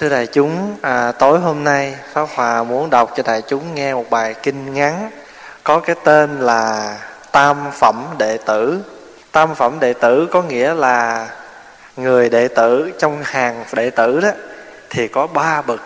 Thưa 0.00 0.08
đại 0.08 0.26
chúng, 0.26 0.76
à, 0.82 1.12
tối 1.12 1.38
hôm 1.38 1.64
nay 1.64 1.94
Pháp 2.12 2.28
Hòa 2.34 2.62
muốn 2.64 2.90
đọc 2.90 3.12
cho 3.16 3.22
đại 3.26 3.42
chúng 3.48 3.74
nghe 3.74 3.94
một 3.94 4.10
bài 4.10 4.34
kinh 4.42 4.74
ngắn 4.74 5.10
có 5.64 5.80
cái 5.80 5.96
tên 6.04 6.40
là 6.40 6.96
Tam 7.32 7.56
Phẩm 7.72 8.04
Đệ 8.18 8.38
Tử. 8.46 8.80
Tam 9.32 9.54
Phẩm 9.54 9.80
Đệ 9.80 9.92
Tử 9.92 10.28
có 10.32 10.42
nghĩa 10.42 10.74
là 10.74 11.28
người 11.96 12.28
đệ 12.28 12.48
tử 12.48 12.92
trong 12.98 13.22
hàng 13.22 13.64
đệ 13.72 13.90
tử 13.90 14.20
đó 14.20 14.30
thì 14.90 15.08
có 15.08 15.26
ba 15.26 15.62
bậc. 15.62 15.80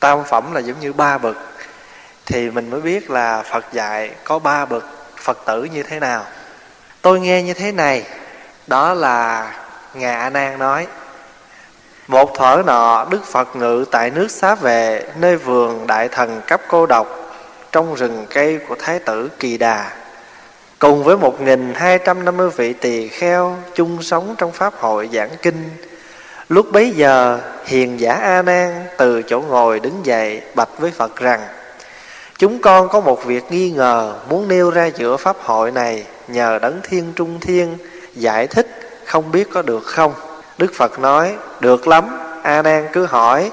Tam 0.00 0.24
Phẩm 0.24 0.54
là 0.54 0.60
giống 0.60 0.80
như 0.80 0.92
ba 0.92 1.18
bậc. 1.18 1.36
Thì 2.26 2.50
mình 2.50 2.70
mới 2.70 2.80
biết 2.80 3.10
là 3.10 3.42
Phật 3.42 3.64
dạy 3.72 4.10
có 4.24 4.38
ba 4.38 4.64
bậc 4.64 4.84
Phật 5.16 5.38
tử 5.46 5.64
như 5.64 5.82
thế 5.82 6.00
nào. 6.00 6.24
Tôi 7.02 7.20
nghe 7.20 7.42
như 7.42 7.54
thế 7.54 7.72
này, 7.72 8.04
đó 8.66 8.94
là 8.94 9.50
Ngài 9.94 10.14
A 10.14 10.30
Nan 10.30 10.58
nói 10.58 10.86
một 12.08 12.34
thuở 12.34 12.62
nọ 12.66 13.06
Đức 13.10 13.24
Phật 13.24 13.56
ngự 13.56 13.84
tại 13.90 14.10
nước 14.10 14.30
xá 14.30 14.54
vệ 14.54 15.02
Nơi 15.20 15.36
vườn 15.36 15.86
đại 15.86 16.08
thần 16.08 16.40
cấp 16.46 16.60
cô 16.68 16.86
độc 16.86 17.06
Trong 17.72 17.94
rừng 17.94 18.26
cây 18.30 18.58
của 18.68 18.74
Thái 18.78 18.98
tử 18.98 19.30
Kỳ 19.38 19.58
Đà 19.58 19.92
Cùng 20.78 21.04
với 21.04 21.16
một 21.16 21.40
nghìn 21.40 21.74
hai 21.74 21.98
trăm 21.98 22.24
năm 22.24 22.36
mươi 22.36 22.50
vị 22.56 22.72
tỳ 22.72 23.08
kheo 23.08 23.56
chung 23.74 24.02
sống 24.02 24.34
trong 24.38 24.52
pháp 24.52 24.74
hội 24.74 25.08
giảng 25.12 25.30
kinh. 25.42 25.70
Lúc 26.48 26.72
bấy 26.72 26.90
giờ, 26.90 27.38
hiền 27.64 28.00
giả 28.00 28.12
A 28.12 28.42
Nan 28.42 28.86
từ 28.98 29.22
chỗ 29.22 29.40
ngồi 29.40 29.80
đứng 29.80 30.06
dậy 30.06 30.42
bạch 30.54 30.68
với 30.78 30.90
Phật 30.90 31.16
rằng: 31.16 31.40
Chúng 32.38 32.60
con 32.60 32.88
có 32.88 33.00
một 33.00 33.24
việc 33.24 33.44
nghi 33.50 33.70
ngờ 33.70 34.14
muốn 34.28 34.48
nêu 34.48 34.70
ra 34.70 34.86
giữa 34.86 35.16
pháp 35.16 35.36
hội 35.40 35.70
này 35.70 36.04
nhờ 36.28 36.58
đấng 36.62 36.80
thiên 36.82 37.12
trung 37.16 37.40
thiên 37.40 37.76
giải 38.14 38.46
thích 38.46 38.66
không 39.04 39.32
biết 39.32 39.48
có 39.52 39.62
được 39.62 39.84
không? 39.84 40.14
Đức 40.58 40.72
Phật 40.74 40.98
nói 40.98 41.36
Được 41.60 41.88
lắm 41.88 42.18
A 42.42 42.62
Nan 42.62 42.88
cứ 42.92 43.06
hỏi. 43.06 43.50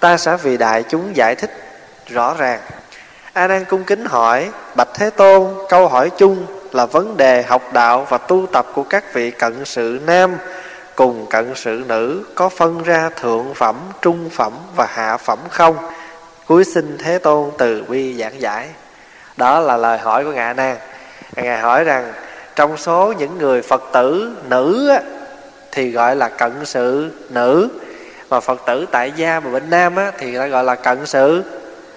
Ta 0.00 0.16
sẽ 0.16 0.36
vì 0.36 0.56
đại 0.56 0.82
chúng 0.82 1.16
giải 1.16 1.34
thích 1.34 1.50
rõ 2.06 2.34
ràng. 2.38 2.60
A 3.32 3.48
Nan 3.48 3.64
cung 3.64 3.84
kính 3.84 4.04
hỏi 4.04 4.50
Bạch 4.74 4.88
Thế 4.94 5.10
Tôn 5.10 5.48
Câu 5.68 5.88
hỏi 5.88 6.10
chung 6.10 6.46
là 6.72 6.86
vấn 6.86 7.16
đề 7.16 7.42
học 7.42 7.62
đạo 7.72 8.06
Và 8.08 8.18
tu 8.18 8.46
tập 8.52 8.66
của 8.74 8.82
các 8.82 9.14
vị 9.14 9.30
cận 9.30 9.64
sự 9.64 10.00
nam 10.06 10.36
Cùng 10.96 11.26
cận 11.30 11.52
sự 11.54 11.84
nữ 11.88 12.24
Có 12.34 12.48
phân 12.48 12.82
ra 12.82 13.10
thượng 13.20 13.54
phẩm, 13.54 13.76
trung 14.02 14.30
phẩm 14.32 14.52
Và 14.76 14.86
hạ 14.90 15.16
phẩm 15.16 15.38
không? 15.50 15.76
Cuối 16.46 16.64
sinh 16.64 16.98
Thế 17.04 17.18
Tôn 17.18 17.50
từ 17.58 17.84
bi 17.88 18.14
giảng 18.18 18.40
giải. 18.40 18.68
Đó 19.36 19.60
là 19.60 19.76
lời 19.76 19.98
hỏi 19.98 20.24
của 20.24 20.32
Ngài 20.32 20.54
Nan. 20.54 20.76
Ngài 21.36 21.58
hỏi 21.58 21.84
rằng 21.84 22.12
Trong 22.56 22.76
số 22.76 23.12
những 23.18 23.38
người 23.38 23.62
Phật 23.62 23.82
tử 23.92 24.36
nữ 24.48 24.92
thì 25.72 25.90
gọi 25.90 26.16
là 26.16 26.28
cận 26.28 26.52
sự 26.64 27.10
nữ. 27.30 27.68
Mà 28.30 28.40
phật 28.40 28.62
tử 28.66 28.86
tại 28.92 29.12
gia 29.16 29.40
mà 29.40 29.50
bên 29.50 29.70
nam 29.70 29.96
á, 29.96 30.12
thì 30.18 30.32
nó 30.32 30.48
gọi 30.48 30.64
là 30.64 30.74
cận 30.74 31.06
sự 31.06 31.42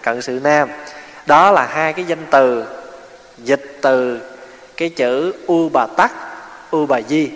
cận 0.03 0.21
sự 0.21 0.39
nam. 0.43 0.69
Đó 1.25 1.51
là 1.51 1.65
hai 1.65 1.93
cái 1.93 2.05
danh 2.05 2.25
từ 2.31 2.65
dịch 3.37 3.77
từ 3.81 4.19
cái 4.77 4.89
chữ 4.89 5.33
u 5.47 5.69
bà 5.69 5.85
tắc 5.97 6.11
u 6.71 6.85
bà 6.85 7.01
di. 7.01 7.31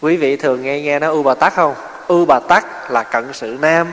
Quý 0.00 0.16
vị 0.16 0.36
thường 0.36 0.62
nghe 0.62 0.80
nghe 0.80 0.98
nó 0.98 1.10
u 1.10 1.22
bà 1.22 1.34
tắc 1.34 1.54
không? 1.54 1.74
U 2.06 2.24
bà 2.24 2.40
tắc 2.48 2.90
là 2.90 3.02
cận 3.02 3.24
sự 3.32 3.56
nam 3.60 3.86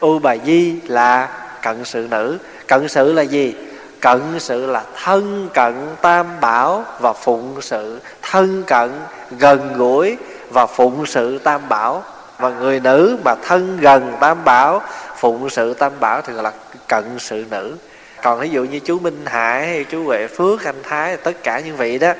u 0.00 0.18
bà 0.18 0.36
di 0.46 0.80
là 0.86 1.28
cận 1.62 1.84
sự 1.84 2.06
nữ. 2.10 2.38
Cận 2.66 2.88
sự 2.88 3.12
là 3.12 3.22
gì? 3.22 3.54
Cận 4.00 4.20
sự 4.38 4.66
là 4.66 4.82
thân 5.04 5.48
cận 5.54 5.74
tam 6.02 6.26
bảo 6.40 6.84
và 7.00 7.12
phụng 7.12 7.62
sự. 7.62 8.00
Thân 8.22 8.62
cận 8.66 8.90
gần 9.38 9.72
gũi 9.76 10.16
và 10.54 10.66
phụng 10.66 11.06
sự 11.06 11.38
tam 11.38 11.68
bảo. 11.68 12.02
Và 12.38 12.50
người 12.50 12.80
nữ 12.80 13.18
mà 13.24 13.34
thân 13.34 13.78
gần 13.80 14.12
tam 14.20 14.44
bảo, 14.44 14.82
phụng 15.16 15.50
sự 15.50 15.74
tam 15.74 15.92
bảo 16.00 16.22
thì 16.22 16.32
gọi 16.32 16.42
là 16.42 16.52
cận 16.88 17.04
sự 17.18 17.44
nữ. 17.50 17.76
Còn 18.22 18.40
ví 18.40 18.48
dụ 18.48 18.64
như 18.64 18.78
chú 18.78 18.98
minh 18.98 19.22
hải 19.26 19.66
hay 19.66 19.84
chú 19.84 20.04
huệ 20.04 20.26
phước, 20.26 20.64
anh 20.64 20.82
thái, 20.82 21.16
tất 21.16 21.32
cả 21.42 21.60
những 21.60 21.76
vị 21.76 21.98
đó, 21.98 22.12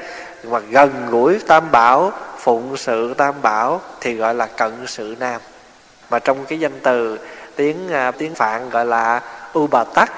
mà 0.44 0.58
gần 0.58 1.06
gũi 1.10 1.38
tam 1.46 1.70
bảo, 1.70 2.12
phụng 2.38 2.76
sự 2.76 3.14
tam 3.14 3.34
bảo 3.42 3.80
thì 4.00 4.14
gọi 4.14 4.34
là 4.34 4.46
cận 4.46 4.72
sự 4.86 5.16
nam. 5.20 5.40
Mà 6.10 6.18
trong 6.18 6.44
cái 6.44 6.60
danh 6.60 6.80
từ, 6.82 7.18
tiếng 7.56 7.92
à, 7.92 8.10
tiếng 8.10 8.34
phạn 8.34 8.70
gọi 8.70 8.86
là 8.86 9.20
u 9.52 9.66
bà 9.66 9.84
tắc, 9.84 10.12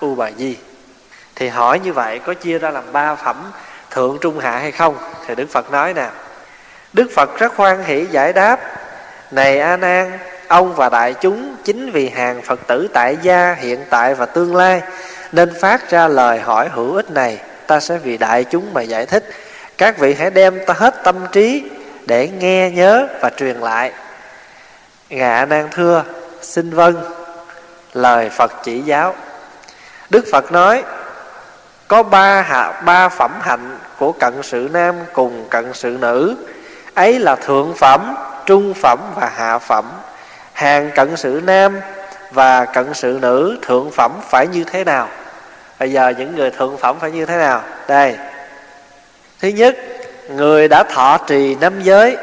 u 0.00 0.14
bà 0.14 0.30
di. 0.38 0.56
Thì 1.34 1.48
hỏi 1.48 1.78
như 1.78 1.92
vậy 1.92 2.18
có 2.18 2.34
chia 2.34 2.58
ra 2.58 2.70
làm 2.70 2.84
ba 2.92 3.14
phẩm, 3.14 3.36
thượng, 3.90 4.18
trung, 4.20 4.38
hạ 4.38 4.58
hay 4.58 4.72
không? 4.72 4.94
Thì 5.26 5.34
đức 5.34 5.46
phật 5.50 5.70
nói 5.70 5.94
nè 5.94 6.08
Đức 6.92 7.10
Phật 7.14 7.38
rất 7.38 7.56
hoan 7.56 7.84
hỷ 7.84 8.06
giải 8.10 8.32
đáp, 8.32 8.60
Này 9.30 9.60
A 9.60 9.76
Nan, 9.76 10.18
Ông 10.48 10.74
và 10.74 10.88
đại 10.88 11.14
chúng 11.14 11.56
chính 11.64 11.90
vì 11.90 12.08
hàng 12.08 12.42
Phật 12.42 12.60
tử 12.66 12.88
tại 12.92 13.16
gia 13.22 13.54
hiện 13.54 13.84
tại 13.90 14.14
và 14.14 14.26
tương 14.26 14.56
lai, 14.56 14.82
Nên 15.32 15.60
phát 15.60 15.90
ra 15.90 16.08
lời 16.08 16.40
hỏi 16.40 16.68
hữu 16.72 16.94
ích 16.94 17.10
này, 17.10 17.38
Ta 17.66 17.80
sẽ 17.80 17.98
vì 17.98 18.18
đại 18.18 18.44
chúng 18.44 18.74
mà 18.74 18.82
giải 18.82 19.06
thích. 19.06 19.24
Các 19.78 19.98
vị 19.98 20.14
hãy 20.14 20.30
đem 20.30 20.64
ta 20.66 20.74
hết 20.74 21.04
tâm 21.04 21.16
trí 21.32 21.70
Để 22.06 22.28
nghe, 22.28 22.70
nhớ 22.70 23.06
và 23.20 23.30
truyền 23.30 23.56
lại. 23.56 23.92
Ngạ 25.10 25.46
Nan 25.48 25.68
thưa, 25.70 26.04
Xin 26.42 26.70
vâng. 26.70 27.02
Lời 27.92 28.30
Phật 28.30 28.52
chỉ 28.62 28.80
giáo. 28.80 29.14
Đức 30.10 30.24
Phật 30.32 30.52
nói, 30.52 30.84
Có 31.88 32.02
ba 32.02 32.42
hạ, 32.42 32.82
ba 32.84 33.08
phẩm 33.08 33.32
hạnh 33.40 33.78
của 33.98 34.12
cận 34.12 34.42
sự 34.42 34.68
nam 34.72 34.94
cùng 35.12 35.46
cận 35.50 35.72
sự 35.72 35.96
nữ 36.00 36.36
ấy 36.94 37.18
là 37.18 37.36
thượng 37.36 37.74
phẩm, 37.74 38.14
trung 38.46 38.74
phẩm 38.74 38.98
và 39.14 39.30
hạ 39.36 39.58
phẩm. 39.58 39.84
Hàng 40.52 40.90
cận 40.94 41.16
sự 41.16 41.40
nam 41.44 41.80
và 42.30 42.64
cận 42.64 42.94
sự 42.94 43.18
nữ, 43.22 43.58
thượng 43.62 43.90
phẩm 43.90 44.12
phải 44.28 44.46
như 44.46 44.64
thế 44.64 44.84
nào? 44.84 45.08
Bây 45.78 45.92
giờ 45.92 46.12
những 46.18 46.36
người 46.36 46.50
thượng 46.50 46.76
phẩm 46.76 46.96
phải 47.00 47.10
như 47.10 47.26
thế 47.26 47.36
nào? 47.36 47.62
Đây. 47.88 48.16
Thứ 49.40 49.48
nhất, 49.48 49.76
người 50.28 50.68
đã 50.68 50.82
thọ 50.82 51.18
trì 51.26 51.54
năm 51.54 51.82
giới, 51.82 52.16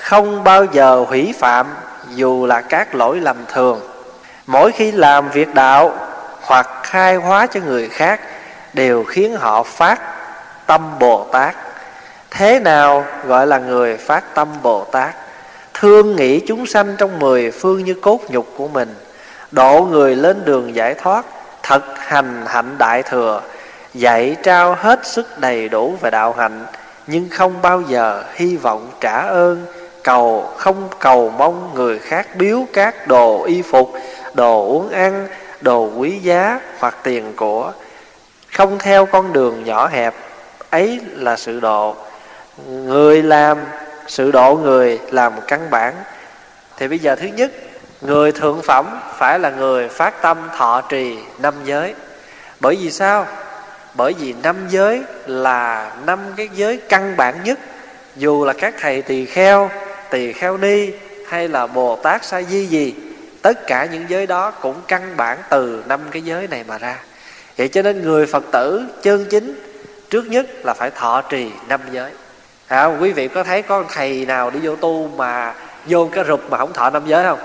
không 0.00 0.44
bao 0.44 0.64
giờ 0.64 1.04
hủy 1.08 1.34
phạm, 1.38 1.66
dù 2.14 2.46
là 2.46 2.60
các 2.60 2.94
lỗi 2.94 3.20
lầm 3.20 3.36
thường. 3.52 3.80
Mỗi 4.46 4.72
khi 4.72 4.92
làm 4.92 5.28
việc 5.28 5.54
đạo 5.54 5.92
hoặc 6.42 6.68
khai 6.82 7.14
hóa 7.14 7.46
cho 7.46 7.60
người 7.60 7.88
khác, 7.88 8.20
đều 8.72 9.04
khiến 9.04 9.36
họ 9.36 9.62
phát 9.62 10.00
tâm 10.66 10.98
bồ 10.98 11.24
tát 11.32 11.54
thế 12.38 12.60
nào 12.60 13.04
gọi 13.26 13.46
là 13.46 13.58
người 13.58 13.96
phát 13.96 14.34
tâm 14.34 14.48
bồ 14.62 14.84
tát? 14.84 15.14
Thương 15.74 16.16
nghĩ 16.16 16.40
chúng 16.40 16.66
sanh 16.66 16.94
trong 16.98 17.18
mười 17.18 17.50
phương 17.50 17.84
như 17.84 17.94
cốt 17.94 18.20
nhục 18.28 18.46
của 18.56 18.68
mình. 18.68 18.94
Độ 19.50 19.86
người 19.90 20.16
lên 20.16 20.44
đường 20.44 20.74
giải 20.74 20.94
thoát 20.94 21.24
thật 21.62 21.82
hành 21.98 22.42
hạnh 22.46 22.74
đại 22.78 23.02
thừa, 23.02 23.42
dạy 23.94 24.36
trao 24.42 24.74
hết 24.74 25.06
sức 25.06 25.38
đầy 25.38 25.68
đủ 25.68 25.94
về 26.00 26.10
đạo 26.10 26.34
hạnh, 26.38 26.66
nhưng 27.06 27.28
không 27.30 27.62
bao 27.62 27.80
giờ 27.80 28.24
hy 28.34 28.56
vọng 28.56 28.90
trả 29.00 29.22
ơn, 29.22 29.66
cầu 30.04 30.52
không 30.56 30.88
cầu 30.98 31.32
mong 31.38 31.70
người 31.74 31.98
khác 31.98 32.26
biếu 32.36 32.66
các 32.72 33.06
đồ 33.06 33.44
y 33.44 33.62
phục, 33.62 33.92
đồ 34.34 34.66
uống 34.66 34.90
ăn, 34.90 35.28
đồ 35.60 35.90
quý 35.96 36.18
giá 36.22 36.60
hoặc 36.78 36.96
tiền 37.02 37.32
của. 37.36 37.72
Không 38.52 38.78
theo 38.78 39.06
con 39.06 39.32
đường 39.32 39.64
nhỏ 39.64 39.88
hẹp, 39.88 40.14
ấy 40.70 41.00
là 41.14 41.36
sự 41.36 41.60
độ 41.60 41.96
người 42.66 43.22
làm 43.22 43.58
sự 44.06 44.30
độ 44.30 44.56
người 44.56 45.00
làm 45.10 45.32
căn 45.46 45.70
bản. 45.70 45.94
Thì 46.76 46.88
bây 46.88 46.98
giờ 46.98 47.16
thứ 47.16 47.26
nhất, 47.26 47.52
người 48.00 48.32
thượng 48.32 48.62
phẩm 48.62 49.00
phải 49.18 49.38
là 49.38 49.50
người 49.50 49.88
phát 49.88 50.22
tâm 50.22 50.38
thọ 50.56 50.80
trì 50.80 51.18
năm 51.38 51.54
giới. 51.64 51.94
Bởi 52.60 52.76
vì 52.80 52.90
sao? 52.90 53.26
Bởi 53.94 54.14
vì 54.18 54.34
năm 54.42 54.56
giới 54.68 55.02
là 55.26 55.92
năm 56.06 56.18
cái 56.36 56.48
giới 56.54 56.76
căn 56.76 57.16
bản 57.16 57.34
nhất. 57.44 57.58
Dù 58.16 58.44
là 58.44 58.52
các 58.52 58.74
thầy 58.80 59.02
tỳ 59.02 59.26
kheo 59.26 59.70
tỳ 60.10 60.32
kheo 60.32 60.56
ni, 60.56 60.90
hay 61.28 61.48
là 61.48 61.66
bồ 61.66 61.96
tát 61.96 62.24
sa 62.24 62.42
di 62.42 62.66
gì 62.66 62.94
tất 63.42 63.66
cả 63.66 63.88
những 63.92 64.04
giới 64.08 64.26
đó 64.26 64.50
cũng 64.50 64.82
căn 64.88 65.16
bản 65.16 65.38
từ 65.50 65.84
năm 65.88 66.00
cái 66.10 66.22
giới 66.22 66.46
này 66.46 66.64
mà 66.68 66.78
ra. 66.78 66.96
Vậy 67.56 67.68
cho 67.68 67.82
nên 67.82 68.02
người 68.02 68.26
phật 68.26 68.44
tử 68.52 68.86
chân 69.02 69.24
chính, 69.30 69.60
trước 70.10 70.26
nhất 70.26 70.46
là 70.64 70.74
phải 70.74 70.90
thọ 70.90 71.22
trì 71.22 71.50
năm 71.68 71.80
giới 71.92 72.10
à, 72.68 72.84
quý 72.84 73.12
vị 73.12 73.28
có 73.28 73.42
thấy 73.42 73.62
có 73.62 73.84
thầy 73.88 74.26
nào 74.26 74.50
đi 74.50 74.60
vô 74.62 74.76
tu 74.76 75.08
mà 75.16 75.54
vô 75.86 76.08
cái 76.12 76.24
rụp 76.28 76.50
mà 76.50 76.58
không 76.58 76.72
thọ 76.72 76.90
năm 76.90 77.02
giới 77.06 77.24
không? 77.24 77.38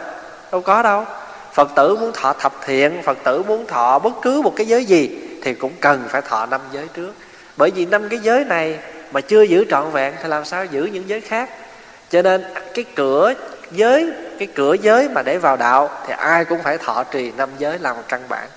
Đâu 0.51 0.61
có 0.61 0.81
đâu. 0.81 1.05
Phật 1.53 1.69
tử 1.75 1.95
muốn 1.95 2.11
thọ 2.13 2.33
thập 2.33 2.53
thiện 2.65 3.01
phật 3.03 3.17
tử 3.23 3.43
muốn 3.43 3.67
thọ 3.67 3.99
bất 3.99 4.13
cứ 4.21 4.41
một 4.41 4.53
cái 4.55 4.67
giới 4.67 4.85
gì 4.85 5.19
thì 5.41 5.53
cũng 5.53 5.71
cần 5.79 6.03
phải 6.09 6.21
thọ 6.21 6.45
năm 6.45 6.61
giới 6.71 6.87
trước. 6.93 7.13
Bởi 7.57 7.71
vì 7.71 7.85
năm 7.85 8.09
cái 8.09 8.19
giới 8.19 8.45
này 8.45 8.77
mà 9.11 9.21
chưa 9.21 9.41
giữ 9.41 9.65
trọn 9.69 9.91
vẹn 9.91 10.13
thì 10.23 10.29
làm 10.29 10.45
sao 10.45 10.65
giữ 10.65 10.83
những 10.85 11.09
giới 11.09 11.21
khác? 11.21 11.49
Cho 12.09 12.21
nên 12.21 12.43
cái 12.73 12.85
cửa 12.95 13.33
giới 13.71 14.11
cái 14.39 14.47
cửa 14.55 14.73
giới 14.73 15.09
mà 15.09 15.21
để 15.21 15.37
vào 15.37 15.57
đạo 15.57 15.89
thì 16.07 16.13
ai 16.17 16.45
cũng 16.45 16.63
phải 16.63 16.77
thọ 16.77 17.03
trì 17.03 17.31
năm 17.37 17.49
giới 17.57 17.79
làm 17.79 17.95
một 17.95 18.03
căn 18.07 18.21
bản. 18.29 18.47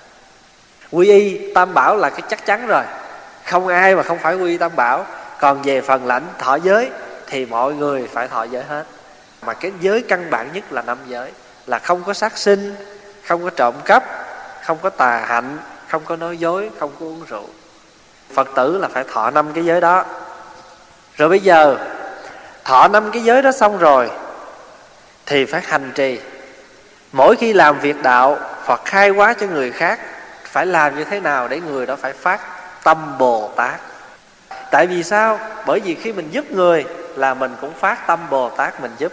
Quy 0.93 1.09
y 1.09 1.53
tam 1.55 1.75
bảo 1.75 1.97
là 1.97 2.11
cái 2.11 2.23
chắc 2.29 2.47
chắn 2.47 2.67
rồi. 2.67 2.83
Không 3.45 3.69
ai 3.69 3.97
mà 3.97 4.03
không 4.03 4.19
phải 4.19 4.35
quy 4.35 4.51
y 4.51 4.59
tam 4.59 4.77
bảo 4.77 5.07
còn 5.41 5.63
về 5.63 5.81
phần 5.81 6.07
lãnh 6.07 6.27
thọ 6.39 6.55
giới 6.55 6.91
thì 7.27 7.47
mọi 7.47 7.75
người 7.75 8.09
phải 8.13 8.29
thọ 8.29 8.43
giới 8.43 8.63
hết. 8.63 8.85
Mà 9.43 9.55
cái 9.55 9.73
giới 9.81 10.03
căn 10.09 10.31
bản 10.31 10.53
nhất 10.53 10.65
là 10.73 10.83
năm 10.83 10.99
giới, 11.07 11.31
là 11.67 11.79
không 11.79 12.03
có 12.05 12.15
sát 12.15 12.39
sinh, 12.39 12.75
không 13.25 13.45
có 13.45 13.51
trộm 13.51 13.75
cắp, 13.85 14.05
không 14.65 14.79
có 14.83 14.91
tà 14.91 15.19
hạnh, 15.27 15.59
không 15.89 16.03
có 16.05 16.17
nói 16.17 16.39
dối, 16.39 16.71
không 16.81 16.93
có 17.01 17.07
uống 17.07 17.25
rượu. 17.29 17.49
Phật 18.35 18.49
tử 18.55 18.79
là 18.79 18.89
phải 18.89 19.05
thọ 19.13 19.31
năm 19.31 19.53
cái 19.53 19.65
giới 19.65 19.81
đó. 19.81 20.05
Rồi 21.17 21.29
bây 21.29 21.41
giờ, 21.41 21.77
thọ 22.65 22.89
năm 22.89 23.11
cái 23.13 23.23
giới 23.23 23.43
đó 23.43 23.53
xong 23.53 23.79
rồi, 23.79 24.11
thì 25.27 25.45
phải 25.45 25.61
hành 25.65 25.93
trì. 25.95 26.21
Mỗi 27.13 27.37
khi 27.37 27.53
làm 27.53 27.79
việc 27.79 28.03
đạo 28.03 28.39
hoặc 28.65 28.81
khai 28.85 29.09
hóa 29.09 29.35
cho 29.41 29.47
người 29.47 29.73
khác, 29.73 30.01
phải 30.45 30.67
làm 30.67 30.97
như 30.97 31.05
thế 31.05 31.21
nào 31.21 31.49
để 31.49 31.61
người 31.61 31.87
đó 31.87 31.97
phải 31.97 32.13
phát 32.13 32.41
tâm 32.85 33.19
bồ 33.19 33.51
tát? 33.57 33.81
Tại 34.77 34.87
vì 34.87 35.03
sao? 35.03 35.39
Bởi 35.67 35.81
vì 35.81 35.95
khi 35.95 36.13
mình 36.13 36.29
giúp 36.31 36.51
người 36.51 36.85
là 37.15 37.35
mình 37.35 37.55
cũng 37.61 37.73
phát 37.81 38.07
tâm 38.07 38.21
bồ 38.31 38.49
tát 38.49 38.81
mình 38.81 38.91
giúp. 38.99 39.13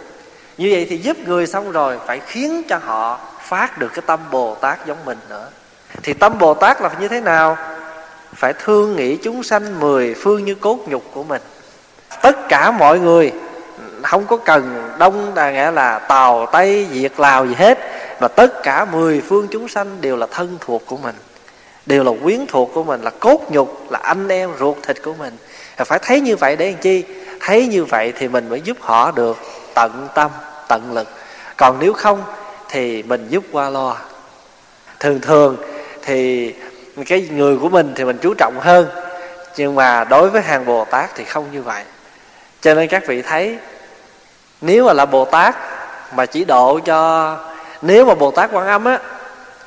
Như 0.58 0.68
vậy 0.72 0.86
thì 0.90 0.96
giúp 0.96 1.16
người 1.26 1.46
xong 1.46 1.72
rồi 1.72 1.98
phải 2.06 2.20
khiến 2.26 2.62
cho 2.68 2.78
họ 2.84 3.20
phát 3.42 3.78
được 3.78 3.88
cái 3.94 4.02
tâm 4.06 4.20
bồ 4.30 4.54
tát 4.54 4.86
giống 4.86 4.98
mình 5.04 5.18
nữa. 5.28 5.48
Thì 6.02 6.12
tâm 6.12 6.38
bồ 6.38 6.54
tát 6.54 6.80
là 6.80 6.90
như 7.00 7.08
thế 7.08 7.20
nào? 7.20 7.56
Phải 8.34 8.52
thương 8.52 8.96
nghĩ 8.96 9.16
chúng 9.16 9.42
sanh 9.42 9.80
mười 9.80 10.14
phương 10.14 10.44
như 10.44 10.54
cốt 10.54 10.78
nhục 10.86 11.02
của 11.14 11.22
mình. 11.24 11.42
Tất 12.22 12.48
cả 12.48 12.70
mọi 12.70 12.98
người, 12.98 13.32
không 14.02 14.26
có 14.26 14.36
cần 14.36 14.92
đông 14.98 15.34
là 15.34 15.50
nghĩa 15.50 15.70
là 15.70 15.98
tàu 15.98 16.46
tây 16.46 16.84
việt 16.84 17.20
lào 17.20 17.46
gì 17.46 17.54
hết, 17.54 17.78
mà 18.20 18.28
tất 18.28 18.62
cả 18.62 18.84
mười 18.84 19.20
phương 19.20 19.46
chúng 19.50 19.68
sanh 19.68 20.00
đều 20.00 20.16
là 20.16 20.26
thân 20.30 20.58
thuộc 20.60 20.82
của 20.86 20.96
mình. 20.96 21.14
Đều 21.86 22.04
là 22.04 22.12
quyến 22.22 22.46
thuộc 22.48 22.70
của 22.74 22.84
mình, 22.84 23.02
là 23.02 23.10
cốt 23.10 23.40
nhục, 23.50 23.92
là 23.92 23.98
anh 24.02 24.28
em 24.28 24.50
ruột 24.58 24.76
thịt 24.82 25.02
của 25.02 25.14
mình 25.18 25.36
phải 25.76 25.98
thấy 26.02 26.20
như 26.20 26.36
vậy 26.36 26.56
để 26.56 26.70
làm 26.70 26.80
chi? 26.80 27.04
Thấy 27.40 27.66
như 27.66 27.84
vậy 27.84 28.12
thì 28.18 28.28
mình 28.28 28.48
mới 28.48 28.60
giúp 28.60 28.76
họ 28.80 29.10
được 29.10 29.38
tận 29.74 30.08
tâm 30.14 30.30
tận 30.68 30.92
lực. 30.92 31.08
Còn 31.56 31.78
nếu 31.80 31.92
không 31.92 32.22
thì 32.68 33.02
mình 33.02 33.26
giúp 33.28 33.44
qua 33.52 33.70
lo 33.70 33.96
thường 35.00 35.20
thường 35.20 35.56
thì 36.02 36.52
cái 37.06 37.28
người 37.30 37.58
của 37.58 37.68
mình 37.68 37.92
thì 37.96 38.04
mình 38.04 38.18
chú 38.22 38.34
trọng 38.34 38.60
hơn 38.60 38.86
nhưng 39.56 39.74
mà 39.74 40.04
đối 40.04 40.30
với 40.30 40.42
hàng 40.42 40.64
bồ 40.64 40.84
tát 40.84 41.14
thì 41.14 41.24
không 41.24 41.52
như 41.52 41.62
vậy. 41.62 41.82
Cho 42.60 42.74
nên 42.74 42.88
các 42.88 43.06
vị 43.06 43.22
thấy 43.22 43.58
nếu 44.60 44.86
mà 44.86 44.92
là 44.92 45.06
bồ 45.06 45.24
tát 45.24 45.56
mà 46.16 46.26
chỉ 46.26 46.44
độ 46.44 46.78
cho 46.78 47.36
nếu 47.82 48.04
mà 48.04 48.14
bồ 48.14 48.30
tát 48.30 48.50
quan 48.52 48.66
âm 48.66 48.84
á 48.84 48.98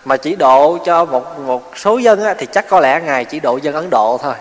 mà 0.06 0.18
chỉ 0.18 0.36
độ 0.36 0.77
cho 0.86 1.06
một 1.06 1.39
một 1.39 1.71
số 1.75 1.98
dân 1.98 2.24
á, 2.24 2.36
thì 2.38 2.45
chắc 2.45 2.68
có 2.69 2.80
lẽ 2.80 3.01
ngài 3.06 3.25
chỉ 3.25 3.39
độ 3.39 3.57
dân 3.57 3.75
ấn 3.75 3.89
độ 3.89 4.19
thôi. 4.24 4.33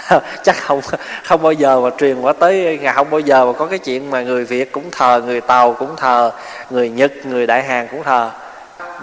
chắc 0.42 0.56
không 0.56 0.80
không 1.24 1.42
bao 1.42 1.52
giờ 1.52 1.80
mà 1.80 1.90
truyền 1.98 2.20
qua 2.20 2.32
tới 2.32 2.78
ngài 2.82 2.94
không 2.94 3.10
bao 3.10 3.20
giờ 3.20 3.46
mà 3.46 3.52
có 3.58 3.66
cái 3.66 3.78
chuyện 3.78 4.10
mà 4.10 4.22
người 4.22 4.44
việt 4.44 4.72
cũng 4.72 4.90
thờ, 4.90 5.22
người 5.26 5.40
tàu 5.40 5.74
cũng 5.74 5.96
thờ, 5.96 6.32
người 6.70 6.90
nhật, 6.90 7.12
người 7.24 7.46
đại 7.46 7.62
hàn 7.62 7.88
cũng 7.90 8.02
thờ. 8.02 8.30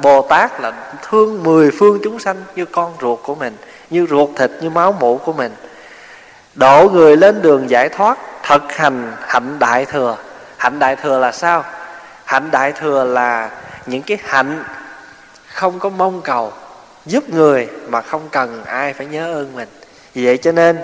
Bồ 0.02 0.22
tát 0.22 0.62
là 0.62 0.74
thương 1.10 1.44
mười 1.44 1.72
phương 1.80 2.00
chúng 2.04 2.20
sanh, 2.20 2.36
như 2.56 2.66
con 2.66 2.94
ruột 3.02 3.20
của 3.24 3.36
mình, 3.36 3.58
như 3.90 4.08
ruột 4.10 4.30
thịt, 4.36 4.52
như 4.62 4.70
máu 4.70 4.96
mủ 5.00 5.18
của 5.18 5.34
mình. 5.34 5.52
Độ 6.56 6.90
người 6.90 7.18
lên 7.18 7.42
đường 7.42 7.70
giải 7.70 7.90
thoát, 7.90 8.18
thực 8.44 8.72
hành 8.72 9.14
hạnh 9.28 9.60
đại 9.60 9.86
thừa. 9.86 10.18
Hạnh 10.58 10.80
đại 10.80 10.96
thừa 10.96 11.20
là 11.20 11.32
sao? 11.32 11.64
Hạnh 12.26 12.52
đại 12.52 12.72
thừa 12.72 13.04
là 13.04 13.50
những 13.86 14.02
cái 14.02 14.18
hạnh 14.24 14.64
không 15.48 15.80
có 15.80 15.90
mong 15.90 16.22
cầu, 16.22 16.54
giúp 17.06 17.30
người 17.30 17.68
mà 17.88 18.02
không 18.02 18.30
cần 18.32 18.64
ai 18.66 18.94
phải 18.94 19.06
nhớ 19.06 19.34
ơn 19.34 19.56
mình 19.56 19.68
vì 20.14 20.26
vậy 20.26 20.38
cho 20.38 20.52
nên, 20.52 20.78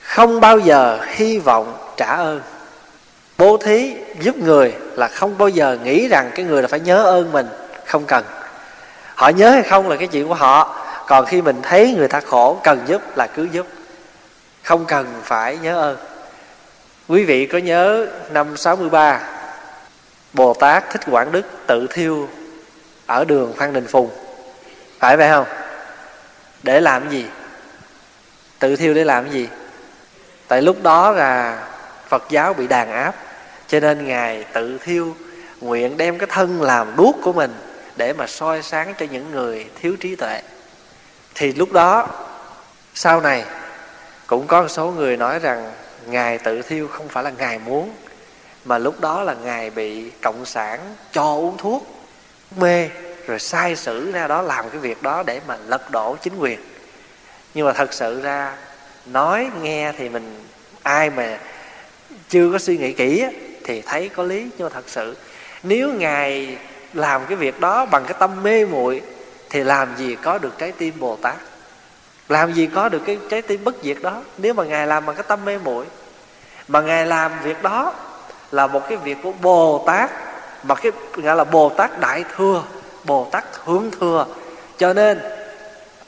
không 0.00 0.40
bao 0.40 0.58
giờ 0.58 0.98
hy 1.06 1.38
vọng 1.38 1.78
trả 1.96 2.16
ơn. 2.16 2.40
Bố 3.38 3.56
thí 3.56 3.94
giúp 4.20 4.36
người 4.36 4.72
là 4.96 5.08
không 5.08 5.38
bao 5.38 5.48
giờ 5.48 5.78
nghĩ 5.84 6.08
rằng 6.08 6.30
cái 6.34 6.44
người 6.44 6.62
là 6.62 6.68
phải 6.68 6.80
nhớ 6.80 7.04
ơn 7.04 7.32
mình, 7.32 7.46
không 7.86 8.04
cần. 8.04 8.24
Họ 9.14 9.28
nhớ 9.28 9.50
hay 9.50 9.62
không 9.62 9.88
là 9.88 9.96
cái 9.96 10.06
chuyện 10.06 10.28
của 10.28 10.34
họ. 10.34 10.80
Còn 11.06 11.26
khi 11.26 11.42
mình 11.42 11.62
thấy 11.62 11.94
người 11.98 12.08
ta 12.08 12.20
khổ, 12.20 12.60
cần 12.64 12.80
giúp 12.86 13.16
là 13.16 13.26
cứ 13.26 13.48
giúp. 13.52 13.66
Không 14.62 14.84
cần 14.84 15.06
phải 15.22 15.56
nhớ 15.56 15.80
ơn. 15.80 15.96
Quý 17.08 17.24
vị 17.24 17.46
có 17.46 17.58
nhớ 17.58 18.06
năm 18.30 18.56
63 18.56 19.20
Bồ 20.32 20.54
Tát 20.54 20.90
Thích 20.90 21.02
Quảng 21.10 21.32
Đức 21.32 21.42
tự 21.66 21.86
thiêu 21.90 22.28
ở 23.06 23.24
đường 23.24 23.52
Phan 23.56 23.72
Đình 23.72 23.86
Phùng, 23.86 24.10
phải 24.98 25.16
vậy 25.16 25.28
không? 25.30 25.46
Để 26.62 26.80
làm 26.80 27.10
gì? 27.10 27.26
Tự 28.64 28.76
thiêu 28.76 28.94
để 28.94 29.04
làm 29.04 29.24
cái 29.24 29.32
gì? 29.32 29.48
Tại 30.48 30.62
lúc 30.62 30.82
đó 30.82 31.10
là 31.10 31.62
phật 32.08 32.22
giáo 32.30 32.54
bị 32.54 32.66
đàn 32.66 32.92
áp, 32.92 33.14
cho 33.66 33.80
nên 33.80 34.06
ngài 34.06 34.44
tự 34.44 34.78
thiêu, 34.78 35.16
nguyện 35.60 35.96
đem 35.96 36.18
cái 36.18 36.26
thân 36.30 36.62
làm 36.62 36.96
đuốc 36.96 37.16
của 37.22 37.32
mình 37.32 37.54
để 37.96 38.12
mà 38.12 38.26
soi 38.26 38.62
sáng 38.62 38.94
cho 38.98 39.06
những 39.10 39.30
người 39.30 39.66
thiếu 39.80 39.96
trí 40.00 40.16
tuệ. 40.16 40.40
Thì 41.34 41.52
lúc 41.52 41.72
đó, 41.72 42.08
sau 42.94 43.20
này, 43.20 43.44
cũng 44.26 44.46
có 44.46 44.62
một 44.62 44.68
số 44.68 44.90
người 44.90 45.16
nói 45.16 45.38
rằng 45.38 45.72
ngài 46.06 46.38
tự 46.38 46.62
thiêu 46.62 46.88
không 46.88 47.08
phải 47.08 47.24
là 47.24 47.30
ngài 47.30 47.58
muốn, 47.58 47.90
mà 48.64 48.78
lúc 48.78 49.00
đó 49.00 49.22
là 49.22 49.34
ngài 49.34 49.70
bị 49.70 50.10
cộng 50.22 50.44
sản 50.44 50.80
cho 51.12 51.34
uống 51.34 51.56
thuốc, 51.56 51.86
mê, 52.56 52.88
rồi 53.26 53.38
sai 53.38 53.76
sử 53.76 54.12
ra 54.12 54.26
đó 54.26 54.42
làm 54.42 54.70
cái 54.70 54.78
việc 54.78 55.02
đó 55.02 55.22
để 55.26 55.40
mà 55.46 55.56
lật 55.66 55.90
đổ 55.90 56.16
chính 56.22 56.36
quyền 56.36 56.58
nhưng 57.54 57.66
mà 57.66 57.72
thật 57.72 57.92
sự 57.92 58.20
ra, 58.20 58.52
nói, 59.06 59.50
nghe 59.62 59.92
thì 59.98 60.08
mình, 60.08 60.44
ai 60.82 61.10
mà 61.10 61.38
chưa 62.28 62.52
có 62.52 62.58
suy 62.58 62.78
nghĩ 62.78 62.92
kỹ 62.92 63.24
thì 63.64 63.82
thấy 63.82 64.08
có 64.08 64.22
lý. 64.22 64.48
Nhưng 64.58 64.68
mà 64.68 64.74
thật 64.74 64.84
sự, 64.86 65.16
nếu 65.62 65.92
ngài 65.92 66.56
làm 66.92 67.26
cái 67.28 67.36
việc 67.36 67.60
đó 67.60 67.86
bằng 67.86 68.04
cái 68.04 68.16
tâm 68.18 68.42
mê 68.42 68.64
muội, 68.64 69.02
thì 69.50 69.64
làm 69.64 69.88
gì 69.96 70.16
có 70.22 70.38
được 70.38 70.58
trái 70.58 70.72
tim 70.72 70.94
bồ 70.98 71.16
tát? 71.16 71.34
Làm 72.28 72.52
gì 72.52 72.68
có 72.74 72.88
được 72.88 73.02
cái 73.06 73.18
trái 73.30 73.42
tim 73.42 73.64
bất 73.64 73.74
diệt 73.82 73.96
đó? 74.02 74.22
Nếu 74.38 74.54
mà 74.54 74.64
ngài 74.64 74.86
làm 74.86 75.06
bằng 75.06 75.16
cái 75.16 75.24
tâm 75.28 75.44
mê 75.44 75.58
muội, 75.58 75.84
mà 76.68 76.80
ngài 76.80 77.06
làm 77.06 77.32
việc 77.42 77.62
đó 77.62 77.94
là 78.50 78.66
một 78.66 78.82
cái 78.88 78.98
việc 78.98 79.18
của 79.22 79.32
bồ 79.32 79.84
tát, 79.86 80.10
mà 80.62 80.74
cái 80.74 80.92
gọi 81.16 81.36
là 81.36 81.44
bồ 81.44 81.68
tát 81.68 82.00
đại 82.00 82.24
thừa, 82.36 82.62
bồ 83.04 83.28
tát 83.32 83.44
hướng 83.64 83.90
thừa. 84.00 84.26
Cho 84.78 84.92
nên 84.92 85.20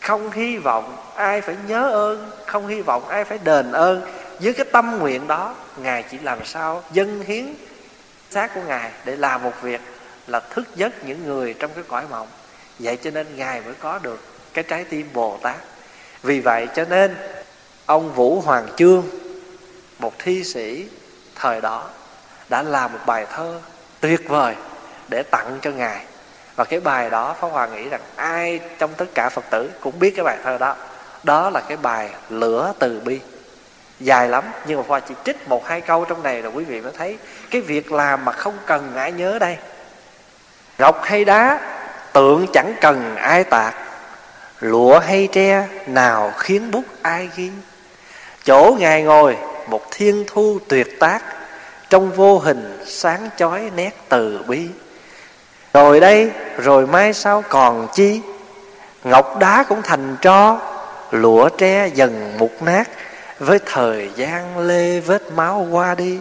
không 0.00 0.30
hy 0.30 0.56
vọng 0.56 0.96
ai 1.16 1.40
phải 1.40 1.56
nhớ 1.66 1.90
ơn, 1.90 2.30
không 2.46 2.66
hy 2.66 2.80
vọng 2.80 3.08
ai 3.08 3.24
phải 3.24 3.38
đền 3.38 3.72
ơn. 3.72 4.02
Với 4.40 4.52
cái 4.52 4.66
tâm 4.72 4.98
nguyện 4.98 5.26
đó, 5.26 5.54
ngài 5.76 6.02
chỉ 6.02 6.18
làm 6.18 6.44
sao 6.44 6.82
dân 6.92 7.22
hiến 7.26 7.54
xác 8.30 8.54
của 8.54 8.60
ngài 8.66 8.90
để 9.04 9.16
làm 9.16 9.42
một 9.42 9.52
việc 9.62 9.80
là 10.26 10.40
thức 10.40 10.64
giấc 10.76 11.04
những 11.04 11.26
người 11.26 11.54
trong 11.58 11.70
cái 11.74 11.84
cõi 11.88 12.04
mộng. 12.10 12.28
Vậy 12.78 12.96
cho 12.96 13.10
nên 13.10 13.36
ngài 13.36 13.60
mới 13.60 13.74
có 13.74 13.98
được 13.98 14.20
cái 14.54 14.64
trái 14.64 14.84
tim 14.84 15.08
bồ 15.12 15.38
tát. 15.42 15.56
Vì 16.22 16.40
vậy 16.40 16.68
cho 16.74 16.84
nên, 16.84 17.16
ông 17.86 18.12
vũ 18.12 18.40
hoàng 18.40 18.66
chương, 18.76 19.02
một 19.98 20.12
thi 20.18 20.44
sĩ 20.44 20.88
thời 21.34 21.60
đó, 21.60 21.88
đã 22.48 22.62
làm 22.62 22.92
một 22.92 22.98
bài 23.06 23.26
thơ 23.32 23.60
tuyệt 24.00 24.28
vời 24.28 24.54
để 25.08 25.22
tặng 25.22 25.58
cho 25.62 25.70
ngài. 25.70 26.04
Và 26.56 26.64
cái 26.64 26.80
bài 26.80 27.10
đó, 27.10 27.36
pháp 27.40 27.48
hòa 27.48 27.66
nghĩ 27.66 27.88
rằng 27.88 28.00
ai 28.16 28.60
trong 28.78 28.94
tất 28.94 29.06
cả 29.14 29.28
phật 29.28 29.44
tử 29.50 29.70
cũng 29.80 29.98
biết 29.98 30.12
cái 30.16 30.24
bài 30.24 30.38
thơ 30.44 30.58
đó 30.58 30.76
đó 31.26 31.50
là 31.50 31.60
cái 31.60 31.76
bài 31.76 32.10
lửa 32.30 32.72
từ 32.78 33.00
bi. 33.04 33.20
Dài 34.00 34.28
lắm, 34.28 34.44
nhưng 34.66 34.78
mà 34.78 34.84
khoa 34.88 35.00
chỉ 35.00 35.14
trích 35.24 35.48
một, 35.48 35.68
hai 35.68 35.80
câu 35.80 36.04
trong 36.04 36.22
này 36.22 36.42
rồi 36.42 36.52
quý 36.54 36.64
vị 36.64 36.80
mới 36.80 36.92
thấy 36.98 37.18
cái 37.50 37.60
việc 37.60 37.92
làm 37.92 38.24
mà 38.24 38.32
không 38.32 38.54
cần 38.66 38.92
ai 38.96 39.12
nhớ 39.12 39.38
đây. 39.38 39.56
Ngọc 40.78 41.02
hay 41.02 41.24
đá, 41.24 41.60
tượng 42.12 42.46
chẳng 42.52 42.74
cần 42.80 43.16
ai 43.16 43.44
tạc. 43.44 43.74
Lụa 44.60 44.98
hay 44.98 45.28
tre, 45.32 45.68
nào 45.86 46.32
khiến 46.36 46.70
bút 46.70 46.84
ai 47.02 47.28
ghi? 47.36 47.50
Chỗ 48.44 48.76
ngài 48.78 49.02
ngồi, 49.02 49.36
một 49.66 49.82
thiên 49.90 50.24
thu 50.26 50.58
tuyệt 50.68 51.00
tác. 51.00 51.22
Trong 51.90 52.10
vô 52.10 52.38
hình, 52.38 52.82
sáng 52.86 53.28
chói 53.36 53.70
nét 53.76 53.90
từ 54.08 54.42
bi. 54.46 54.68
Rồi 55.74 56.00
đây, 56.00 56.30
rồi 56.58 56.86
mai 56.86 57.12
sau 57.12 57.44
còn 57.48 57.88
chi? 57.94 58.20
Ngọc 59.04 59.38
đá 59.38 59.64
cũng 59.68 59.82
thành 59.82 60.16
tro 60.20 60.58
lũa 61.16 61.48
tre 61.48 61.86
dần 61.86 62.34
mục 62.38 62.62
nát, 62.62 62.88
với 63.38 63.58
thời 63.66 64.10
gian 64.16 64.58
lê 64.58 65.00
vết 65.00 65.22
máu 65.32 65.66
qua 65.70 65.94
đi. 65.94 66.18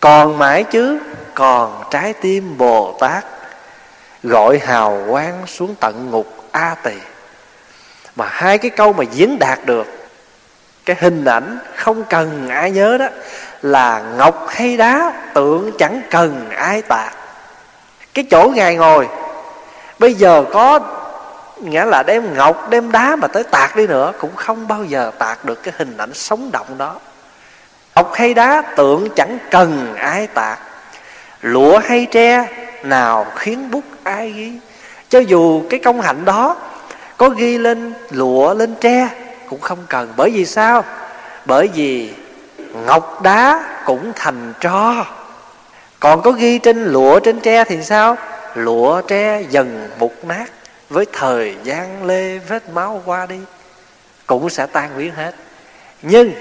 Còn 0.00 0.38
mãi 0.38 0.64
chứ, 0.64 0.98
còn 1.34 1.84
trái 1.90 2.12
tim 2.12 2.58
bồ 2.58 2.96
tát 3.00 3.24
gọi 4.22 4.58
hào 4.58 5.04
quang 5.10 5.46
xuống 5.46 5.74
tận 5.80 6.10
ngục 6.10 6.44
a 6.52 6.76
tỳ. 6.82 6.94
Mà 8.16 8.26
hai 8.30 8.58
cái 8.58 8.70
câu 8.70 8.92
mà 8.92 9.04
diễn 9.04 9.38
đạt 9.38 9.58
được, 9.64 9.86
cái 10.84 10.96
hình 11.00 11.24
ảnh 11.24 11.58
không 11.76 12.04
cần 12.04 12.48
ai 12.48 12.70
nhớ 12.70 12.98
đó, 12.98 13.06
là 13.62 14.02
ngọc 14.16 14.46
hay 14.48 14.76
đá 14.76 15.12
tượng 15.34 15.70
chẳng 15.78 16.02
cần 16.10 16.50
ai 16.50 16.82
tạc. 16.82 17.16
Cái 18.14 18.24
chỗ 18.30 18.52
ngài 18.54 18.76
ngồi, 18.76 19.08
bây 19.98 20.14
giờ 20.14 20.44
có 20.52 20.80
nghĩa 21.62 21.84
là 21.84 22.02
đem 22.02 22.34
ngọc, 22.34 22.70
đem 22.70 22.92
đá 22.92 23.16
mà 23.16 23.28
tới 23.28 23.44
tạc 23.44 23.76
đi 23.76 23.86
nữa, 23.86 24.12
cũng 24.18 24.36
không 24.36 24.68
bao 24.68 24.84
giờ 24.84 25.10
tạc 25.18 25.44
được 25.44 25.62
cái 25.62 25.74
hình 25.78 25.96
ảnh 25.96 26.14
sống 26.14 26.50
động 26.52 26.78
đó. 26.78 26.94
Ngọc 27.94 28.12
hay 28.14 28.34
đá 28.34 28.62
tượng 28.76 29.08
chẳng 29.16 29.38
cần 29.50 29.94
ai 29.96 30.26
tạc. 30.26 30.58
Lụa 31.40 31.78
hay 31.78 32.06
tre 32.10 32.46
nào 32.82 33.26
khiến 33.36 33.70
bút 33.70 33.84
ai 34.04 34.30
ghi. 34.30 34.52
Cho 35.08 35.18
dù 35.18 35.62
cái 35.70 35.80
công 35.80 36.00
hạnh 36.00 36.24
đó 36.24 36.56
có 37.16 37.28
ghi 37.28 37.58
lên 37.58 37.94
lụa, 38.10 38.54
lên 38.54 38.74
tre, 38.80 39.08
cũng 39.48 39.60
không 39.60 39.78
cần. 39.88 40.12
Bởi 40.16 40.30
vì 40.30 40.46
sao? 40.46 40.84
Bởi 41.44 41.68
vì 41.74 42.12
ngọc 42.86 43.22
đá 43.22 43.64
cũng 43.84 44.12
thành 44.16 44.52
tro. 44.60 45.04
Còn 46.00 46.22
có 46.22 46.30
ghi 46.30 46.58
trên 46.58 46.84
lụa, 46.84 47.18
trên 47.20 47.40
tre 47.40 47.64
thì 47.64 47.82
sao? 47.82 48.16
Lụa, 48.54 49.00
tre, 49.00 49.42
dần 49.50 49.88
mục 49.98 50.14
nát 50.24 50.44
với 50.92 51.06
thời 51.12 51.56
gian 51.64 52.04
lê 52.04 52.38
vết 52.38 52.68
máu 52.68 53.02
qua 53.04 53.26
đi 53.26 53.40
cũng 54.26 54.50
sẽ 54.50 54.66
tan 54.66 54.90
biến 54.96 55.12
hết. 55.14 55.34
Nhưng 56.02 56.32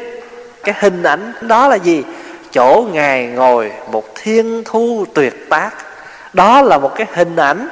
cái 0.64 0.76
hình 0.80 1.04
ảnh 1.04 1.34
đó 1.42 1.68
là 1.68 1.76
gì? 1.76 2.04
Chỗ 2.52 2.86
ngài 2.92 3.28
ngồi 3.28 3.72
một 3.92 4.16
thiên 4.16 4.64
thu 4.66 5.06
tuyệt 5.14 5.50
tác. 5.50 5.72
Đó 6.34 6.62
là 6.62 6.78
một 6.78 6.92
cái 6.96 7.08
hình 7.14 7.36
ảnh 7.36 7.70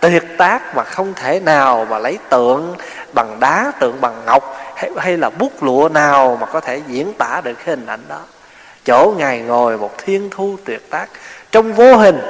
tuyệt 0.00 0.22
tác 0.38 0.76
mà 0.76 0.84
không 0.84 1.14
thể 1.14 1.40
nào 1.40 1.86
mà 1.90 1.98
lấy 1.98 2.18
tượng 2.28 2.74
bằng 3.12 3.40
đá 3.40 3.72
tượng 3.80 4.00
bằng 4.00 4.22
ngọc 4.26 4.56
hay, 4.76 4.90
hay 4.96 5.16
là 5.16 5.30
bút 5.30 5.62
lụa 5.62 5.88
nào 5.88 6.38
mà 6.40 6.46
có 6.46 6.60
thể 6.60 6.80
diễn 6.86 7.12
tả 7.12 7.40
được 7.44 7.54
cái 7.54 7.66
hình 7.66 7.86
ảnh 7.86 8.02
đó. 8.08 8.20
Chỗ 8.84 9.14
ngài 9.18 9.40
ngồi 9.40 9.78
một 9.78 9.98
thiên 9.98 10.28
thu 10.30 10.56
tuyệt 10.64 10.90
tác. 10.90 11.06
Trong 11.52 11.72
vô 11.72 11.96
hình 11.96 12.20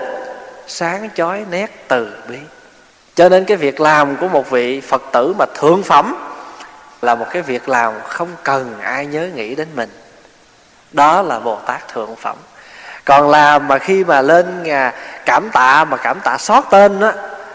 sáng 0.66 1.08
chói 1.14 1.44
nét 1.50 1.88
từ 1.88 2.12
bi 2.28 2.38
cho 3.14 3.28
nên 3.28 3.44
cái 3.44 3.56
việc 3.56 3.80
làm 3.80 4.16
của 4.16 4.28
một 4.28 4.50
vị 4.50 4.80
phật 4.80 5.02
tử 5.12 5.34
mà 5.38 5.46
thượng 5.54 5.82
phẩm 5.82 6.16
là 7.02 7.14
một 7.14 7.26
cái 7.30 7.42
việc 7.42 7.68
làm 7.68 7.92
không 8.04 8.28
cần 8.42 8.74
ai 8.80 9.06
nhớ 9.06 9.28
nghĩ 9.34 9.54
đến 9.54 9.68
mình. 9.74 9.90
Đó 10.92 11.22
là 11.22 11.40
bồ 11.40 11.58
tát 11.66 11.88
thượng 11.88 12.16
phẩm. 12.16 12.36
Còn 13.04 13.30
làm 13.30 13.68
mà 13.68 13.78
khi 13.78 14.04
mà 14.04 14.22
lên 14.22 14.62
nhà 14.62 14.92
cảm 15.26 15.50
tạ, 15.52 15.84
mà 15.84 15.96
cảm 15.96 16.20
tạ 16.20 16.36
xót 16.38 16.64
tên 16.70 17.00
đó 17.00 17.12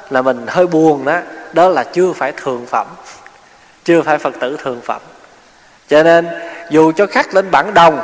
là 0.09 0.21
mình 0.21 0.45
hơi 0.47 0.67
buồn 0.67 1.05
đó 1.05 1.17
đó 1.53 1.69
là 1.69 1.83
chưa 1.83 2.13
phải 2.13 2.31
thường 2.31 2.65
phẩm, 2.65 2.87
chưa 3.83 4.01
phải 4.01 4.17
phật 4.17 4.33
tử 4.39 4.57
thường 4.63 4.81
phẩm. 4.81 5.01
Cho 5.87 6.03
nên, 6.03 6.27
dù 6.69 6.91
cho 6.91 7.05
khắc 7.07 7.35
lên 7.35 7.51
bản 7.51 7.73
đồng, 7.73 7.99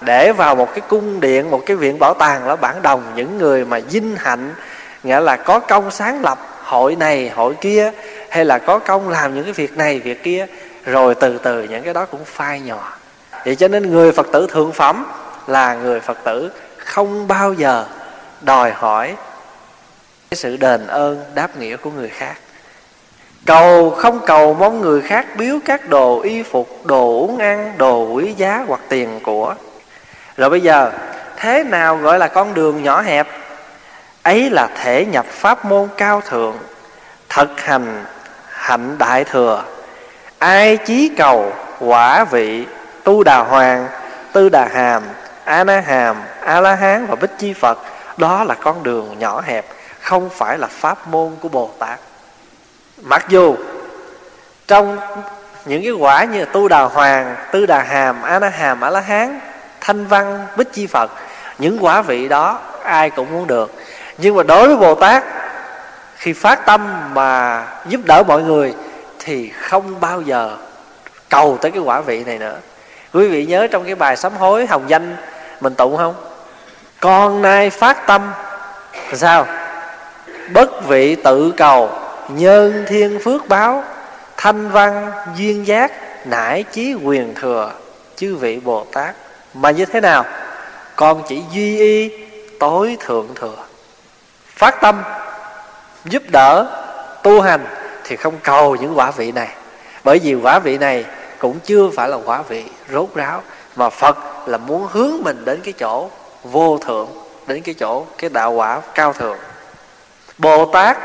để 0.00 0.32
vào 0.32 0.54
một 0.54 0.68
cái 0.74 0.80
cung 0.88 1.20
điện, 1.20 1.50
một 1.50 1.62
cái 1.66 1.76
viện 1.76 1.98
bảo 1.98 2.14
tàng 2.14 2.48
là 2.48 2.56
bản 2.56 2.82
đồng, 2.82 3.02
những 3.14 3.38
người 3.38 3.64
mà 3.64 3.80
vinh 3.90 4.16
hạnh, 4.16 4.54
nghĩa 5.02 5.20
là 5.20 5.36
có 5.36 5.60
công 5.60 5.90
sáng 5.90 6.22
lập 6.22 6.38
hội 6.66 6.96
này 6.96 7.28
hội 7.28 7.54
kia, 7.60 7.92
hay 8.30 8.44
là 8.44 8.58
có 8.58 8.78
công 8.78 9.08
làm 9.08 9.34
những 9.34 9.44
cái 9.44 9.52
việc 9.52 9.76
này, 9.76 10.00
việc 10.00 10.22
kia. 10.22 10.46
Rồi 10.84 11.14
từ 11.14 11.38
từ 11.38 11.62
những 11.62 11.82
cái 11.82 11.94
đó 11.94 12.04
cũng 12.04 12.24
phai 12.24 12.60
nhỏ 12.60 12.92
vậy 13.44 13.56
cho 13.56 13.68
nên 13.68 13.90
người 13.90 14.12
phật 14.12 14.26
tử 14.32 14.46
thượng 14.50 14.72
phẩm 14.72 15.06
là 15.46 15.74
người 15.74 16.00
phật 16.00 16.18
tử 16.24 16.50
không 16.76 17.28
bao 17.28 17.52
giờ 17.52 17.84
đòi 18.40 18.70
hỏi 18.70 19.16
cái 20.30 20.36
sự 20.36 20.56
đền 20.56 20.86
ơn, 20.86 21.24
đáp 21.34 21.56
nghĩa 21.58 21.76
của 21.76 21.90
người 21.90 22.08
khác. 22.08 22.34
Cầu 23.46 23.90
không 23.90 24.20
cầu 24.26 24.54
mong 24.54 24.80
người 24.80 25.02
khác 25.02 25.26
biếu 25.36 25.58
các 25.64 25.88
đồ 25.88 26.20
y 26.20 26.42
phục, 26.42 26.86
đồ 26.86 27.20
uống 27.20 27.38
ăn, 27.38 27.72
đồ 27.76 28.04
quý 28.12 28.34
giá 28.36 28.64
hoặc 28.68 28.80
tiền 28.88 29.20
của. 29.22 29.54
Rồi 30.36 30.50
bây 30.50 30.60
giờ, 30.60 30.92
thế 31.36 31.64
nào 31.64 31.96
gọi 31.96 32.18
là 32.18 32.28
con 32.28 32.54
đường 32.54 32.82
nhỏ 32.82 33.02
hẹp? 33.02 33.28
Ấy 34.26 34.50
là 34.50 34.68
thể 34.82 35.04
nhập 35.04 35.26
pháp 35.26 35.64
môn 35.64 35.88
cao 35.96 36.20
thượng, 36.20 36.56
thực 37.28 37.60
hành 37.60 38.04
hạnh 38.50 38.98
đại 38.98 39.24
thừa. 39.24 39.64
Ai 40.38 40.76
chí 40.76 41.10
cầu, 41.16 41.52
quả 41.80 42.24
vị, 42.24 42.66
tu 43.04 43.22
đà 43.22 43.38
hoàng, 43.38 43.88
tư 44.32 44.48
đà 44.48 44.68
hàm 44.68 45.02
a 45.44 45.64
na 45.64 45.80
hàm 45.80 46.16
a 46.40 46.60
la 46.60 46.74
hán 46.74 47.06
và 47.06 47.14
bích 47.14 47.30
chi 47.38 47.52
phật, 47.52 47.78
đó 48.16 48.44
là 48.44 48.54
con 48.54 48.82
đường 48.82 49.18
nhỏ 49.18 49.42
hẹp, 49.44 49.66
không 50.00 50.30
phải 50.30 50.58
là 50.58 50.66
pháp 50.66 51.08
môn 51.08 51.32
của 51.40 51.48
bồ 51.48 51.70
tát. 51.78 52.00
Mặc 53.02 53.24
dù 53.28 53.56
trong 54.66 54.98
những 55.64 55.82
cái 55.82 55.92
quả 55.92 56.24
như 56.24 56.44
tu 56.44 56.68
đà 56.68 56.82
hoàng, 56.82 57.36
tư 57.52 57.66
đà 57.66 57.82
hàm 57.82 58.22
a 58.22 58.38
na 58.38 58.48
hàm 58.48 58.80
a 58.80 58.90
la 58.90 59.00
hán 59.00 59.40
thanh 59.80 60.06
văn, 60.06 60.46
bích 60.56 60.72
chi 60.72 60.86
phật, 60.86 61.10
những 61.58 61.84
quả 61.84 62.02
vị 62.02 62.28
đó 62.28 62.58
ai 62.82 63.10
cũng 63.10 63.32
muốn 63.32 63.46
được 63.46 63.72
nhưng 64.18 64.36
mà 64.36 64.42
đối 64.42 64.66
với 64.66 64.76
bồ 64.76 64.94
tát 64.94 65.24
khi 66.16 66.32
phát 66.32 66.66
tâm 66.66 67.14
mà 67.14 67.64
giúp 67.88 68.00
đỡ 68.04 68.22
mọi 68.26 68.42
người, 68.42 68.74
thì 69.18 69.48
không 69.48 70.00
bao 70.00 70.20
giờ 70.20 70.56
cầu 71.28 71.58
tới 71.60 71.70
cái 71.70 71.82
quả 71.82 72.00
vị 72.00 72.24
này 72.24 72.38
nữa. 72.38 72.56
Quý 73.12 73.28
vị 73.28 73.46
nhớ 73.46 73.66
trong 73.66 73.84
cái 73.84 73.94
bài 73.94 74.16
sám 74.16 74.32
hối 74.32 74.66
hồng 74.66 74.84
danh, 74.86 75.16
mình 75.60 75.74
tụng 75.74 75.96
không? 75.96 76.14
Con 77.00 77.42
nay 77.42 77.70
phát 77.70 78.06
tâm, 78.06 78.32
sao? 79.12 79.46
Bất 80.52 80.86
vị 80.86 81.14
tự 81.14 81.52
cầu 81.56 81.90
nhân 82.28 82.84
thiên 82.88 83.18
phước 83.24 83.48
báo, 83.48 83.84
thanh 84.36 84.70
văn, 84.70 85.10
duyên 85.36 85.66
giác, 85.66 85.92
nải 86.26 86.62
chí 86.62 86.94
quyền 86.94 87.34
thừa, 87.34 87.72
chư 88.16 88.36
vị 88.36 88.60
bồ 88.64 88.86
tát 88.92 89.14
mà 89.54 89.70
như 89.70 89.84
thế 89.84 90.00
nào? 90.00 90.24
Con 90.96 91.22
chỉ 91.28 91.42
duy 91.52 91.78
y 91.78 92.10
tối 92.60 92.96
thượng 93.00 93.28
thừa 93.34 93.65
phát 94.56 94.80
tâm, 94.80 95.02
giúp 96.04 96.22
đỡ, 96.32 96.66
tu 97.22 97.40
hành 97.40 97.64
thì 98.04 98.16
không 98.16 98.34
cầu 98.42 98.76
những 98.76 98.98
quả 98.98 99.10
vị 99.10 99.32
này. 99.32 99.48
Bởi 100.04 100.18
vì 100.18 100.34
quả 100.34 100.58
vị 100.58 100.78
này 100.78 101.04
cũng 101.38 101.58
chưa 101.64 101.90
phải 101.96 102.08
là 102.08 102.16
quả 102.24 102.42
vị 102.48 102.64
rốt 102.92 103.08
ráo, 103.14 103.42
mà 103.76 103.90
phật 103.90 104.16
là 104.46 104.58
muốn 104.58 104.88
hướng 104.92 105.12
mình 105.22 105.44
đến 105.44 105.60
cái 105.64 105.72
chỗ 105.72 106.10
vô 106.42 106.78
thượng, 106.78 107.08
đến 107.46 107.62
cái 107.62 107.74
chỗ 107.74 108.04
cái 108.18 108.30
đạo 108.30 108.52
quả 108.52 108.80
cao 108.94 109.12
thượng. 109.12 109.38
Bồ 110.38 110.66
tát 110.72 110.96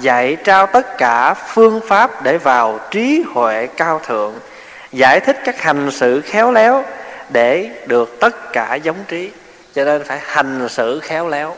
dạy 0.00 0.36
trao 0.44 0.66
tất 0.66 0.98
cả 0.98 1.34
phương 1.34 1.80
pháp 1.88 2.22
để 2.22 2.38
vào 2.38 2.80
trí 2.90 3.24
huệ 3.34 3.66
cao 3.76 4.00
thượng, 4.04 4.34
giải 4.92 5.20
thích 5.20 5.36
các 5.44 5.60
hành 5.60 5.90
sự 5.92 6.20
khéo 6.20 6.52
léo 6.52 6.84
để 7.28 7.70
được 7.86 8.20
tất 8.20 8.52
cả 8.52 8.74
giống 8.74 8.96
trí. 9.08 9.30
Cho 9.74 9.84
nên 9.84 10.04
phải 10.04 10.18
hành 10.22 10.66
sự 10.70 11.00
khéo 11.02 11.28
léo 11.28 11.56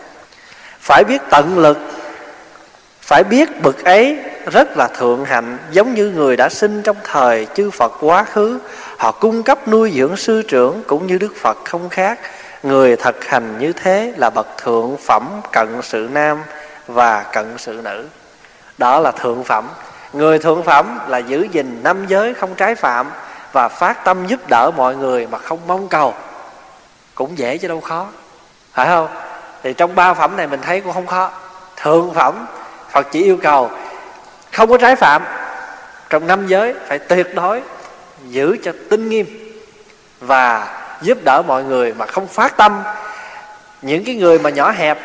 phải 0.88 1.04
biết 1.04 1.22
tận 1.30 1.58
lực. 1.58 1.78
Phải 3.00 3.24
biết 3.24 3.62
bực 3.62 3.84
ấy 3.84 4.18
rất 4.46 4.76
là 4.76 4.88
thượng 4.88 5.24
hạnh, 5.24 5.58
giống 5.70 5.94
như 5.94 6.10
người 6.10 6.36
đã 6.36 6.48
sinh 6.48 6.82
trong 6.82 6.96
thời 7.04 7.46
chư 7.54 7.70
Phật 7.70 7.92
quá 8.00 8.24
khứ. 8.24 8.58
Họ 8.98 9.12
cung 9.12 9.42
cấp 9.42 9.68
nuôi 9.68 9.92
dưỡng 9.96 10.16
sư 10.16 10.42
trưởng 10.48 10.82
cũng 10.86 11.06
như 11.06 11.18
Đức 11.18 11.32
Phật 11.40 11.58
không 11.64 11.88
khác. 11.88 12.18
Người 12.62 12.96
thực 12.96 13.24
hành 13.24 13.58
như 13.58 13.72
thế 13.72 14.12
là 14.16 14.30
bậc 14.30 14.46
thượng 14.58 14.96
phẩm 14.96 15.28
cận 15.52 15.68
sự 15.82 16.08
nam 16.12 16.42
và 16.86 17.22
cận 17.32 17.58
sự 17.58 17.80
nữ. 17.84 18.06
Đó 18.78 19.00
là 19.00 19.10
thượng 19.10 19.44
phẩm. 19.44 19.68
Người 20.12 20.38
thượng 20.38 20.62
phẩm 20.62 20.98
là 21.08 21.18
giữ 21.18 21.48
gìn 21.52 21.80
năm 21.82 22.06
giới 22.06 22.34
không 22.34 22.54
trái 22.54 22.74
phạm 22.74 23.10
và 23.52 23.68
phát 23.68 24.04
tâm 24.04 24.26
giúp 24.26 24.40
đỡ 24.48 24.70
mọi 24.76 24.96
người 24.96 25.26
mà 25.26 25.38
không 25.38 25.58
mong 25.66 25.88
cầu. 25.88 26.14
Cũng 27.14 27.38
dễ 27.38 27.58
chứ 27.58 27.68
đâu 27.68 27.80
khó. 27.80 28.06
Phải 28.72 28.86
không? 28.86 29.27
Thì 29.62 29.72
trong 29.72 29.94
ba 29.94 30.14
phẩm 30.14 30.36
này 30.36 30.46
mình 30.46 30.60
thấy 30.62 30.80
cũng 30.80 30.92
không 30.92 31.06
khó. 31.06 31.30
Thượng 31.76 32.14
phẩm, 32.14 32.46
phật 32.90 33.06
chỉ 33.10 33.22
yêu 33.22 33.38
cầu 33.42 33.70
không 34.52 34.70
có 34.70 34.78
trái 34.78 34.96
phạm. 34.96 35.22
Trong 36.10 36.26
năm 36.26 36.46
giới 36.46 36.74
phải 36.86 36.98
tuyệt 36.98 37.34
đối 37.34 37.62
giữ 38.28 38.56
cho 38.64 38.72
tinh 38.90 39.08
nghiêm 39.08 39.26
và 40.20 40.74
giúp 41.02 41.18
đỡ 41.24 41.42
mọi 41.46 41.64
người 41.64 41.94
mà 41.94 42.06
không 42.06 42.26
phát 42.26 42.56
tâm. 42.56 42.82
Những 43.82 44.04
cái 44.04 44.14
người 44.14 44.38
mà 44.38 44.50
nhỏ 44.50 44.70
hẹp 44.70 44.98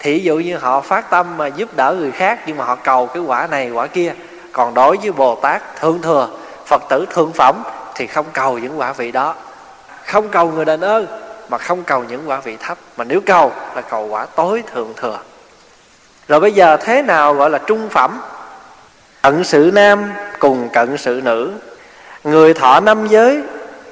thì 0.00 0.18
dụ 0.18 0.36
như 0.36 0.56
họ 0.56 0.80
phát 0.80 1.10
tâm 1.10 1.36
mà 1.36 1.46
giúp 1.46 1.76
đỡ 1.76 1.96
người 1.98 2.10
khác 2.10 2.40
nhưng 2.46 2.56
mà 2.56 2.64
họ 2.64 2.76
cầu 2.76 3.06
cái 3.06 3.22
quả 3.22 3.46
này, 3.46 3.70
quả 3.70 3.86
kia, 3.86 4.14
còn 4.52 4.74
đối 4.74 4.96
với 4.96 5.12
bồ 5.12 5.34
tát 5.34 5.76
thượng 5.80 6.02
thừa, 6.02 6.28
phật 6.66 6.82
tử 6.88 7.06
thượng 7.10 7.32
phẩm 7.32 7.62
thì 7.94 8.06
không 8.06 8.26
cầu 8.32 8.58
những 8.58 8.80
quả 8.80 8.92
vị 8.92 9.12
đó. 9.12 9.34
Không 10.04 10.28
cầu 10.28 10.50
người 10.50 10.64
đền 10.64 10.80
ơn 10.80 11.23
mà 11.48 11.58
không 11.58 11.84
cầu 11.84 12.04
những 12.04 12.28
quả 12.28 12.40
vị 12.40 12.56
thấp, 12.60 12.78
mà 12.96 13.04
nếu 13.04 13.20
cầu 13.26 13.52
là 13.74 13.80
cầu 13.82 14.06
quả 14.06 14.26
tối 14.26 14.62
thượng 14.72 14.92
thừa. 14.96 15.18
Rồi 16.28 16.40
bây 16.40 16.52
giờ 16.52 16.76
thế 16.76 17.02
nào 17.02 17.34
gọi 17.34 17.50
là 17.50 17.58
trung 17.58 17.88
phẩm? 17.88 18.20
Cận 19.22 19.44
sự 19.44 19.70
nam 19.74 20.12
cùng 20.38 20.68
cận 20.72 20.96
sự 20.96 21.20
nữ. 21.24 21.52
Người 22.24 22.54
thọ 22.54 22.80
năm 22.80 23.06
giới, 23.06 23.42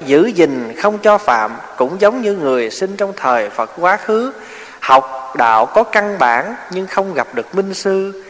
giữ 0.05 0.25
gìn 0.25 0.73
không 0.81 0.97
cho 0.97 1.17
phạm, 1.17 1.55
cũng 1.77 2.01
giống 2.01 2.21
như 2.21 2.33
người 2.33 2.69
sinh 2.69 2.97
trong 2.97 3.13
thời 3.17 3.49
phật 3.49 3.71
quá 3.77 3.97
khứ. 3.97 4.33
Học 4.79 5.33
đạo 5.37 5.65
có 5.65 5.83
căn 5.83 6.19
bản, 6.19 6.55
nhưng 6.69 6.87
không 6.87 7.13
gặp 7.13 7.27
được 7.33 7.55
minh 7.55 7.73
sư. 7.73 8.23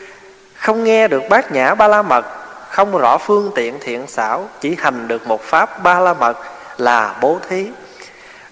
Không 0.56 0.84
nghe 0.84 1.08
được 1.08 1.24
bát 1.30 1.52
nhã 1.52 1.76
ba 1.76 1.88
la 1.88 2.02
mật, 2.02 2.26
không 2.70 2.98
rõ 2.98 3.18
phương 3.18 3.52
tiện 3.56 3.80
thiện 3.82 4.08
xảo, 4.08 4.50
chỉ 4.62 4.76
hành 4.80 5.08
được 5.08 5.28
một 5.28 5.42
pháp 5.42 5.84
ba 5.84 6.00
la 6.00 6.14
mật 6.14 6.38
là 6.78 7.16
bố 7.22 7.40
thí 7.50 7.68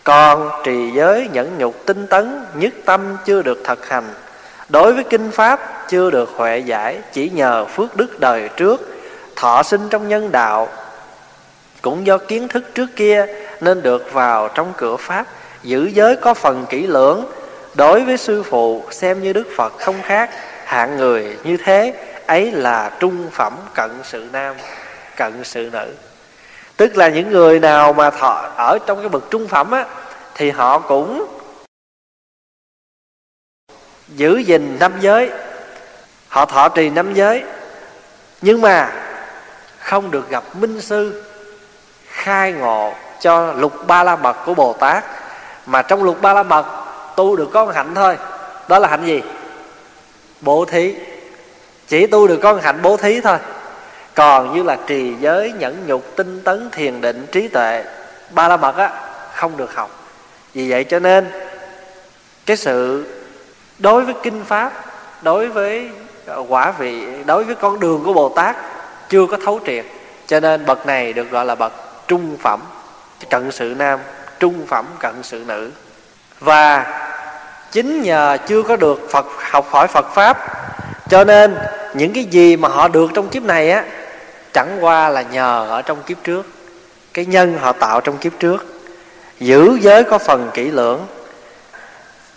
còn 0.04 0.50
trì 0.64 0.92
giới 0.92 1.30
nhẫn 1.34 1.58
nhục 1.58 1.86
tinh 1.86 2.08
tấn 2.08 2.46
nhất 2.54 2.74
tâm 2.86 3.18
chưa 3.26 3.42
được 3.42 3.62
thực 3.64 3.90
hành, 3.90 4.14
đối 4.70 4.94
với 4.94 5.04
kinh 5.04 5.32
pháp 5.32 5.90
chưa 5.90 6.12
được 6.12 6.30
huệ 6.36 6.58
giải, 6.58 7.00
chỉ 7.14 7.30
nhờ 7.30 7.66
phước 7.66 7.98
đức 7.98 8.20
đời 8.20 8.50
trước, 8.58 8.82
thọ 9.36 9.64
sinh 9.64 9.90
trong 9.90 10.08
nhân 10.08 10.32
đạo. 10.32 10.70
Cũng 11.82 12.06
do 12.08 12.18
kiến 12.18 12.48
thức 12.48 12.64
trước 12.76 12.90
kia 12.96 13.26
nên 13.62 13.82
được 13.82 14.14
vào 14.14 14.48
trong 14.48 14.74
cửa 14.78 14.98
pháp, 14.98 15.26
giữ 15.64 15.90
giới 15.94 16.16
có 16.16 16.34
phần 16.34 16.66
kỹ 16.70 16.88
lưỡng. 16.88 17.26
Đối 17.76 18.02
với 18.02 18.18
sư 18.18 18.44
phụ, 18.44 18.84
xem 18.92 19.24
như 19.24 19.34
đức 19.34 19.48
phật 19.56 19.74
không 19.80 20.02
khác, 20.04 20.30
hạng 20.66 20.98
người 20.98 21.38
như 21.44 21.58
thế, 21.58 21.94
ấy 22.26 22.52
là 22.52 22.92
trung 23.00 23.28
phẩm 23.32 23.54
cận 23.74 23.92
sự 24.04 24.30
nam, 24.32 24.56
cận 25.18 25.44
sự 25.44 25.70
nữ 25.74 25.88
tức 26.82 26.98
là 26.98 27.10
những 27.10 27.32
người 27.32 27.60
nào 27.60 27.94
mà 27.94 28.10
thọ, 28.10 28.50
ở 28.56 28.80
trong 28.86 29.00
cái 29.00 29.10
bậc 29.10 29.24
trung 29.30 29.48
phẩm 29.48 29.72
á, 29.72 29.86
thì 30.36 30.52
họ 30.52 30.80
cũng 30.80 31.26
giữ 34.08 34.38
gìn 34.38 34.78
năm 34.80 34.94
giới. 35.00 35.32
Họ 36.28 36.46
thọ 36.46 36.70
trì 36.70 36.90
năm 36.90 37.14
giới. 37.14 37.44
Nhưng 38.42 38.62
mà 38.62 38.92
không 39.80 40.12
được 40.12 40.30
gặp 40.30 40.44
minh 40.56 40.82
sư 40.82 41.24
khai 42.08 42.52
ngộ 42.52 42.94
cho 43.20 43.54
lục 43.54 43.88
ba 43.88 44.04
la 44.04 44.16
mật 44.16 44.38
của 44.46 44.54
bồ 44.54 44.74
tát. 44.74 45.04
Mà 45.66 45.82
trong 45.82 46.04
lục 46.04 46.22
ba 46.22 46.34
la 46.34 46.44
mật, 46.44 46.66
tu 47.16 47.36
được 47.36 47.50
con 47.54 47.72
hạnh 47.72 47.96
thôi. 47.96 48.18
Đó 48.68 48.80
là 48.80 48.88
hạnh 48.88 49.06
gì? 49.06 49.24
Bố 50.42 50.66
thí. 50.66 50.96
Chỉ 51.88 52.08
tu 52.08 52.28
được 52.28 52.40
con 52.44 52.62
hạnh 52.62 52.80
bố 52.82 52.98
thí 52.98 53.22
thôi 53.22 53.38
còn 54.16 54.56
như 54.56 54.64
là 54.64 54.78
trì 54.88 55.14
giới 55.20 55.52
nhẫn 55.52 55.88
nhục, 55.88 56.16
tinh 56.16 56.42
tấn, 56.44 56.70
thiền 56.72 57.02
định, 57.02 57.28
trí 57.32 57.48
tuệ 57.48 57.84
ba 58.30 58.48
la 58.48 58.58
mật 58.58 58.78
á, 58.78 58.90
không 59.34 59.58
được 59.58 59.76
học. 59.76 59.90
Vì 60.54 60.70
vậy 60.70 60.84
cho 60.84 61.00
nên, 61.00 61.28
cái 62.46 62.58
sự 62.58 63.06
đối 63.80 64.06
với 64.06 64.16
kinh 64.24 64.44
pháp, 64.46 64.74
đối 65.22 65.48
với 65.48 65.90
quả 66.48 66.72
vị, 66.72 67.08
đối 67.26 67.44
với 67.44 67.56
con 67.56 67.80
đường 67.80 68.04
của 68.04 68.14
bồ 68.14 68.30
tát 68.30 68.56
chưa 69.10 69.26
có 69.26 69.38
thấu 69.46 69.60
triệt. 69.66 69.86
Cho 70.28 70.40
nên 70.40 70.66
bậc 70.66 70.86
này 70.86 71.14
được 71.14 71.32
gọi 71.32 71.46
là 71.46 71.56
bậc 71.56 71.74
trung 72.08 72.38
phẩm, 72.42 72.62
cận 73.30 73.52
sự 73.52 73.76
nam, 73.78 74.00
trung 74.40 74.66
phẩm 74.68 74.86
cận 75.00 75.24
sự 75.24 75.44
nữ. 75.48 75.72
Và 76.40 76.86
chính 77.72 78.02
nhờ 78.02 78.38
chưa 78.48 78.64
có 78.64 78.76
được 78.76 79.08
phật, 79.12 79.26
học 79.38 79.68
hỏi 79.70 79.88
phật 79.88 80.06
pháp, 80.14 80.38
cho 81.10 81.24
nên 81.24 81.58
những 81.94 82.14
cái 82.14 82.24
gì 82.24 82.56
mà 82.56 82.68
họ 82.68 82.88
được 82.88 83.12
trong 83.14 83.30
kiếp 83.30 83.44
này 83.44 83.72
á 83.72 83.84
chẳng 84.54 84.78
qua 84.82 85.10
là 85.10 85.22
nhờ 85.22 85.68
ở 85.70 85.82
trong 85.82 86.04
kiếp 86.04 86.18
trước. 86.24 86.46
Cái 87.14 87.26
nhân 87.26 87.58
họ 87.62 87.72
tạo 87.72 88.02
trong 88.02 88.18
kiếp 88.18 88.32
trước. 88.40 88.66
Giữ 89.40 89.78
giới 89.82 90.04
có 90.04 90.18
phần 90.18 90.50
kỹ 90.54 90.72
lưỡng. 90.72 91.08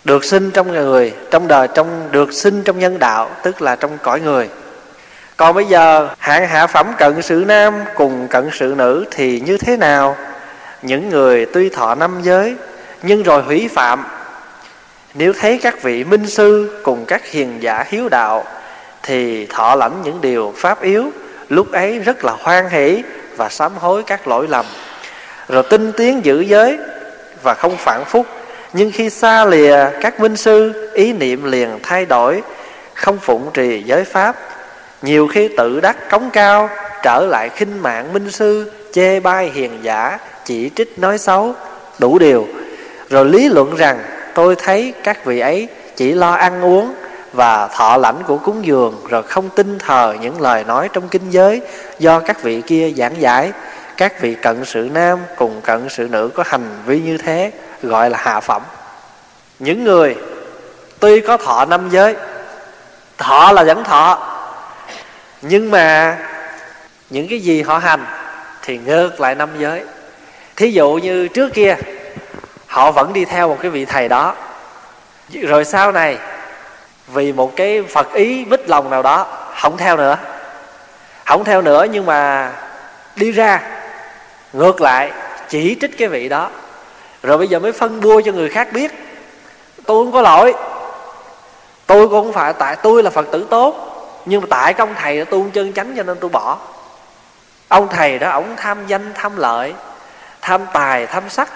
Được 0.03 0.23
sinh 0.23 0.51
trong 0.51 0.71
người, 0.71 1.13
trong 1.31 1.47
đời, 1.47 1.67
trong, 1.73 2.07
được 2.11 2.33
sinh 2.33 2.63
trong 2.63 2.79
nhân 2.79 2.99
đạo, 2.99 3.29
tức 3.43 3.61
là 3.61 3.75
trong 3.75 3.97
cõi 4.01 4.19
người. 4.19 4.49
Còn 5.37 5.55
bây 5.55 5.65
giờ 5.65 6.09
hạng 6.17 6.47
hạ 6.47 6.67
phẩm 6.67 6.87
cận 6.97 7.21
sự 7.21 7.43
nam 7.47 7.73
cùng 7.95 8.27
cận 8.27 8.49
sự 8.53 8.73
nữ 8.77 9.05
thì 9.11 9.39
như 9.39 9.57
thế 9.57 9.77
nào? 9.77 10.17
Những 10.81 11.09
người 11.09 11.45
tuy 11.45 11.69
thọ 11.69 11.95
năm 11.95 12.19
giới, 12.23 12.55
nhưng 13.03 13.23
rồi 13.23 13.41
hủy 13.41 13.69
phạm. 13.75 14.05
Nếu 15.13 15.33
thấy 15.33 15.59
các 15.63 15.83
vị 15.83 16.03
minh 16.03 16.27
sư 16.27 16.79
cùng 16.83 17.05
các 17.05 17.25
hiền 17.25 17.63
giả 17.63 17.83
hiếu 17.87 18.09
đạo, 18.09 18.43
thì 19.03 19.45
thọ 19.45 19.75
lãnh 19.75 20.01
những 20.03 20.21
điều 20.21 20.53
pháp 20.57 20.81
yếu 20.81 21.11
lúc 21.49 21.71
ấy 21.71 21.99
rất 21.99 22.25
là 22.25 22.33
hoan 22.39 22.69
hỷ 22.69 23.03
và 23.37 23.49
sám 23.49 23.71
hối 23.77 24.03
các 24.03 24.27
lỗi 24.27 24.47
lầm. 24.49 24.65
Rồi 25.49 25.63
tinh 25.69 25.91
tiến 25.91 26.25
giữ 26.25 26.41
giới 26.41 26.77
và 27.43 27.53
không 27.53 27.77
phản 27.77 28.05
phúc. 28.05 28.25
Nhưng 28.73 28.91
khi 28.91 29.09
xa 29.09 29.45
lìa 29.45 29.85
các 30.01 30.19
minh 30.19 30.37
sư, 30.37 30.89
ý 30.93 31.13
niệm 31.13 31.51
liền 31.51 31.79
thay 31.83 32.05
đổi, 32.05 32.41
không 32.93 33.17
phụng 33.17 33.49
trì 33.53 33.83
giới 33.83 34.03
pháp. 34.03 34.35
Nhiều 35.01 35.27
khi 35.27 35.49
tự 35.57 35.79
đắc 35.79 36.09
cống 36.09 36.29
cao, 36.29 36.69
trở 37.03 37.25
lại 37.29 37.49
khinh 37.49 37.81
mạng 37.81 38.13
minh 38.13 38.31
sư, 38.31 38.71
chê 38.93 39.19
bai 39.19 39.51
hiền 39.53 39.79
giả, 39.81 40.19
chỉ 40.45 40.69
trích 40.75 40.99
nói 40.99 41.17
xấu. 41.17 41.53
Đủ 41.99 42.19
điều. 42.19 42.47
Rồi 43.09 43.25
lý 43.25 43.49
luận 43.49 43.75
rằng, 43.75 43.99
tôi 44.33 44.55
thấy 44.55 44.93
các 45.03 45.25
vị 45.25 45.39
ấy 45.39 45.67
chỉ 45.95 46.11
lo 46.11 46.33
ăn 46.33 46.61
uống 46.61 46.93
và 47.35 47.67
thọ 47.67 47.97
lãnh 47.97 48.23
của 48.23 48.37
cúng 48.37 48.65
dường, 48.65 49.01
rồi 49.09 49.23
không 49.23 49.49
tin 49.49 49.79
thờ 49.79 50.15
những 50.21 50.41
lời 50.41 50.63
nói 50.63 50.89
trong 50.93 51.07
kinh 51.07 51.29
giới 51.29 51.61
do 51.99 52.19
các 52.19 52.41
vị 52.41 52.61
kia 52.61 52.91
giảng 52.97 53.21
giải. 53.21 53.51
Các 53.97 54.21
vị 54.21 54.35
cận 54.41 54.65
sự 54.65 54.89
nam 54.93 55.19
cùng 55.37 55.61
cận 55.61 55.89
sự 55.89 56.07
nữ 56.07 56.29
có 56.33 56.43
hành 56.47 56.69
vi 56.85 56.99
như 56.99 57.17
thế, 57.17 57.51
gọi 57.83 58.09
là 58.09 58.17
hạ 58.21 58.39
phẩm. 58.39 58.61
Những 59.59 59.83
người 59.83 60.15
tuy 60.99 61.21
có 61.21 61.37
thọ 61.37 61.65
năm 61.65 61.89
giới, 61.89 62.15
thọ 63.17 63.51
là 63.51 63.63
vẫn 63.63 63.83
thọ, 63.83 64.37
nhưng 65.41 65.71
mà 65.71 66.17
những 67.09 67.27
cái 67.29 67.39
gì 67.39 67.61
họ 67.61 67.77
hành 67.77 68.05
thì 68.61 68.77
ngược 68.77 69.21
lại 69.21 69.35
năm 69.35 69.49
giới. 69.59 69.83
Thí 70.55 70.71
dụ 70.71 70.93
như 70.93 71.27
trước 71.27 71.53
kia, 71.53 71.75
họ 72.67 72.91
vẫn 72.91 73.13
đi 73.13 73.25
theo 73.25 73.47
một 73.47 73.57
cái 73.61 73.71
vị 73.71 73.85
thầy 73.85 74.09
đó. 74.09 74.35
Rồi 75.41 75.65
sau 75.65 75.91
này 75.91 76.17
vì 77.07 77.33
một 77.33 77.55
cái 77.55 77.83
phật 77.83 78.13
ý 78.13 78.45
bích 78.45 78.69
lòng 78.69 78.89
nào 78.89 79.01
đó, 79.01 79.27
không 79.61 79.77
theo 79.77 79.97
nữa. 79.97 80.17
Không 81.25 81.43
theo 81.43 81.61
nữa 81.61 81.85
nhưng 81.91 82.05
mà 82.05 82.51
đi 83.15 83.31
ra, 83.31 83.61
ngược 84.53 84.81
lại, 84.81 85.11
chỉ 85.49 85.77
trích 85.81 85.97
cái 85.97 86.07
vị 86.07 86.29
đó. 86.29 86.49
Rồi 87.23 87.37
bây 87.37 87.47
giờ 87.47 87.59
mới 87.59 87.71
phân 87.71 88.01
bua 88.01 88.21
cho 88.21 88.31
người 88.31 88.49
khác 88.49 88.67
biết, 88.73 88.91
tôi 89.85 90.05
không 90.05 90.11
có 90.11 90.21
lỗi. 90.21 90.53
Tôi 91.85 92.07
cũng 92.07 92.23
không 92.23 92.33
phải, 92.33 92.53
tại 92.53 92.75
tôi 92.75 93.03
là 93.03 93.09
phật 93.09 93.27
tử 93.31 93.47
tốt, 93.49 93.91
nhưng 94.25 94.41
mà 94.41 94.47
tại 94.49 94.73
cái 94.73 94.87
ông 94.87 94.95
thầy 95.01 95.17
đó 95.17 95.25
tôi 95.29 95.41
không 95.41 95.51
chân 95.51 95.73
chánh 95.73 95.93
cho 95.97 96.03
nên 96.03 96.17
tôi 96.19 96.29
bỏ. 96.29 96.57
Ông 97.67 97.87
thầy 97.87 98.19
đó, 98.19 98.29
ổng 98.29 98.55
tham 98.57 98.87
danh, 98.87 99.11
tham 99.13 99.37
lợi, 99.37 99.73
tham 100.41 100.61
tài, 100.73 101.07
tham 101.07 101.29
sắc. 101.29 101.51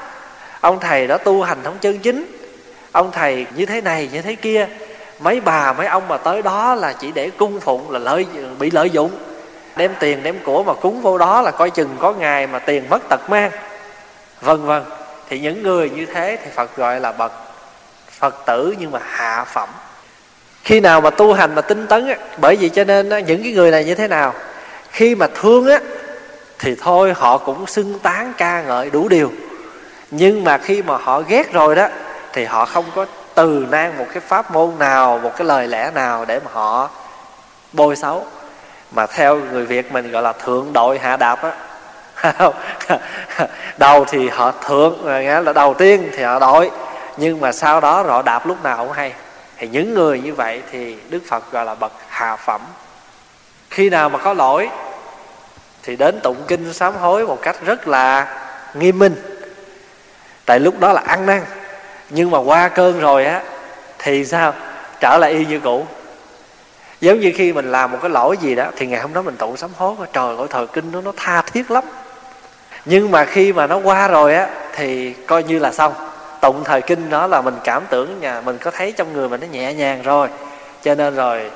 Ông 0.62 0.79
thầy 0.79 1.07
đó 1.07 1.17
tu 1.17 1.43
hành 1.43 1.57
không 1.63 1.77
chân 1.81 1.99
chính. 1.99 2.25
Ông 2.91 3.12
thầy 3.12 3.45
như 3.55 3.65
thế 3.65 3.81
này, 3.81 4.09
như 4.13 4.21
thế 4.21 4.35
kia 4.35 4.67
mấy 5.19 5.39
bà 5.39 5.73
mấy 5.73 5.88
ông 5.88 6.08
mà 6.08 6.17
tới 6.17 6.41
đó 6.41 6.75
là 6.75 6.93
chỉ 6.93 7.12
để 7.12 7.29
cung 7.29 7.60
phụng 7.60 7.91
là 7.91 7.99
lợi 7.99 8.25
bị 8.60 8.71
lợi 8.71 8.89
dụng. 8.89 9.12
Đem 9.75 9.91
tiền 9.99 10.23
đem 10.23 10.36
của 10.43 10.63
mà 10.63 10.73
cúng 10.73 11.01
vô 11.01 11.17
đó 11.17 11.41
là 11.41 11.51
coi 11.51 11.69
chừng 11.69 11.95
có 11.99 12.13
ngày 12.13 12.47
mà 12.47 12.60
tiền 12.60 12.84
mất 12.89 13.10
tật 13.10 13.29
mang. 13.29 13.51
Vân 14.41 14.65
vân. 14.65 14.84
Thì 15.29 15.39
những 15.39 15.63
người 15.63 15.89
như 15.89 16.05
thế 16.05 16.38
thì 16.43 16.51
phật 16.55 16.75
gọi 16.75 16.99
là 16.99 17.12
bậc 17.12 17.32
phật 18.19 18.45
tử 18.45 18.75
nhưng 18.79 18.91
mà 18.91 18.99
hạ 19.03 19.45
phẩm. 19.53 19.69
Khi 20.63 20.79
nào 20.79 21.01
mà 21.01 21.10
tu 21.10 21.34
hành 21.34 21.55
mà 21.55 21.62
tinh 21.62 21.88
tấn 21.88 22.08
á, 22.08 22.15
bởi 22.38 22.55
vì 22.55 22.69
cho 22.69 22.84
nên 22.84 23.10
á, 23.10 23.19
những 23.19 23.43
cái 23.43 23.51
người 23.51 23.71
này 23.71 23.86
như 23.86 23.95
thế 23.95 24.08
nào? 24.08 24.34
Khi 24.89 25.15
mà 25.15 25.27
thương 25.41 25.67
á 25.67 25.79
thì 26.60 26.75
thôi 26.82 27.13
họ 27.15 27.38
cũng 27.38 27.67
xưng 27.67 27.99
tán 27.99 28.34
ca 28.38 28.62
ngợi 28.62 28.89
đủ 28.89 29.08
điều. 29.08 29.32
Nhưng 30.12 30.43
mà 30.43 30.58
khi 30.58 30.82
mà 30.82 30.97
họ 30.97 31.21
ghét 31.21 31.53
rồi 31.53 31.75
đó 31.75 31.88
thì 32.34 32.45
họ 32.45 32.65
không 32.65 32.86
có 32.95 33.05
từ 33.39 33.67
nang 33.69 33.97
một 33.97 34.06
cái 34.13 34.21
pháp 34.28 34.52
môn 34.52 34.80
nào, 34.80 35.19
một 35.23 35.32
cái 35.38 35.47
lời 35.47 35.67
lẽ 35.67 35.91
nào 35.95 36.25
để 36.25 36.39
mà 36.39 36.52
họ 36.54 36.89
bôi 37.73 37.95
xấu. 37.95 38.25
Mà 38.91 39.06
theo 39.06 39.36
người 39.36 39.65
việt 39.65 39.91
mình 39.91 40.12
gọi 40.12 40.23
là 40.23 40.34
thượng 40.34 40.73
đội 40.73 40.99
hạ 40.99 41.17
đạp 41.17 41.39
á. 41.43 41.54
Đầu 43.78 44.06
thì 44.06 44.30
họ 44.30 44.52
thượng 44.52 45.06
nghĩa 45.06 45.41
là 45.41 45.54
đầu 45.54 45.73
tiên 45.73 46.10
thì 46.17 46.23
họ 46.23 46.39
đội. 46.39 46.71
Nhưng 47.17 47.41
mà 47.41 47.52
sau 47.52 47.82
đó 47.82 48.02
họ 48.02 48.21
đạp 48.21 48.47
lúc 48.47 48.63
nào 48.63 48.78
cũng 48.78 48.91
hay. 48.91 49.13
Thì 49.58 49.67
những 49.67 49.93
người 49.93 50.21
như 50.21 50.34
vậy 50.34 50.62
thì 50.71 50.97
đức 51.10 51.21
phật 51.30 51.52
gọi 51.52 51.65
là 51.65 51.75
bậc 51.75 51.91
hạ 52.08 52.36
phẩm. 52.36 52.62
Khi 53.69 53.89
nào 53.89 54.10
mà 54.10 54.19
có 54.19 54.34
lỗi, 54.34 54.69
thì 55.84 55.95
đến 55.95 56.19
tụng 56.23 56.43
kinh 56.47 56.73
sám 56.73 56.95
hối 56.95 57.28
một 57.28 57.41
cách 57.41 57.56
rất 57.65 57.88
là 57.88 58.38
nghiêm 58.73 58.99
minh. 58.99 59.15
Tại 60.45 60.60
lúc 60.60 60.80
đó 60.80 60.93
là 60.93 61.02
ăn 61.06 61.25
năn 61.25 61.41
nhưng 62.09 62.31
mà 62.31 62.39
qua 62.39 62.67
cơn 62.67 62.99
rồi 62.99 63.25
á, 63.25 63.41
thì 63.99 64.25
sao? 64.25 64.53
Trở 64.99 65.17
lại 65.17 65.31
y 65.31 65.45
như 65.45 65.59
cũ. 65.59 65.85
Giống 67.01 67.19
như 67.19 67.31
khi 67.35 67.53
mình 67.53 67.71
làm 67.71 67.91
một 67.91 67.97
cái 68.01 68.09
lỗi 68.09 68.37
gì 68.41 68.55
đó, 68.55 68.65
thì 68.77 68.87
ngày 68.87 69.01
hôm 69.01 69.13
đó 69.13 69.21
mình 69.21 69.37
tụng 69.37 69.57
sám 69.57 69.69
hối 69.77 69.95
trời 70.13 70.37
ơi, 70.37 70.47
thời 70.49 70.67
kinh 70.67 70.91
nó 70.91 71.01
nó 71.01 71.11
tha 71.17 71.41
thiết 71.41 71.71
lắm. 71.71 71.83
Nhưng 72.85 73.11
mà 73.11 73.25
khi 73.25 73.53
mà 73.53 73.67
nó 73.67 73.77
qua 73.77 74.07
rồi 74.07 74.35
á, 74.35 74.47
thì 74.75 75.13
coi 75.13 75.43
như 75.43 75.59
là 75.59 75.71
xong. 75.71 75.93
Tụng 76.41 76.63
thời 76.63 76.81
kinh 76.81 77.09
đó 77.09 77.27
là 77.27 77.41
mình 77.41 77.55
cảm 77.63 77.83
tưởng 77.89 78.19
nhà 78.19 78.41
mình 78.41 78.57
có 78.57 78.71
thấy 78.71 78.91
trong 78.91 79.13
người 79.13 79.29
mình 79.29 79.41
nó 79.41 79.47
nhẹ 79.47 79.73
nhàng 79.73 80.01
rồi. 80.03 80.27
Cho 80.83 80.95
nên 80.95 81.15
rồi, 81.15 81.51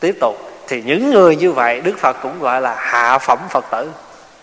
tiếp 0.00 0.16
tục. 0.20 0.38
Thì 0.68 0.82
những 0.82 1.10
người 1.10 1.36
như 1.36 1.52
vậy, 1.52 1.80
đức 1.80 1.98
phật 1.98 2.16
cũng 2.22 2.40
gọi 2.40 2.60
là 2.60 2.74
hạ 2.78 3.18
phẩm 3.18 3.38
phật 3.50 3.64
tử. 3.70 3.90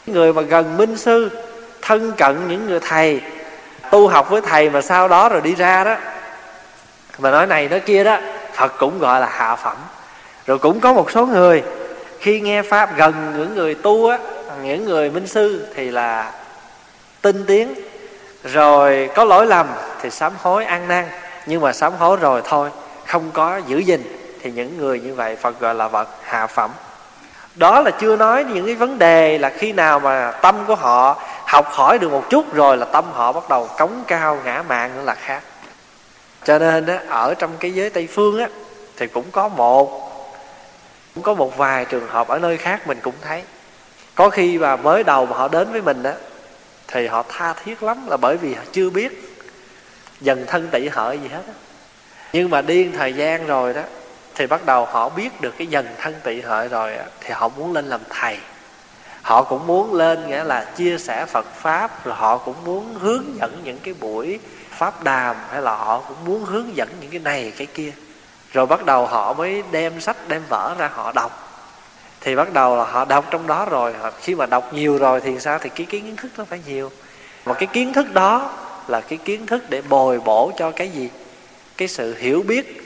Người 0.06 0.34
mà 0.34 0.42
gần 0.42 0.78
minh 0.78 0.98
sư, 0.98 1.30
thân 1.82 2.12
cận 2.12 2.48
những 2.48 2.68
người 2.68 2.80
thầy 2.80 3.22
tu 3.96 4.08
học 4.08 4.30
với 4.30 4.42
thầy 4.42 4.70
mà 4.70 4.82
sau 4.82 5.08
đó 5.08 5.30
rồi 5.30 5.42
đi 5.42 5.56
ra 5.56 5.84
đó. 5.84 5.96
Mà 7.18 7.32
nói 7.32 7.48
này 7.48 7.70
nói 7.70 7.80
kia 7.80 8.04
đó, 8.04 8.18
phật 8.54 8.74
cũng 8.80 9.00
gọi 9.00 9.20
là 9.20 9.28
hạ 9.32 9.56
phẩm. 9.56 9.78
Rồi 10.46 10.58
cũng 10.58 10.80
có 10.80 10.94
một 10.94 11.12
số 11.12 11.26
người, 11.26 11.64
khi 12.20 12.42
nghe 12.42 12.62
pháp 12.62 12.98
gần 12.98 13.34
những 13.38 13.56
người 13.56 13.76
tu 13.76 14.10
á, 14.10 14.18
những 14.64 14.86
người 14.86 15.10
minh 15.10 15.28
sư 15.28 15.68
thì 15.76 15.92
là 15.92 16.32
tinh 17.22 17.46
tiến. 17.48 17.74
Rồi 18.44 19.10
có 19.16 19.24
lỗi 19.24 19.46
lầm 19.46 19.68
thì 20.02 20.10
sám 20.10 20.34
hối 20.42 20.66
ăn 20.66 20.88
năn, 20.88 21.06
nhưng 21.46 21.62
mà 21.62 21.74
sám 21.74 21.94
hối 21.94 22.18
rồi 22.18 22.42
thôi, 22.46 22.70
không 23.06 23.32
có 23.34 23.58
giữ 23.68 23.78
gìn. 23.78 24.04
Thì 24.42 24.52
những 24.52 24.78
người 24.78 25.00
như 25.00 25.14
vậy 25.14 25.36
phật 25.36 25.60
gọi 25.60 25.76
là 25.76 25.88
vật 25.88 26.08
hạ 26.24 26.48
phẩm 26.48 26.72
đó 27.56 27.82
là 27.82 27.92
chưa 27.92 28.16
nói 28.16 28.44
những 28.44 28.66
cái 28.66 28.76
vấn 28.76 29.00
đề 29.00 29.38
là 29.38 29.50
khi 29.50 29.72
nào 29.72 30.00
mà 30.00 30.32
tâm 30.32 30.56
của 30.68 30.76
họ 30.76 31.22
học 31.46 31.68
hỏi 31.70 32.00
được 32.00 32.12
một 32.12 32.30
chút 32.30 32.54
rồi 32.54 32.78
là 32.78 32.86
tâm 32.86 33.06
họ 33.14 33.32
bắt 33.32 33.50
đầu 33.50 33.70
cống 33.78 34.04
cao 34.08 34.40
ngã 34.46 34.64
mạng 34.68 34.92
nữa 34.96 35.04
là 35.06 35.16
khác. 35.16 35.42
Cho 36.44 36.60
nên 36.60 36.86
á, 36.86 37.00
ở 37.10 37.34
trong 37.34 37.52
cái 37.60 37.74
giới 37.74 37.90
tây 37.90 38.08
phương 38.08 38.40
á 38.40 38.48
thì 38.98 39.08
cũng 39.08 39.26
có 39.32 39.48
một 39.48 40.12
cũng 41.16 41.24
có 41.24 41.34
một 41.34 41.58
vài 41.58 41.86
trường 41.86 42.08
hợp 42.08 42.28
ở 42.28 42.40
nơi 42.40 42.58
khác 42.58 42.88
mình 42.88 43.00
cũng 43.02 43.16
thấy. 43.22 43.44
Có 44.16 44.30
khi 44.30 44.58
mà 44.58 44.76
mới 44.76 45.04
đầu 45.04 45.26
mà 45.26 45.38
họ 45.38 45.48
đến 45.48 45.72
với 45.72 45.82
mình 45.82 46.04
á 46.04 46.14
thì 46.88 47.08
họ 47.08 47.24
tha 47.30 47.54
thiết 47.54 47.84
lắm 47.84 48.08
là 48.08 48.18
bởi 48.18 48.38
vì 48.38 48.54
họ 48.54 48.64
chưa 48.72 48.90
biết 48.90 49.40
dần 50.22 50.46
thân 50.48 50.68
tị 50.72 50.88
hợi 50.88 51.20
gì 51.20 51.28
hết 51.28 51.44
á. 51.48 51.54
Nhưng 52.34 52.50
mà 52.50 52.62
điên 52.62 52.92
thời 52.98 53.14
gian 53.14 53.48
rồi 53.48 53.74
đó 53.74 53.82
thì 54.36 54.48
bắt 54.48 54.66
đầu 54.66 54.86
họ 54.86 55.10
biết 55.10 55.42
được 55.42 55.54
cái 55.58 55.68
dần 55.68 55.88
thân 55.98 56.14
tị 56.24 56.42
hợi 56.42 56.68
rồi 56.68 56.98
thì 57.22 57.30
họ 57.34 57.50
muốn 57.50 57.74
lên 57.74 57.86
làm 57.86 58.02
thầy. 58.10 58.38
Họ 59.22 59.44
cũng 59.44 59.68
muốn 59.68 59.94
lên 59.94 60.28
nghĩa 60.28 60.44
là 60.44 60.66
chia 60.76 60.98
sẻ 60.98 61.26
phật 61.26 61.46
pháp, 61.56 62.06
rồi 62.06 62.16
họ 62.16 62.38
cũng 62.38 62.56
muốn 62.66 62.96
hướng 63.00 63.24
dẫn 63.40 63.62
những 63.64 63.80
cái 63.84 63.94
buổi 64.00 64.40
pháp 64.70 65.04
đàm, 65.04 65.36
hay 65.52 65.62
là 65.62 65.76
họ 65.76 66.00
cũng 66.08 66.18
muốn 66.26 66.44
hướng 66.44 66.76
dẫn 66.76 66.90
những 67.02 67.10
cái 67.12 67.20
này 67.20 67.54
cái 67.58 67.68
kia. 67.74 67.92
Rồi 68.52 68.66
bắt 68.66 68.86
đầu 68.86 69.06
họ 69.06 69.34
mới 69.34 69.64
đem 69.72 70.02
sách, 70.02 70.18
đem 70.28 70.42
vở 70.50 70.76
ra 70.78 70.90
họ 70.94 71.12
đọc. 71.12 71.42
Thì 72.22 72.36
bắt 72.36 72.54
đầu 72.54 72.78
là 72.78 72.84
họ 72.84 73.06
đọc 73.06 73.26
trong 73.32 73.48
đó 73.48 73.66
rồi 73.66 73.94
khi 74.22 74.36
mà 74.36 74.46
đọc 74.46 74.74
nhiều 74.74 74.98
rồi 74.98 75.22
thì 75.22 75.40
sao? 75.40 75.60
Thì 75.60 75.70
cái 75.70 75.86
kiến 75.86 76.16
thức 76.16 76.32
nó 76.38 76.46
phải 76.46 76.60
nhiều. 76.68 76.92
Mà 77.46 77.54
cái 77.54 77.68
kiến 77.68 77.94
thức 77.94 78.14
đó 78.14 78.54
là 78.88 79.02
cái 79.02 79.20
kiến 79.26 79.46
thức 79.46 79.64
để 79.70 79.82
bồi 79.82 80.20
bổ 80.20 80.52
cho 80.58 80.72
cái 80.72 80.90
gì? 80.90 81.10
Cái 81.78 81.88
sự 81.88 82.16
hiểu 82.18 82.44
biết 82.48 82.85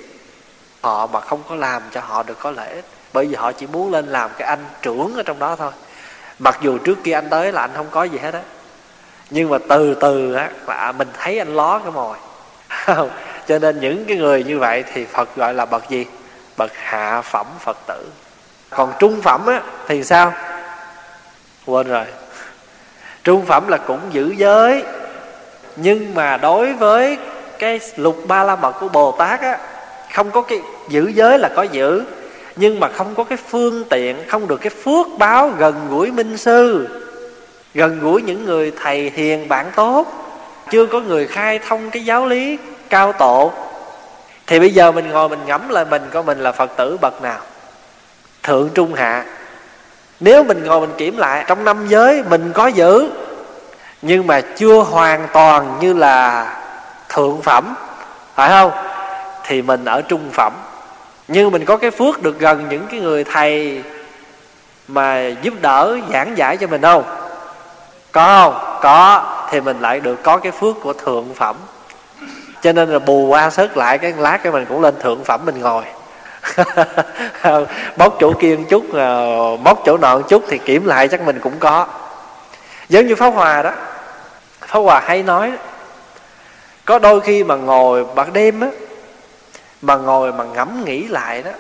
họ 0.82 1.08
mà 1.08 1.22
không 1.22 1.44
có 1.50 1.56
làm 1.56 1.82
cho 1.92 2.02
họ 2.02 2.24
được 2.24 2.39
có 2.39 2.52
lợi 2.52 2.70
ích. 2.70 2.86
Bởi 3.13 3.26
vì 3.26 3.36
họ 3.36 3.52
chỉ 3.52 3.68
muốn 3.68 3.92
lên 3.92 4.08
làm 4.08 4.30
cái 4.38 4.48
anh 4.48 4.65
trưởng 4.82 5.15
ở 5.15 5.24
trong 5.24 5.39
đó 5.39 5.56
thôi. 5.56 5.72
Mặc 6.39 6.58
dù 6.62 6.78
trước 6.78 6.98
kia 7.04 7.13
anh 7.13 7.30
tới 7.30 7.52
là 7.52 7.62
anh 7.62 7.72
không 7.76 7.88
có 7.92 8.04
gì 8.04 8.18
hết 8.18 8.34
á. 8.34 8.42
Nhưng 9.30 9.50
mà 9.50 9.58
từ 9.70 9.96
từ 9.96 10.34
á, 10.34 10.50
là 10.68 10.92
mình 10.92 11.08
thấy 11.20 11.39
anh 11.39 11.56
ló 11.56 11.80
cái 11.80 11.92
mồi. 11.92 12.18
Cho 13.48 13.60
nên 13.60 13.80
những 13.80 14.06
cái 14.06 14.18
người 14.18 14.44
như 14.44 14.60
vậy 14.60 14.84
thì 14.94 15.06
phật 15.06 15.36
gọi 15.36 15.54
là 15.54 15.65
bậc 15.65 15.89
gì? 15.89 16.06
Bậc 16.58 16.72
hạ 16.76 17.22
phẩm 17.22 17.46
phật 17.60 17.78
tử. 17.88 18.08
Còn 18.70 18.94
trung 19.00 19.22
phẩm 19.22 19.46
á, 19.46 19.62
thì 19.88 20.04
sao? 20.04 20.34
Quên 21.65 21.88
rồi. 21.88 22.06
Trung 23.24 23.46
phẩm 23.46 23.68
là 23.68 23.78
cũng 23.78 24.00
giữ 24.12 24.34
giới. 24.38 24.84
Nhưng 25.76 26.15
mà 26.15 26.38
đối 26.38 26.74
với 26.74 27.18
cái 27.60 27.80
lục 27.96 28.18
ba 28.28 28.44
la 28.44 28.56
mật 28.56 28.72
của 28.72 28.89
bồ 28.89 29.12
tát 29.12 29.42
á 29.42 29.58
không 30.13 30.32
có 30.32 30.41
cái 30.41 30.62
giữ 30.89 31.12
giới 31.15 31.39
là 31.39 31.50
có 31.56 31.63
giữ, 31.63 32.04
nhưng 32.56 32.80
mà 32.80 32.88
không 32.88 33.15
có 33.15 33.24
cái 33.24 33.38
phương 33.50 33.84
tiện, 33.89 34.17
không 34.28 34.48
được 34.48 34.62
cái 34.62 34.69
phước 34.69 35.08
báo 35.17 35.50
gần 35.50 35.88
gũi 35.89 36.12
minh 36.12 36.38
sư, 36.38 36.88
gần 37.74 38.00
gũi 38.00 38.22
những 38.22 38.45
người 38.45 38.72
thầy 38.84 39.12
hiền 39.15 39.48
bạn 39.48 39.65
tốt. 39.76 40.08
Chưa 40.72 40.86
có 40.86 41.00
người 41.00 41.28
khai 41.28 41.60
thông 41.60 41.91
cái 41.91 42.06
giáo 42.06 42.26
lý 42.26 42.58
cao 42.89 43.13
tổ. 43.13 43.52
Thì 44.48 44.60
bây 44.60 44.74
giờ 44.74 44.91
mình 44.91 45.10
ngồi 45.10 45.30
mình 45.30 45.39
ngẫm 45.45 45.69
lại 45.69 45.86
mình 45.89 46.02
coi 46.12 46.24
mình 46.24 46.39
là 46.39 46.52
phật 46.52 46.72
tử 46.78 46.98
bậc 47.02 47.22
nào. 47.22 47.39
Thượng 48.43 48.69
trung 48.74 48.93
hạ. 48.93 49.26
Nếu 50.19 50.43
mình 50.43 50.63
ngồi 50.63 50.80
mình 50.80 50.93
kiểm 50.98 51.17
lại, 51.17 51.43
trong 51.48 51.63
năm 51.63 51.88
giới 51.88 52.24
mình 52.30 52.52
có 52.54 52.67
giữ, 52.67 53.10
nhưng 54.02 54.28
mà 54.28 54.41
chưa 54.41 54.80
hoàn 54.80 55.28
toàn 55.34 55.78
như 55.82 55.93
là 55.93 56.48
thượng 57.10 57.41
phẩm, 57.41 57.76
phải 58.36 58.50
không? 58.50 58.88
Thì 59.50 59.62
mình 59.62 59.86
ở 59.86 60.02
trung 60.02 60.30
phẩm. 60.34 60.54
Nhưng 61.28 61.52
mình 61.52 61.66
có 61.66 61.78
cái 61.78 61.92
phước 61.92 62.22
được 62.22 62.40
gần 62.40 62.66
những 62.70 62.88
cái 62.92 63.00
người 63.00 63.24
thầy 63.24 63.84
mà 64.88 65.28
giúp 65.42 65.54
đỡ, 65.62 65.98
giảng 66.14 66.38
giải 66.38 66.58
cho 66.58 66.68
mình 66.68 66.82
không? 66.82 67.04
Có 68.12 68.42
không? 68.44 68.80
Có. 68.82 69.24
Thì 69.52 69.62
mình 69.62 69.80
lại 69.80 70.00
được 70.00 70.24
có 70.24 70.38
cái 70.38 70.52
phước 70.52 70.76
của 70.82 70.94
thượng 70.94 71.34
phẩm. 71.36 71.56
Cho 72.62 72.74
nên 72.74 72.90
là 72.90 73.00
bù 73.00 73.26
qua 73.26 73.50
sớt 73.50 73.78
lại 73.78 73.98
cái 73.98 74.14
lát 74.18 74.40
cái 74.44 74.52
mình 74.52 74.66
cũng 74.66 74.82
lên 74.82 74.96
thượng 75.00 75.24
phẩm 75.24 75.42
mình 75.46 75.62
ngồi. 75.62 75.84
Bóc 77.98 78.18
chỗ 78.20 78.34
kia 78.40 78.56
một 78.56 78.64
chút 78.70 78.94
à, 78.94 79.10
móc 79.64 79.82
chỗ 79.86 79.98
nọ 79.98 80.18
một 80.18 80.30
chút 80.30 80.44
thì 80.48 80.58
kiểm 80.58 80.86
lại 80.86 81.08
chắc 81.08 81.22
mình 81.22 81.40
cũng 81.40 81.60
có. 81.60 81.88
Giống 82.90 83.08
như 83.08 83.16
pháp 83.16 83.30
hòa 83.30 83.62
đó. 83.62 83.72
Pháp 84.62 84.80
hòa 84.80 85.00
hay 85.00 85.24
nói 85.24 85.52
có 86.86 87.00
đôi 87.00 87.22
khi 87.22 87.44
mà 87.44 87.56
ngồi 87.56 88.06
ban 88.16 88.34
đêm 88.34 88.62
á 88.62 88.68
mà 89.82 89.96
ngồi 89.96 90.34
mà 90.34 90.44
ngẫm 90.44 90.86
nghĩ 90.86 91.08
lại 91.08 91.44
đó, 91.44 91.52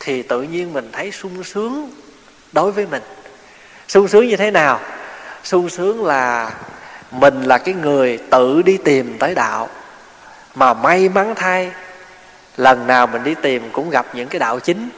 thì 0.00 0.22
tự 0.22 0.42
nhiên 0.42 0.72
mình 0.72 0.88
thấy 0.92 1.10
sung 1.12 1.44
sướng 1.44 1.90
đối 2.52 2.72
với 2.72 2.86
mình. 2.86 3.02
Sung 3.88 4.08
sướng 4.08 4.28
như 4.28 4.36
thế 4.36 4.50
nào? 4.50 4.80
Sung 5.44 5.68
sướng 5.68 6.04
là 6.04 6.52
mình 7.10 7.42
là 7.42 7.58
cái 7.58 7.74
người 7.74 8.18
tự 8.30 8.62
đi 8.62 8.76
tìm 8.76 9.18
tới 9.18 9.34
đạo. 9.34 9.68
Mà 10.54 10.74
may 10.74 11.08
mắn 11.08 11.34
thay, 11.36 11.70
lần 12.56 12.86
nào 12.86 13.06
mình 13.06 13.22
đi 13.22 13.34
tìm 13.42 13.70
cũng 13.72 13.90
gặp 13.90 14.06
những 14.14 14.28
cái 14.28 14.38
đạo 14.38 14.60
chính. 14.60 14.88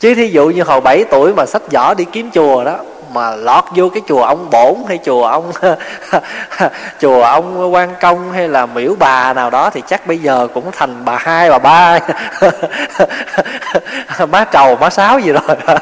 Chứ 0.00 0.14
thí 0.14 0.28
dụ 0.28 0.50
như 0.50 0.62
hồi 0.62 0.80
7 0.80 1.04
tuổi 1.10 1.34
mà 1.34 1.46
sách 1.46 1.62
vở 1.70 1.94
đi 1.98 2.04
kiếm 2.12 2.30
chùa 2.30 2.64
đó 2.64 2.80
mà 3.12 3.36
lọt 3.36 3.64
vô 3.74 3.88
cái 3.88 4.02
chùa 4.08 4.22
ông 4.22 4.50
bổn 4.50 4.74
hay 4.88 4.98
chùa 5.04 5.24
ông 5.24 5.52
chùa 7.00 7.22
ông 7.22 7.74
quan 7.74 7.94
công 8.00 8.32
hay 8.32 8.48
là 8.48 8.66
miễu 8.66 8.94
bà 8.98 9.32
nào 9.32 9.50
đó 9.50 9.70
thì 9.70 9.82
chắc 9.86 10.06
bây 10.06 10.18
giờ 10.18 10.48
cũng 10.54 10.70
thành 10.72 11.04
bà 11.04 11.16
hai, 11.16 11.50
bà 11.50 11.58
ba. 11.58 11.98
Má 14.30 14.44
trầu, 14.44 14.76
má 14.76 14.90
sáu 14.90 15.18
gì 15.18 15.32
rồi. 15.32 15.56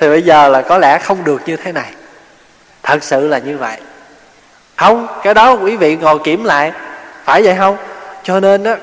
Thì 0.00 0.08
bây 0.08 0.22
giờ 0.22 0.48
là 0.48 0.62
có 0.62 0.78
lẽ 0.78 0.98
không 0.98 1.24
được 1.24 1.42
như 1.46 1.56
thế 1.56 1.72
này. 1.72 1.92
Thật 2.82 3.02
sự 3.02 3.28
là 3.28 3.38
như 3.38 3.58
vậy. 3.58 3.76
Không, 4.76 5.06
cái 5.22 5.34
đó 5.34 5.52
quý 5.52 5.76
vị 5.76 5.96
ngồi 5.96 6.18
kiểm 6.18 6.44
lại. 6.44 6.72
Phải 7.24 7.42
vậy 7.42 7.54
không? 7.58 7.76
Cho 8.22 8.40
nên 8.40 8.64
á 8.64 8.76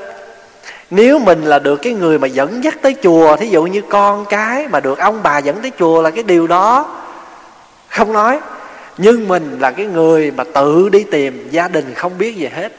nếu 0.91 1.19
mình 1.19 1.43
là 1.43 1.59
được 1.59 1.75
cái 1.75 1.93
người 1.93 2.19
mà 2.19 2.27
dẫn 2.27 2.63
dắt 2.63 2.77
tới 2.81 2.95
chùa, 3.03 3.35
thí 3.35 3.47
dụ 3.47 3.63
như 3.63 3.81
con 3.89 4.25
cái 4.25 4.67
mà 4.67 4.79
được 4.79 4.99
ông 4.99 5.19
bà 5.23 5.37
dẫn 5.37 5.61
tới 5.61 5.71
chùa 5.79 6.01
là 6.01 6.09
cái 6.09 6.23
điều 6.23 6.47
đó 6.47 6.85
không 7.89 8.13
nói. 8.13 8.39
Nhưng 8.97 9.27
mình 9.27 9.57
là 9.59 9.71
cái 9.71 9.85
người 9.85 10.31
mà 10.31 10.43
tự 10.53 10.89
đi 10.89 11.03
tìm 11.03 11.47
gia 11.51 11.67
đình 11.67 11.93
không 11.93 12.17
biết 12.17 12.35
gì 12.35 12.49
hết. 12.55 12.71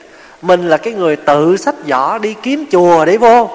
Mình 0.43 0.69
là 0.69 0.77
cái 0.77 0.93
người 0.93 1.17
tự 1.17 1.57
sách 1.57 1.75
giỏ 1.87 2.19
đi 2.19 2.35
kiếm 2.43 2.65
chùa 2.73 3.05
để 3.05 3.17
vô. 3.17 3.51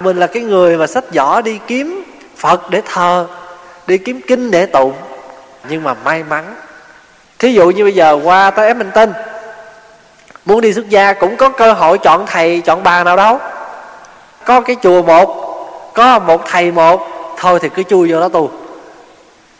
Mình 0.00 0.16
là 0.16 0.26
cái 0.26 0.42
người 0.42 0.76
mà 0.76 0.86
sách 0.86 1.04
giỏ 1.12 1.40
đi 1.40 1.58
kiếm 1.66 2.04
phật 2.36 2.70
để 2.70 2.82
thờ, 2.92 3.26
đi 3.86 3.98
kiếm 3.98 4.20
kinh 4.26 4.50
để 4.50 4.66
tụng. 4.66 4.92
Nhưng 5.68 5.82
mà 5.82 5.94
may 6.04 6.22
mắn, 6.22 6.54
thí 7.38 7.52
dụ 7.52 7.70
như 7.70 7.82
bây 7.82 7.92
giờ 7.92 8.20
qua 8.24 8.50
tới 8.50 8.66
Edmonton, 8.66 9.12
muốn 10.44 10.60
đi 10.60 10.72
xuất 10.72 10.88
gia 10.88 11.12
cũng 11.12 11.36
có 11.36 11.48
cơ 11.48 11.72
hội 11.72 11.98
chọn 11.98 12.26
thầy, 12.26 12.60
chọn 12.60 12.82
bà 12.82 13.04
nào 13.04 13.16
đâu 13.16 13.38
có 14.44 14.60
cái 14.60 14.76
chùa 14.82 15.02
một, 15.02 15.56
có 15.94 16.18
một 16.18 16.42
thầy 16.46 16.72
một, 16.72 17.08
thôi 17.36 17.58
thì 17.62 17.68
cứ 17.68 17.82
chui 17.82 18.12
vô 18.12 18.20
đó 18.20 18.28
tu. 18.28 18.50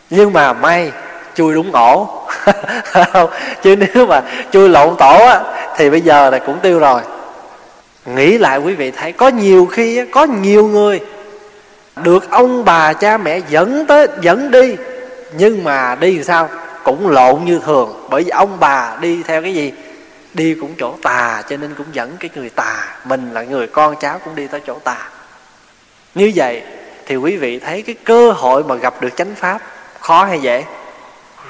Nhưng 0.09 0.33
mà 0.33 0.53
may, 0.53 0.91
chui 1.35 1.53
đúng 1.53 1.71
ổ 1.71 2.09
chứ 3.63 3.75
nếu 3.75 4.05
mà 4.05 4.21
chui 4.51 4.69
lộn 4.69 4.95
tổ 4.97 5.17
á, 5.25 5.41
thì 5.77 5.89
bây 5.89 6.01
giờ 6.01 6.29
là 6.29 6.39
cũng 6.39 6.59
tiêu 6.59 6.79
rồi. 6.79 7.01
Nghĩ 8.05 8.37
lại 8.37 8.57
quý 8.57 8.73
vị 8.73 8.91
thấy, 8.91 9.11
có 9.11 9.27
nhiều 9.27 9.65
khi 9.65 10.05
có 10.11 10.23
nhiều 10.23 10.67
người 10.67 10.99
được 11.95 12.31
ông 12.31 12.65
bà 12.65 12.93
cha 12.93 13.17
mẹ 13.17 13.39
dẫn 13.49 13.85
tới, 13.85 14.07
dẫn 14.21 14.51
đi, 14.51 14.75
nhưng 15.37 15.63
mà 15.63 15.95
đi 15.99 16.23
sao? 16.23 16.49
Cũng 16.83 17.09
lộn 17.09 17.45
như 17.45 17.59
thường, 17.65 18.05
bởi 18.09 18.23
vì 18.23 18.29
ông 18.29 18.57
bà 18.59 18.95
đi 19.01 19.23
theo 19.23 19.41
cái 19.41 19.53
gì? 19.53 19.73
Đi 20.35 20.55
cũng 20.61 20.73
chỗ 20.77 20.95
tà 21.01 21.43
cho 21.49 21.57
nên 21.57 21.75
cũng 21.75 21.87
dẫn 21.91 22.15
cái 22.19 22.29
người 22.35 22.49
tà 22.49 22.97
mình 23.03 23.33
là 23.33 23.43
người 23.43 23.67
con 23.67 23.95
cháu 23.99 24.19
cũng 24.19 24.35
đi 24.35 24.47
tới 24.47 24.61
chỗ 24.67 24.79
tà. 24.79 25.09
Như 26.15 26.31
vậy 26.35 26.61
thì 27.05 27.15
quý 27.15 27.37
vị 27.37 27.59
thấy 27.59 27.81
cái 27.81 27.95
cơ 28.03 28.31
hội 28.31 28.63
mà 28.63 28.75
gặp 28.75 29.01
được 29.01 29.15
chánh 29.15 29.35
pháp 29.35 29.61
khó 29.99 30.25
hay 30.25 30.39
dễ? 30.39 30.63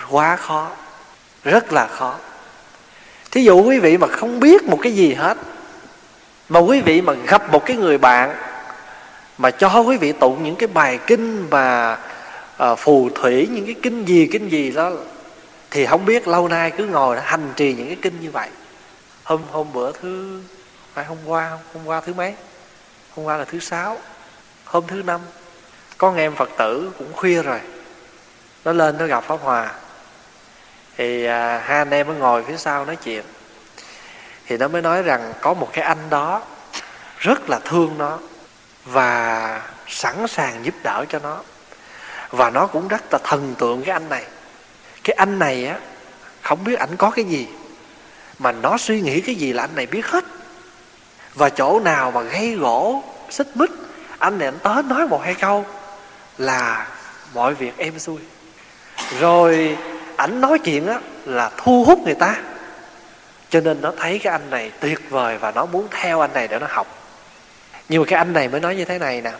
Quá 0.09 0.35
khó 0.35 0.69
rất 1.43 1.73
là 1.73 1.87
khó. 1.87 2.15
Thí 3.31 3.43
dụ 3.43 3.63
quý 3.63 3.79
vị 3.79 3.97
mà 3.97 4.07
không 4.07 4.39
biết 4.39 4.63
một 4.63 4.79
cái 4.81 4.91
gì 4.91 5.13
hết 5.13 5.37
mà 6.49 6.59
quý 6.59 6.81
vị 6.81 7.01
mà 7.01 7.13
gặp 7.13 7.51
một 7.51 7.65
cái 7.65 7.77
người 7.77 7.97
bạn 7.97 8.35
mà 9.37 9.51
cho 9.51 9.79
quý 9.81 9.97
vị 9.97 10.11
tụng 10.11 10.43
những 10.43 10.55
cái 10.55 10.67
bài 10.67 10.99
kinh 11.07 11.49
mà 11.49 11.97
à, 12.57 12.75
phù 12.75 13.09
thủy 13.15 13.47
những 13.51 13.65
cái 13.65 13.75
kinh 13.81 14.05
gì 14.05 14.27
kinh 14.31 14.49
gì 14.49 14.71
đó 14.71 14.91
thì 15.71 15.85
không 15.85 16.05
biết 16.05 16.27
lâu 16.27 16.47
nay 16.47 16.71
cứ 16.71 16.85
ngồi 16.85 17.19
hành 17.21 17.49
trì 17.55 17.73
những 17.73 17.87
cái 17.87 17.97
kinh 18.01 18.13
như 18.21 18.31
vậy 18.31 18.49
hôm 19.25 19.41
hôm 19.51 19.73
bữa 19.73 19.91
thứ 19.91 20.41
phải 20.93 21.05
hôm 21.05 21.17
qua 21.25 21.49
không? 21.49 21.59
Hôm 21.73 21.85
qua 21.85 22.01
thứ 22.01 22.13
mấy? 22.13 22.33
Hôm 23.15 23.25
qua 23.25 23.37
là 23.37 23.45
thứ 23.45 23.59
sáu. 23.59 23.97
Hôm 24.65 24.83
thứ 24.87 25.01
năm 25.03 25.21
con 25.97 26.15
em 26.15 26.35
phật 26.35 26.49
tử 26.57 26.91
cũng 26.97 27.13
khuya 27.13 27.41
rồi. 27.41 27.59
Nó 28.65 28.73
lên 28.73 28.97
nó 28.97 29.05
gặp 29.05 29.23
pháp 29.23 29.39
hòa. 29.41 29.71
Thì 30.97 31.25
à, 31.25 31.63
hai 31.65 31.77
anh 31.77 31.89
em 31.89 32.07
mới 32.07 32.15
ngồi 32.15 32.43
phía 32.43 32.57
sau 32.57 32.85
nói 32.85 32.95
chuyện. 32.95 33.23
Thì 34.45 34.57
nó 34.57 34.67
mới 34.67 34.81
nói 34.81 35.03
rằng 35.03 35.33
có 35.41 35.53
một 35.53 35.69
cái 35.73 35.85
anh 35.85 36.09
đó 36.09 36.41
rất 37.17 37.49
là 37.49 37.59
thương 37.59 37.97
nó 37.97 38.19
và 38.85 39.61
sẵn 39.87 40.27
sàng 40.27 40.65
giúp 40.65 40.75
đỡ 40.83 41.05
cho 41.09 41.19
nó. 41.19 41.41
Và 42.29 42.49
nó 42.49 42.67
cũng 42.67 42.87
rất 42.87 43.01
là 43.11 43.19
thần 43.23 43.55
tượng 43.59 43.83
cái 43.83 43.93
anh 43.93 44.09
này. 44.09 44.25
Cái 45.03 45.13
anh 45.13 45.39
này 45.39 45.67
á 45.67 45.79
không 46.41 46.63
biết 46.63 46.79
ảnh 46.79 46.95
có 46.97 47.11
cái 47.11 47.25
gì 47.25 47.47
mà 48.39 48.51
nó 48.51 48.77
suy 48.77 49.01
nghĩ 49.01 49.21
cái 49.21 49.35
gì 49.35 49.53
là 49.53 49.63
anh 49.63 49.75
này 49.75 49.85
biết 49.85 50.05
hết. 50.07 50.25
Và 51.35 51.49
chỗ 51.49 51.79
nào 51.79 52.11
mà 52.11 52.21
gây 52.21 52.55
gỗ 52.55 53.03
xích 53.29 53.47
mích 53.57 53.71
anh 54.19 54.37
này 54.37 54.47
anh 54.47 54.59
tới 54.63 54.83
nói 54.83 55.07
một 55.07 55.21
hai 55.23 55.33
câu 55.33 55.65
là 56.37 56.87
mọi 57.33 57.53
việc 57.53 57.77
êm 57.77 57.99
xuôi. 57.99 58.19
Rồi 59.19 59.77
ảnh 60.15 60.41
nói 60.41 60.59
chuyện 60.59 60.87
á 60.87 60.99
là 61.25 61.51
thu 61.57 61.83
hút 61.83 61.99
người 62.05 62.15
ta. 62.15 62.37
Cho 63.49 63.61
nên 63.61 63.81
nó 63.81 63.91
thấy 63.97 64.19
cái 64.19 64.31
anh 64.31 64.49
này 64.49 64.71
tuyệt 64.79 65.09
vời 65.09 65.37
và 65.37 65.51
nó 65.51 65.65
muốn 65.65 65.87
theo 65.91 66.21
anh 66.21 66.33
này 66.33 66.47
để 66.47 66.59
nó 66.59 66.67
học. 66.69 66.87
Nhưng 67.89 68.01
mà 68.01 68.05
cái 68.09 68.17
anh 68.17 68.33
này 68.33 68.47
mới 68.47 68.61
nói 68.61 68.75
như 68.75 68.85
thế 68.85 68.99
này 68.99 69.21
nè. 69.21 69.31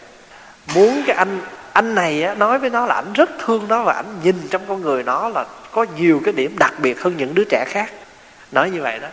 Muốn 0.76 1.04
cái 1.08 1.16
anh 1.16 1.42
anh 1.74 1.96
này 1.96 2.24
á, 2.24 2.36
nói 2.36 2.60
với 2.60 2.70
nó 2.70 2.86
là 2.86 2.96
ảnh 2.96 3.14
rất 3.14 3.30
thương 3.46 3.68
nó 3.68 3.84
và 3.84 3.94
ảnh 3.94 4.20
nhìn 4.24 4.48
trong 4.50 4.62
con 4.68 4.82
người 4.82 5.04
nó 5.04 5.30
là 5.30 5.46
có 5.72 5.86
nhiều 5.98 6.22
cái 6.26 6.34
điểm 6.34 6.56
đặc 6.60 6.74
biệt 6.80 7.02
hơn 7.02 7.18
những 7.18 7.36
đứa 7.36 7.44
trẻ 7.50 7.66
khác 7.68 7.92
nói 8.52 8.70
như 8.70 8.82
vậy 8.82 9.00
đó. 9.00 9.08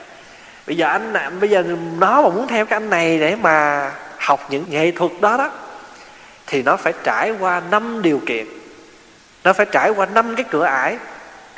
Bây 0.67 0.77
giờ 0.77 0.87
anh 0.87 1.13
bây 1.41 1.51
giờ 1.51 1.63
nó 1.99 2.23
mà 2.23 2.29
muốn 2.29 2.47
theo 2.49 2.67
cái 2.67 2.77
anh 2.77 2.91
này 2.91 3.19
để 3.19 3.37
mà 3.37 3.91
học 4.19 4.47
những 4.51 4.65
nghệ 4.69 4.91
thuật 4.91 5.13
đó 5.21 5.37
đó 5.37 5.51
thì 6.47 6.63
nó 6.63 6.77
phải 6.77 6.93
trải 7.05 7.31
qua 7.41 7.63
năm 7.71 8.03
điều 8.03 8.21
kiện. 8.27 8.47
Nó 9.45 9.53
phải 9.53 9.67
trải 9.67 9.91
qua 9.91 10.07
năm 10.07 10.37
cái 10.37 10.45
cửa 10.51 10.65
ải. 10.65 10.97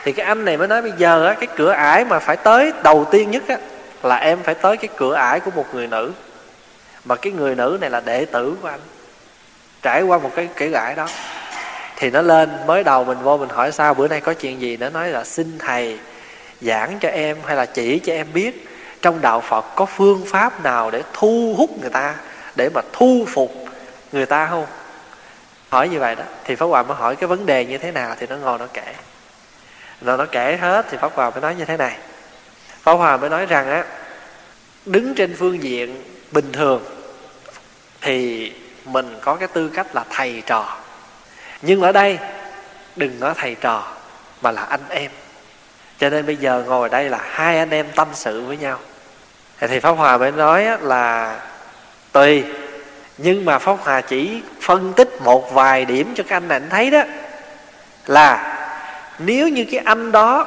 Thì 0.03 0.13
cái 0.13 0.27
anh 0.27 0.45
này 0.45 0.57
mới 0.57 0.69
nói 0.69 0.83
bây 0.83 0.93
giờ 0.99 1.27
á, 1.27 1.35
cái 1.35 1.49
cửa 1.57 1.71
ải 1.71 2.05
mà 2.05 2.19
phải 2.19 2.37
tới 2.37 2.73
đầu 2.83 3.07
tiên 3.11 3.31
nhất 3.31 3.43
á, 3.49 3.57
là 4.03 4.17
em 4.17 4.39
phải 4.43 4.55
tới 4.55 4.77
cái 4.77 4.89
cửa 4.97 5.15
ải 5.15 5.41
của 5.41 5.51
một 5.51 5.75
người 5.75 5.87
nữ. 5.87 6.13
Mà 7.05 7.17
cái 7.17 7.33
người 7.33 7.55
nữ 7.55 7.79
này 7.81 7.91
là 7.91 8.01
đệ 8.01 8.25
tử 8.25 8.57
của 8.63 8.69
anh. 8.69 8.81
Trải 9.83 10.03
qua 10.03 10.19
một 10.19 10.31
cái 10.37 10.49
cửa 10.57 10.73
ải 10.73 10.95
đó. 10.95 11.09
Thì 11.97 12.11
nó 12.11 12.23
lên 12.23 12.51
mới 12.67 12.85
đầu 12.85 13.05
mình 13.05 13.19
vô 13.23 13.37
mình 13.37 13.49
hỏi 13.49 13.73
sao 13.73 13.95
bữa 13.95 14.09
nay 14.09 14.21
có 14.21 14.35
chuyện 14.35 14.61
gì? 14.61 14.77
Nó 14.77 14.89
nói 14.89 15.09
là 15.09 15.25
xin 15.25 15.59
thầy 15.59 15.99
giảng 16.61 16.99
cho 17.01 17.09
em 17.09 17.37
hay 17.47 17.57
là 17.57 17.67
chỉ 17.67 17.99
cho 17.99 18.13
em 18.13 18.27
biết 18.33 18.69
trong 19.03 19.21
đạo 19.21 19.41
phật 19.41 19.65
có 19.75 19.87
phương 19.87 20.25
pháp 20.27 20.63
nào 20.63 20.91
để 20.91 21.03
thu 21.13 21.55
hút 21.59 21.71
người 21.81 21.91
ta, 21.91 22.15
để 22.57 22.69
mà 22.75 22.81
thu 22.93 23.27
phục 23.29 23.55
người 24.13 24.27
ta 24.27 24.47
không? 24.47 24.67
Hỏi 25.69 25.89
như 25.89 25.99
vậy 25.99 26.15
đó, 26.15 26.25
thì 26.45 26.55
pháp 26.55 26.67
hòa 26.67 26.83
mới 26.83 26.97
hỏi 26.97 27.17
cái 27.17 27.27
vấn 27.27 27.47
đề 27.47 27.65
như 27.65 27.79
thế 27.79 27.91
nào 27.91 28.17
thì 28.21 28.27
nó 28.27 28.37
ngồi 28.37 28.59
nó 28.59 28.67
kể. 28.73 28.95
Rồi 30.01 30.19
nó 30.19 30.27
kể 30.27 30.59
hết 30.61 30.87
thì 30.91 30.97
pháp 31.01 31.13
hòa 31.15 31.31
mới 31.31 31.41
nói 31.41 31.55
như 31.55 31.65
thế 31.65 31.77
này. 31.77 31.97
Pháp 32.83 32.93
hòa 32.93 33.17
mới 33.17 33.31
nói 33.31 33.47
rằng 33.47 33.71
á, 33.71 33.85
đứng 34.87 35.15
trên 35.15 35.37
phương 35.39 35.63
diện 35.63 36.03
bình 36.31 36.53
thường 36.53 36.85
thì 38.01 38.53
mình 38.85 39.19
có 39.21 39.35
cái 39.35 39.49
tư 39.49 39.69
cách 39.69 39.95
là 39.95 40.05
thầy 40.11 40.43
trò. 40.47 40.77
Nhưng 41.63 41.81
ở 41.81 41.93
đây, 41.93 42.19
đừng 42.97 43.21
nói 43.21 43.35
thầy 43.37 43.55
trò 43.55 43.93
mà 44.43 44.51
là 44.51 44.63
anh 44.63 44.89
em 44.89 45.11
cho 46.05 46.11
nên 46.11 46.27
bây 46.27 46.37
giờ 46.37 46.65
ngồi 46.67 46.89
đây 46.89 47.11
là 47.11 47.19
hai 47.23 47.59
anh 47.59 47.71
em 47.71 47.87
tâm 47.95 48.09
sự 48.13 48.43
với 48.43 48.57
nhau. 48.57 48.79
Thì 49.61 49.81
pháp 49.81 49.93
hòa 49.93 50.19
mới 50.19 50.33
nói 50.33 50.67
là 50.81 51.37
tùy, 52.13 52.45
nhưng 53.19 53.45
mà 53.45 53.59
pháp 53.59 53.77
hòa 53.81 54.01
chỉ 54.01 54.43
phân 54.61 54.93
tích 54.93 55.23
một 55.25 55.55
vài 55.55 55.85
điểm 55.85 56.13
cho 56.15 56.25
các 56.29 56.37
anh 56.37 56.49
này 56.49 56.61
anh 56.61 56.71
thấy 56.71 56.91
đó, 56.91 57.03
là 58.07 58.59
nếu 59.19 59.49
như 59.49 59.65
cái 59.71 59.81
anh 59.85 60.13
đó 60.13 60.47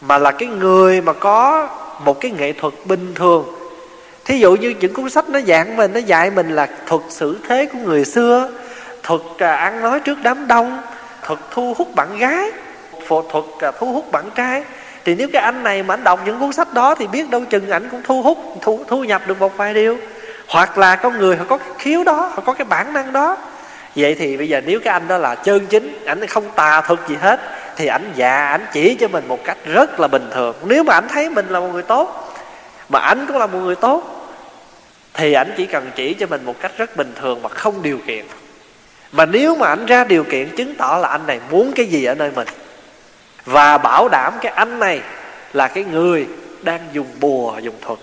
mà 0.00 0.18
là 0.18 0.30
cái 0.30 0.48
người 0.48 1.00
mà 1.00 1.12
có 1.12 1.68
một 2.04 2.20
cái 2.20 2.30
nghệ 2.30 2.52
thuật 2.52 2.74
bình 2.84 3.14
thường, 3.14 3.54
thí 4.24 4.38
dụ 4.38 4.56
như 4.56 4.74
những 4.80 4.94
cuốn 4.94 5.10
sách 5.10 5.28
nó 5.28 5.40
dạng 5.40 5.76
mình, 5.76 5.92
nó 5.92 6.00
dạy 6.00 6.30
mình 6.30 6.50
là 6.50 6.68
thuật 6.86 7.02
xử 7.08 7.38
thế 7.48 7.66
của 7.66 7.78
người 7.78 8.04
xưa, 8.04 8.50
thuật 9.02 9.20
à, 9.38 9.56
ăn 9.56 9.82
nói 9.82 10.00
trước 10.00 10.18
đám 10.22 10.46
đông, 10.46 10.82
thuật 11.22 11.38
thu 11.50 11.74
hút 11.78 11.94
bạn 11.94 12.18
gái 12.18 12.50
thuật 13.08 13.44
à, 13.60 13.70
thu 13.78 13.92
hút 13.92 14.12
bạn 14.12 14.24
trai. 14.34 14.62
Thì 15.04 15.14
nếu 15.14 15.28
cái 15.32 15.42
anh 15.42 15.62
này 15.62 15.82
mà 15.82 15.94
anh 15.94 16.04
đọc 16.04 16.20
những 16.26 16.40
cuốn 16.40 16.52
sách 16.52 16.74
đó 16.74 16.94
thì 16.94 17.06
biết 17.06 17.30
đâu 17.30 17.44
chừng 17.50 17.70
ảnh 17.70 17.88
cũng 17.90 18.02
thu 18.04 18.22
hút 18.22 18.38
thu, 18.60 18.84
thu 18.88 19.04
nhập 19.04 19.22
được 19.26 19.40
một 19.40 19.56
vài 19.56 19.74
điều. 19.74 19.98
Hoặc 20.48 20.78
là 20.78 20.96
có 20.96 21.10
người 21.10 21.36
họ 21.36 21.44
có 21.48 21.56
cái 21.58 21.68
khiếu 21.78 22.04
đó 22.04 22.30
họ 22.34 22.42
có 22.46 22.52
cái 22.52 22.64
bản 22.64 22.92
năng 22.92 23.12
đó. 23.12 23.36
Vậy 23.96 24.14
thì 24.18 24.36
bây 24.36 24.48
giờ 24.48 24.60
nếu 24.66 24.80
cái 24.80 24.92
anh 24.92 25.08
đó 25.08 25.18
là 25.18 25.34
chân 25.34 25.66
chính 25.66 26.04
ảnh 26.06 26.26
không 26.26 26.50
tà 26.54 26.80
thuật 26.80 27.00
gì 27.08 27.16
hết 27.20 27.40
thì 27.76 27.86
ảnh 27.86 28.12
già 28.14 28.46
ảnh 28.46 28.66
chỉ 28.72 28.94
cho 28.94 29.08
mình 29.08 29.28
một 29.28 29.44
cách 29.44 29.56
rất 29.64 30.00
là 30.00 30.08
bình 30.08 30.30
thường. 30.34 30.56
Nếu 30.64 30.84
mà 30.84 30.94
ảnh 30.94 31.08
thấy 31.08 31.30
mình 31.30 31.48
là 31.48 31.60
một 31.60 31.68
người 31.72 31.82
tốt 31.82 32.34
mà 32.88 32.98
ảnh 32.98 33.26
cũng 33.26 33.38
là 33.38 33.46
một 33.46 33.58
người 33.58 33.76
tốt 33.76 34.28
thì 35.14 35.32
ảnh 35.32 35.52
chỉ 35.56 35.66
cần 35.66 35.90
chỉ 35.94 36.14
cho 36.14 36.26
mình 36.26 36.44
một 36.44 36.54
cách 36.60 36.72
rất 36.76 36.96
bình 36.96 37.12
thường 37.20 37.42
mà 37.42 37.48
không 37.48 37.82
điều 37.82 37.98
kiện. 38.06 38.24
Mà 39.12 39.26
nếu 39.26 39.54
mà 39.54 39.66
ảnh 39.66 39.86
ra 39.86 40.04
điều 40.04 40.24
kiện 40.24 40.56
chứng 40.56 40.74
tỏ 40.74 40.98
là 41.02 41.08
anh 41.08 41.26
này 41.26 41.40
muốn 41.50 41.72
cái 41.72 41.86
gì 41.86 42.04
ở 42.04 42.14
nơi 42.14 42.30
mình 42.34 42.48
và 43.44 43.78
bảo 43.78 44.08
đảm 44.08 44.32
cái 44.40 44.52
anh 44.52 44.78
này 44.78 45.00
là 45.52 45.68
cái 45.68 45.84
người 45.84 46.26
đang 46.62 46.80
dùng 46.92 47.06
bùa, 47.20 47.58
dùng 47.62 47.74
thuật. 47.80 47.98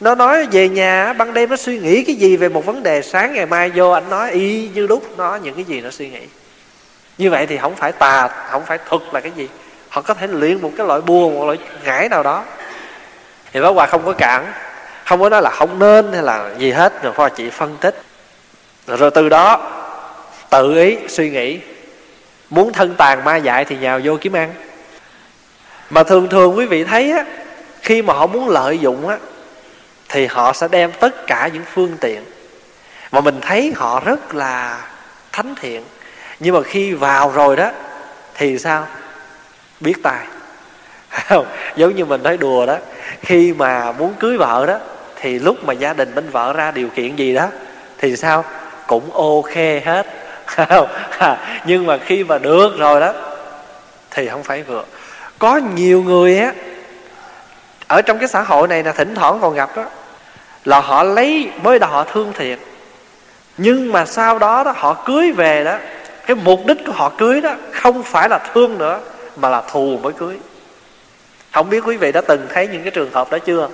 Nó 0.00 0.14
nói 0.14 0.46
về 0.52 0.68
nhà, 0.68 1.12
ban 1.12 1.34
đêm 1.34 1.50
nó 1.50 1.56
suy 1.56 1.78
nghĩ 1.78 2.04
cái 2.04 2.14
gì 2.14 2.36
về 2.36 2.48
một 2.48 2.66
vấn 2.66 2.82
đề 2.82 3.02
sáng 3.02 3.34
ngày 3.34 3.46
mai 3.46 3.70
vô, 3.74 3.90
anh 3.90 4.10
nói 4.10 4.30
y 4.30 4.68
như 4.74 4.86
lúc 4.86 5.18
nó 5.18 5.36
những 5.36 5.54
cái 5.54 5.64
gì 5.64 5.80
nó 5.80 5.90
suy 5.90 6.08
nghĩ. 6.10 6.22
Như 7.18 7.30
vậy 7.30 7.46
thì 7.46 7.58
không 7.58 7.76
phải 7.76 7.92
tà, 7.92 8.28
không 8.50 8.66
phải 8.66 8.78
thuật 8.88 9.02
là 9.12 9.20
cái 9.20 9.32
gì. 9.36 9.48
Họ 9.88 10.02
có 10.02 10.14
thể 10.14 10.26
luyện 10.26 10.62
một 10.62 10.70
cái 10.76 10.86
loại 10.86 11.00
bùa, 11.00 11.30
một 11.30 11.44
loại 11.44 11.58
ngải 11.84 12.08
nào 12.08 12.22
đó. 12.22 12.44
Thì 13.52 13.60
bác 13.60 13.68
hòa 13.68 13.86
không 13.86 14.04
có 14.06 14.12
cản, 14.12 14.52
không 15.04 15.20
có 15.20 15.28
nói 15.28 15.42
là 15.42 15.50
không 15.50 15.78
nên 15.78 16.12
hay 16.12 16.22
là 16.22 16.50
gì 16.58 16.70
hết 16.70 17.02
rồi 17.02 17.12
hòa 17.16 17.28
chị 17.28 17.50
phân 17.50 17.76
tích. 17.80 18.02
Rồi 18.86 19.10
từ 19.10 19.28
đó 19.28 19.72
tự 20.50 20.74
ý 20.74 20.96
suy 21.08 21.30
nghĩ 21.30 21.58
muốn 22.50 22.72
thân 22.72 22.94
tàn 22.94 23.24
ma 23.24 23.36
dại 23.36 23.64
thì 23.64 23.76
nhào 23.76 24.00
vô 24.04 24.16
kiếm 24.20 24.32
ăn. 24.32 24.54
Mà 25.90 26.02
thường 26.02 26.28
thường 26.28 26.56
quý 26.56 26.66
vị 26.66 26.84
thấy 26.84 27.12
á, 27.12 27.24
khi 27.82 28.02
mà 28.02 28.14
họ 28.14 28.26
muốn 28.26 28.48
lợi 28.48 28.78
dụng 28.78 29.08
á, 29.08 29.18
thì 30.08 30.26
họ 30.26 30.52
sẽ 30.52 30.68
đem 30.68 30.92
tất 30.92 31.26
cả 31.26 31.50
những 31.52 31.64
phương 31.74 31.96
tiện. 32.00 32.22
Mà 33.12 33.20
mình 33.20 33.40
thấy 33.40 33.72
họ 33.76 34.00
rất 34.04 34.34
là 34.34 34.80
thánh 35.32 35.54
thiện. 35.60 35.82
Nhưng 36.40 36.54
mà 36.54 36.62
khi 36.62 36.92
vào 36.92 37.30
rồi 37.30 37.56
đó, 37.56 37.70
thì 38.34 38.58
sao? 38.58 38.86
Biết 39.80 39.94
tài 40.02 40.26
giống 41.76 41.94
như 41.94 42.04
mình 42.04 42.22
nói 42.22 42.36
đùa 42.36 42.66
đó, 42.66 42.76
khi 43.20 43.52
mà 43.52 43.92
muốn 43.92 44.14
cưới 44.14 44.36
vợ 44.36 44.66
đó, 44.66 44.78
thì 45.16 45.38
lúc 45.38 45.64
mà 45.64 45.72
gia 45.72 45.92
đình 45.92 46.14
bên 46.14 46.30
vợ 46.30 46.52
ra 46.52 46.70
điều 46.70 46.88
kiện 46.88 47.16
gì 47.16 47.34
đó, 47.34 47.48
thì 47.98 48.16
sao? 48.16 48.44
Cũng 48.86 49.12
ok 49.12 49.54
hết 49.84 50.06
nhưng 51.64 51.86
mà 51.86 51.98
khi 51.98 52.24
mà 52.24 52.38
được 52.38 52.78
rồi 52.78 53.00
đó, 53.00 53.12
thì 54.10 54.28
không 54.28 54.42
phải 54.42 54.62
vừa. 54.62 54.84
Có 55.38 55.60
nhiều 55.74 56.02
người 56.02 56.38
á, 56.38 56.52
ở 57.88 58.02
trong 58.02 58.18
cái 58.18 58.28
xã 58.28 58.42
hội 58.42 58.68
này 58.68 58.82
là 58.82 58.92
thỉnh 58.92 59.14
thoảng 59.14 59.38
còn 59.40 59.54
gặp 59.54 59.76
đó, 59.76 59.84
là 60.64 60.80
họ 60.80 61.02
lấy, 61.02 61.50
mới 61.62 61.78
đầu 61.78 61.90
họ 61.90 62.04
thương 62.04 62.32
thiệt. 62.32 62.58
Nhưng 63.56 63.92
mà 63.92 64.04
sau 64.04 64.38
đó 64.38 64.64
đó, 64.64 64.74
họ 64.76 64.94
cưới 64.94 65.32
về 65.32 65.64
đó, 65.64 65.76
cái 66.26 66.36
mục 66.36 66.60
đích 66.66 66.78
của 66.86 66.92
họ 66.92 67.12
cưới 67.18 67.40
đó, 67.40 67.54
không 67.72 68.02
phải 68.02 68.28
là 68.28 68.38
thương 68.38 68.78
nữa, 68.78 69.00
mà 69.36 69.48
là 69.48 69.62
thù 69.72 69.98
mới 70.02 70.12
cưới. 70.12 70.36
Không 71.52 71.70
biết 71.70 71.80
quý 71.86 71.96
vị 71.96 72.12
đã 72.12 72.20
từng 72.20 72.46
thấy 72.54 72.68
những 72.68 72.82
cái 72.82 72.90
trường 72.90 73.12
hợp 73.12 73.30
đó 73.30 73.38
chưa? 73.38 73.68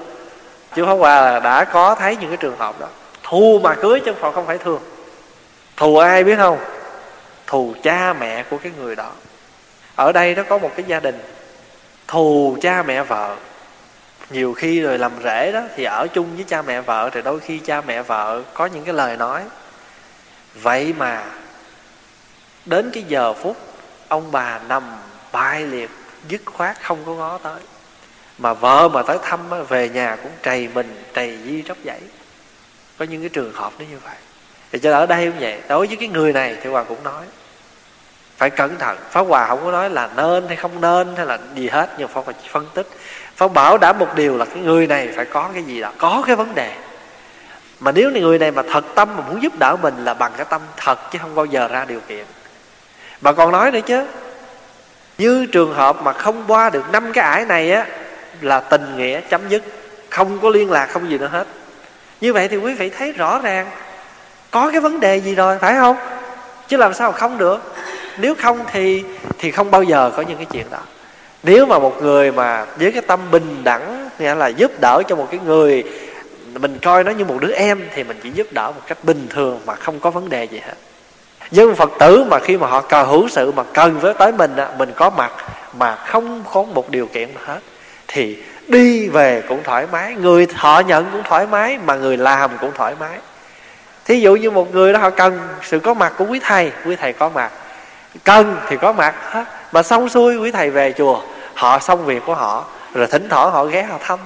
Chứ 0.75 0.85
không 0.85 1.03
qua 1.03 1.41
đã 1.41 1.65
có 1.65 1.95
thấy 1.95 2.17
những 2.21 2.29
cái 2.29 2.37
trường 2.37 2.57
hợp 2.59 2.81
đó. 2.81 2.87
Thù 3.23 3.61
mà 3.63 3.75
cưới 3.75 4.01
chứ 4.01 4.13
không 4.21 4.47
phải 4.47 4.59
thương 4.59 4.81
thù 5.83 5.97
ai 5.97 6.25
biết 6.25 6.37
không? 6.37 6.59
Thù 7.47 7.75
cha 7.83 8.13
mẹ 8.13 8.43
của 8.43 8.59
cái 8.59 8.73
người 8.79 8.97
đó. 8.97 9.13
Ở 9.97 10.13
đây 10.13 10.35
nó 10.35 10.43
có 10.43 10.59
một 10.59 10.71
cái 10.77 10.85
gia 10.89 11.01
đình. 11.01 11.23
Thù 12.09 12.57
cha 12.61 12.83
mẹ 12.83 13.03
vợ. 13.03 13.37
Nhiều 14.31 14.55
khi 14.55 14.81
rồi 14.81 14.99
làm 14.99 15.13
rễ 15.25 15.53
đó, 15.53 15.63
thì 15.77 15.85
ở 15.85 16.07
chung 16.15 16.37
với 16.37 16.45
cha 16.49 16.63
mẹ 16.63 16.81
vợ, 16.81 17.11
thì 17.13 17.23
đôi 17.23 17.41
khi 17.41 17.59
cha 17.59 17.81
mẹ 17.81 18.03
vợ 18.03 18.43
có 18.55 18.67
những 18.67 18.85
cái 18.85 18.95
lời 18.95 19.17
nói. 19.17 19.43
Vậy 20.55 20.95
mà, 20.99 21.25
đến 22.65 22.91
cái 22.95 23.03
giờ 23.09 23.35
phút, 23.35 23.57
ông 24.09 24.33
bà 24.33 24.61
nằm 24.69 24.83
bại 25.33 25.67
liệt, 25.67 25.91
dứt 26.29 26.43
khoát 26.45 26.83
không 26.83 26.99
có 27.07 27.13
ngó 27.13 27.39
tới. 27.39 27.61
Mà 28.39 28.55
vợ 28.55 28.89
mà 28.89 29.03
tới 29.03 29.19
thăm 29.23 29.41
về 29.69 29.89
nhà 29.89 30.17
cũng 30.23 30.33
trầy 30.43 30.69
mình, 30.75 31.05
trầy 31.15 31.39
di 31.45 31.63
tróc 31.63 31.77
dãy. 31.85 32.01
Có 32.99 33.05
những 33.05 33.21
cái 33.21 33.29
trường 33.29 33.53
hợp 33.53 33.73
nó 33.79 33.85
như 33.91 33.99
vậy 34.05 34.17
thì 34.73 34.79
cho 34.79 34.93
ở 34.93 35.07
đây 35.07 35.27
cũng 35.27 35.41
vậy? 35.41 35.59
Đối 35.69 35.87
với 35.87 35.97
cái 35.97 36.09
người 36.09 36.33
này 36.33 36.57
thì 36.63 36.71
hòa 36.71 36.83
cũng 36.83 37.05
nói, 37.05 37.25
phải 38.37 38.51
cẩn 38.51 38.79
thận. 38.79 38.99
Pháp 39.11 39.21
hòa 39.21 39.47
không 39.47 39.65
có 39.65 39.71
nói 39.71 39.91
là 39.91 40.09
nên 40.17 40.47
hay 40.47 40.57
không 40.57 40.81
nên 40.81 41.17
hay 41.17 41.27
là 41.27 41.39
gì 41.55 41.69
hết, 41.69 41.91
nhưng 41.99 42.09
pháp 42.09 42.25
hòa 42.25 42.35
chỉ 42.43 42.49
phân 42.51 42.67
tích. 42.75 42.87
Pháp 43.37 43.53
bảo 43.53 43.79
đảm 43.79 43.99
một 43.99 44.15
điều 44.15 44.37
là 44.37 44.45
cái 44.45 44.63
người 44.63 44.87
này 44.87 45.09
phải 45.17 45.25
có 45.25 45.51
cái 45.55 45.63
gì 45.63 45.81
đó, 45.81 45.93
có 45.99 46.23
cái 46.27 46.37
vấn 46.37 46.55
đề. 46.55 46.75
Mà 47.81 47.93
nếu 47.93 48.11
người 48.11 48.39
này 48.39 48.51
mà 48.51 48.63
thật 48.73 48.85
tâm 48.95 49.17
mà 49.17 49.23
muốn 49.29 49.43
giúp 49.43 49.53
đỡ 49.59 49.77
mình 49.83 50.05
là 50.05 50.15
bằng 50.15 50.33
cái 50.37 50.47
tâm 50.51 50.61
thật 50.77 51.13
chứ 51.13 51.19
không 51.23 51.35
bao 51.35 51.45
giờ 51.45 51.69
ra 51.69 51.85
điều 51.85 52.01
kiện. 52.01 52.25
Mà 53.21 53.33
còn 53.33 53.53
nói 53.53 53.71
nữa 53.71 53.81
chứ, 53.87 54.07
như 55.19 55.47
trường 55.47 55.75
hợp 55.75 56.03
mà 56.03 56.13
không 56.13 56.45
qua 56.49 56.71
được 56.71 56.85
năm 56.93 57.13
cái 57.13 57.25
ải 57.25 57.45
này 57.45 57.73
á, 57.73 57.87
là 58.41 58.61
tình 58.61 58.97
nghĩa 58.97 59.21
chấm 59.21 59.49
dứt, 59.49 59.63
không 60.11 60.39
có 60.41 60.49
liên 60.49 60.71
lạc, 60.71 60.87
không 60.87 61.11
gì 61.11 61.19
nữa 61.19 61.29
hết. 61.33 61.47
Như 62.21 62.33
vậy 62.33 62.49
thì 62.49 62.57
quý 62.57 62.75
vị 62.75 62.91
thấy 62.91 63.13
rõ 63.13 63.39
ràng 63.39 63.71
có 64.53 64.71
cái 64.71 64.81
vấn 64.81 65.01
đề 65.01 65.17
gì 65.17 65.35
rồi, 65.35 65.59
phải 65.59 65.75
không? 65.75 65.97
Chứ 66.69 66.77
làm 66.77 66.95
sao 66.95 67.13
không 67.13 67.39
được? 67.39 67.75
Nếu 68.19 68.35
không 68.35 68.59
thì 68.73 69.05
thì 69.39 69.51
không 69.51 69.71
bao 69.71 69.83
giờ 69.83 70.11
có 70.17 70.23
những 70.23 70.37
cái 70.37 70.47
chuyện 70.53 70.67
đó. 70.71 70.79
Nếu 71.43 71.67
mà 71.67 71.79
một 71.79 72.03
người 72.03 72.33
mà 72.33 72.67
với 72.79 72.93
cái 72.93 73.03
tâm 73.03 73.21
bình 73.31 73.65
đẳng, 73.65 74.11
nghĩa 74.19 74.35
là 74.35 74.47
giúp 74.49 74.73
đỡ 74.81 75.03
cho 75.09 75.17
một 75.17 75.27
cái 75.31 75.41
người, 75.45 75.85
mình 76.55 76.79
coi 76.83 77.05
nó 77.05 77.11
như 77.11 77.25
một 77.25 77.37
đứa 77.41 77.53
em, 77.53 77.81
thì 77.95 78.05
mình 78.05 78.21
chỉ 78.23 78.31
giúp 78.31 78.47
đỡ 78.51 78.67
một 78.67 78.81
cách 78.87 78.99
bình 79.03 79.27
thường 79.31 79.61
mà 79.67 79.75
không 79.75 80.01
có 80.01 80.11
vấn 80.11 80.29
đề 80.29 80.45
gì 80.45 80.59
hết. 80.59 80.75
Dân 81.51 81.75
phật 81.75 81.91
tử 81.99 82.25
mà 82.31 82.39
khi 82.39 82.57
mà 82.57 82.67
họ 82.67 82.81
cờ 82.81 83.03
hữu 83.03 83.29
sự 83.29 83.53
mà 83.53 83.63
cần 83.75 83.99
với, 83.99 84.15
tới 84.15 84.33
mình 84.33 84.57
mình 84.79 84.93
có 84.97 85.11
mặt 85.11 85.33
mà 85.79 85.97
không 85.97 86.45
có 86.53 86.63
một 86.63 86.91
điều 86.91 87.07
kiện 87.07 87.29
hết, 87.45 87.59
thì 88.09 88.37
đi 88.69 89.09
về 89.09 89.43
cũng 89.49 89.63
thoải 89.65 89.87
mái, 89.93 90.15
người 90.15 90.47
họ 90.55 90.81
nhận 90.81 91.07
cũng 91.13 91.23
thoải 91.25 91.47
mái 91.47 91.79
mà 91.87 91.95
người 91.95 92.17
làm 92.17 92.51
cũng 92.61 92.71
thoải 92.75 92.95
mái 93.01 93.19
thí 94.05 94.21
dụ 94.21 94.37
như 94.37 94.51
một 94.51 94.75
người 94.75 94.93
đó 94.93 94.99
họ 94.99 95.11
cần 95.11 95.49
sự 95.63 95.79
có 95.79 95.95
mặt 95.95 96.13
của 96.19 96.25
quý 96.25 96.41
thầy 96.45 96.73
quý 96.87 96.97
thầy 96.97 97.13
có 97.13 97.29
mặt. 97.29 97.53
Cần 98.25 98.57
thì 98.69 98.77
có 98.77 98.93
mặt 98.93 99.15
hết 99.31 99.45
mà 99.73 99.83
xong 99.83 100.09
xuôi 100.09 100.37
quý 100.37 100.51
thầy 100.51 100.71
về 100.71 100.93
chùa, 100.93 101.23
họ 101.55 101.79
xong 101.79 102.05
việc 102.05 102.23
của 102.27 102.35
họ, 102.35 102.65
rồi 102.95 103.07
thỉnh 103.07 103.29
thoảng 103.29 103.51
họ 103.51 103.65
ghé 103.65 103.83
họ 103.83 103.99
thăm. 104.01 104.19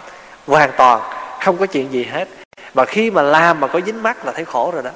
Hoàn 0.47 0.71
toàn, 0.77 1.01
không 1.45 1.57
có 1.57 1.67
chuyện 1.67 1.93
gì 1.93 2.05
hết. 2.05 2.29
Mà 2.75 2.85
khi 2.85 3.11
mà 3.11 3.23
làm 3.23 3.61
mà 3.61 3.67
có 3.67 3.81
dính 3.87 4.03
mắt 4.03 4.27
là 4.27 4.33
thấy 4.33 4.45
khổ 4.45 4.71
rồi 4.75 4.83
đó. 4.83 4.91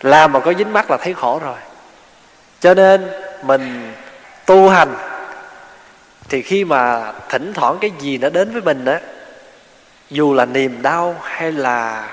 Làm 0.00 0.32
mà 0.32 0.40
có 0.40 0.52
dính 0.58 0.72
mắt 0.72 0.90
là 0.90 0.96
thấy 0.96 1.14
khổ 1.14 1.40
rồi. 1.44 1.56
Cho 2.60 2.74
nên 2.74 3.10
mình 3.42 3.92
tu 4.46 4.68
hành, 4.68 4.94
thì 6.28 6.42
khi 6.42 6.64
mà 6.64 7.12
thỉnh 7.28 7.52
thoảng 7.54 7.78
cái 7.80 7.92
gì 7.98 8.18
nó 8.18 8.28
đến 8.28 8.52
với 8.52 8.62
mình 8.62 8.84
á, 8.84 9.00
dù 10.10 10.34
là 10.34 10.44
niềm 10.44 10.82
đau 10.82 11.16
hay 11.22 11.52
là 11.52 12.08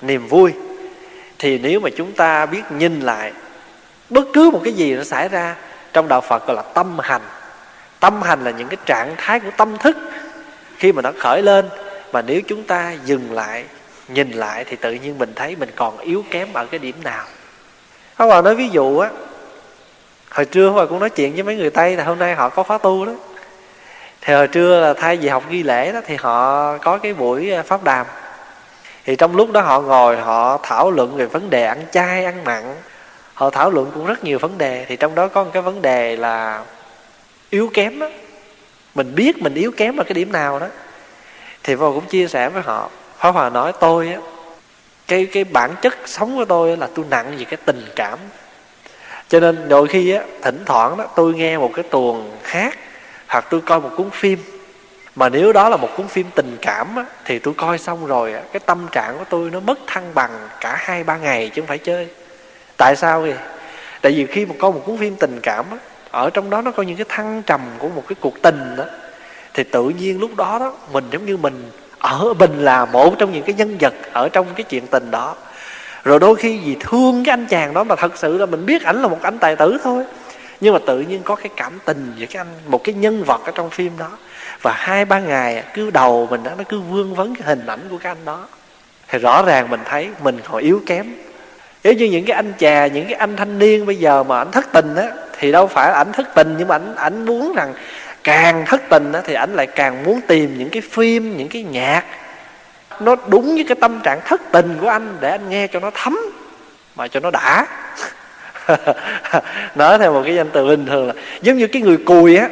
niềm 0.00 0.28
vui 0.28 0.52
thì 1.42 1.58
nếu 1.58 1.80
mà 1.80 1.90
chúng 1.96 2.12
ta 2.12 2.46
biết 2.46 2.62
nhìn 2.70 3.00
lại, 3.00 3.32
bất 4.10 4.24
cứ 4.32 4.50
một 4.50 4.60
cái 4.64 4.72
gì 4.72 4.94
nó 4.94 5.04
xảy 5.04 5.28
ra, 5.28 5.56
trong 5.92 6.08
đạo 6.08 6.20
phật 6.20 6.46
gọi 6.46 6.56
là 6.56 6.62
tâm 6.62 6.98
hành. 6.98 7.22
Tâm 8.00 8.22
hành 8.22 8.44
là 8.44 8.50
những 8.50 8.68
cái 8.68 8.76
trạng 8.86 9.14
thái 9.16 9.40
của 9.40 9.50
tâm 9.56 9.78
thức. 9.78 9.96
Khi 10.76 10.92
mà 10.92 11.02
nó 11.02 11.10
khởi 11.18 11.42
lên, 11.42 11.68
mà 12.12 12.22
nếu 12.22 12.40
chúng 12.48 12.64
ta 12.64 12.94
dừng 13.04 13.32
lại, 13.32 13.64
nhìn 14.08 14.30
lại 14.30 14.64
thì 14.64 14.76
tự 14.76 14.92
nhiên 14.92 15.18
mình 15.18 15.32
thấy 15.34 15.56
mình 15.56 15.70
còn 15.76 15.98
yếu 15.98 16.24
kém 16.30 16.52
ở 16.52 16.66
cái 16.66 16.78
điểm 16.78 16.96
nào. 17.04 17.24
Pháp 18.16 18.26
bà 18.26 18.42
nói 18.42 18.54
ví 18.54 18.68
dụ 18.68 18.98
á, 18.98 19.10
Hồi 20.30 20.44
trưa 20.44 20.72
Pháp 20.76 20.86
cũng 20.86 20.98
nói 20.98 21.10
chuyện 21.10 21.34
với 21.34 21.42
mấy 21.42 21.56
người 21.56 21.70
Tây 21.70 21.96
là 21.96 22.04
hôm 22.04 22.18
nay 22.18 22.34
họ 22.34 22.48
có 22.48 22.62
khóa 22.62 22.78
tu 22.78 23.06
đó. 23.06 23.12
Thì 24.20 24.34
hồi 24.34 24.48
trưa 24.48 24.80
là 24.80 24.94
thay 24.94 25.16
vì 25.16 25.28
học 25.28 25.44
ghi 25.50 25.62
lễ 25.62 25.92
đó 25.92 26.00
Thì 26.06 26.16
họ 26.16 26.78
có 26.78 26.98
cái 26.98 27.14
buổi 27.14 27.50
à, 27.50 27.62
pháp 27.62 27.84
đàm. 27.84 28.06
Thì 29.04 29.16
trong 29.16 29.36
lúc 29.36 29.52
đó 29.52 29.60
họ 29.60 29.80
ngồi 29.80 30.16
Họ 30.16 30.58
thảo 30.62 30.90
luận 30.90 31.16
về 31.16 31.26
vấn 31.26 31.50
đề 31.50 31.64
ăn 31.64 31.82
chay, 31.92 32.24
ăn 32.24 32.44
mặn. 32.44 32.74
Họ 33.34 33.50
thảo 33.50 33.70
luận 33.70 33.90
cũng 33.94 34.06
rất 34.06 34.24
nhiều 34.24 34.38
vấn 34.38 34.58
đề. 34.58 34.84
Thì 34.88 34.96
trong 34.96 35.14
đó 35.14 35.28
có 35.28 35.44
một 35.44 35.50
cái 35.52 35.62
vấn 35.62 35.82
đề 35.82 36.16
là 36.16 36.64
Yếu 37.50 37.70
kém 37.74 37.98
đó 37.98 38.08
Mình 38.94 39.14
biết 39.14 39.42
mình 39.42 39.54
yếu 39.54 39.72
kém 39.76 39.96
ở 39.96 40.04
cái 40.04 40.14
điểm 40.14 40.32
nào 40.32 40.58
đó. 40.58 40.66
Thì 41.62 41.74
vô 41.74 41.92
cũng 41.92 42.06
chia 42.06 42.28
sẻ 42.28 42.48
với 42.48 42.62
họ. 42.62 42.90
Pháp 43.18 43.30
Hòa 43.30 43.50
nói 43.50 43.72
tôi 43.80 44.08
á 44.08 44.18
cái 45.08 45.26
cái 45.26 45.44
bản 45.44 45.70
chất 45.82 45.98
sống 46.06 46.36
của 46.36 46.44
tôi 46.44 46.76
là 46.76 46.88
tôi 46.94 47.04
nặng 47.10 47.34
về 47.38 47.44
cái 47.44 47.56
tình 47.64 47.84
cảm. 47.96 48.18
Cho 49.28 49.40
nên 49.40 49.68
đôi 49.68 49.88
khi 49.88 50.12
á 50.12 50.22
thỉnh 50.42 50.62
thoảng 50.66 50.96
đó 50.96 51.06
tôi 51.16 51.34
nghe 51.34 51.58
một 51.58 51.70
cái 51.74 51.82
tuồng 51.90 52.30
hát 52.42 52.78
hoặc 53.26 53.46
tôi 53.50 53.60
coi 53.60 53.80
một 53.80 53.90
cuốn 53.96 54.10
phim 54.10 54.38
mà 55.16 55.28
nếu 55.28 55.52
đó 55.52 55.68
là 55.68 55.76
một 55.76 55.88
cuốn 55.96 56.08
phim 56.08 56.26
tình 56.34 56.56
cảm 56.62 56.96
á, 56.96 57.04
thì 57.24 57.38
tôi 57.38 57.54
coi 57.54 57.78
xong 57.78 58.06
rồi 58.06 58.32
á, 58.32 58.40
cái 58.52 58.60
tâm 58.66 58.86
trạng 58.92 59.18
của 59.18 59.24
tôi 59.30 59.50
nó 59.50 59.60
mất 59.60 59.78
thăng 59.86 60.14
bằng 60.14 60.30
cả 60.60 60.76
hai 60.78 61.04
ba 61.04 61.16
ngày 61.16 61.50
chứ 61.54 61.62
không 61.62 61.68
phải 61.68 61.78
chơi. 61.78 62.08
Tại 62.76 62.96
sao 62.96 63.20
vậy? 63.20 63.34
Tại 64.02 64.12
vì 64.12 64.26
khi 64.26 64.46
mà 64.46 64.54
coi 64.58 64.72
một 64.72 64.82
cuốn 64.86 64.96
phim 64.98 65.16
tình 65.16 65.40
cảm 65.42 65.64
á, 65.70 65.76
ở 66.10 66.30
trong 66.30 66.50
đó 66.50 66.62
nó 66.62 66.70
có 66.70 66.82
những 66.82 66.96
cái 66.96 67.06
thăng 67.08 67.42
trầm 67.46 67.60
của 67.78 67.88
một 67.88 68.04
cái 68.08 68.16
cuộc 68.20 68.42
tình 68.42 68.76
đó 68.76 68.84
thì 69.54 69.64
tự 69.64 69.88
nhiên 69.88 70.20
lúc 70.20 70.36
đó 70.36 70.58
đó 70.58 70.74
mình 70.92 71.04
giống 71.10 71.26
như 71.26 71.36
mình 71.36 71.70
ở 71.98 72.34
mình 72.38 72.64
là 72.64 72.84
một 72.84 73.14
trong 73.18 73.32
những 73.32 73.42
cái 73.42 73.54
nhân 73.54 73.76
vật 73.80 73.94
ở 74.12 74.28
trong 74.28 74.46
cái 74.54 74.64
chuyện 74.64 74.86
tình 74.86 75.10
đó. 75.10 75.36
Rồi 76.04 76.18
đôi 76.18 76.36
khi 76.36 76.58
vì 76.58 76.76
thương 76.80 77.24
cái 77.24 77.32
anh 77.32 77.46
chàng 77.46 77.74
đó 77.74 77.84
mà 77.84 77.96
thật 77.96 78.18
sự 78.18 78.38
là 78.38 78.46
mình 78.46 78.66
biết 78.66 78.82
ảnh 78.82 79.02
là 79.02 79.08
một 79.08 79.18
anh 79.22 79.38
tài 79.38 79.56
tử 79.56 79.78
thôi. 79.84 80.04
Nhưng 80.60 80.74
mà 80.74 80.80
tự 80.86 81.00
nhiên 81.00 81.22
có 81.24 81.34
cái 81.34 81.48
cảm 81.56 81.78
tình 81.84 82.12
với 82.18 82.26
cái 82.26 82.40
anh 82.40 82.46
một 82.66 82.84
cái 82.84 82.94
nhân 82.94 83.24
vật 83.24 83.40
ở 83.44 83.52
trong 83.54 83.70
phim 83.70 83.92
đó 83.98 84.10
và 84.62 84.72
hai, 84.72 85.04
ba 85.04 85.20
ngày 85.20 85.62
cứ 85.74 85.90
đầu 85.90 86.26
mình 86.30 86.42
đó 86.42 86.50
nó 86.58 86.64
cứ 86.68 86.80
vương 86.80 87.14
vấn 87.14 87.34
cái 87.34 87.42
hình 87.46 87.66
ảnh 87.66 87.80
của 87.90 87.98
cái 87.98 88.10
anh 88.10 88.24
đó. 88.24 88.46
Thì 89.08 89.18
rõ 89.18 89.42
ràng 89.42 89.70
mình 89.70 89.80
thấy 89.84 90.08
mình 90.22 90.38
còn 90.50 90.62
yếu 90.62 90.82
kém. 90.86 91.06
Nếu 91.84 91.92
như 91.92 92.06
những 92.06 92.24
cái 92.24 92.36
anh 92.36 92.52
chà, 92.58 92.86
những 92.86 93.04
cái 93.04 93.14
anh 93.14 93.36
thanh 93.36 93.58
niên 93.58 93.86
bây 93.86 93.96
giờ 93.96 94.22
mà 94.22 94.38
ảnh 94.38 94.50
thất 94.50 94.72
tình 94.72 94.96
á, 94.96 95.08
thì 95.38 95.52
đâu 95.52 95.66
phải 95.66 95.92
ảnh 95.92 96.12
thất 96.12 96.34
tình, 96.34 96.54
nhưng 96.58 96.68
mà 96.68 96.74
ảnh 96.74 96.96
ảnh 96.96 97.26
muốn 97.26 97.52
rằng 97.56 97.74
càng 98.24 98.64
thất 98.66 98.82
tình 98.88 99.12
thì 99.24 99.34
ảnh 99.34 99.54
lại 99.54 99.66
càng 99.66 100.04
muốn 100.04 100.20
tìm 100.20 100.58
những 100.58 100.70
cái 100.70 100.82
phim, 100.90 101.36
những 101.36 101.48
cái 101.48 101.62
nhạc 101.62 102.04
nó 103.00 103.16
đúng 103.26 103.54
với 103.54 103.64
cái 103.68 103.76
tâm 103.80 104.00
trạng 104.00 104.20
thất 104.24 104.40
tình 104.52 104.78
của 104.80 104.88
anh 104.88 105.16
để 105.20 105.30
anh 105.30 105.50
nghe 105.50 105.66
cho 105.66 105.80
nó 105.80 105.90
thấm, 105.94 106.18
mà 106.96 107.08
cho 107.08 107.20
nó 107.20 107.30
đã. 107.30 107.66
Nói 109.74 109.98
theo 109.98 110.12
một 110.12 110.22
cái 110.24 110.34
danh 110.34 110.50
từ 110.52 110.66
bình 110.66 110.86
thường 110.86 111.06
là, 111.06 111.14
giống 111.42 111.56
như 111.56 111.66
cái 111.66 111.82
người 111.82 111.96
cùi 111.96 112.36
á 112.36 112.48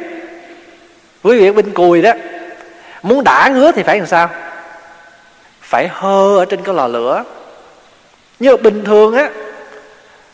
quý 1.23 1.39
vị 1.39 1.51
bên 1.51 1.73
cùi 1.73 2.01
đó, 2.01 2.11
muốn 3.01 3.23
đã 3.23 3.49
ngứa 3.53 3.71
thì 3.71 3.83
phải 3.83 3.97
làm 3.97 4.07
sao? 4.07 4.29
Phải 5.61 5.87
hơ 5.87 6.37
ở 6.37 6.45
trên 6.45 6.63
cái 6.63 6.75
lò 6.75 6.87
lửa. 6.87 7.23
Như 8.39 8.57
bình 8.57 8.83
thường 8.85 9.13
á, 9.15 9.29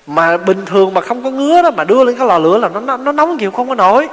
mà 0.07 0.37
bình 0.37 0.65
thường 0.65 0.93
mà 0.93 1.01
không 1.01 1.23
có 1.23 1.29
ngứa 1.29 1.61
đó, 1.61 1.71
mà 1.71 1.83
đưa 1.83 2.03
lên 2.03 2.15
cái 2.15 2.27
lò 2.27 2.37
lửa 2.37 2.57
là 2.57 2.69
nó 2.69 2.97
nó 2.97 3.11
nóng 3.11 3.37
chịu 3.37 3.51
không 3.51 3.69
có 3.69 3.75
nổi. 3.75 4.07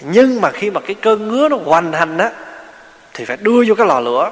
Nhưng 0.00 0.40
mà 0.40 0.50
khi 0.50 0.70
mà 0.70 0.80
cái 0.80 0.94
cơn 0.94 1.28
ngứa 1.28 1.48
nó 1.48 1.56
hoành 1.64 1.92
hành 1.92 2.18
á, 2.18 2.30
thì 3.14 3.24
phải 3.24 3.36
đưa 3.40 3.64
vô 3.66 3.74
cái 3.74 3.86
lò 3.86 4.00
lửa. 4.00 4.30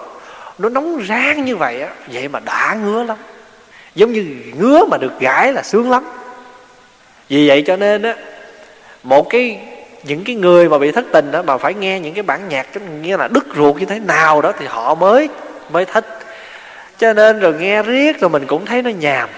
Nó 0.58 0.68
nóng 0.68 1.02
rang 1.08 1.44
như 1.44 1.56
vậy 1.56 1.82
á, 1.82 1.88
vậy 2.12 2.28
mà 2.28 2.40
đã 2.40 2.76
ngứa 2.84 3.02
lắm. 3.02 3.16
Giống 3.94 4.12
như 4.12 4.36
ngứa 4.58 4.84
mà 4.84 4.96
được 4.96 5.12
gãi 5.20 5.52
là 5.52 5.62
sướng 5.62 5.90
lắm. 5.90 6.04
Vì 7.28 7.48
vậy 7.48 7.64
cho 7.66 7.76
nên 7.76 8.02
á, 8.02 8.14
một 9.02 9.30
cái 9.30 9.60
những 10.02 10.24
cái 10.24 10.36
người 10.36 10.68
mà 10.68 10.78
bị 10.78 10.92
thất 10.92 11.04
tình 11.12 11.30
đó 11.30 11.42
mà 11.42 11.58
phải 11.58 11.74
nghe 11.74 12.00
những 12.00 12.14
cái 12.14 12.22
bản 12.22 12.48
nhạc 12.48 12.72
cái 12.72 12.82
như 13.02 13.16
là 13.16 13.28
đứt 13.28 13.46
ruột 13.56 13.76
như 13.76 13.86
thế 13.86 13.98
nào 13.98 14.40
đó 14.40 14.52
thì 14.58 14.66
họ 14.66 14.94
mới 14.94 15.28
mới 15.70 15.84
thích. 15.84 16.18
Cho 16.98 17.12
nên 17.12 17.40
rồi 17.40 17.54
nghe 17.54 17.82
riết 17.82 18.20
rồi 18.20 18.30
mình 18.30 18.46
cũng 18.46 18.66
thấy 18.66 18.82
nó 18.82 18.90
nhàm. 18.90 19.28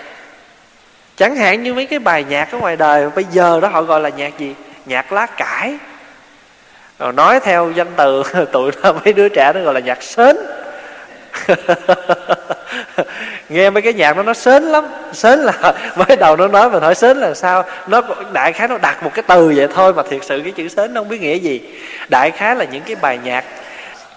Chẳng 1.16 1.36
hạn 1.36 1.62
như 1.62 1.74
mấy 1.74 1.86
cái 1.86 1.98
bài 1.98 2.24
nhạc 2.28 2.52
ở 2.52 2.58
ngoài 2.58 2.76
đời 2.76 3.10
bây 3.10 3.24
giờ 3.24 3.60
đó 3.60 3.68
họ 3.68 3.82
gọi 3.82 4.00
là 4.00 4.08
nhạc 4.08 4.38
gì? 4.38 4.54
Nhạc 4.86 5.12
lá 5.12 5.26
cải. 5.26 5.78
Rồi 6.98 7.12
nói 7.12 7.40
theo 7.40 7.70
danh 7.70 7.90
từ, 7.96 8.22
tụi 8.52 8.70
nó, 8.82 8.92
mấy 8.92 9.12
đứa 9.12 9.28
trẻ 9.28 9.52
nó 9.54 9.60
gọi 9.60 9.74
là 9.74 9.80
nhạc 9.80 10.02
sến. 10.02 10.36
nghe 13.50 13.70
mấy 13.70 13.82
cái 13.82 13.92
nhạc 13.92 14.16
nó 14.16 14.22
nó 14.22 14.34
sến 14.34 14.62
lắm 14.62 14.84
sến 15.12 15.38
là 15.38 15.74
mới 15.96 16.16
đầu 16.16 16.36
nó 16.36 16.48
nói 16.48 16.70
mình 16.70 16.82
hỏi 16.82 16.94
sến 16.94 17.16
là 17.16 17.34
sao? 17.34 17.64
Nó 17.86 18.02
đại 18.32 18.52
khái 18.52 18.68
nó 18.68 18.78
đặt 18.78 19.02
một 19.02 19.10
cái 19.14 19.22
từ 19.28 19.52
vậy 19.56 19.68
thôi 19.74 19.92
mà 19.94 20.02
thiệt 20.10 20.24
sự 20.24 20.40
cái 20.44 20.52
chữ 20.52 20.68
sến 20.68 20.94
nó 20.94 21.00
không 21.00 21.08
biết 21.08 21.20
nghĩa 21.20 21.34
gì. 21.34 21.60
Đại 22.08 22.30
khái 22.30 22.56
là 22.56 22.64
những 22.64 22.82
cái 22.82 22.96
bài 22.96 23.18
nhạc 23.24 23.44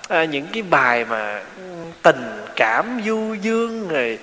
à, 0.09 0.23
những 0.25 0.45
cái 0.53 0.63
bài 0.69 1.05
mà 1.09 1.39
tình 2.01 2.21
cảm 2.55 3.01
du 3.05 3.33
dương 3.33 3.87
rồi 3.87 4.19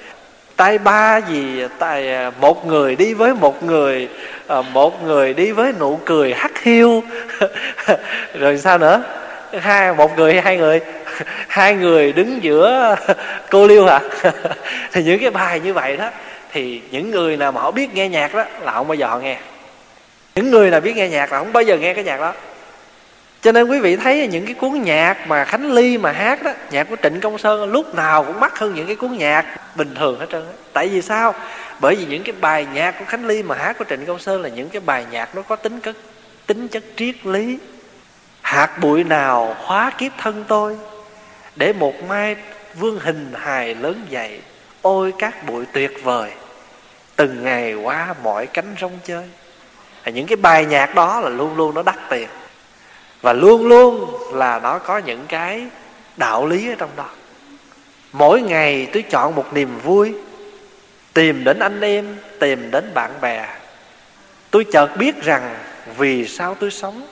tay 0.57 0.79
ba 0.79 1.17
gì 1.17 1.65
tay 1.79 2.15
ờ, 2.15 2.31
một 2.41 2.67
người 2.67 2.97
đi 2.97 3.15
với 3.15 3.35
một 3.35 3.63
người 3.63 4.09
ờ, 4.47 4.63
một 4.63 5.03
người 5.03 5.35
đi 5.35 5.53
với 5.53 5.73
nụ 5.81 6.01
cười 6.05 6.35
hắt 6.35 6.63
hiu. 6.63 7.03
Rồi 8.35 8.59
sao 8.59 8.79
nữa? 8.79 9.03
Hai, 9.61 9.95
một 9.95 10.17
người 10.17 10.33
hay 10.33 10.43
hai 10.43 10.57
người? 10.57 10.81
Hai 11.49 11.75
người 11.75 12.13
đứng 12.13 12.43
giữa 12.43 12.97
cô 13.51 13.67
liêu 13.67 13.87
hả? 13.87 14.01
Thì 14.93 15.03
những 15.03 15.21
cái 15.21 15.31
bài 15.31 15.61
như 15.61 15.75
vậy 15.75 15.97
đó, 15.97 16.11
thì 16.53 16.83
những 16.91 17.11
người 17.11 17.37
nào 17.37 17.53
mà 17.53 17.61
họ 17.61 17.71
biết 17.71 17.95
nghe 17.95 18.09
nhạc 18.09 18.35
đó 18.35 18.45
là 18.61 18.73
không 18.73 18.89
bao 18.89 18.95
giờ 18.95 19.07
họ 19.07 19.19
nghe. 19.19 19.37
Những 20.35 20.51
người 20.51 20.71
nào 20.71 20.81
biết 20.81 20.97
nghe 20.97 21.09
nhạc 21.09 21.33
là 21.33 21.39
không 21.39 21.53
bao 21.53 21.63
giờ 21.63 21.77
nghe 21.77 21.95
cái 21.95 22.05
nhạc 22.05 22.21
đó. 22.21 22.33
Cho 23.43 23.53
nên 23.53 23.69
quý 23.69 23.79
vị 23.79 23.97
thấy 23.97 24.29
những 24.29 24.47
cái 24.47 24.55
cuốn 24.55 24.83
nhạc 24.83 25.29
mà 25.29 25.45
khánh 25.45 25.73
ly 25.73 25.99
mà 25.99 26.13
hát 26.13 26.43
đó, 26.43 26.53
nhạc 26.71 26.87
của 26.91 26.97
trịnh 27.03 27.21
công 27.21 27.39
sơn, 27.39 27.73
lúc 27.73 27.95
nào 27.95 28.25
cũng 28.25 28.41
mắc 28.41 28.59
hơn 28.59 28.75
những 28.75 28.87
cái 28.87 28.97
cuốn 28.97 29.19
nhạc 29.19 29.45
bình 29.77 29.95
thường 29.95 30.21
hết 30.21 30.27
trơn 30.33 30.43
tại 30.73 30.89
vì 30.89 31.03
sao? 31.03 31.35
Bởi 31.81 31.95
vì 31.95 32.05
những 32.05 32.23
cái 32.23 32.35
bài 32.41 32.67
nhạc 32.75 32.99
của 32.99 33.05
khánh 33.05 33.27
ly 33.27 33.43
mà 33.43 33.55
hát 33.55 33.79
của 33.79 33.85
trịnh 33.89 34.07
công 34.07 34.19
sơn 34.19 34.43
là 34.43 34.49
những 34.49 34.69
cái 34.69 34.81
bài 34.81 35.07
nhạc 35.11 35.35
nó 35.35 35.43
có 35.43 35.57
tính 35.57 35.81
chất 35.81 35.97
tính 36.47 36.69
chất 36.69 36.83
triết 36.97 37.15
lý 37.27 37.59
hạt 38.43 38.79
bụi 38.79 39.05
nào 39.05 39.57
hóa 39.59 39.93
kiếp 39.99 40.13
thân 40.19 40.45
tôi, 40.49 40.77
để 41.57 41.73
một 41.73 41.95
mai 42.09 42.37
vương 42.75 43.01
hình 43.01 43.33
hài 43.35 43.75
lớn 43.75 44.07
dậy 44.09 44.41
ôi 44.83 45.13
các 45.19 45.47
bụi 45.47 45.65
tuyệt 45.73 45.91
vời. 46.03 46.31
Từng 47.17 47.45
ngày 47.45 47.75
qua 47.75 48.15
mọi 48.23 48.47
cánh 48.47 48.75
rong 48.81 48.99
chơi. 49.05 49.29
Những 50.07 50.27
cái 50.27 50.37
bài 50.37 50.65
nhạc 50.65 50.95
đó 50.95 51.21
là 51.21 51.29
luôn 51.29 51.57
luôn 51.57 51.75
nó 51.75 51.83
đắt 51.83 51.97
tiền. 52.11 52.29
Và 53.21 53.33
luôn 53.33 53.67
luôn 53.67 54.17
là 54.35 54.59
nó 54.59 54.79
có 54.79 54.99
những 54.99 55.27
cái 55.29 55.67
đạo 56.17 56.47
lý 56.47 56.69
ở 56.69 56.75
trong 56.79 56.91
đó. 56.97 57.09
Mỗi 58.13 58.43
ngày 58.43 58.89
tôi 58.93 59.03
chọn 59.03 59.35
một 59.35 59.47
niềm 59.53 59.79
vui, 59.85 60.15
tìm 61.15 61.45
đến 61.45 61.59
anh 61.59 61.81
em, 61.81 62.17
tìm 62.41 62.71
đến 62.71 62.91
bạn 62.95 63.11
bè. 63.21 63.49
Tôi 64.51 64.67
chợt 64.73 64.97
biết 64.97 65.23
rằng 65.23 65.55
vì 65.97 66.29
sao 66.29 66.55
tôi 66.55 66.71
sống 66.71 67.07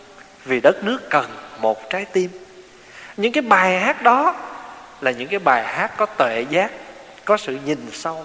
vì 0.48 0.60
đất 0.60 0.84
nước 0.84 1.10
cần 1.10 1.24
một 1.60 1.90
trái 1.90 2.04
tim. 2.04 2.30
Những 3.16 3.32
cái 3.32 3.42
bài 3.42 3.80
hát 3.80 4.02
đó 4.02 4.34
là 5.00 5.10
những 5.10 5.28
cái 5.28 5.38
bài 5.38 5.64
hát 5.64 5.90
có 5.96 6.06
tuệ 6.06 6.44
giác, 6.50 6.70
có 7.24 7.36
sự 7.36 7.58
nhìn 7.64 7.78
sâu. 7.92 8.24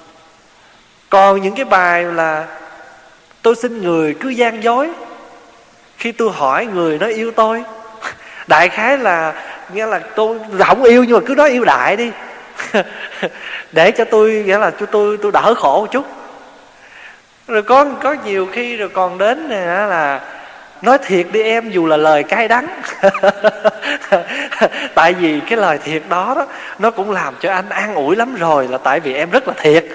Còn 1.10 1.42
những 1.42 1.56
cái 1.56 1.66
bài 1.66 2.04
là, 2.04 2.48
tôi 3.42 3.56
xin 3.56 3.82
người 3.82 4.16
cứ 4.20 4.30
gian 4.30 4.64
dối, 4.64 4.90
khi 5.98 6.12
tôi 6.12 6.32
hỏi 6.32 6.66
người 6.66 6.98
nó 6.98 7.08
yêu 7.08 7.32
tôi. 7.32 7.64
Đại 8.48 8.70
khái 8.70 8.98
là, 8.98 9.34
nghĩa 9.74 9.86
là 9.86 10.00
tôi 10.16 10.40
không 10.60 10.84
yêu 10.84 11.04
nhưng 11.04 11.20
mà 11.20 11.26
cứ 11.26 11.36
nói 11.36 11.50
yêu 11.50 11.66
đại 11.66 11.96
đi. 11.96 12.12
Để 13.72 13.92
cho 13.92 14.06
tôi, 14.06 14.44
nghĩa 14.46 14.58
là 14.58 14.72
cho 14.80 14.86
tôi 14.86 15.18
tôi 15.22 15.32
đỡ 15.32 15.54
khổ 15.58 15.82
một 15.82 15.92
chút. 15.92 16.06
Rồi 17.48 17.64
có 17.64 17.86
có 18.04 18.16
nhiều 18.26 18.48
khi 18.52 18.76
rồi 18.76 18.90
còn 18.90 19.18
đến 19.18 19.50
này 19.50 19.66
là 19.66 20.33
nói 20.84 20.98
thiệt 21.06 21.28
đi 21.32 21.42
em, 21.42 21.70
dù 21.70 21.86
là 21.86 21.98
lời 21.98 22.24
cay 22.24 22.48
đắng. 22.48 22.68
Tại 24.96 25.14
vì 25.14 25.40
cái 25.40 25.58
lời 25.58 25.78
thiệt 25.84 26.02
đó 26.10 26.34
đó, 26.36 26.48
nó 26.80 26.92
cũng 26.92 27.12
làm 27.12 27.34
cho 27.40 27.52
anh 27.54 27.70
an 27.70 27.96
ủi 27.96 28.16
lắm 28.16 28.36
rồi, 28.36 28.68
là 28.68 28.78
tại 28.78 29.00
vì 29.00 29.14
em 29.14 29.30
rất 29.30 29.48
là 29.48 29.54
thiệt. 29.58 29.86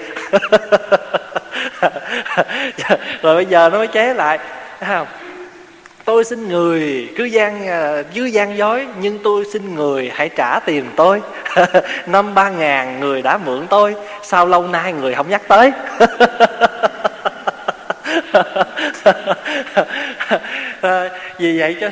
Rồi 3.21 3.35
bây 3.35 3.45
giờ 3.45 3.69
nó 3.69 3.77
mới 3.77 3.87
chế 3.87 4.13
lại. 4.13 4.39
Tôi 6.05 6.23
xin 6.23 6.47
người, 6.47 7.09
cứ 7.17 7.23
gian 7.23 7.67
à, 7.67 8.03
cứ 8.15 8.25
gian 8.25 8.57
dối, 8.57 8.87
nhưng 9.01 9.19
tôi 9.23 9.45
xin 9.53 9.75
người 9.75 10.11
hãy 10.15 10.29
trả 10.29 10.59
tiền 10.59 10.85
tôi. 10.95 11.21
Năm 12.07 12.35
ba 12.35 12.49
ngàn 12.49 12.99
người 12.99 13.21
đã 13.21 13.37
mượn 13.37 13.67
tôi, 13.67 13.95
sao 14.23 14.45
lâu 14.45 14.67
nay 14.67 14.93
người 14.93 15.15
không 15.15 15.29
nhắc 15.29 15.41
tới? 15.47 15.71
Rồi, 18.33 18.43
ờ, 20.81 21.09
vì 21.37 21.59
vậy 21.59 21.77
cho 21.81 21.89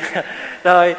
rồi 0.64 0.96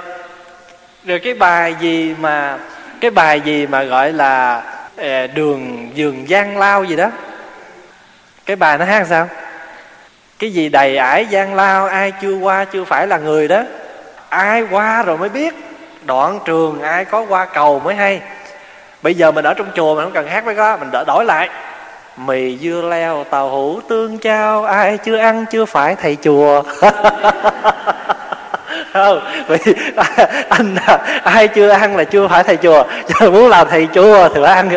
rồi 1.05 1.19
cái 1.19 1.35
bài 1.35 1.75
gì 1.81 2.15
mà 2.21 2.59
cái 3.01 3.11
bài 3.11 3.41
gì 3.41 3.67
mà 3.67 3.83
gọi 3.83 4.13
là 4.13 4.63
ờ, 4.97 5.27
đường 5.27 5.91
giường 5.95 6.29
gian 6.29 6.59
lao 6.59 6.85
gì 6.85 6.97
đó? 6.97 7.11
Cái 8.47 8.57
bài 8.57 8.79
nó 8.79 8.85
hát 8.85 9.07
sao? 9.09 9.29
Cái 10.39 10.51
gì 10.51 10.69
đầy 10.69 10.97
ải 10.97 11.27
gian 11.27 11.55
lao 11.55 11.87
ai 11.87 12.13
chưa 12.23 12.37
qua 12.37 12.65
chưa 12.65 12.85
phải 12.85 13.07
là 13.07 13.19
người 13.19 13.49
đó. 13.49 13.63
Ai 14.29 14.63
qua 14.71 15.03
rồi 15.03 15.19
mới 15.19 15.29
biết. 15.29 15.55
Đoạn 16.05 16.39
trường 16.45 16.83
ai 16.83 17.05
có 17.05 17.25
qua 17.29 17.45
cầu 17.45 17.81
mới 17.81 17.95
hay. 17.95 18.21
Bây 19.03 19.15
giờ 19.15 19.31
mình 19.31 19.45
ở 19.45 19.55
trong 19.55 19.67
chùa 19.75 19.95
mình 19.95 20.05
không 20.05 20.13
cần 20.13 20.29
hát 20.29 20.45
với 20.45 20.55
đó 20.55 20.77
mình 20.77 20.91
đỡ 20.93 21.05
đổi 21.07 21.25
lại 21.25 21.49
mì 22.27 22.59
dưa 22.59 22.83
leo, 22.91 23.25
tàu 23.31 23.51
hũ 23.51 23.81
tương 23.89 24.19
chao, 24.19 24.65
ai 24.65 24.99
chưa 24.99 25.17
ăn 25.17 25.45
chưa 25.51 25.65
phải 25.65 25.97
thầy 26.03 26.17
chùa. 26.23 26.63
Không, 28.93 29.21
vì 29.49 29.75
anh, 30.49 30.77
ai 31.23 31.49
chưa 31.49 31.69
ăn 31.69 31.97
là 31.97 32.05
chưa 32.05 32.29
phải 32.29 32.45
thầy 32.45 32.57
chùa. 32.57 32.85
Chứ 33.07 33.31
muốn 33.31 33.49
làm 33.49 33.67
thầy 33.71 33.89
chùa 33.95 34.29
thì 34.29 34.41
phải 34.43 34.55
ăn 34.55 34.71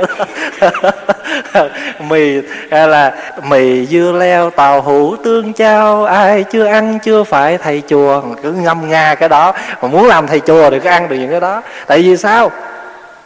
mì, 2.10 2.42
hay 2.72 2.88
là 2.88 3.14
mì 3.44 3.86
dưa 3.86 4.12
leo, 4.12 4.50
tàu 4.50 4.82
hũ 4.82 5.16
tương 5.16 5.54
chao, 5.54 6.06
ai 6.06 6.44
chưa 6.44 6.66
ăn 6.66 7.00
chưa 7.00 7.24
phải 7.24 7.58
thầy 7.58 7.84
chùa. 7.88 8.22
Cứ 8.44 8.52
ngâm 8.52 8.89
nga 8.89 9.16
cái 9.16 9.30
đó. 9.30 9.54
Mà 9.82 9.88
muốn 9.88 10.08
làm 10.08 10.28
thầy 10.28 10.39
chùa 10.39 10.70
thì 10.70 10.80
cứ 10.80 10.89
ăn 10.89 11.10
được 11.10 11.16
những 11.16 11.32
cái 11.32 11.39
đó. 11.39 11.62
Tại 11.88 12.02
vì 12.02 12.18
sao? 12.18 12.52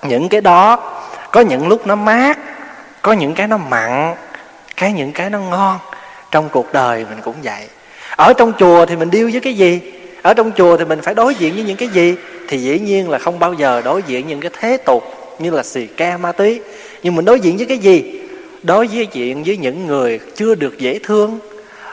Những 0.01 0.30
cái 0.30 0.41
đó, 0.41 0.80
có 1.32 1.41
những 1.41 1.68
lúc 1.68 1.88
nó 1.88 1.95
mát 1.95 2.38
có 3.06 3.12
những 3.12 3.34
cái 3.34 3.47
nó 3.47 3.58
mặn, 3.58 4.16
cái 4.78 4.93
những 4.93 5.12
cái 5.12 5.30
nó 5.30 5.39
ngon. 5.39 5.78
Trong 6.32 6.49
cuộc 6.49 6.74
đời 6.74 7.06
mình 7.10 7.20
cũng 7.24 7.36
vậy. 7.43 7.68
Ở 8.16 8.34
trong 8.34 8.53
chùa 8.60 8.86
thì 8.86 8.95
mình 8.95 9.10
điêu 9.10 9.30
với 9.32 9.41
cái 9.41 9.53
gì? 9.53 9.82
Ở 10.22 10.34
trong 10.34 10.51
chùa 10.51 10.78
thì 10.78 10.86
mình 10.86 11.01
phải 11.01 11.14
đối 11.14 11.36
diện 11.36 11.53
với 11.56 11.64
những 11.64 11.78
cái 11.78 11.88
gì? 11.88 12.16
Thì 12.47 12.58
dĩ 12.58 12.80
nhiên 12.80 13.10
là 13.10 13.18
không 13.18 13.39
bao 13.39 13.53
giờ 13.53 13.82
đối 13.82 14.01
diện 14.08 14.28
những 14.28 14.39
cái 14.39 14.51
thế 14.60 14.78
tục 14.78 15.03
như 15.39 15.51
là 15.51 15.64
xì 15.64 15.88
ke 15.88 16.18
ma 16.18 16.32
túy 16.32 16.62
nhưng 17.03 17.16
mình 17.16 17.26
đối 17.26 17.39
diện 17.39 17.58
với 17.58 17.66
cái 17.66 17.78
gì? 17.78 18.22
Đối 18.64 18.88
với 18.88 19.08
diện 19.12 19.43
với 19.43 19.58
những 19.58 19.88
người 19.88 20.20
chưa 20.36 20.56
được 20.56 20.80
dễ 20.80 20.99
thương. 21.03 21.39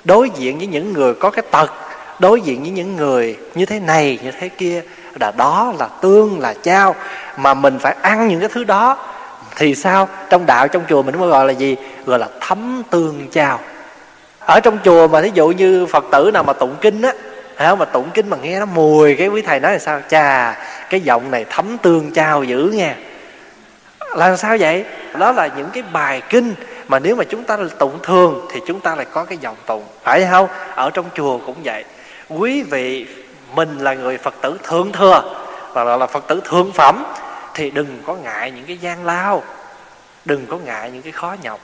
Đối 0.05 0.31
diện 0.31 0.59
với 0.59 0.67
những 0.67 0.93
người 0.93 1.15
có 1.15 1.31
cái 1.31 1.43
tật. 1.51 1.71
Đối 2.19 2.41
diện 2.41 2.61
với 2.61 2.71
những 2.71 2.97
người 2.97 3.37
như 3.55 3.67
thế 3.67 3.81
này, 3.81 4.19
như 4.23 4.31
thế 4.41 4.49
kia. 4.49 4.83
Là 5.21 5.33
đó 5.37 5.75
là 5.79 5.89
tương 5.89 6.41
là 6.41 6.55
trao 6.63 6.95
mà 7.37 7.55
mình 7.55 7.79
phải 7.79 7.97
ăn 8.03 8.29
những 8.29 8.41
cái 8.41 8.49
thứ 8.53 8.65
đó 8.65 8.99
thì 9.57 9.75
sao? 9.75 10.09
Trong 10.31 10.47
đạo, 10.47 10.69
trong 10.69 10.83
chùa 10.89 11.03
mình 11.03 11.19
mới 11.21 11.29
gọi 11.29 11.47
là 11.47 11.53
gì? 11.53 11.77
Gọi 12.07 12.19
là 12.19 12.29
thấm 12.41 12.83
tương 12.91 13.29
chào. 13.33 13.61
Ở 14.41 14.61
trong 14.61 14.79
chùa 14.85 15.09
mà 15.09 15.21
thí 15.23 15.31
dụ 15.35 15.49
như 15.49 15.87
phật 15.87 16.05
tử 16.13 16.31
nào 16.35 16.43
mà 16.45 16.53
tụng 16.53 16.77
kinh 16.81 17.03
á, 17.03 17.13
hả? 17.57 17.75
Mà 17.75 17.85
tụng 17.85 18.11
kinh 18.15 18.31
mà 18.31 18.37
nghe 18.43 18.59
nó 18.59 18.67
mùi, 18.67 19.15
cái 19.15 19.29
quý 19.29 19.43
thầy 19.43 19.61
nói 19.61 19.73
là 19.73 19.79
sao? 19.79 20.01
Chà, 20.09 20.59
cái 20.91 21.01
giọng 21.01 21.31
này 21.31 21.45
thấm 21.51 21.79
tương 21.79 22.11
chào 22.13 22.45
dữ 22.45 22.71
nha. 22.75 22.97
Là 24.17 24.37
sao 24.37 24.57
vậy? 24.61 24.85
Đó 25.19 25.33
là 25.33 25.49
những 25.57 25.71
cái 25.73 25.83
bài 25.93 26.23
kinh 26.29 26.55
mà 26.89 26.99
nếu 26.99 27.17
mà 27.17 27.25
chúng 27.25 27.45
ta 27.45 27.57
tụng 27.79 27.99
thường 28.03 28.47
thì 28.53 28.61
chúng 28.67 28.81
ta 28.81 28.95
lại 28.95 29.07
có 29.13 29.25
cái 29.25 29.39
giọng 29.41 29.57
tụng. 29.67 29.85
Phải 30.03 30.27
không? 30.31 30.49
Ở 30.75 30.91
trong 30.91 31.05
chùa 31.15 31.39
cũng 31.47 31.57
vậy. 31.65 31.85
Quý 32.29 32.63
vị, 32.63 33.07
mình 33.55 33.79
là 33.79 33.95
người 33.95 34.19
phật 34.19 34.35
tử 34.41 34.59
thượng 34.63 34.93
thừa, 34.93 35.23
và 35.73 35.85
gọi 35.85 35.99
là 35.99 36.07
phật 36.07 36.27
tử 36.27 36.41
thượng 36.45 36.73
phẩm 36.73 37.05
thì 37.55 37.71
đừng 37.71 38.03
có 38.07 38.15
ngại 38.15 38.51
những 38.51 38.65
cái 38.65 38.77
gian 38.77 39.05
lao, 39.05 39.43
đừng 40.25 40.47
có 40.47 40.57
ngại 40.57 40.91
những 40.91 41.03
cái 41.03 41.13
khó 41.13 41.37
nhọc. 41.43 41.61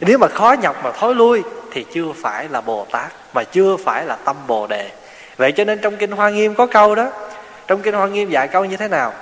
Nếu 0.00 0.18
mà 0.18 0.28
khó 0.28 0.54
nhọc 0.62 0.84
mà 0.84 0.90
thối 0.90 1.14
lui 1.14 1.42
thì 1.72 1.86
chưa 1.94 2.12
phải 2.22 2.48
là 2.48 2.60
bồ 2.60 2.86
tát, 2.90 3.12
mà 3.34 3.44
chưa 3.44 3.76
phải 3.84 4.04
là 4.04 4.16
tâm 4.24 4.36
bồ 4.46 4.66
đề. 4.66 4.90
Vậy 5.36 5.52
cho 5.52 5.64
nên 5.64 5.78
trong 5.78 5.96
kinh 5.96 6.10
hoa 6.10 6.30
nghiêm 6.30 6.54
có 6.54 6.66
câu 6.66 6.94
đó. 6.94 7.08
Trong 7.66 7.82
kinh 7.82 7.94
hoa 7.94 8.06
nghiêm 8.06 8.30
dạy 8.30 8.48
câu 8.48 8.64
như 8.64 8.76
thế 8.76 8.88
nào? 8.88 9.12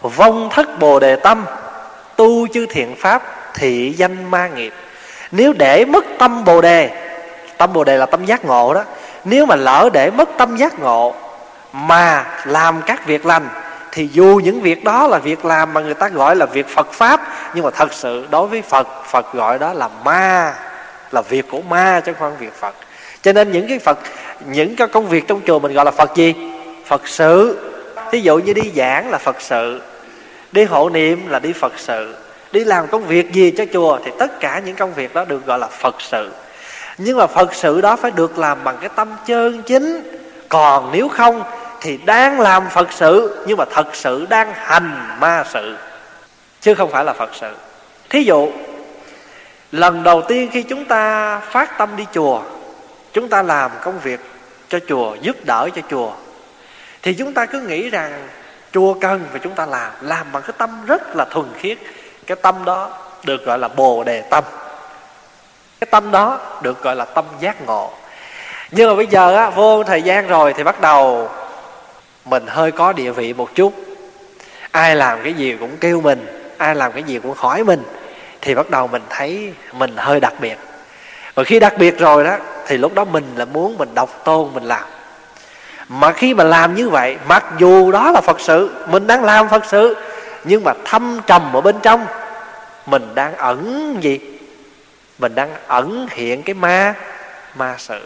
Vong 0.00 0.50
thất 0.52 0.78
bồ 0.78 1.00
đề 1.00 1.16
tâm, 1.16 1.44
tu 2.16 2.48
chư 2.48 2.66
thiện 2.66 2.96
pháp 2.96 3.22
thị 3.54 3.94
danh 3.96 4.30
ma 4.30 4.48
nghiệp. 4.48 4.72
Nếu 5.30 5.52
để 5.52 5.84
mất 5.84 6.04
tâm 6.18 6.44
bồ 6.44 6.60
đề, 6.60 6.90
tâm 7.58 7.72
bồ 7.72 7.84
đề 7.84 7.96
là 7.96 8.06
tâm 8.06 8.24
giác 8.24 8.44
ngộ 8.44 8.74
đó, 8.74 8.84
nếu 9.24 9.46
mà 9.46 9.56
lỡ 9.56 9.88
để 9.92 10.10
mất 10.10 10.28
tâm 10.38 10.56
giác 10.56 10.78
ngộ 10.78 11.14
mà 11.72 12.24
làm 12.44 12.82
các 12.86 13.06
việc 13.06 13.26
lành 13.26 13.48
thì 13.92 14.08
dù 14.12 14.40
những 14.44 14.60
việc 14.60 14.84
đó 14.84 15.06
là 15.06 15.18
việc 15.18 15.44
làm 15.44 15.74
mà 15.74 15.80
người 15.80 15.94
ta 15.94 16.08
gọi 16.08 16.36
là 16.36 16.46
việc 16.46 16.68
phật 16.68 16.92
pháp, 16.92 17.20
nhưng 17.54 17.64
mà 17.64 17.70
thật 17.70 17.92
sự 17.92 18.26
đối 18.30 18.46
với 18.46 18.62
phật 18.62 18.88
phật 19.04 19.34
gọi 19.34 19.58
đó 19.58 19.72
là 19.72 19.88
ma, 20.04 20.54
là 21.10 21.22
việc 21.22 21.46
của 21.50 21.62
ma 21.62 22.00
chứ 22.04 22.12
không 22.18 22.30
phải 22.30 22.46
việc 22.46 22.54
phật. 22.60 22.74
Cho 23.22 23.32
nên 23.32 23.52
những 23.52 23.68
cái 23.68 23.78
phật, 23.78 23.98
những 24.46 24.76
cái 24.76 24.88
công 24.88 25.08
việc 25.08 25.28
trong 25.28 25.40
chùa 25.46 25.58
mình 25.58 25.72
gọi 25.72 25.84
là 25.84 25.90
phật 25.90 26.14
gì? 26.14 26.34
Phật 26.86 27.08
sự. 27.08 27.58
Thí 28.12 28.20
dụ 28.20 28.38
như 28.38 28.52
đi 28.52 28.72
giảng 28.76 29.10
là 29.10 29.18
phật 29.18 29.40
sự, 29.40 29.80
đi 30.52 30.64
hộ 30.64 30.90
niệm 30.90 31.28
là 31.28 31.38
đi 31.38 31.52
phật 31.52 31.72
sự, 31.76 32.14
đi 32.52 32.64
làm 32.64 32.86
công 32.86 33.04
việc 33.04 33.32
gì 33.32 33.50
cho 33.50 33.64
chùa 33.72 33.98
thì 34.04 34.10
tất 34.18 34.40
cả 34.40 34.60
những 34.64 34.76
công 34.76 34.94
việc 34.94 35.14
đó 35.14 35.24
được 35.24 35.46
gọi 35.46 35.58
là 35.58 35.66
phật 35.66 35.94
sự. 36.00 36.30
Nhưng 36.98 37.18
mà 37.18 37.26
phật 37.26 37.54
sự 37.54 37.80
đó 37.80 37.96
phải 37.96 38.10
được 38.10 38.38
làm 38.38 38.64
bằng 38.64 38.76
cái 38.80 38.90
tâm 38.96 39.08
chân 39.26 39.62
chính. 39.62 40.18
Còn 40.48 40.90
nếu 40.92 41.08
không 41.08 41.42
thì 41.82 41.96
đang 42.04 42.40
làm 42.40 42.68
phật 42.68 42.92
sự, 42.92 43.44
nhưng 43.46 43.58
mà 43.58 43.64
thật 43.70 43.96
sự 43.96 44.26
đang 44.28 44.52
hành 44.54 45.16
ma 45.20 45.44
sự, 45.52 45.76
chứ 46.60 46.74
không 46.74 46.90
phải 46.90 47.04
là 47.04 47.12
phật 47.12 47.30
sự. 47.40 47.54
Thí 48.10 48.22
dụ, 48.22 48.50
lần 49.72 50.02
đầu 50.02 50.22
tiên 50.22 50.48
khi 50.52 50.62
chúng 50.62 50.84
ta 50.84 51.38
phát 51.38 51.78
tâm 51.78 51.96
đi 51.96 52.06
chùa, 52.12 52.42
chúng 53.12 53.28
ta 53.28 53.42
làm 53.42 53.70
công 53.82 53.98
việc 53.98 54.20
cho 54.68 54.78
chùa, 54.88 55.14
giúp 55.14 55.36
đỡ 55.44 55.68
cho 55.74 55.82
chùa, 55.90 56.12
thì 57.02 57.14
chúng 57.14 57.32
ta 57.32 57.46
cứ 57.46 57.60
nghĩ 57.60 57.90
rằng 57.90 58.28
chùa 58.72 58.94
cần 58.94 59.24
và 59.32 59.38
chúng 59.42 59.54
ta 59.54 59.66
làm 59.66 59.90
làm 60.00 60.32
bằng 60.32 60.42
cái 60.42 60.52
tâm 60.58 60.86
rất 60.86 61.16
là 61.16 61.24
thuần 61.24 61.46
khiết. 61.58 61.78
Cái 62.26 62.36
tâm 62.42 62.64
đó 62.64 62.90
được 63.24 63.46
gọi 63.46 63.58
là 63.58 63.68
bồ 63.68 64.04
đề 64.04 64.22
tâm. 64.30 64.44
Cái 65.80 65.88
tâm 65.90 66.10
đó 66.10 66.40
được 66.62 66.82
gọi 66.82 66.96
là 66.96 67.04
tâm 67.04 67.24
giác 67.40 67.66
ngộ. 67.66 67.90
Nhưng 68.70 68.88
mà 68.88 68.94
bây 68.94 69.06
giờ 69.06 69.36
á, 69.36 69.50
vô 69.50 69.84
thời 69.84 70.02
gian 70.02 70.26
rồi 70.26 70.54
thì 70.56 70.62
bắt 70.62 70.80
đầu 70.80 71.30
mình 72.24 72.46
hơi 72.46 72.72
có 72.72 72.92
địa 72.92 73.10
vị 73.10 73.32
một 73.32 73.54
chút. 73.54 73.72
Ai 74.70 74.96
làm 74.96 75.18
cái 75.24 75.32
gì 75.32 75.56
cũng 75.60 75.76
kêu 75.80 76.00
mình, 76.00 76.26
ai 76.58 76.74
làm 76.74 76.92
cái 76.92 77.02
gì 77.02 77.18
cũng 77.18 77.34
hỏi 77.36 77.64
mình. 77.64 77.82
Thì 78.40 78.54
bắt 78.54 78.70
đầu 78.70 78.86
mình 78.86 79.02
thấy 79.10 79.52
mình 79.72 79.96
hơi 79.96 80.20
đặc 80.20 80.32
biệt. 80.40 80.56
Và 81.34 81.44
khi 81.44 81.60
đặc 81.60 81.78
biệt 81.78 81.98
rồi 81.98 82.24
đó, 82.24 82.36
thì 82.66 82.76
lúc 82.76 82.94
đó 82.94 83.04
mình 83.04 83.24
là 83.36 83.44
muốn 83.44 83.78
mình 83.78 83.88
độc 83.94 84.24
tôn, 84.24 84.48
mình 84.54 84.64
làm. 84.64 84.84
Mà 85.88 86.12
khi 86.12 86.34
mà 86.34 86.44
làm 86.44 86.74
như 86.74 86.88
vậy, 86.88 87.16
mặc 87.28 87.44
dù 87.58 87.92
đó 87.92 88.10
là 88.10 88.20
phật 88.20 88.40
sự, 88.40 88.70
mình 88.86 89.06
đang 89.06 89.24
làm 89.24 89.48
phật 89.48 89.64
sự, 89.64 89.96
nhưng 90.44 90.64
mà 90.64 90.72
thâm 90.84 91.20
trầm 91.26 91.52
ở 91.52 91.60
bên 91.60 91.76
trong, 91.82 92.06
mình 92.86 93.14
đang 93.14 93.36
ẩn 93.36 93.96
gì? 94.00 94.20
Mình 95.18 95.34
đang 95.34 95.54
ẩn 95.66 96.06
hiện 96.10 96.42
cái 96.42 96.54
ma 96.54 96.94
ma 97.54 97.74
sự. 97.78 98.00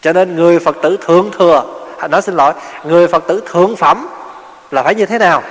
Cho 0.00 0.12
nên 0.12 0.36
người 0.36 0.58
phật 0.58 0.76
tử 0.82 0.98
thượng 1.06 1.30
thừa 1.38 1.64
nói 2.08 2.22
xin 2.22 2.36
lỗi, 2.36 2.52
người 2.84 3.08
phật 3.08 3.24
tử 3.26 3.42
thượng 3.46 3.76
phẩm 3.76 4.08
là 4.70 4.82
phải 4.82 4.94
như 4.94 5.06
thế 5.06 5.18
nào? 5.18 5.42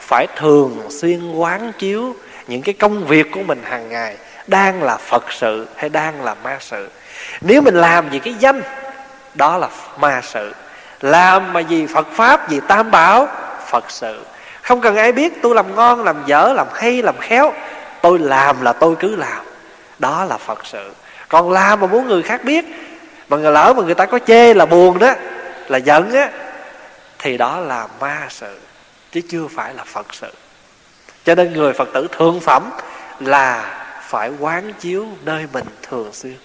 Phải 0.00 0.26
thường 0.36 0.80
xuyên 0.90 1.32
quán 1.32 1.72
chiếu 1.78 2.14
những 2.46 2.62
cái 2.62 2.74
công 2.74 3.04
việc 3.04 3.26
của 3.32 3.42
mình 3.42 3.62
hàng 3.64 3.88
ngày, 3.88 4.16
đang 4.46 4.82
là 4.82 4.96
phật 4.96 5.24
sự 5.32 5.66
hay 5.76 5.88
đang 5.88 6.24
là 6.24 6.34
ma 6.44 6.56
sự. 6.60 6.88
Nếu 7.40 7.60
mình 7.60 7.74
làm 7.74 8.10
gì 8.10 8.18
cái 8.18 8.34
danh 8.38 8.62
đó 9.34 9.58
là 9.58 9.68
ma 9.98 10.20
sự. 10.22 10.54
Làm 11.00 11.52
mà 11.52 11.60
gì 11.60 11.86
phật 11.86 12.06
pháp 12.12 12.48
gì 12.48 12.60
tam 12.68 12.90
bảo, 12.90 13.28
phật 13.66 13.84
sự. 13.90 14.24
Không 14.62 14.80
cần 14.80 14.96
ai 14.96 15.12
biết, 15.12 15.42
tôi 15.42 15.54
làm 15.54 15.76
ngon, 15.76 16.04
làm 16.04 16.16
dở, 16.26 16.52
làm 16.56 16.66
hay 16.74 17.02
làm 17.02 17.14
khéo. 17.20 17.52
Tôi 18.02 18.18
làm 18.18 18.62
là 18.62 18.72
tôi 18.72 18.94
cứ 19.00 19.16
làm. 19.16 19.44
Đó 19.98 20.24
là 20.24 20.38
phật 20.38 20.66
sự. 20.66 20.92
Còn 21.28 21.50
làm 21.50 21.80
mà 21.80 21.86
muốn 21.86 22.06
người 22.06 22.22
khác 22.22 22.44
biết, 22.44 22.64
mà 23.28 23.36
người 23.36 23.52
lỡ 23.52 23.74
mà 23.76 23.82
người 23.82 23.94
ta 23.94 24.06
có 24.06 24.18
chê 24.26 24.54
là 24.54 24.66
buồn 24.66 24.98
đó 24.98 25.12
là 25.68 25.78
giận 25.78 26.12
á, 26.12 26.30
thì 27.18 27.36
đó 27.36 27.60
là 27.60 27.88
ma 28.00 28.26
sự, 28.30 28.58
chứ 29.12 29.20
chưa 29.30 29.46
phải 29.54 29.74
là 29.74 29.84
phật 29.84 30.14
sự. 30.14 30.32
Cho 31.24 31.34
nên 31.34 31.52
người 31.52 31.72
phật 31.72 31.88
tử 31.92 32.08
thượng 32.18 32.40
phẩm 32.40 32.70
là 33.20 33.80
phải 34.02 34.30
quán 34.38 34.72
chiếu 34.80 35.06
nơi 35.24 35.46
mình 35.52 35.64
thường 35.82 36.12
xuyên. 36.12 36.36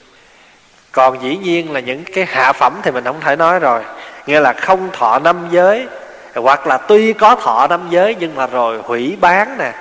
Còn 0.92 1.24
dĩ 1.24 1.38
nhiên 1.38 1.74
là 1.74 1.80
những 1.80 2.04
cái 2.04 2.26
hạ 2.26 2.54
phẩm 2.54 2.80
thì 2.84 2.92
mình 2.92 3.04
không 3.04 3.22
thể 3.22 3.36
nói 3.36 3.60
rồi. 3.60 3.84
Nghĩa 4.26 4.40
là 4.40 4.54
không 4.54 4.90
thọ 4.94 5.20
năm 5.20 5.48
giới, 5.52 5.88
hoặc 6.36 6.68
là 6.68 6.78
tuy 6.78 7.14
có 7.14 7.36
thọ 7.36 7.68
năm 7.68 7.88
giới 7.90 8.16
nhưng 8.20 8.36
mà 8.36 8.48
rồi 8.48 8.82
hủy 8.84 9.18
bán 9.22 9.58
nè. 9.58 9.72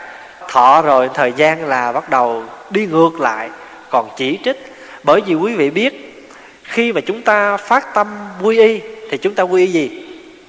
Thọ 0.49 0.83
rồi 0.83 1.11
thời 1.15 1.33
gian 1.33 1.65
là 1.65 1.93
bắt 1.93 2.11
đầu 2.11 2.45
đi 2.71 2.87
ngược 2.87 3.21
lại, 3.21 3.51
còn 3.91 4.09
chỉ 4.17 4.39
trích. 4.45 4.75
Bởi 5.03 5.21
vì 5.27 5.35
quý 5.35 5.55
vị 5.55 5.71
biết, 5.71 6.25
khi 6.65 6.93
mà 6.93 7.01
chúng 7.01 7.23
ta 7.23 7.57
phát 7.57 7.95
tâm 7.95 8.07
quy 8.43 8.59
y 8.59 8.81
thì 9.11 9.19
chúng 9.19 9.35
ta 9.35 9.43
quy 9.43 9.67
y 9.67 9.73
gì? 9.73 10.05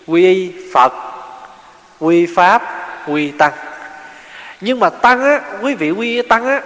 Quy 0.07 0.25
y 0.25 0.53
phật, 0.73 0.93
quy 1.99 2.27
pháp, 2.35 2.61
quy 3.07 3.31
tăng. 3.31 3.53
Nhưng 4.61 4.79
mà 4.79 4.89
tăng 4.89 5.23
á, 5.23 5.41
quý 5.61 5.75
vị 5.75 5.91
quy 5.91 6.15
y 6.15 6.21
tăng 6.21 6.45
á, 6.45 6.61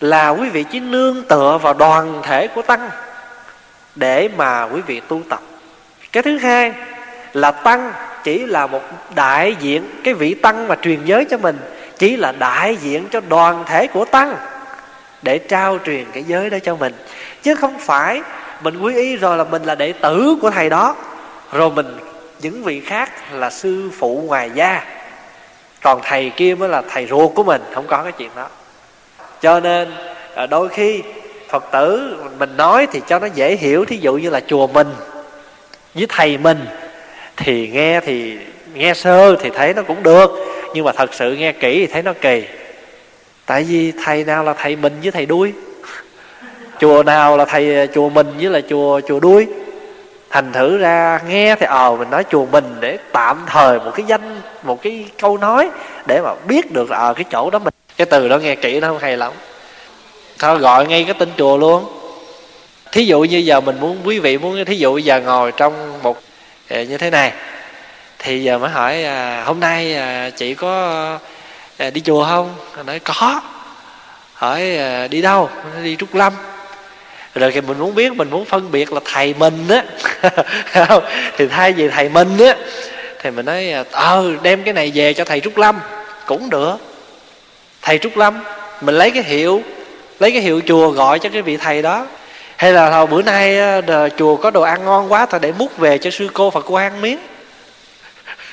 là 0.00 0.28
quý 0.28 0.48
vị 0.48 0.64
chỉ 0.72 0.80
nương 0.80 1.22
tựa 1.22 1.58
vào 1.62 1.74
đoàn 1.74 2.20
thể 2.22 2.48
của 2.48 2.62
tăng 2.62 2.90
để 3.94 4.28
mà 4.36 4.62
quý 4.62 4.80
vị 4.86 5.00
tu 5.08 5.22
tập. 5.28 5.40
Cái 6.12 6.22
thứ 6.22 6.38
hai 6.38 6.72
là 7.32 7.50
tăng 7.50 7.92
chỉ 8.24 8.46
là 8.46 8.66
một 8.66 8.82
đại 9.14 9.56
diện, 9.60 9.90
cái 10.04 10.14
vị 10.14 10.34
tăng 10.34 10.68
mà 10.68 10.76
truyền 10.82 11.04
giới 11.04 11.24
cho 11.24 11.38
mình 11.38 11.58
chỉ 11.98 12.16
là 12.16 12.32
đại 12.32 12.76
diện 12.76 13.06
cho 13.10 13.20
đoàn 13.28 13.64
thể 13.66 13.86
của 13.86 14.04
tăng 14.04 14.36
để 15.22 15.38
trao 15.38 15.78
truyền 15.86 16.04
cái 16.12 16.24
giới 16.24 16.50
đó 16.50 16.58
cho 16.62 16.76
mình. 16.76 16.94
Chứ 17.42 17.54
không 17.54 17.78
phải 17.78 18.22
mình 18.64 18.80
quý 18.80 18.94
ý 18.94 19.16
rồi 19.16 19.36
là 19.36 19.44
mình 19.44 19.62
là 19.62 19.74
đệ 19.74 19.92
tử 19.92 20.36
của 20.42 20.50
thầy 20.50 20.70
đó. 20.70 20.96
Rồi 21.52 21.70
mình, 21.70 21.96
những 22.40 22.62
vị 22.62 22.80
khác 22.80 23.10
là 23.32 23.50
sư 23.50 23.90
phụ 23.98 24.24
ngoài 24.26 24.50
gia. 24.54 24.84
Còn 25.82 26.00
thầy 26.02 26.30
kia 26.36 26.54
mới 26.54 26.68
là 26.68 26.82
thầy 26.88 27.06
ruột 27.06 27.34
của 27.34 27.44
mình, 27.44 27.62
không 27.74 27.86
có 27.86 28.02
cái 28.02 28.12
chuyện 28.12 28.30
đó. 28.36 28.48
Cho 29.40 29.60
nên 29.60 29.92
à, 30.34 30.46
đôi 30.46 30.68
khi 30.68 31.02
phật 31.48 31.64
tử 31.72 32.16
mình 32.38 32.56
nói 32.56 32.86
thì 32.92 33.00
cho 33.06 33.18
nó 33.18 33.26
dễ 33.34 33.56
hiểu, 33.56 33.84
thí 33.84 33.96
dụ 33.96 34.14
như 34.14 34.30
là 34.30 34.40
chùa 34.46 34.66
mình 34.66 34.88
với 35.94 36.06
thầy 36.08 36.38
mình, 36.38 36.66
thì 37.36 37.68
nghe 37.68 38.00
thì, 38.00 38.38
nghe 38.74 38.94
sơ 38.94 39.36
thì 39.36 39.50
thấy 39.50 39.74
nó 39.74 39.82
cũng 39.82 40.02
được, 40.02 40.30
nhưng 40.74 40.84
mà 40.84 40.92
thật 40.92 41.14
sự 41.14 41.36
nghe 41.36 41.52
kỹ 41.52 41.78
thì 41.78 41.86
thấy 41.86 42.02
nó 42.02 42.12
kỳ. 42.20 42.44
Tại 43.46 43.62
vì 43.62 43.92
thầy 44.04 44.24
nào 44.24 44.44
là 44.44 44.52
thầy 44.52 44.76
mình 44.76 44.92
với 45.02 45.12
thầy 45.12 45.26
đuôi? 45.26 45.52
Chùa 46.84 47.02
nào 47.02 47.36
là 47.36 47.44
thầy 47.44 47.76
à, 47.76 47.86
chùa 47.94 48.08
mình 48.08 48.34
với 48.40 48.50
là 48.50 48.60
chùa 48.68 49.00
chùa 49.08 49.20
đuôi. 49.20 49.46
Thành 50.30 50.52
thử 50.52 50.78
ra 50.78 51.20
nghe 51.28 51.56
thì 51.56 51.66
ờ 51.66 51.96
mình 51.96 52.10
nói 52.10 52.24
chùa 52.30 52.46
mình 52.46 52.76
để 52.80 52.98
tạm 53.12 53.42
thời 53.46 53.78
một 53.78 53.90
cái 53.94 54.06
danh 54.06 54.40
một 54.62 54.82
cái 54.82 55.04
câu 55.18 55.36
nói 55.36 55.70
để 56.06 56.20
mà 56.24 56.30
biết 56.46 56.72
được 56.72 56.90
là 56.90 56.98
ờ 56.98 57.14
cái 57.14 57.24
chỗ 57.32 57.50
đó 57.50 57.58
mình. 57.58 57.74
Cái 57.96 58.06
từ 58.06 58.28
đó 58.28 58.38
nghe 58.38 58.54
kỹ 58.54 58.80
nó 58.80 58.88
không 58.88 58.98
hay 58.98 59.16
lắm. 59.16 59.32
Thôi 60.38 60.58
gọi 60.58 60.86
ngay 60.86 61.04
cái 61.04 61.14
tên 61.18 61.28
chùa 61.38 61.56
luôn. 61.56 61.84
Thí 62.92 63.06
dụ 63.06 63.20
như 63.20 63.38
giờ 63.38 63.60
mình 63.60 63.80
muốn 63.80 63.98
quý 64.04 64.18
vị 64.18 64.38
muốn 64.38 64.64
thí 64.64 64.76
dụ 64.76 64.98
giờ 64.98 65.20
ngồi 65.20 65.52
trong 65.52 66.02
một 66.02 66.20
à, 66.68 66.82
như 66.82 66.98
thế 66.98 67.10
này 67.10 67.32
thì 68.18 68.42
giờ 68.42 68.58
mới 68.58 68.70
hỏi 68.70 69.04
à, 69.04 69.42
hôm 69.46 69.60
nay 69.60 69.94
à, 69.94 70.30
chị 70.30 70.54
có 70.54 71.00
à, 71.78 71.90
đi 71.90 72.00
chùa 72.00 72.24
không? 72.24 72.54
Nói 72.86 72.98
có. 72.98 73.40
Hỏi 74.34 74.76
à, 74.76 75.08
đi 75.08 75.22
đâu? 75.22 75.48
Đi 75.82 75.96
trúc 75.96 76.14
lâm 76.14 76.32
rồi 77.34 77.52
khi 77.52 77.60
mình 77.60 77.78
muốn 77.78 77.94
biết, 77.94 78.12
mình 78.12 78.30
muốn 78.30 78.44
phân 78.44 78.70
biệt 78.70 78.92
là 78.92 79.00
thầy 79.04 79.34
mình 79.38 79.68
á. 79.68 79.82
Thì 81.36 81.46
thay 81.46 81.72
vì 81.72 81.88
thầy 81.88 82.08
mình 82.08 82.38
á, 82.38 82.56
thì 83.22 83.30
mình 83.30 83.46
nói 83.46 83.74
ờ 83.90 84.32
đem 84.42 84.62
cái 84.62 84.74
này 84.74 84.92
về 84.94 85.14
cho 85.14 85.24
thầy 85.24 85.40
trúc 85.40 85.58
lâm. 85.58 85.80
Cũng 86.26 86.50
được. 86.50 86.76
Thầy 87.82 87.98
trúc 87.98 88.16
lâm, 88.16 88.44
mình 88.80 88.94
lấy 88.94 89.10
cái 89.10 89.22
hiệu, 89.22 89.62
lấy 90.18 90.32
cái 90.32 90.40
hiệu 90.40 90.60
chùa 90.66 90.90
gọi 90.90 91.18
cho 91.18 91.28
cái 91.32 91.42
vị 91.42 91.56
thầy 91.56 91.82
đó. 91.82 92.06
Hay 92.56 92.72
là 92.72 92.90
thôi 92.90 93.06
bữa 93.06 93.22
nay 93.22 93.58
chùa 94.16 94.36
có 94.36 94.50
đồ 94.50 94.62
ăn 94.62 94.84
ngon 94.84 95.12
quá, 95.12 95.26
thôi 95.26 95.40
để 95.42 95.52
múc 95.58 95.78
về 95.78 95.98
cho 95.98 96.10
sư 96.10 96.28
cô 96.32 96.50
phật 96.50 96.66
ăn 96.76 97.00
miếng. 97.00 97.18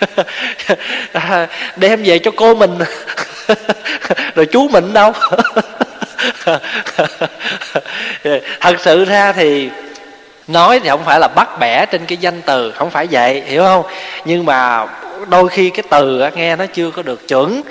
Đem 1.76 2.04
về 2.04 2.20
cho 2.20 2.32
cô 2.36 2.56
mình. 2.56 2.78
Rồi 4.36 4.46
chú 4.46 4.68
mình 4.68 4.94
đâu? 4.94 5.14
thật 8.62 8.76
sự 8.80 9.06
ra 9.06 9.32
thì 9.32 9.70
nói 10.48 10.80
thì 10.80 10.90
không 10.90 11.04
phải 11.06 11.20
là 11.20 11.28
bắt 11.28 11.50
bẻ 11.60 11.86
trên 11.86 12.06
cái 12.06 12.18
danh 12.18 12.42
từ, 12.42 12.72
không 12.72 12.90
phải 12.90 13.08
vậy, 13.12 13.42
hiểu 13.42 13.64
không? 13.64 13.86
Nhưng 14.26 14.46
mà 14.46 14.88
đôi 15.30 15.50
khi 15.50 15.70
cái 15.70 15.84
từ 15.90 16.30
nghe 16.36 16.56
nó 16.56 16.66
chưa 16.66 16.92
có 16.92 17.02
được 17.02 17.28
chuẩn. 17.28 17.62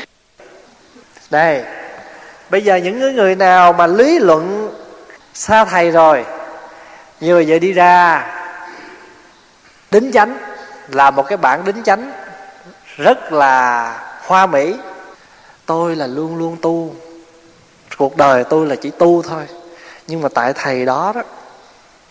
Đây, 1.31 1.63
bây 2.51 2.63
giờ 2.63 2.77
những 2.77 3.17
người 3.17 3.35
nào 3.35 3.73
mà 3.73 3.87
lý 3.87 4.19
luận 4.19 4.71
xa 5.35 5.65
thầy 5.65 5.91
rồi, 5.91 6.25
như 7.21 7.45
vậy 7.49 7.59
đi 7.59 7.73
ra, 7.73 8.27
đính 9.91 10.13
chánh, 10.13 10.39
là 10.89 11.11
một 11.11 11.23
cái 11.23 11.37
bản 11.37 11.65
đính 11.65 11.83
chánh 11.83 12.13
rất 12.97 13.33
là 13.33 13.95
hoa 14.27 14.47
mỹ. 14.47 14.75
Tôi 15.67 15.97
là 15.97 16.07
luôn 16.07 16.37
luôn 16.37 16.57
tu, 16.63 16.95
cuộc 17.97 18.17
đời 18.17 18.45
tôi 18.45 18.67
là 18.67 18.77
chỉ 18.77 18.91
tu 18.91 19.23
thôi 19.23 19.43
nhưng 20.11 20.21
mà 20.21 20.29
tại 20.29 20.53
thầy 20.53 20.85
đó 20.85 21.13
đó, 21.15 21.23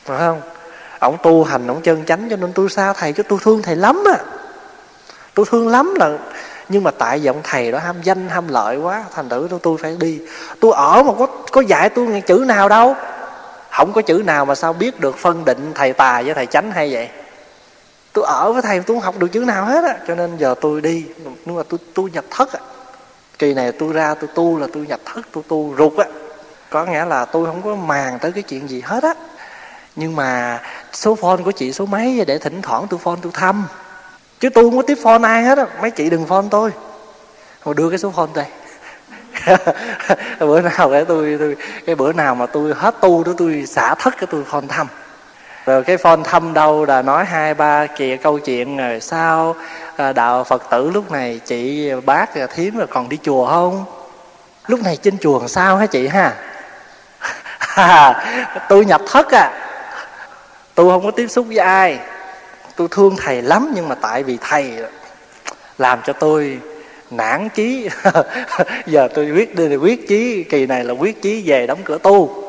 phải 0.06 0.20
không? 0.20 0.42
Ổng 1.00 1.18
tu 1.24 1.44
hành 1.44 1.68
ổng 1.68 1.82
chân 1.82 2.06
chánh 2.06 2.28
cho 2.30 2.36
nên 2.36 2.54
tôi 2.54 2.70
sao 2.70 2.94
thầy? 2.94 3.14
Chứ 3.14 3.24
tôi 3.24 3.40
thương 3.42 3.62
thầy 3.62 3.76
lắm 3.76 4.04
à 4.08 4.20
tôi 5.40 5.46
thương 5.50 5.68
lắm 5.68 5.94
là, 5.96 6.18
nhưng 6.70 6.84
mà 6.84 6.92
tại 6.92 7.22
giọng 7.22 7.40
thầy 7.44 7.72
đó 7.72 7.80
ham 7.80 7.96
danh, 8.04 8.30
ham 8.30 8.48
lợi 8.48 8.78
quá, 8.78 9.04
thành 9.16 9.30
thử 9.30 9.48
tôi 9.50 9.60
tôi 9.64 9.78
phải 9.78 9.96
đi. 10.00 10.20
Tôi 10.60 10.72
ở 10.76 11.04
mà 11.04 11.14
có 11.20 11.28
có 11.52 11.62
dạy 11.62 11.90
tôi 11.90 12.06
nghe 12.06 12.22
chữ 12.22 12.44
nào 12.48 12.70
đâu. 12.70 12.96
Không 13.72 13.94
có 13.94 14.02
chữ 14.02 14.22
nào 14.26 14.46
mà 14.46 14.56
sao 14.56 14.74
biết 14.74 15.00
được 15.00 15.18
phân 15.18 15.46
định 15.46 15.72
thầy 15.76 15.94
tài 15.94 16.24
với 16.24 16.34
thầy 16.34 16.46
chánh 16.46 16.72
hay 16.72 16.94
vậy? 16.94 17.10
Tôi 18.14 18.26
ở 18.28 18.52
với 18.52 18.62
thầy 18.62 18.80
tôi 18.80 18.96
không 18.96 19.04
học 19.04 19.20
được 19.20 19.28
chữ 19.32 19.40
nào 19.40 19.66
hết 19.66 19.84
á. 19.84 19.98
Cho 20.08 20.16
nên 20.16 20.38
giờ 20.38 20.56
tôi 20.62 20.82
đi, 20.82 21.06
nhưng 21.46 21.56
mà 21.56 21.64
tôi 21.70 21.80
tôi 21.94 22.10
nhập 22.14 22.26
thất 22.30 22.54
á. 22.54 22.60
Kỳ 23.40 23.54
này 23.54 23.72
tôi 23.72 23.94
ra 23.94 24.16
tôi 24.16 24.30
tu 24.36 24.60
là 24.60 24.68
tôi 24.74 24.86
nhập 24.88 25.00
thất, 25.06 25.22
tôi 25.32 25.44
tu 25.48 25.76
rụt 25.78 25.98
á 25.98 26.06
có 26.70 26.86
nghĩa 26.86 27.06
là 27.06 27.26
tôi 27.26 27.46
không 27.46 27.62
có 27.62 27.76
màng 27.76 28.20
tới 28.20 28.32
cái 28.32 28.44
chuyện 28.44 28.70
gì 28.70 28.82
hết 28.86 29.04
á. 29.04 29.14
Nhưng 29.96 30.16
mà 30.16 30.60
số 30.94 31.16
phone 31.16 31.38
của 31.46 31.52
chị 31.52 31.74
số 31.74 31.86
mấy 31.86 32.26
để 32.28 32.38
thỉnh 32.38 32.62
thoảng 32.62 32.88
tôi 32.90 33.00
phone 33.04 33.20
tôi 33.22 33.32
thăm. 33.36 33.68
Chứ 34.40 34.50
tôi 34.50 34.64
không 34.64 34.78
có 34.78 34.84
tiếp 34.88 34.98
phone 35.04 35.28
ai 35.28 35.44
hết 35.44 35.58
á 35.58 35.66
mấy 35.82 35.92
chị 35.92 36.10
đừng 36.10 36.26
phone 36.26 36.46
tôi. 36.52 36.72
Rồi 37.66 37.76
đưa 37.76 37.90
cái 37.90 38.00
số 38.00 38.12
phone 38.12 38.30
đây. 38.34 38.46
Bữa 40.40 40.62
nào 40.62 40.92
để 40.92 41.04
tôi, 41.04 41.36
tôi 41.40 41.56
cái 41.86 41.96
bữa 41.96 42.14
nào 42.14 42.36
mà 42.36 42.46
tôi 42.46 42.74
hết 42.76 42.96
tu 43.02 43.24
đó 43.24 43.34
tôi 43.38 43.66
xả 43.68 43.96
thất 43.96 44.14
cái 44.18 44.28
tôi 44.32 44.44
phone 44.44 44.68
thăm. 44.68 44.88
Rồi 45.66 45.84
cái 45.84 45.98
phone 45.98 46.22
thăm 46.24 46.54
đâu 46.54 46.86
là 46.86 47.02
nói 47.02 47.26
hai 47.26 47.54
ba 47.54 47.86
kìa 47.86 48.18
câu 48.24 48.40
chuyện 48.40 48.78
rồi 48.78 49.00
sao 49.00 49.56
à, 49.96 50.14
đạo 50.14 50.44
phật 50.44 50.64
tử 50.70 50.92
lúc 50.94 51.12
này 51.12 51.40
chị 51.46 51.92
bác 52.06 52.36
à, 52.36 52.48
thím 52.48 52.78
rồi 52.78 52.88
còn 52.88 53.10
đi 53.10 53.18
chùa 53.24 53.48
không? 53.48 53.86
Lúc 54.68 54.84
này 54.84 54.98
trên 54.98 55.18
chùa 55.18 55.40
làm 55.40 55.48
sao 55.48 55.78
hả 55.78 55.86
chị 55.86 56.08
ha? 56.08 56.36
tôi 58.70 58.86
nhập 58.86 59.02
thất 59.08 59.32
à 59.32 59.70
tôi 60.80 60.92
không 60.92 61.04
có 61.04 61.12
tiếp 61.12 61.28
xúc 61.28 61.46
với 61.48 61.58
ai. 61.58 62.00
Tôi 62.76 62.88
thương 62.92 63.16
thầy 63.18 63.42
lắm 63.42 63.72
nhưng 63.76 63.88
mà 63.88 63.96
tại 63.96 64.24
vì 64.24 64.38
thầy 64.42 64.74
làm 65.78 66.00
cho 66.06 66.14
tôi 66.14 66.60
nản 67.12 67.50
chí. 67.50 67.90
Giờ 68.86 69.08
tôi 69.14 69.32
quyết 69.32 69.56
đi 69.56 69.76
quyết 69.76 70.08
chí, 70.08 70.44
kỳ 70.44 70.66
này 70.66 70.84
là 70.84 70.94
quyết 70.94 71.22
chí 71.22 71.44
về 71.46 71.68
đóng 71.68 71.80
cửa 71.84 71.98
tu. 71.98 72.44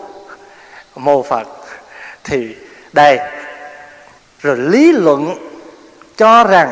Mô 0.97 1.23
phật. 1.23 1.49
Thì 2.25 2.57
đây. 2.93 3.19
Rồi 4.41 4.57
lý 4.57 4.93
luận 4.93 5.51
cho 6.17 6.45
rằng 6.45 6.71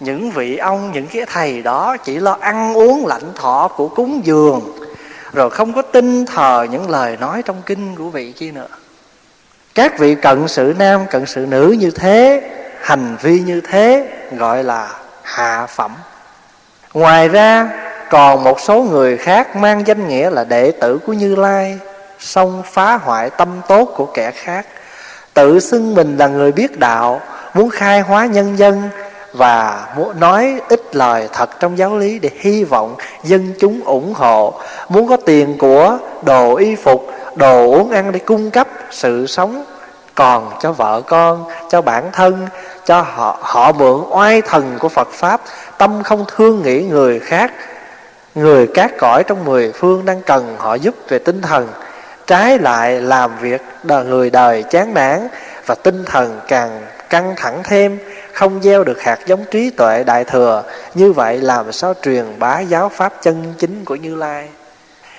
những 0.00 0.30
vị 0.30 0.56
ông, 0.56 0.92
những 0.92 1.06
cái 1.06 1.22
thầy 1.26 1.62
đó 1.62 1.96
chỉ 1.96 2.18
lo 2.18 2.36
ăn 2.40 2.74
uống 2.74 3.06
lãnh 3.06 3.34
thọ 3.34 3.68
của 3.76 3.88
cúng 3.88 4.20
dường 4.24 4.60
rồi 5.32 5.50
không 5.50 5.72
có 5.72 5.82
tin 5.82 6.26
thờ 6.26 6.66
những 6.70 6.90
lời 6.90 7.16
nói 7.20 7.42
trong 7.42 7.62
kinh 7.66 7.96
của 7.96 8.10
vị 8.10 8.32
kia 8.32 8.50
nữa. 8.50 8.66
Các 9.74 9.98
vị 9.98 10.14
cận 10.14 10.48
sự 10.48 10.74
nam, 10.78 11.00
cận 11.10 11.26
sự 11.26 11.46
nữ 11.48 11.76
như 11.78 11.90
thế, 11.90 12.50
hành 12.80 13.16
vi 13.22 13.40
như 13.40 13.60
thế, 13.60 14.08
gọi 14.36 14.64
là 14.64 14.94
hạ 15.22 15.66
phẩm. 15.66 15.94
Ngoài 16.94 17.28
ra, 17.28 17.68
còn 18.10 18.44
một 18.44 18.60
số 18.60 18.82
người 18.82 19.16
khác 19.16 19.56
mang 19.56 19.86
danh 19.86 20.08
nghĩa 20.08 20.30
là 20.30 20.44
đệ 20.44 20.70
tử 20.70 20.98
của 21.06 21.12
như 21.12 21.36
lai 21.36 21.78
xong 22.18 22.62
phá 22.72 22.94
hoại 22.94 23.30
tâm 23.30 23.60
tốt 23.68 23.92
của 23.96 24.06
kẻ 24.06 24.30
khác. 24.30 24.66
Tự 25.34 25.60
xưng 25.60 25.94
mình 25.94 26.16
là 26.16 26.26
người 26.26 26.52
biết 26.52 26.78
đạo, 26.78 27.20
muốn 27.54 27.70
khai 27.70 28.00
hóa 28.00 28.26
nhân 28.26 28.58
dân 28.58 28.88
và 29.32 29.86
muốn 29.96 30.20
nói 30.20 30.60
ít 30.68 30.96
lời 30.96 31.28
thật 31.32 31.60
trong 31.60 31.78
giáo 31.78 31.98
lý 31.98 32.18
để 32.18 32.30
hy 32.40 32.64
vọng 32.64 32.94
dân 33.24 33.54
chúng 33.58 33.80
ủng 33.84 34.14
hộ. 34.14 34.54
Muốn 34.88 35.08
có 35.08 35.16
tiền 35.16 35.58
của 35.58 35.98
đồ 36.22 36.54
y 36.56 36.76
phục, 36.76 37.06
đồ 37.34 37.66
uống 37.66 37.90
ăn 37.90 38.12
để 38.12 38.18
cung 38.18 38.50
cấp 38.50 38.68
sự 38.90 39.26
sống 39.26 39.64
còn 40.14 40.50
cho 40.60 40.72
vợ 40.72 41.02
con, 41.06 41.44
cho 41.70 41.82
bản 41.82 42.10
thân, 42.12 42.46
cho 42.84 43.00
họ 43.00 43.38
họ 43.40 43.72
mượn 43.72 44.00
oai 44.10 44.42
thần 44.42 44.76
của 44.78 44.88
phật 44.88 45.08
pháp. 45.12 45.40
Tâm 45.78 46.02
không 46.02 46.24
thương 46.36 46.62
nghĩ 46.62 46.82
người 46.82 47.18
khác, 47.18 47.52
người 48.34 48.66
cát 48.66 48.90
cõi 48.98 49.24
trong 49.24 49.44
mười 49.44 49.72
phương 49.72 50.04
đang 50.04 50.22
cần 50.22 50.56
họ 50.58 50.74
giúp 50.74 50.94
về 51.08 51.18
tinh 51.18 51.42
thần. 51.42 51.68
Trái 52.26 52.58
lại 52.58 53.00
làm 53.00 53.30
việc 53.40 53.62
đời, 53.82 54.04
người 54.04 54.30
đời 54.30 54.62
chán 54.62 54.94
nản 54.94 55.28
và 55.66 55.74
tinh 55.74 56.04
thần 56.04 56.40
càng 56.48 56.80
căng 57.10 57.34
thẳng 57.36 57.60
thêm 57.64 57.98
không 58.40 58.62
gieo 58.62 58.84
được 58.84 59.02
hạt 59.02 59.18
giống 59.26 59.44
trí 59.50 59.70
tuệ 59.70 60.04
đại 60.04 60.24
thừa. 60.24 60.64
Như 60.94 61.12
vậy 61.12 61.38
làm 61.38 61.72
sao 61.72 61.94
truyền 62.02 62.24
bá 62.38 62.60
giáo 62.60 62.88
pháp 62.88 63.12
chân 63.22 63.54
chính 63.58 63.84
của 63.84 63.96
như 63.96 64.14
lai? 64.14 64.48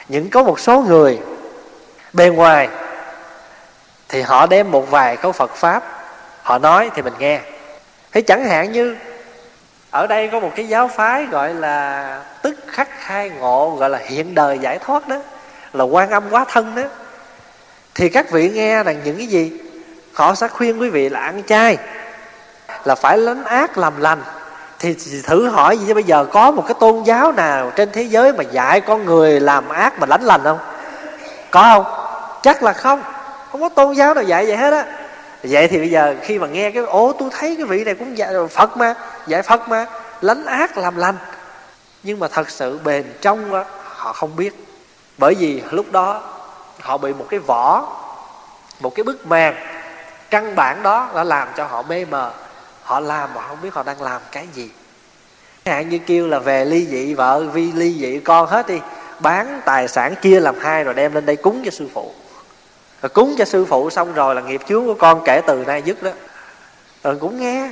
Những 0.08 0.30
có 0.30 0.44
một 0.44 0.60
số 0.60 0.82
người 0.82 1.20
bề 2.14 2.30
ngoài 2.30 2.70
thì 4.10 4.22
họ 4.22 4.48
đem 4.48 4.72
một 4.72 4.92
vài 4.92 5.18
câu 5.18 5.32
phật 5.32 5.56
pháp, 5.56 5.84
họ 6.42 6.58
nói 6.58 6.90
thì 6.96 7.02
mình 7.02 7.14
nghe. 7.20 7.40
Thế 8.12 8.22
chẳng 8.22 8.46
hạn 8.46 8.72
như 8.72 8.96
ở 9.92 10.08
đây 10.08 10.30
có 10.32 10.40
một 10.40 10.52
cái 10.56 10.68
giáo 10.68 10.88
phái 10.88 11.26
gọi 11.26 11.54
là 11.54 12.24
tức 12.42 12.56
khắc 12.68 12.90
khai 13.00 13.30
ngộ, 13.30 13.76
gọi 13.80 13.90
là 13.90 13.98
hiện 13.98 14.36
đời 14.36 14.60
giải 14.60 14.80
thoát 14.80 15.08
đó, 15.08 15.18
là 15.74 15.84
quan 15.84 16.10
âm 16.10 16.24
quá 16.30 16.46
thân 16.50 16.76
đó. 16.76 16.84
Thì 17.96 18.10
các 18.10 18.32
vị 18.32 18.50
nghe 18.50 18.84
rằng 18.84 19.02
những 19.04 19.18
cái 19.18 19.28
gì? 19.28 19.52
Họ 20.14 20.36
sẽ 20.36 20.48
khuyên 20.48 20.82
quý 20.82 20.90
vị 20.90 21.10
là 21.10 21.20
ăn 21.20 21.44
chay 21.48 21.78
là 22.86 22.96
phải 22.96 23.18
lánh 23.18 23.44
ác 23.44 23.78
làm 23.78 24.02
lành. 24.02 24.22
Thì 24.80 24.96
thử 25.24 25.50
hỏi 25.50 25.78
gì 25.78 25.94
bây 25.94 26.04
giờ 26.04 26.26
có 26.32 26.52
một 26.52 26.64
cái 26.68 26.76
tôn 26.80 27.04
giáo 27.04 27.32
nào 27.32 27.72
trên 27.76 27.92
thế 27.92 28.02
giới 28.02 28.34
mà 28.34 28.44
dạy 28.44 28.82
con 28.82 29.06
người 29.06 29.40
làm 29.40 29.70
ác 29.70 30.00
mà 30.00 30.08
lánh 30.08 30.24
lành 30.24 30.42
không? 30.44 30.60
Có 31.52 31.62
không? 31.62 31.86
Chắc 32.42 32.64
là 32.64 32.74
không. 32.74 33.04
Không 33.52 33.62
có 33.62 33.70
tôn 33.70 33.96
giáo 33.96 34.14
nào 34.14 34.24
dạy 34.24 34.46
vậy 34.46 34.58
hết 34.58 34.74
á. 34.74 34.86
Vậy 35.44 35.68
thì 35.68 35.78
bây 35.78 35.90
giờ 35.90 36.16
khi 36.22 36.40
mà 36.40 36.48
nghe 36.48 36.72
cái 36.72 36.84
ố 36.84 37.14
tôi 37.20 37.30
thấy 37.32 37.56
cái 37.56 37.66
vị 37.66 37.84
này 37.84 37.96
cũng 37.96 38.18
dạy 38.18 38.34
phật 38.50 38.78
mà 38.78 38.94
dạy 39.28 39.42
phật 39.42 39.70
mà 39.70 39.86
lánh 40.22 40.46
ác 40.46 40.78
làm 40.78 40.98
lành. 40.98 41.16
Nhưng 42.04 42.20
mà 42.20 42.28
thật 42.28 42.50
sự 42.50 42.80
bền 42.84 43.06
trong 43.22 43.52
đó, 43.52 43.64
họ 43.96 44.14
không 44.14 44.36
biết. 44.36 44.66
Bởi 45.18 45.36
vì 45.36 45.64
lúc 45.72 45.92
đó 45.92 46.22
họ 46.82 46.98
bị 46.98 47.14
một 47.14 47.26
cái 47.30 47.40
vỏ 47.40 47.84
một 48.80 48.96
cái 48.96 49.04
bức 49.04 49.28
màn 49.28 49.56
căn 50.30 50.56
bản 50.56 50.84
đó 50.84 51.08
đã 51.16 51.24
làm 51.24 51.48
cho 51.58 51.66
họ 51.66 51.82
mê 51.82 52.06
mờ 52.06 52.32
họ 52.92 53.00
làm 53.00 53.34
mà 53.34 53.42
không 53.48 53.58
biết 53.62 53.74
họ 53.74 53.84
đang 53.84 54.02
làm 54.02 54.22
cái 54.32 54.48
gì. 54.54 54.70
Hạn 55.66 55.90
như 55.90 56.00
kêu 56.06 56.28
là 56.28 56.40
về 56.40 56.66
ly 56.66 56.86
dị, 56.86 57.14
vợ 57.14 57.44
vi 57.54 57.72
ly 57.72 57.94
dị, 58.00 58.20
con 58.20 58.48
hết 58.48 58.68
đi. 58.68 58.80
Bán 59.20 59.62
tài 59.66 59.88
sản 59.88 60.16
chia 60.22 60.40
làm 60.40 60.56
hai 60.60 60.84
rồi 60.84 60.94
đem 60.94 61.14
lên 61.14 61.26
đây 61.26 61.36
cúng 61.36 61.62
cho 61.66 61.72
sư 61.72 61.88
phụ. 61.94 62.12
Rồi 63.02 63.10
cúng 63.10 63.36
cho 63.38 63.46
sư 63.46 63.66
phụ 63.66 63.90
xong 63.90 64.14
rồi 64.14 64.36
là 64.36 64.42
nghiệp 64.42 64.62
chướng 64.68 64.86
của 64.86 64.94
con 64.94 65.22
kể 65.26 65.42
từ 65.48 65.64
nay 65.68 65.82
dứt 65.82 66.04
đó. 66.04 66.12
Rồi 67.04 67.16
cũng 67.16 67.40
nghe. 67.40 67.72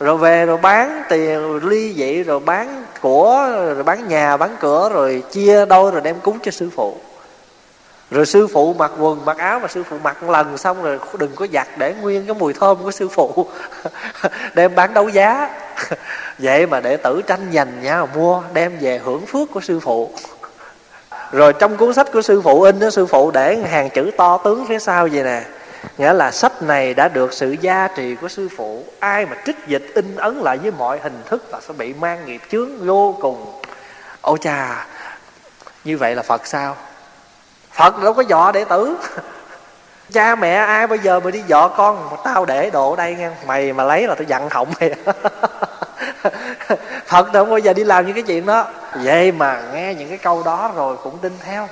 Rồi 0.00 0.16
về 0.16 0.46
rồi 0.46 0.56
bán 0.56 1.02
tiền 1.08 1.56
ly 1.68 1.94
dị, 1.94 2.22
rồi 2.22 2.40
bán 2.40 2.84
của, 3.00 3.48
rồi 3.52 3.82
bán 3.82 4.08
nhà, 4.08 4.36
bán 4.36 4.56
cửa, 4.60 4.90
rồi 4.92 5.22
chia 5.30 5.66
đôi, 5.66 5.90
rồi 5.90 6.00
đem 6.00 6.20
cúng 6.20 6.38
cho 6.42 6.50
sư 6.50 6.70
phụ 6.76 6.96
rồi 8.10 8.26
sư 8.26 8.46
phụ 8.46 8.74
mặc 8.74 8.92
quần, 8.98 9.24
mặc 9.24 9.38
áo 9.38 9.60
mà 9.60 9.68
sư 9.68 9.82
phụ 9.82 9.96
mặc 10.02 10.22
một 10.22 10.30
lần 10.30 10.58
xong 10.58 10.82
rồi 10.82 10.98
đừng 11.18 11.34
có 11.36 11.46
giặt 11.52 11.68
để 11.78 11.94
nguyên 11.94 12.26
cái 12.26 12.34
mùi 12.38 12.52
thơm 12.52 12.78
của 12.82 12.90
sư 12.90 13.08
phụ. 13.08 13.46
Đem 14.54 14.74
bán 14.74 14.94
đấu 14.94 15.08
giá. 15.08 15.50
Vậy 16.38 16.66
mà 16.66 16.80
đệ 16.80 16.96
tử 16.96 17.22
tranh 17.26 17.50
giành 17.52 17.82
nhau 17.82 18.08
mua, 18.14 18.42
đem 18.52 18.78
về 18.80 18.98
hưởng 19.04 19.26
phước 19.26 19.50
của 19.50 19.60
sư 19.60 19.80
phụ. 19.80 20.10
Rồi 21.32 21.52
trong 21.52 21.76
cuốn 21.76 21.94
sách 21.94 22.12
của 22.12 22.22
sư 22.22 22.42
phụ 22.42 22.62
in 22.62 22.78
đó, 22.78 22.90
sư 22.90 23.06
phụ 23.06 23.30
để 23.30 23.56
hàng 23.56 23.90
chữ 23.90 24.10
to 24.16 24.36
tướng 24.44 24.66
phía 24.68 24.78
sau 24.78 25.08
vậy 25.12 25.22
nè. 25.22 25.42
Nghĩa 25.98 26.12
là 26.12 26.30
sách 26.30 26.62
này 26.62 26.94
đã 26.94 27.08
được 27.08 27.32
sự 27.32 27.56
gia 27.60 27.88
trì 27.88 28.14
của 28.14 28.28
sư 28.28 28.48
phụ. 28.56 28.84
Ai 28.98 29.26
mà 29.26 29.36
trích 29.46 29.56
dịch 29.66 29.86
in 29.94 30.16
ấn 30.16 30.36
lại 30.36 30.58
với 30.58 30.70
mọi 30.70 30.98
hình 30.98 31.22
thức 31.26 31.44
là 31.52 31.60
sẽ 31.60 31.72
bị 31.72 31.94
mang 31.94 32.26
nghiệp 32.26 32.40
chướng 32.50 32.86
vô 32.86 33.16
cùng. 33.20 33.60
Ô 34.20 34.36
chà, 34.36 34.86
như 35.84 35.98
vậy 35.98 36.14
là 36.14 36.22
phật 36.22 36.46
sao? 36.46 36.76
Phật 37.80 38.02
đâu 38.02 38.12
có 38.14 38.22
dọ 38.28 38.52
đệ 38.52 38.64
tử. 38.64 38.96
Cha 40.12 40.34
mẹ 40.34 40.54
ai 40.54 40.86
bây 40.86 40.98
giờ 40.98 41.20
mà 41.20 41.30
đi 41.30 41.42
dọ 41.48 41.68
con? 41.68 42.10
Mà 42.10 42.16
tao 42.24 42.44
để 42.44 42.70
đồ 42.70 42.90
ở 42.90 42.96
đây 42.96 43.14
nghe. 43.14 43.30
Mày 43.46 43.72
mà 43.72 43.84
lấy 43.84 44.06
là 44.06 44.14
tao 44.14 44.24
dặn 44.24 44.48
họng 44.50 44.72
mày. 44.80 44.94
Phật 47.06 47.32
đâu 47.32 47.44
bao 47.44 47.58
giờ 47.58 47.72
đi 47.72 47.84
làm 47.84 48.06
những 48.06 48.14
cái 48.14 48.22
chuyện 48.22 48.46
đó. 48.46 48.66
Vậy 48.94 49.32
mà 49.32 49.62
nghe 49.72 49.94
những 49.94 50.08
cái 50.08 50.18
câu 50.18 50.42
đó 50.42 50.72
rồi 50.76 50.96
cũng 51.02 51.18
tin 51.18 51.32
theo. 51.44 51.68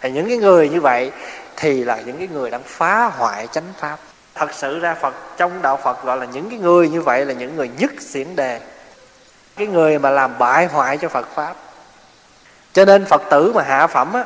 Thì 0.00 0.10
những 0.10 0.28
cái 0.28 0.36
người 0.36 0.68
như 0.68 0.80
vậy 0.80 1.12
thì 1.56 1.84
là 1.84 2.00
những 2.06 2.18
cái 2.18 2.28
người 2.32 2.50
đang 2.50 2.62
phá 2.62 3.04
hoại 3.04 3.48
chánh 3.52 3.72
pháp. 3.78 3.96
Thật 4.34 4.48
sự 4.52 4.78
ra 4.78 4.94
phật, 4.94 5.14
trong 5.36 5.62
đạo 5.62 5.78
phật 5.82 6.04
gọi 6.04 6.16
là 6.16 6.26
những 6.26 6.50
cái 6.50 6.58
người 6.58 6.88
như 6.88 7.02
vậy 7.02 7.24
là 7.24 7.34
những 7.34 7.56
người 7.56 7.70
nhất 7.78 7.90
xiển 8.00 8.36
đề. 8.36 8.60
Cái 9.56 9.66
người 9.66 9.98
mà 9.98 10.10
làm 10.10 10.38
bại 10.38 10.66
hoại 10.66 10.98
cho 10.98 11.08
phật 11.08 11.26
pháp. 11.34 11.54
Cho 12.72 12.84
nên 12.84 13.04
phật 13.04 13.22
tử 13.30 13.52
mà 13.54 13.62
hạ 13.62 13.86
phẩm 13.86 14.12
á 14.12 14.24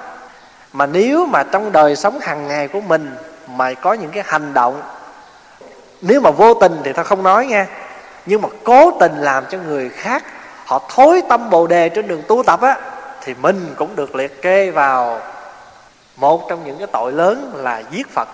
mà 0.72 0.86
nếu 0.86 1.26
mà 1.26 1.42
trong 1.42 1.72
đời 1.72 1.96
sống 1.96 2.18
hàng 2.20 2.48
ngày 2.48 2.68
của 2.68 2.80
mình 2.80 3.16
mà 3.46 3.74
có 3.74 3.92
những 3.92 4.10
cái 4.10 4.22
hành 4.26 4.54
động, 4.54 4.82
nếu 6.00 6.20
mà 6.20 6.30
vô 6.30 6.54
tình 6.54 6.80
thì 6.84 6.92
ta 6.92 7.02
không 7.02 7.22
nói 7.22 7.46
nghe 7.46 7.66
nhưng 8.26 8.42
mà 8.42 8.48
cố 8.64 8.90
tình 9.00 9.16
làm 9.16 9.44
cho 9.50 9.58
người 9.58 9.88
khác 9.88 10.24
họ 10.64 10.82
thối 10.88 11.22
tâm 11.28 11.50
bồ 11.50 11.66
đề 11.66 11.88
trên 11.88 12.08
đường 12.08 12.22
tu 12.28 12.42
tập 12.42 12.60
á, 12.60 12.76
thì 13.22 13.34
mình 13.34 13.74
cũng 13.76 13.96
được 13.96 14.14
liệt 14.14 14.42
kê 14.42 14.70
vào 14.70 15.20
một 16.16 16.48
trong 16.48 16.64
những 16.64 16.78
cái 16.78 16.86
tội 16.86 17.12
lớn 17.12 17.52
là 17.56 17.82
giết 17.90 18.14
phật. 18.14 18.28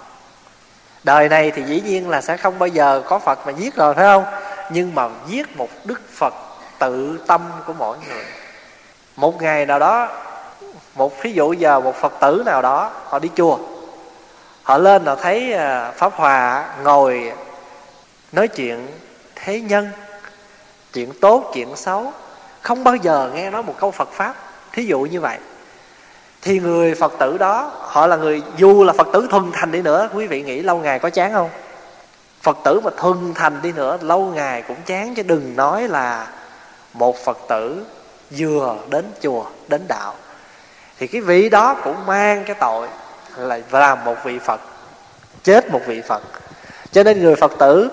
Đời 1.05 1.29
này 1.29 1.51
thì 1.51 1.63
dĩ 1.63 1.81
nhiên 1.81 2.11
là 2.11 2.21
sẽ 2.21 2.37
không 2.37 2.59
bao 2.59 2.67
giờ 2.67 3.03
có 3.09 3.19
phật 3.19 3.47
mà 3.47 3.53
giết 3.53 3.75
rồi, 3.77 3.95
phải 3.95 4.05
không? 4.05 4.25
Nhưng 4.71 4.95
mà 4.95 5.09
giết 5.29 5.57
một 5.57 5.69
đức 5.85 6.01
phật 6.15 6.35
tự 6.79 7.19
tâm 7.27 7.41
của 7.67 7.73
mỗi 7.79 7.97
người. 8.09 8.25
Một 9.17 9.43
ngày 9.43 9.67
nào 9.67 9.79
đó 9.79 10.09
một 10.97 11.23
ví 11.23 11.33
dụ 11.33 11.53
giờ 11.53 11.81
một 11.81 11.95
phật 11.97 12.13
tử 12.21 12.43
nào 12.47 12.63
đó, 12.63 12.91
họ 13.05 13.19
đi 13.19 13.31
chùa, 13.37 13.59
họ 14.63 14.79
lên 14.79 15.07
họ 15.07 15.15
thấy 15.15 15.53
à, 15.53 15.91
pháp 15.91 16.13
hòa 16.15 16.69
ngồi 16.83 17.33
nói 18.33 18.49
chuyện 18.49 18.87
thế 19.35 19.61
nhân, 19.61 19.89
chuyện 20.93 21.13
tốt, 21.21 21.51
chuyện 21.55 21.77
xấu, 21.77 22.13
không 22.61 22.85
bao 22.85 22.97
giờ 22.97 23.31
nghe 23.35 23.51
nói 23.51 23.63
một 23.63 23.75
câu 23.79 23.91
phật 23.91 24.09
pháp, 24.13 24.35
thí 24.73 24.85
dụ 24.85 25.01
như 25.01 25.21
vậy. 25.21 25.39
Thì 26.43 26.59
người 26.59 26.95
phật 26.95 27.13
tử 27.19 27.39
đó, 27.39 27.71
họ 27.75 28.07
là 28.07 28.17
người, 28.17 28.43
dù 28.57 28.85
là 28.85 28.93
phật 28.93 29.09
tử 29.13 29.27
thuần 29.31 29.51
thành 29.53 29.73
đi 29.73 29.83
nữa, 29.83 30.09
quý 30.15 30.27
vị 30.27 30.43
nghĩ 30.43 30.61
lâu 30.61 30.79
ngày 30.79 30.99
có 30.99 31.11
chán 31.11 31.33
không? 31.33 31.51
Phật 32.43 32.57
tử 32.65 32.81
mà 32.85 32.91
thuần 32.97 33.35
thành 33.35 33.63
đi 33.63 33.73
nữa, 33.73 33.99
lâu 34.01 34.33
ngày 34.35 34.63
cũng 34.63 34.77
chán, 34.87 35.15
chứ 35.15 35.23
đừng 35.23 35.57
nói 35.57 35.89
là 35.89 36.27
một 36.93 37.17
phật 37.25 37.39
tử 37.49 37.85
vừa 38.39 38.77
đến 38.91 39.05
chùa, 39.23 39.45
đến 39.69 39.85
đạo 39.89 40.15
thì 40.99 41.07
cái 41.07 41.21
vị 41.21 41.49
đó 41.49 41.77
cũng 41.85 42.07
mang 42.07 42.45
cái 42.45 42.57
tội 42.61 42.89
là 43.37 43.59
làm 43.71 44.05
một 44.05 44.17
vị 44.25 44.39
phật, 44.39 44.61
chết 45.43 45.71
một 45.71 45.81
vị 45.87 46.03
phật. 46.09 46.23
Cho 46.93 47.03
nên 47.03 47.23
người 47.23 47.37
phật 47.37 47.53
tử 47.59 47.91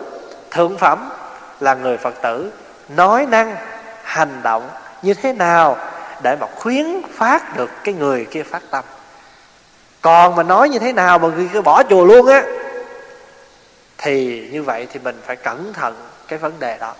thượng 0.51 0.77
phẩm 0.77 1.09
là 1.59 1.73
người 1.73 1.97
phật 1.97 2.13
tử 2.21 2.51
nói 2.89 3.25
năng, 3.25 3.55
hành 4.03 4.39
động 4.43 4.69
như 5.01 5.13
thế 5.13 5.33
nào 5.33 5.77
để 6.23 6.35
mà 6.39 6.47
khuyến 6.55 7.01
phát 7.13 7.57
được 7.57 7.69
cái 7.83 7.93
người 7.93 8.25
kia 8.31 8.43
phát 8.43 8.61
tâm. 8.71 8.83
Còn 10.01 10.35
mà 10.35 10.43
nói 10.43 10.69
như 10.69 10.79
thế 10.79 10.93
nào 10.93 11.19
mà 11.19 11.27
người 11.27 11.49
kia 11.53 11.61
bỏ 11.61 11.83
chùa 11.89 12.05
luôn 12.05 12.27
á, 12.27 12.43
thì 13.97 14.47
như 14.51 14.63
vậy 14.63 14.87
thì 14.93 14.99
mình 15.03 15.21
phải 15.25 15.35
cẩn 15.35 15.73
thận 15.73 15.95
cái 16.27 16.39
vấn 16.39 16.59
đề 16.59 16.77
đó. 16.77 16.93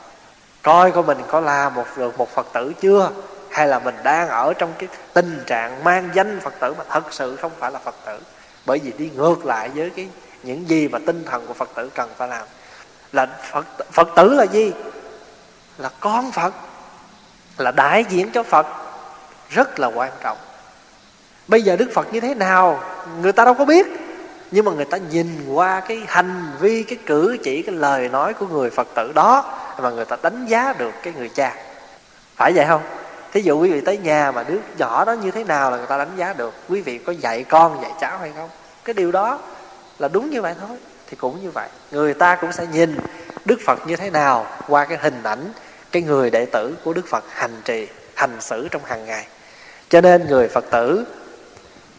Coi 0.61 0.91
coi 0.91 1.03
mình 1.03 1.17
có 1.27 1.39
là 1.39 1.69
một, 1.69 1.85
được 1.97 2.17
một 2.17 2.35
phật 2.35 2.47
tử 2.53 2.73
chưa? 2.81 3.09
Hay 3.53 3.67
là 3.67 3.79
mình 3.79 3.95
đang 4.03 4.29
ở 4.29 4.53
trong 4.53 4.73
cái 4.77 4.89
tình 5.13 5.43
trạng 5.45 5.83
mang 5.83 6.09
danh 6.13 6.39
phật 6.39 6.53
tử 6.59 6.73
mà 6.77 6.83
thật 6.89 7.13
sự 7.13 7.35
không 7.35 7.51
phải 7.59 7.71
là 7.71 7.79
phật 7.79 7.95
tử? 8.05 8.19
Bởi 8.65 8.79
vì 8.83 8.91
đi 8.97 9.11
ngược 9.15 9.45
lại 9.45 9.69
với 9.69 9.89
cái 9.89 10.07
những 10.43 10.69
gì 10.69 10.87
mà 10.87 10.99
tinh 11.05 11.23
thần 11.25 11.47
của 11.47 11.53
phật 11.53 11.69
tử 11.75 11.89
cần 11.95 12.09
phải 12.17 12.27
làm. 12.27 12.47
Là 13.11 13.27
phật 13.51 13.65
phật 13.91 14.07
tử 14.15 14.33
là 14.33 14.43
gì? 14.43 14.71
Là 15.77 15.89
con 15.99 16.31
phật. 16.31 16.53
Là 17.57 17.71
đại 17.71 18.05
diện 18.09 18.29
cho 18.33 18.43
phật. 18.43 18.67
Rất 19.49 19.79
là 19.79 19.87
quan 19.87 20.11
trọng. 20.23 20.37
Bây 21.47 21.61
giờ 21.61 21.75
đức 21.75 21.89
phật 21.93 22.13
như 22.13 22.19
thế 22.19 22.35
nào? 22.35 22.83
Người 23.21 23.31
ta 23.31 23.45
đâu 23.45 23.53
có 23.53 23.65
biết. 23.65 23.87
Nhưng 24.51 24.65
mà 24.65 24.71
người 24.71 24.85
ta 24.85 24.97
nhìn 24.97 25.45
qua 25.53 25.79
cái 25.87 26.01
hành 26.07 26.51
vi, 26.59 26.83
cái 26.83 26.97
cử 27.05 27.37
chỉ, 27.43 27.61
cái 27.61 27.75
lời 27.75 28.09
nói 28.09 28.33
của 28.33 28.47
người 28.47 28.69
phật 28.69 28.87
tử 28.95 29.11
đó 29.15 29.59
mà 29.81 29.89
người 29.89 30.05
ta 30.05 30.17
đánh 30.21 30.45
giá 30.45 30.73
được 30.77 30.91
cái 31.03 31.13
người 31.17 31.29
cha. 31.29 31.55
Phải 32.35 32.51
vậy 32.55 32.65
không? 32.69 32.81
Thí 33.33 33.41
dụ 33.41 33.59
quý 33.59 33.71
vị 33.71 33.81
tới 33.81 33.97
nhà 33.97 34.31
mà 34.31 34.43
đứa 34.43 34.57
nhỏ 34.77 35.05
đó 35.05 35.11
như 35.13 35.31
thế 35.31 35.43
nào 35.43 35.71
là 35.71 35.77
người 35.77 35.87
ta 35.87 35.97
đánh 35.97 36.11
giá 36.15 36.33
được? 36.33 36.53
Quý 36.69 36.81
vị 36.81 36.97
có 36.97 37.11
dạy 37.11 37.43
con, 37.43 37.81
dạy 37.81 37.91
cháu 38.01 38.17
hay 38.17 38.31
không? 38.37 38.49
Cái 38.83 38.93
điều 38.93 39.11
đó 39.11 39.39
là 39.99 40.07
đúng 40.07 40.29
như 40.29 40.41
vậy 40.41 40.53
thôi, 40.59 40.77
thì 41.09 41.15
cũng 41.15 41.43
như 41.43 41.51
vậy. 41.51 41.67
Người 41.91 42.13
ta 42.13 42.35
cũng 42.35 42.51
sẽ 42.51 42.65
nhìn 42.65 42.97
đức 43.45 43.59
phật 43.65 43.87
như 43.87 43.95
thế 43.95 44.09
nào 44.09 44.45
qua 44.67 44.85
cái 44.85 44.97
hình 45.01 45.23
ảnh, 45.23 45.53
cái 45.91 46.01
người 46.01 46.29
đệ 46.29 46.45
tử 46.45 46.75
của 46.83 46.93
đức 46.93 47.07
phật 47.07 47.23
hành 47.29 47.61
trì, 47.65 47.87
hành 48.15 48.41
xử 48.41 48.67
trong 48.67 48.81
hàng 48.85 49.05
ngày. 49.05 49.27
Cho 49.89 50.01
nên 50.01 50.27
người 50.27 50.47
phật 50.47 50.65
tử, 50.71 51.05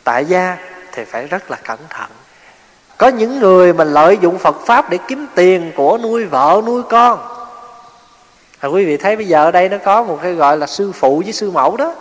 tại 0.04 0.24
gia 0.24 0.56
thì 0.92 1.04
phải 1.04 1.26
rất 1.26 1.50
là 1.50 1.56
cẩn 1.64 1.78
thận. 1.90 2.10
Có 2.98 3.08
những 3.08 3.40
người 3.40 3.72
mà 3.72 3.84
lợi 3.84 4.18
dụng 4.20 4.38
phật 4.38 4.56
pháp 4.66 4.90
để 4.90 4.98
kiếm 5.08 5.26
tiền 5.34 5.72
của 5.76 5.98
nuôi 6.02 6.24
vợ, 6.24 6.62
nuôi 6.66 6.82
con 6.90 7.33
à, 8.64 8.66
quý 8.66 8.84
vị 8.84 8.96
thấy 8.96 9.16
bây 9.16 9.28
giờ 9.28 9.44
ở 9.44 9.50
đây 9.50 9.68
nó 9.68 9.76
có 9.84 10.02
một 10.02 10.18
cái 10.22 10.32
gọi 10.32 10.56
là 10.56 10.66
sư 10.66 10.92
phụ 10.92 11.22
với 11.24 11.32
sư 11.32 11.50
mẫu 11.50 11.76
đó. 11.76 11.94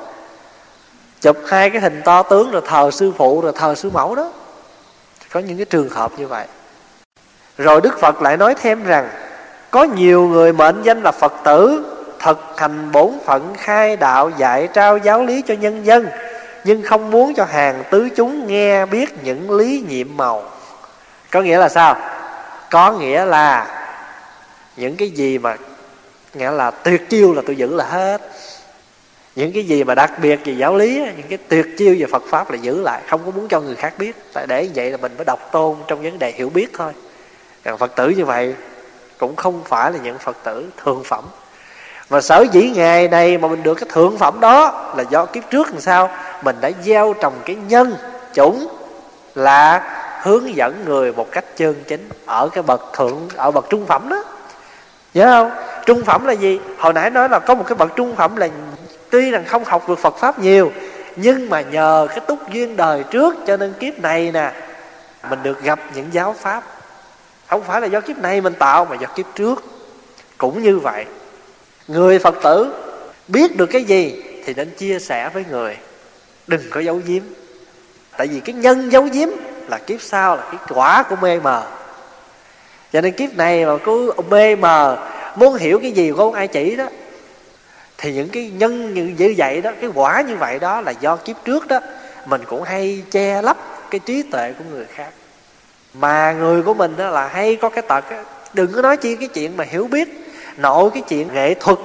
Chụp 1.22 1.38
hai 1.48 1.70
cái 1.70 1.82
hình 1.82 2.02
to 2.06 2.24
tướng 2.24 2.52
rồi 2.52 2.62
thờ 2.68 2.92
sư 2.92 3.14
phụ 3.18 3.42
rồi 3.42 3.52
thờ 3.56 3.76
sư 3.76 3.90
mẫu 3.94 4.16
đó. 4.16 4.32
Có 5.32 5.40
những 5.40 5.58
cái 5.58 5.66
trường 5.66 5.90
hợp 5.90 6.12
như 6.18 6.28
vậy. 6.28 6.46
Rồi 7.58 7.82
đức 7.82 8.00
phật 8.00 8.22
lại 8.22 8.38
nói 8.38 8.56
thêm 8.62 8.84
rằng 8.84 9.10
có 9.72 9.84
nhiều 9.84 10.28
người 10.28 10.54
mệnh 10.54 10.82
danh 10.84 11.04
là 11.04 11.12
phật 11.12 11.34
tử 11.44 11.86
thực 12.20 12.40
hành 12.58 12.92
bổn 12.92 13.12
phận 13.26 13.54
khai 13.58 13.96
đạo 13.96 14.32
dạy 14.38 14.68
trao 14.74 14.98
giáo 14.98 15.24
lý 15.24 15.42
cho 15.42 15.54
nhân 15.54 15.86
dân 15.86 16.08
nhưng 16.64 16.84
không 16.84 17.12
muốn 17.12 17.34
cho 17.34 17.46
hàng 17.46 17.84
tứ 17.92 18.10
chúng 18.16 18.48
nghe 18.48 18.86
biết 18.86 19.24
những 19.24 19.52
lý 19.52 19.86
nhiệm 19.90 20.18
màu. 20.18 20.44
Có 21.32 21.42
nghĩa 21.42 21.58
là 21.58 21.70
sao? 21.70 21.96
Có 22.72 22.92
nghĩa 22.92 23.26
là 23.26 23.68
những 24.78 24.96
cái 24.96 25.10
gì 25.10 25.38
mà 25.38 25.56
nghĩa 26.34 26.52
là 26.52 26.72
tuyệt 26.72 27.10
chiêu 27.10 27.34
là 27.34 27.42
tôi 27.46 27.56
giữ 27.56 27.76
là 27.76 27.86
hết. 27.86 28.22
Những 29.36 29.52
cái 29.54 29.64
gì 29.64 29.84
mà 29.84 29.96
đặc 29.96 30.12
biệt 30.22 30.40
về 30.46 30.54
giáo 30.54 30.76
lý 30.76 30.96
những 30.96 31.28
cái 31.30 31.38
tuyệt 31.48 31.66
chiêu 31.78 31.96
về 32.00 32.06
phật 32.12 32.24
pháp 32.30 32.52
là 32.52 32.58
giữ 32.58 32.82
lại, 32.82 33.02
không 33.08 33.22
có 33.26 33.32
muốn 33.32 33.48
cho 33.48 33.62
người 33.62 33.76
khác 33.76 33.94
biết. 33.98 34.16
Tại 34.34 34.48
để 34.48 34.70
vậy 34.76 34.92
là 34.92 34.98
mình 34.98 35.12
mới 35.18 35.26
độc 35.26 35.52
tôn 35.52 35.76
trong 35.88 36.04
vấn 36.04 36.20
đề 36.20 36.32
hiểu 36.32 36.50
biết 36.50 36.68
thôi. 36.74 36.92
Còn 37.66 37.78
phật 37.78 37.96
tử 37.96 38.10
như 38.10 38.26
vậy 38.26 38.56
cũng 39.18 39.36
không 39.36 39.62
phải 39.66 39.92
là 39.92 39.98
những 40.04 40.18
phật 40.18 40.38
tử 40.44 40.70
thượng 40.84 41.04
phẩm. 41.04 41.24
Và 42.10 42.22
sở 42.22 42.46
dĩ 42.52 42.70
ngày 42.76 43.08
này 43.08 43.38
mà 43.38 43.48
mình 43.48 43.64
được 43.64 43.76
cái 43.76 43.90
thượng 43.94 44.18
phẩm 44.18 44.40
đó 44.40 44.94
là 44.98 45.04
do 45.10 45.26
kiếp 45.26 45.44
trước 45.50 45.68
làm 45.70 45.80
sao? 45.80 46.10
Mình 46.44 46.56
đã 46.62 46.72
gieo 46.84 47.14
trồng 47.22 47.34
cái 47.46 47.56
nhân 47.56 47.96
chủng 48.34 48.68
là 49.36 49.90
hướng 50.22 50.56
dẫn 50.56 50.84
người 50.86 51.14
một 51.14 51.32
cách 51.32 51.46
chân 51.58 51.76
chính 51.88 52.10
ở 52.26 52.50
cái 52.50 52.64
bậc 52.64 52.82
thượng, 52.94 53.30
ở 53.36 53.52
bậc 53.52 53.70
trung 53.70 53.86
phẩm 53.86 54.10
đó. 54.10 54.24
Nhớ 55.14 55.26
không? 55.26 55.52
Trung 55.86 56.06
phẩm 56.06 56.26
là 56.26 56.34
gì? 56.34 56.60
Hồi 56.78 56.94
nãy 56.94 57.10
nói 57.10 57.30
là 57.30 57.40
có 57.40 57.56
một 57.56 57.64
cái 57.68 57.76
bậc 57.76 57.96
trung 57.96 58.16
phẩm 58.16 58.36
là 58.36 58.48
tuy 59.10 59.32
rằng 59.32 59.46
không 59.46 59.64
học 59.64 59.90
được 59.90 60.00
phật 60.00 60.18
pháp 60.18 60.40
nhiều, 60.40 60.72
nhưng 61.16 61.50
mà 61.50 61.62
nhờ 61.62 62.08
cái 62.10 62.20
túc 62.20 62.50
duyên 62.54 62.78
đời 62.78 63.04
trước 63.12 63.36
cho 63.48 63.58
nên 63.58 63.74
kiếp 63.74 64.00
này 64.00 64.32
nè, 64.32 64.52
mình 65.30 65.40
được 65.44 65.64
gặp 65.64 65.80
những 65.96 66.08
giáo 66.12 66.36
pháp. 66.40 66.64
Không 67.48 67.64
phải 67.64 67.82
là 67.82 67.88
do 67.88 68.02
kiếp 68.02 68.18
này 68.18 68.42
mình 68.42 68.54
tạo, 68.54 68.86
mà 68.86 68.96
do 68.96 69.08
kiếp 69.08 69.26
trước. 69.36 69.64
Cũng 70.38 70.64
như 70.64 70.80
vậy, 70.80 71.06
người 71.88 72.20
phật 72.20 72.36
tử 72.44 72.74
biết 73.28 73.58
được 73.58 73.66
cái 73.66 73.84
gì 73.84 74.24
thì 74.46 74.54
nên 74.54 74.70
chia 74.70 75.00
sẻ 75.00 75.30
với 75.34 75.46
người. 75.50 75.78
Đừng 76.48 76.62
có 76.70 76.80
giấu 76.80 77.02
giếm. 77.06 77.22
Tại 78.18 78.28
vì 78.28 78.40
cái 78.40 78.56
nhân 78.56 78.92
giấu 78.92 79.04
giếm 79.04 79.30
là 79.68 79.78
kiếp 79.78 80.02
sau, 80.02 80.36
là 80.36 80.44
cái 80.44 80.60
quả 80.70 81.04
của 81.04 81.16
mê 81.16 81.40
mờ. 81.40 81.64
Cho 82.94 83.02
nên 83.02 83.14
kiếp 83.14 83.38
này 83.38 83.66
mà 83.66 83.78
cứ 83.86 84.12
mê 84.30 84.56
mờ 84.56 84.98
muốn 85.36 85.56
hiểu 85.56 85.80
cái 85.80 85.92
gì 85.92 86.12
không 86.18 86.34
ai 86.34 86.48
chỉ 86.48 86.76
đó. 86.76 86.86
Thì 87.98 88.14
những 88.14 88.30
cái 88.30 88.52
nhân 88.58 88.94
như 88.94 89.34
vậy 89.38 89.62
đó 89.62 89.72
cái 89.82 89.90
quả 89.94 90.22
như 90.22 90.36
vậy 90.36 90.60
đó 90.60 90.82
là 90.82 90.92
do 90.92 91.16
kiếp 91.16 91.36
trước 91.46 91.68
đó. 91.68 91.80
Mình 92.26 92.42
cũng 92.48 92.64
hay 92.64 93.04
che 93.12 93.42
lấp 93.42 93.58
cái 93.90 94.00
trí 94.00 94.24
tuệ 94.24 94.54
của 94.58 94.64
người 94.72 94.86
khác. 94.86 95.10
Mà 95.94 96.32
người 96.32 96.62
của 96.62 96.74
mình 96.74 96.94
đó 96.98 97.10
là 97.10 97.28
hay 97.28 97.56
có 97.56 97.70
cái 97.70 97.82
tật 97.82 98.12
đó, 98.12 98.18
đừng 98.54 98.74
có 98.74 98.82
nói 98.82 98.98
chi 98.98 99.16
cái 99.16 99.28
chuyện 99.28 99.58
mà 99.58 99.64
hiểu 99.64 99.88
biết 99.88 100.10
nội 100.58 100.90
cái 100.94 101.04
chuyện 101.08 101.34
nghệ 101.34 101.54
thuật. 101.54 101.78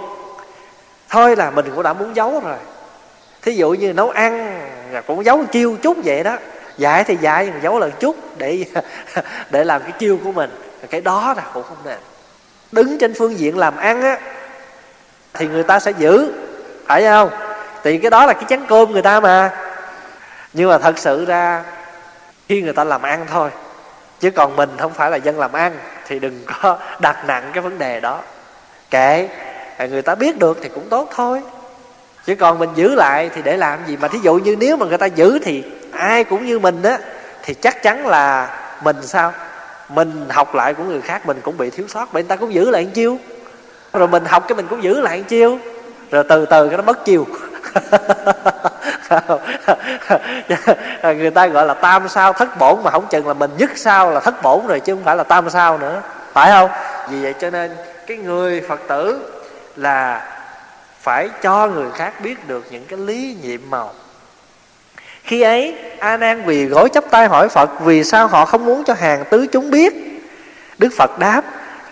Thôi 1.09 1.37
là 1.37 1.51
mình 1.51 1.67
cũng 1.75 1.83
đã 1.83 1.93
muốn 1.93 2.17
giấu 2.17 2.41
rồi. 2.41 2.59
Thí 3.43 3.53
dụ 3.53 3.71
như 3.71 3.93
nấu 3.93 4.11
ăn 4.11 4.61
cũng 5.07 5.25
giấu 5.25 5.45
chiêu 5.45 5.77
chút 5.83 5.97
vậy 6.05 6.23
đó. 6.25 6.37
Dạy 6.79 7.05
thì 7.05 7.17
dạy 7.21 7.53
giấu 7.63 7.79
lần 7.79 7.91
chút 8.01 8.17
để 8.39 8.65
để 9.51 9.65
làm 9.65 9.83
cái 9.83 9.93
chiêu 9.99 10.19
của 10.25 10.33
mình. 10.33 10.51
Cái 10.91 11.01
đó 11.01 11.35
là 11.37 11.51
cũng 11.55 11.63
không 11.63 11.79
nên 11.85 11.99
đứng 12.73 12.99
trên 12.99 13.15
phương 13.15 13.39
diện 13.39 13.59
làm 13.59 13.77
ăn 13.77 14.03
á, 14.03 14.19
thì 15.35 15.47
người 15.49 15.63
ta 15.63 15.81
sẽ 15.81 15.91
giữ, 15.99 16.33
phải 16.87 17.05
không? 17.05 17.31
Thì 17.85 17.99
cái 17.99 18.11
đó 18.11 18.27
là 18.27 18.33
cái 18.33 18.45
chén 18.49 18.67
cơm 18.69 18.93
người 18.93 19.03
ta 19.03 19.21
mà. 19.21 19.51
Nhưng 20.53 20.69
mà 20.69 20.79
thật 20.79 20.99
sự 20.99 21.25
ra, 21.25 21.65
khi 22.49 22.63
người 22.63 22.73
ta 22.73 22.85
làm 22.85 23.03
ăn 23.03 23.27
thôi, 23.31 23.51
chứ 24.21 24.31
còn 24.31 24.57
mình 24.57 24.71
không 24.79 24.95
phải 24.95 25.11
là 25.11 25.17
dân 25.17 25.39
làm 25.39 25.53
ăn, 25.53 25.73
thì 26.07 26.19
đừng 26.19 26.45
có 26.63 26.79
đặt 27.01 27.25
nặng 27.27 27.51
cái 27.53 27.63
vấn 27.63 27.79
đề 27.79 28.01
đó. 28.01 28.21
Kệ 28.91 29.29
à, 29.77 29.87
người 29.87 30.03
ta 30.03 30.15
biết 30.15 30.39
được 30.39 30.59
thì 30.63 30.69
cũng 30.69 30.89
tốt 30.89 31.11
thôi. 31.15 31.43
Chứ 32.27 32.35
còn 32.35 32.59
mình 32.59 32.71
giữ 32.75 32.95
lại 32.95 33.31
thì 33.35 33.43
để 33.43 33.57
làm 33.57 33.79
gì? 33.87 33.97
Mà 33.97 34.09
thí 34.09 34.19
dụ 34.23 34.35
như 34.35 34.57
nếu 34.61 34.77
mà 34.77 34.87
người 34.87 34.99
ta 34.99 35.07
giữ 35.07 35.39
thì 35.43 35.65
ai 35.93 36.25
cũng 36.25 36.47
như 36.47 36.59
mình 36.59 36.83
á, 36.83 36.99
thì 37.43 37.55
chắc 37.55 37.83
chắn 37.83 38.07
là 38.07 38.57
mình 38.83 38.97
sao? 39.03 39.33
Mình 39.89 40.27
học 40.31 40.55
lại 40.55 40.75
của 40.75 40.85
người 40.85 41.01
khác 41.01 41.27
mình 41.27 41.41
cũng 41.43 41.57
bị 41.57 41.71
thiếu 41.71 41.87
sót 41.89 42.13
vậy 42.13 42.23
người 42.23 42.29
ta 42.29 42.37
cũng 42.37 42.55
giữ 42.55 42.71
lại 42.71 42.85
một 42.85 42.91
chiêu. 42.95 43.19
Rồi 43.93 44.09
mình 44.09 44.25
học 44.25 44.45
cái 44.49 44.57
mình 44.57 44.67
cũng 44.71 44.83
giữ 44.83 45.01
lại 45.01 45.19
một 45.19 45.25
chiêu. 45.29 45.59
Rồi 46.11 46.25
từ 46.29 46.47
từ 46.47 46.69
cái 46.69 46.77
nó 46.77 46.83
mất 46.83 47.05
chiêu. 47.05 47.27
Người 51.03 51.31
ta 51.31 51.47
gọi 51.47 51.67
là 51.67 51.75
tam 51.75 52.09
sao 52.09 52.33
thất 52.33 52.59
bổn, 52.59 52.79
mà 52.85 52.91
không 52.91 53.07
chừng 53.11 53.27
là 53.29 53.35
mình 53.35 53.51
nhất 53.59 53.71
sao 53.77 54.11
là 54.11 54.21
thất 54.21 54.43
bổn 54.43 54.67
rồi, 54.67 54.81
chứ 54.81 54.95
không 54.95 55.05
phải 55.05 55.17
là 55.17 55.25
tam 55.25 55.51
sao 55.51 55.79
nữa. 55.79 56.03
Phải 56.33 56.51
không? 56.51 56.71
Vì 57.11 57.23
vậy 57.23 57.35
cho 57.41 57.51
nên 57.51 57.77
cái 58.07 58.17
người 58.17 58.61
phật 58.69 58.81
tử 58.89 59.19
là 59.77 60.27
phải 61.01 61.29
cho 61.43 61.67
người 61.67 61.91
khác 61.91 62.13
biết 62.23 62.49
được 62.49 62.65
những 62.71 62.85
cái 62.89 62.99
lý 62.99 63.37
nhiệm 63.43 63.61
màu 63.71 63.93
khi 65.29 65.43
ấy, 65.43 65.75
a 65.99 66.17
nan 66.17 66.43
quỳ 66.47 66.65
gối 66.65 66.89
chắp 66.95 67.05
tay 67.11 67.29
hỏi 67.29 67.49
phật 67.49 67.81
vì 67.81 68.05
sao 68.05 68.27
họ 68.27 68.45
không 68.45 68.67
muốn 68.67 68.85
cho 68.85 68.95
hàng 68.95 69.25
tứ 69.31 69.47
chúng 69.53 69.71
biết. 69.71 69.95
Đức 70.79 70.89
phật 70.97 71.19
đáp, 71.19 71.43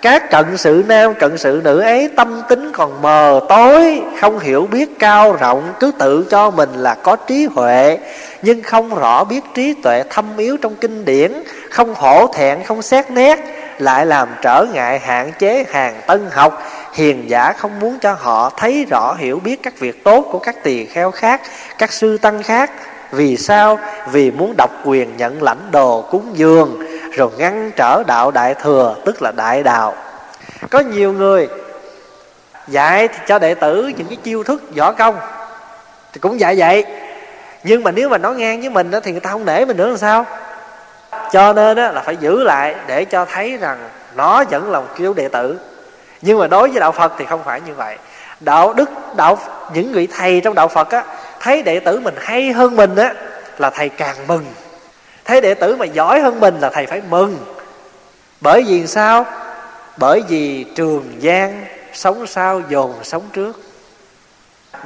các 0.02 0.30
cận 0.30 0.56
sự 0.56 0.84
nam 0.88 1.14
cận 1.14 1.38
sự 1.38 1.60
nữ 1.64 1.80
ấy 1.80 2.10
tâm 2.16 2.42
tính 2.48 2.72
còn 2.72 3.02
mờ 3.02 3.40
tối, 3.48 4.02
không 4.20 4.38
hiểu 4.38 4.68
biết 4.70 4.98
cao 4.98 5.32
rộng, 5.32 5.72
cứ 5.80 5.92
tự 5.98 6.26
cho 6.30 6.50
mình 6.50 6.70
là 6.74 6.94
có 6.94 7.16
trí 7.16 7.48
huệ, 7.54 7.98
nhưng 8.42 8.62
không 8.62 8.94
rõ 8.94 9.24
biết 9.24 9.40
trí 9.54 9.74
tuệ 9.82 10.02
thâm 10.10 10.36
yếu 10.36 10.56
trong 10.56 10.74
kinh 10.74 11.04
điển, 11.04 11.32
không 11.70 11.94
hổ 11.94 12.26
thẹn, 12.34 12.64
không 12.64 12.82
xét 12.82 13.10
nét, 13.10 13.40
lại 13.78 14.06
làm 14.06 14.28
trở 14.42 14.64
ngại 14.72 14.98
hạn 14.98 15.32
chế 15.38 15.64
hàng 15.70 15.94
tân 16.06 16.26
học. 16.30 16.62
Hiền 16.94 17.30
giả 17.30 17.52
không 17.52 17.80
muốn 17.80 17.98
cho 18.00 18.12
họ 18.12 18.50
thấy 18.56 18.86
rõ, 18.90 19.14
hiểu 19.18 19.40
biết 19.44 19.62
các 19.62 19.78
việc 19.78 20.04
tốt 20.04 20.28
của 20.32 20.38
các 20.38 20.62
tỳ 20.62 20.86
kheo 20.86 21.10
khác, 21.10 21.40
các 21.78 21.92
sư 21.92 22.18
tăng 22.18 22.42
khác 22.42 22.70
vì 23.12 23.36
sao? 23.36 23.78
Vì 24.12 24.30
muốn 24.30 24.54
độc 24.58 24.70
quyền 24.84 25.16
nhận 25.16 25.42
lãnh 25.42 25.70
đồ 25.70 26.02
cúng 26.02 26.30
dường 26.34 26.86
rồi 27.12 27.30
ngăn 27.38 27.70
trở 27.76 28.02
đạo 28.06 28.30
đại 28.30 28.54
thừa 28.54 28.94
tức 29.04 29.22
là 29.22 29.32
đại 29.36 29.62
đạo. 29.62 29.94
Có 30.70 30.78
nhiều 30.78 31.12
người 31.12 31.48
dạy 32.68 33.08
thì 33.08 33.18
cho 33.26 33.38
đệ 33.38 33.54
tử 33.54 33.92
những 33.96 34.06
cái 34.06 34.16
chiêu 34.16 34.42
thức 34.42 34.62
võ 34.76 34.92
công 34.92 35.18
thì 36.12 36.20
cũng 36.20 36.40
dạy 36.40 36.54
vậy. 36.58 36.84
Nhưng 37.64 37.82
mà 37.82 37.90
nếu 37.90 38.08
mà 38.08 38.18
nó 38.18 38.32
ngang 38.32 38.60
với 38.60 38.70
mình 38.70 38.90
đó, 38.90 39.00
thì 39.00 39.12
người 39.12 39.20
ta 39.20 39.30
không 39.30 39.44
nể 39.44 39.64
mình 39.64 39.76
nữa 39.76 39.88
làm 39.88 39.96
sao? 39.96 40.26
Cho 41.32 41.52
nên 41.52 41.76
đó, 41.76 41.90
là 41.90 42.00
phải 42.00 42.16
giữ 42.16 42.42
lại 42.42 42.74
để 42.86 43.04
cho 43.04 43.24
thấy 43.24 43.56
rằng 43.56 43.78
nó 44.16 44.44
vẫn 44.50 44.70
là 44.70 44.80
một 44.80 44.86
kiểu 44.96 45.14
đệ 45.14 45.28
tử. 45.28 45.58
Nhưng 46.22 46.38
mà 46.38 46.46
đối 46.46 46.68
với 46.68 46.80
đạo 46.80 46.92
phật 46.92 47.12
thì 47.18 47.24
không 47.24 47.42
phải 47.44 47.60
như 47.60 47.74
vậy. 47.74 47.96
Đạo 48.40 48.72
đức 48.72 48.90
đạo 49.16 49.38
những 49.74 49.92
vị 49.92 50.08
thầy 50.16 50.40
trong 50.40 50.54
đạo 50.54 50.68
phật 50.68 50.90
á 50.90 51.04
thấy 51.46 51.62
đệ 51.62 51.80
tử 51.80 52.00
mình 52.00 52.14
hay 52.18 52.52
hơn 52.52 52.76
mình 52.76 52.96
á, 52.96 53.14
là 53.58 53.70
thầy 53.70 53.88
càng 53.88 54.16
mừng. 54.26 54.44
Thấy 55.24 55.40
đệ 55.40 55.54
tử 55.54 55.76
mà 55.76 55.84
giỏi 55.84 56.20
hơn 56.20 56.40
mình 56.40 56.60
là 56.60 56.70
thầy 56.70 56.86
phải 56.86 57.02
mừng. 57.10 57.38
Bởi 58.40 58.62
vì 58.62 58.86
sao? 58.86 59.26
Bởi 59.96 60.22
vì 60.28 60.64
trường 60.74 61.12
gian 61.18 61.64
sống 61.92 62.26
sau 62.26 62.62
dồn 62.68 62.94
sống 63.02 63.22
trước. 63.32 63.60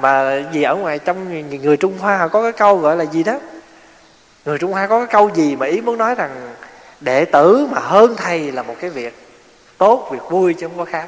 Mà 0.00 0.42
vì 0.52 0.62
ở 0.62 0.74
ngoài 0.76 0.98
trong 0.98 1.48
người 1.62 1.76
trung 1.76 1.98
hoa 1.98 2.16
họ 2.16 2.28
có 2.28 2.42
cái 2.42 2.52
câu 2.52 2.76
gọi 2.76 2.96
là 2.96 3.04
gì 3.04 3.22
đó? 3.22 3.38
Người 4.44 4.58
trung 4.58 4.72
hoa 4.72 4.86
có 4.86 4.98
cái 4.98 5.08
câu 5.12 5.30
gì 5.34 5.56
mà 5.56 5.66
ý 5.66 5.80
muốn 5.80 5.98
nói 5.98 6.14
rằng 6.14 6.30
đệ 7.00 7.24
tử 7.24 7.68
mà 7.70 7.80
hơn 7.80 8.14
thầy 8.16 8.52
là 8.52 8.62
một 8.62 8.74
cái 8.80 8.90
việc 8.90 9.14
tốt, 9.78 10.08
việc 10.12 10.22
vui 10.30 10.54
chứ 10.54 10.68
không 10.68 10.78
có 10.78 10.84
khác. 10.84 11.06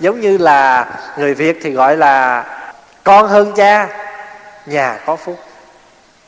Giống 0.00 0.20
như 0.20 0.38
là 0.38 0.86
người 1.18 1.34
việt 1.34 1.58
thì 1.62 1.70
gọi 1.70 1.96
là 1.96 2.44
con 3.04 3.28
hơn 3.28 3.52
cha 3.56 3.88
nhà 4.66 4.98
có 5.06 5.16
phúc. 5.16 5.38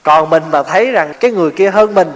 Còn 0.03 0.31
mình 0.31 0.43
mà 0.51 0.63
thấy 0.63 0.91
rằng 0.91 1.13
cái 1.21 1.31
người 1.31 1.51
kia 1.51 1.71
hơn 1.71 1.95
mình 1.95 2.13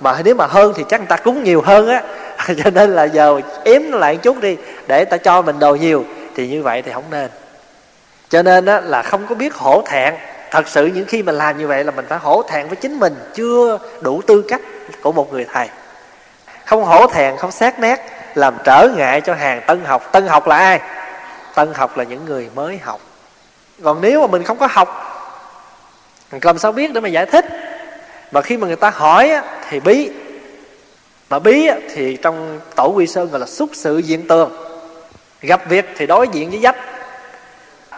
mà 0.00 0.20
nếu 0.24 0.34
mà 0.34 0.46
hơn 0.46 0.72
thì 0.76 0.84
chắc 0.88 1.00
người 1.00 1.06
ta 1.06 1.16
cúng 1.16 1.44
nhiều 1.44 1.62
hơn 1.62 1.88
á. 1.88 2.02
Cho 2.64 2.70
nên 2.70 2.94
là 2.94 3.04
giờ 3.04 3.40
yếm 3.64 3.82
nó 3.90 3.98
lại 3.98 4.14
một 4.14 4.20
chút 4.22 4.40
đi 4.40 4.56
để 4.86 5.04
ta 5.04 5.16
cho 5.16 5.42
mình 5.42 5.58
đồ 5.58 5.74
nhiều 5.74 6.04
thì 6.36 6.48
như 6.48 6.62
vậy 6.62 6.82
thì 6.82 6.92
không 6.92 7.04
nên. 7.10 7.30
Cho 8.28 8.42
nên 8.42 8.66
á, 8.66 8.80
là 8.80 9.02
không 9.02 9.26
có 9.26 9.34
biết 9.34 9.54
hổ 9.54 9.82
thẹn. 9.86 10.14
Thật 10.50 10.68
sự 10.68 10.86
những 10.86 11.06
khi 11.06 11.22
mình 11.22 11.34
làm 11.34 11.58
như 11.58 11.66
vậy 11.66 11.84
là 11.84 11.90
mình 11.90 12.04
phải 12.08 12.18
hổ 12.18 12.42
thẹn 12.42 12.68
với 12.68 12.76
chính 12.76 12.98
mình 13.00 13.14
chưa 13.34 13.78
đủ 14.00 14.22
tư 14.26 14.44
cách 14.48 14.60
của 15.02 15.12
một 15.12 15.32
người 15.32 15.46
thầy. 15.52 15.68
Không 16.64 16.84
hổ 16.84 17.06
thẹn 17.06 17.36
không 17.36 17.50
xét 17.50 17.78
nét 17.78 17.96
làm 18.34 18.56
trở 18.64 18.88
ngại 18.96 19.20
cho 19.20 19.34
hàng 19.34 19.60
tân 19.66 19.84
học. 19.84 20.12
Tân 20.12 20.26
học 20.26 20.46
là 20.46 20.56
ai? 20.56 20.80
Tân 21.54 21.74
học 21.74 21.98
là 21.98 22.04
những 22.04 22.24
người 22.24 22.50
mới 22.54 22.78
học. 22.78 23.00
Còn 23.84 24.00
nếu 24.00 24.20
mà 24.20 24.26
mình 24.26 24.42
không 24.42 24.58
có 24.58 24.68
học 24.70 25.11
làm 26.42 26.58
sao 26.58 26.72
biết 26.72 26.92
để 26.92 27.00
mà 27.00 27.08
giải 27.08 27.26
thích. 27.26 27.44
Mà 28.32 28.40
khi 28.40 28.56
mà 28.56 28.66
người 28.66 28.76
ta 28.76 28.90
hỏi 28.90 29.32
thì 29.68 29.80
bí, 29.80 30.10
mà 31.30 31.38
bí 31.38 31.70
thì 31.94 32.16
trong 32.16 32.60
tổ 32.76 32.92
quy 32.96 33.06
sơn 33.06 33.30
gọi 33.30 33.40
là 33.40 33.46
xúc 33.46 33.70
sự 33.72 33.98
diện 33.98 34.28
tường. 34.28 34.50
Gặp 35.40 35.68
việc 35.68 35.94
thì 35.96 36.06
đối 36.06 36.28
diện 36.28 36.50
với 36.50 36.60
dách 36.60 36.76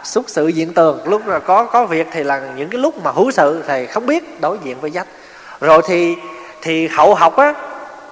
xúc 0.03 0.25
sự 0.27 0.47
diện 0.47 0.73
tường, 0.73 0.99
lúc 1.05 1.27
là 1.27 1.39
có 1.39 1.65
có 1.65 1.85
việc 1.85 2.07
thì 2.11 2.23
là 2.23 2.41
những 2.55 2.69
cái 2.69 2.81
lúc 2.81 3.03
mà 3.03 3.11
hữu 3.11 3.31
sự 3.31 3.63
thì 3.67 3.85
không 3.85 4.05
biết 4.05 4.41
đối 4.41 4.57
diện 4.63 4.79
với 4.81 4.91
dách 4.91 5.07
rồi 5.61 5.81
thì 5.87 6.15
thì 6.61 6.87
hậu 6.87 7.15
học 7.15 7.37
á, 7.37 7.53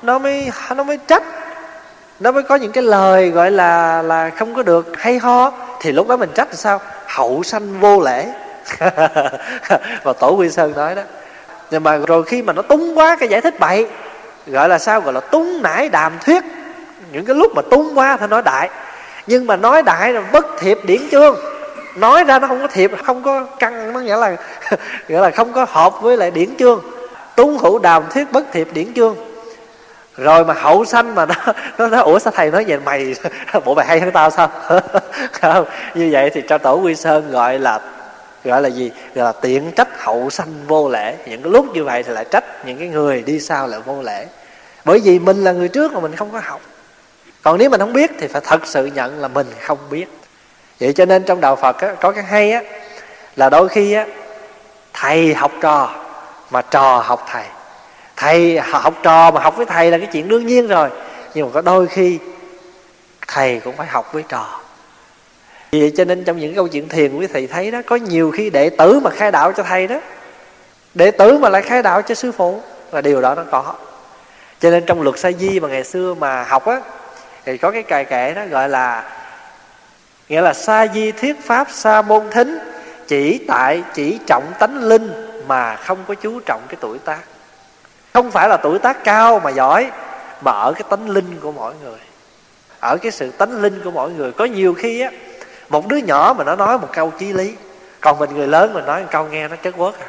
nó 0.02 0.20
mới 0.20 0.50
nó 0.76 0.84
mới 0.84 0.98
trách. 1.08 1.24
Nó 2.20 2.32
mới 2.32 2.44
có 2.44 2.56
những 2.56 2.72
cái 2.72 2.84
lời 2.84 3.30
gọi 3.30 3.52
là 3.52 4.02
là 4.02 4.30
không 4.30 4.56
có 4.56 4.64
được 4.64 4.88
hay 4.98 5.18
ho. 5.18 5.52
Thì 5.82 5.92
lúc 5.92 6.08
đó 6.08 6.18
mình 6.18 6.30
trách 6.36 6.48
là 6.50 6.56
sao? 6.56 6.82
Hậu 7.06 7.44
sanh 7.44 7.80
vô 7.80 8.02
lễ 8.02 8.26
và 10.04 10.14
tổ 10.20 10.36
quy 10.38 10.50
sơn 10.50 10.74
nói 10.76 10.96
đó. 10.96 11.02
Nhưng 11.72 11.84
mà 11.84 11.98
rồi 11.98 12.24
khi 12.24 12.42
mà 12.42 12.54
nó 12.54 12.62
túng 12.62 12.98
quá 12.98 13.18
cái 13.20 13.30
giải 13.30 13.42
thích 13.42 13.60
bậy, 13.60 13.88
gọi 14.48 14.70
là 14.70 14.78
sao 14.78 15.02
gọi 15.02 15.14
là 15.14 15.20
túng 15.20 15.62
nải 15.62 15.90
đàm 15.90 16.14
thuyết. 16.26 16.44
Những 17.12 17.26
cái 17.26 17.36
lúc 17.36 17.52
mà 17.56 17.62
túng 17.72 17.98
quá 17.98 18.18
thì 18.20 18.28
nói 18.28 18.42
đại. 18.42 18.70
Nhưng 19.28 19.48
mà 19.48 19.56
nói 19.56 19.82
đại 19.82 20.14
là 20.14 20.22
bất 20.32 20.46
thiệp 20.60 20.80
điển 20.84 21.02
chương. 21.12 21.36
Nói 21.96 22.24
ra 22.24 22.40
nó 22.40 22.48
không 22.48 22.62
có 22.62 22.68
thiệp, 22.68 22.92
không 23.04 23.24
có 23.24 23.46
căng 23.60 23.94
nó 23.94 24.00
nghĩa 24.00 24.18
là 24.18 24.36
nghĩa 25.08 25.20
là 25.20 25.30
không 25.30 25.54
có 25.54 25.66
hợp 25.70 26.02
với 26.02 26.18
lại 26.18 26.32
điển 26.32 26.50
chương. 26.60 26.82
Túng 27.36 27.58
hữu 27.58 27.80
đàm 27.80 28.04
thuyết 28.14 28.32
bất 28.32 28.46
thiệp 28.52 28.68
điển 28.74 28.94
chương. 28.96 29.16
Rồi 30.18 30.46
mà 30.46 30.54
hậu 30.54 30.86
sanh 30.86 31.16
mà 31.16 31.26
nó 31.26 31.36
nó 31.78 31.88
nói, 31.88 32.02
ủa, 32.02 32.20
sao 32.20 32.34
thầy 32.36 32.52
nói 32.52 32.64
về 32.64 32.78
mày, 32.78 33.16
bộ 33.66 33.76
mày 33.76 33.86
hay 33.86 34.00
hơn 34.00 34.12
tao 34.12 34.30
sao? 34.30 34.50
Không, 35.32 35.66
như 35.96 36.10
vậy 36.12 36.30
thì 36.30 36.42
cho 36.50 36.58
tổ 36.58 36.76
quy 36.76 36.96
sơn 36.96 37.32
gọi 37.32 37.60
là 37.60 37.80
gọi 38.44 38.62
là 38.62 38.70
gì? 38.70 38.92
Gọi 39.16 39.26
là 39.26 39.32
tiện 39.32 39.72
trách 39.72 39.88
hậu 40.04 40.30
sanh 40.30 40.68
vô 40.68 40.90
lễ. 40.90 41.16
Những 41.26 41.42
cái 41.42 41.52
lúc 41.52 41.66
như 41.74 41.84
vậy 41.84 42.04
thì 42.04 42.14
lại 42.14 42.26
trách 42.32 42.66
những 42.66 42.78
cái 42.78 42.88
người 42.88 43.24
đi 43.24 43.40
sau 43.40 43.68
lại 43.68 43.80
vô 43.86 44.02
lễ. 44.02 44.26
Bởi 44.86 45.00
vì 45.00 45.20
mình 45.20 45.44
là 45.44 45.52
người 45.52 45.68
trước 45.68 45.94
mà 45.94 46.00
mình 46.00 46.16
không 46.16 46.32
có 46.32 46.40
học. 46.44 46.62
Còn 47.42 47.58
nếu 47.58 47.70
mình 47.70 47.80
không 47.80 47.94
biết 47.94 48.12
thì 48.20 48.28
phải 48.28 48.42
thật 48.46 48.62
sự 48.66 48.86
nhận 48.86 49.22
là 49.22 49.28
mình 49.28 49.48
không 49.62 49.78
biết. 49.90 50.06
Vậy 50.80 50.94
cho 50.94 51.06
nên 51.06 51.24
trong 51.24 51.42
đạo 51.42 51.56
phật 51.56 51.78
á, 51.78 51.96
có 52.02 52.12
cái 52.12 52.24
hay 52.24 52.52
á 52.52 52.62
là 53.36 53.50
đôi 53.50 53.70
khi 53.70 53.94
á 53.94 54.06
thầy 54.94 55.34
học 55.34 55.52
trò 55.62 55.90
mà 56.50 56.62
trò 56.62 57.04
học 57.06 57.26
thầy. 57.32 57.46
Thầy 58.16 58.60
học 58.60 58.94
trò 59.04 59.32
mà 59.32 59.42
học 59.42 59.58
với 59.58 59.66
thầy 59.66 59.92
là 59.92 59.98
cái 59.98 60.08
chuyện 60.14 60.28
đương 60.28 60.48
nhiên 60.48 60.68
rồi. 60.68 60.90
Nhưng 61.34 61.46
mà 61.46 61.52
có 61.54 61.62
đôi 61.62 61.88
khi 61.88 62.20
thầy 63.28 63.60
cũng 63.60 63.76
phải 63.76 63.88
học 63.88 64.14
với 64.14 64.24
trò 64.30 64.60
vì 65.74 65.80
vậy 65.80 65.92
cho 65.98 66.06
nên 66.06 66.24
trong 66.24 66.40
những 66.40 66.56
câu 66.56 66.68
chuyện 66.68 66.90
thiền, 66.90 67.18
quý 67.18 67.28
thầy 67.28 67.48
thấy 67.48 67.72
đó, 67.72 67.82
có 67.86 67.96
nhiều 67.96 68.32
khi 68.32 68.50
đệ 68.50 68.70
tử 68.70 69.00
mà 69.00 69.10
khai 69.10 69.32
đạo 69.32 69.52
cho 69.52 69.64
thầy 69.64 69.88
đó, 69.88 69.96
đệ 70.94 71.12
tử 71.12 71.38
mà 71.38 71.50
lại 71.50 71.62
khai 71.62 71.84
đạo 71.84 72.02
cho 72.02 72.16
sư 72.16 72.32
phụ, 72.32 72.62
là 72.92 73.02
điều 73.02 73.22
đó 73.22 73.36
nó 73.36 73.44
có. 73.52 73.74
Cho 74.60 74.72
nên 74.72 74.86
trong 74.86 75.02
luật 75.02 75.20
sa 75.20 75.32
di 75.32 75.60
mà 75.60 75.68
ngày 75.68 75.84
xưa 75.84 76.14
mà 76.14 76.44
học 76.44 76.66
á, 76.66 76.82
thì 77.46 77.58
có 77.58 77.72
cái 77.72 77.84
cài 77.84 78.06
kệ 78.06 78.34
đó 78.34 78.42
gọi 78.50 78.70
là, 78.70 79.04
nghĩa 80.30 80.42
là 80.42 80.54
sa 80.54 80.88
di 80.94 81.12
thuyết 81.12 81.42
pháp 81.46 81.68
sa 81.72 82.02
môn 82.02 82.30
thính, 82.32 82.60
chỉ 83.08 83.40
tại, 83.48 83.84
chỉ 83.94 84.20
trọng 84.28 84.54
tánh 84.60 84.84
linh 84.84 85.12
mà 85.48 85.76
không 85.76 85.98
có 86.08 86.14
chú 86.14 86.40
trọng 86.40 86.62
cái 86.70 86.78
tuổi 86.82 87.00
tác. 87.00 87.20
Không 88.14 88.32
phải 88.32 88.50
là 88.50 88.58
tuổi 88.58 88.80
tác 88.80 89.04
cao 89.04 89.42
mà 89.44 89.50
giỏi, 89.50 89.92
mà 90.42 90.52
ở 90.52 90.74
cái 90.74 90.84
tánh 90.90 91.10
linh 91.10 91.40
của 91.42 91.52
mỗi 91.52 91.74
người. 91.84 92.00
Ở 92.80 92.98
cái 93.02 93.12
sự 93.12 93.32
tánh 93.32 93.62
linh 93.62 93.82
của 93.84 93.92
mỗi 93.92 94.12
người, 94.12 94.32
có 94.32 94.46
nhiều 94.46 94.74
khi 94.74 95.02
á 95.02 95.12
một 95.74 95.88
đứa 95.88 95.98
nhỏ 95.98 96.36
mà 96.38 96.44
nó 96.44 96.56
nói 96.56 96.78
một 96.78 96.88
câu 96.94 97.12
chí 97.20 97.34
lý. 97.34 97.54
Còn 98.02 98.20
mình 98.20 98.30
người 98.34 98.48
lớn 98.48 98.74
mình 98.74 98.86
nói 98.86 99.02
một 99.02 99.08
câu 99.12 99.26
nghe 99.26 99.48
nó 99.48 99.56
chất 99.56 99.76
quất 99.78 99.94
à. 99.94 100.08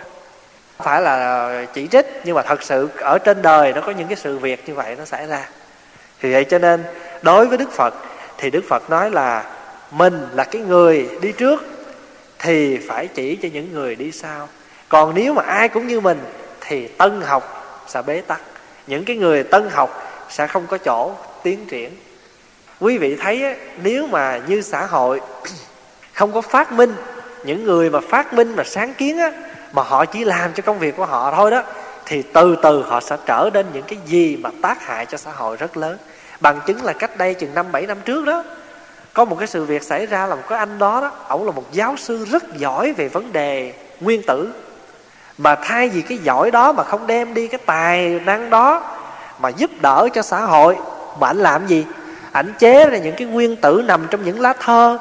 Không 0.79 0.87
phải 0.87 1.03
là 1.03 1.67
chỉ 1.75 1.89
trích, 1.89 2.07
nhưng 2.25 2.35
mà 2.35 2.43
thật 2.43 2.63
sự 2.63 2.89
ở 2.97 3.19
trên 3.19 3.43
đời 3.43 3.73
nó 3.73 3.81
có 3.81 3.93
những 3.93 4.09
cái 4.09 4.17
sự 4.17 4.39
việc 4.39 4.69
như 4.69 4.75
vậy 4.75 4.97
nó 4.99 5.05
xảy 5.05 5.27
ra. 5.27 5.49
Thì 6.21 6.33
vậy 6.33 6.45
cho 6.45 6.59
nên, 6.59 6.85
đối 7.23 7.47
với 7.47 7.59
đức 7.59 7.73
phật, 7.73 7.95
thì 8.39 8.51
đức 8.51 8.65
phật 8.69 8.91
nói 8.91 9.11
là 9.11 9.45
mình 9.91 10.27
là 10.35 10.45
cái 10.45 10.63
người 10.63 11.09
đi 11.21 11.33
trước, 11.33 11.65
thì 12.39 12.79
phải 12.89 13.07
chỉ 13.07 13.37
cho 13.37 13.49
những 13.53 13.73
người 13.73 13.95
đi 13.95 14.13
sau. 14.13 14.49
Còn 14.89 15.15
nếu 15.15 15.35
mà 15.35 15.43
ai 15.43 15.69
cũng 15.69 15.87
như 15.87 16.01
mình, 16.01 16.19
thì 16.61 16.89
tân 16.89 17.21
học 17.21 17.67
sẽ 17.87 18.03
bế 18.03 18.21
tắc. 18.21 18.41
Những 18.87 19.05
cái 19.05 19.17
người 19.17 19.43
tân 19.43 19.71
học 19.71 20.03
sẽ 20.31 20.47
không 20.47 20.67
có 20.67 20.79
chỗ 20.79 21.13
tiến 21.43 21.67
triển. 21.67 21.91
Quý 22.81 22.99
vị 22.99 23.17
thấy 23.17 23.57
nếu 23.83 24.07
mà 24.07 24.41
như 24.47 24.63
xã 24.63 24.87
hội 24.87 25.21
không 26.15 26.33
có 26.33 26.41
phát 26.41 26.73
minh. 26.73 26.95
Những 27.45 27.65
người 27.65 27.91
mà 27.91 28.01
phát 28.09 28.33
minh 28.33 28.57
mà 28.57 28.65
sáng 28.65 28.95
kiến 28.95 29.19
á, 29.19 29.33
mà 29.73 29.83
họ 29.83 30.05
chỉ 30.05 30.25
làm 30.25 30.53
cho 30.53 30.63
công 30.67 30.79
việc 30.79 30.97
của 30.97 31.05
họ 31.07 31.33
thôi 31.37 31.51
đó, 31.51 31.63
thì 32.07 32.23
từ 32.23 32.57
từ 32.63 32.83
họ 32.83 33.01
sẽ 33.01 33.17
trở 33.27 33.51
nên 33.53 33.67
những 33.73 33.83
cái 33.83 33.99
gì 34.07 34.37
mà 34.37 34.51
tác 34.63 34.87
hại 34.87 35.07
cho 35.07 35.19
xã 35.19 35.31
hội 35.31 35.57
rất 35.57 35.77
lớn. 35.77 35.99
Bằng 36.41 36.61
chứng 36.67 36.85
là 36.85 36.93
cách 36.93 37.17
đây 37.17 37.35
chừng 37.35 37.55
năm, 37.55 37.67
bảy 37.73 37.87
năm 37.87 37.99
trước 38.05 38.25
đó, 38.25 38.45
có 39.13 39.25
một 39.25 39.37
cái 39.39 39.49
sự 39.49 39.65
việc 39.65 39.83
xảy 39.83 40.07
ra 40.07 40.27
là 40.27 40.35
một 40.35 40.43
cái 40.49 40.59
anh 40.59 40.79
đó 40.79 41.01
đó, 41.01 41.11
ổng 41.29 41.47
là 41.47 41.53
một 41.53 41.73
giáo 41.73 41.97
sư 41.97 42.27
rất 42.31 42.57
giỏi 42.57 42.93
về 42.93 43.09
vấn 43.09 43.33
đề 43.33 43.73
nguyên 44.01 44.23
tử. 44.23 44.53
Mà 45.39 45.55
thay 45.55 45.89
vì 45.89 46.03
cái 46.03 46.19
giỏi 46.19 46.51
đó 46.51 46.73
mà 46.73 46.85
không 46.85 47.07
đem 47.07 47.35
đi 47.35 47.47
cái 47.49 47.61
tài 47.67 48.21
năng 48.25 48.51
đó 48.51 48.83
mà 49.39 49.49
giúp 49.49 49.71
đỡ 49.83 50.09
cho 50.15 50.23
xã 50.23 50.41
hội, 50.41 50.77
mà 51.21 51.27
anh 51.27 51.39
làm 51.39 51.67
gì? 51.67 51.87
Ảnh 52.33 52.53
chế 52.59 52.91
ra 52.91 52.99
những 52.99 53.15
cái 53.17 53.27
nguyên 53.27 53.57
tử 53.57 53.83
nằm 53.87 54.07
trong 54.11 54.25
những 54.25 54.41
lá 54.41 54.53
thơ 54.61 54.99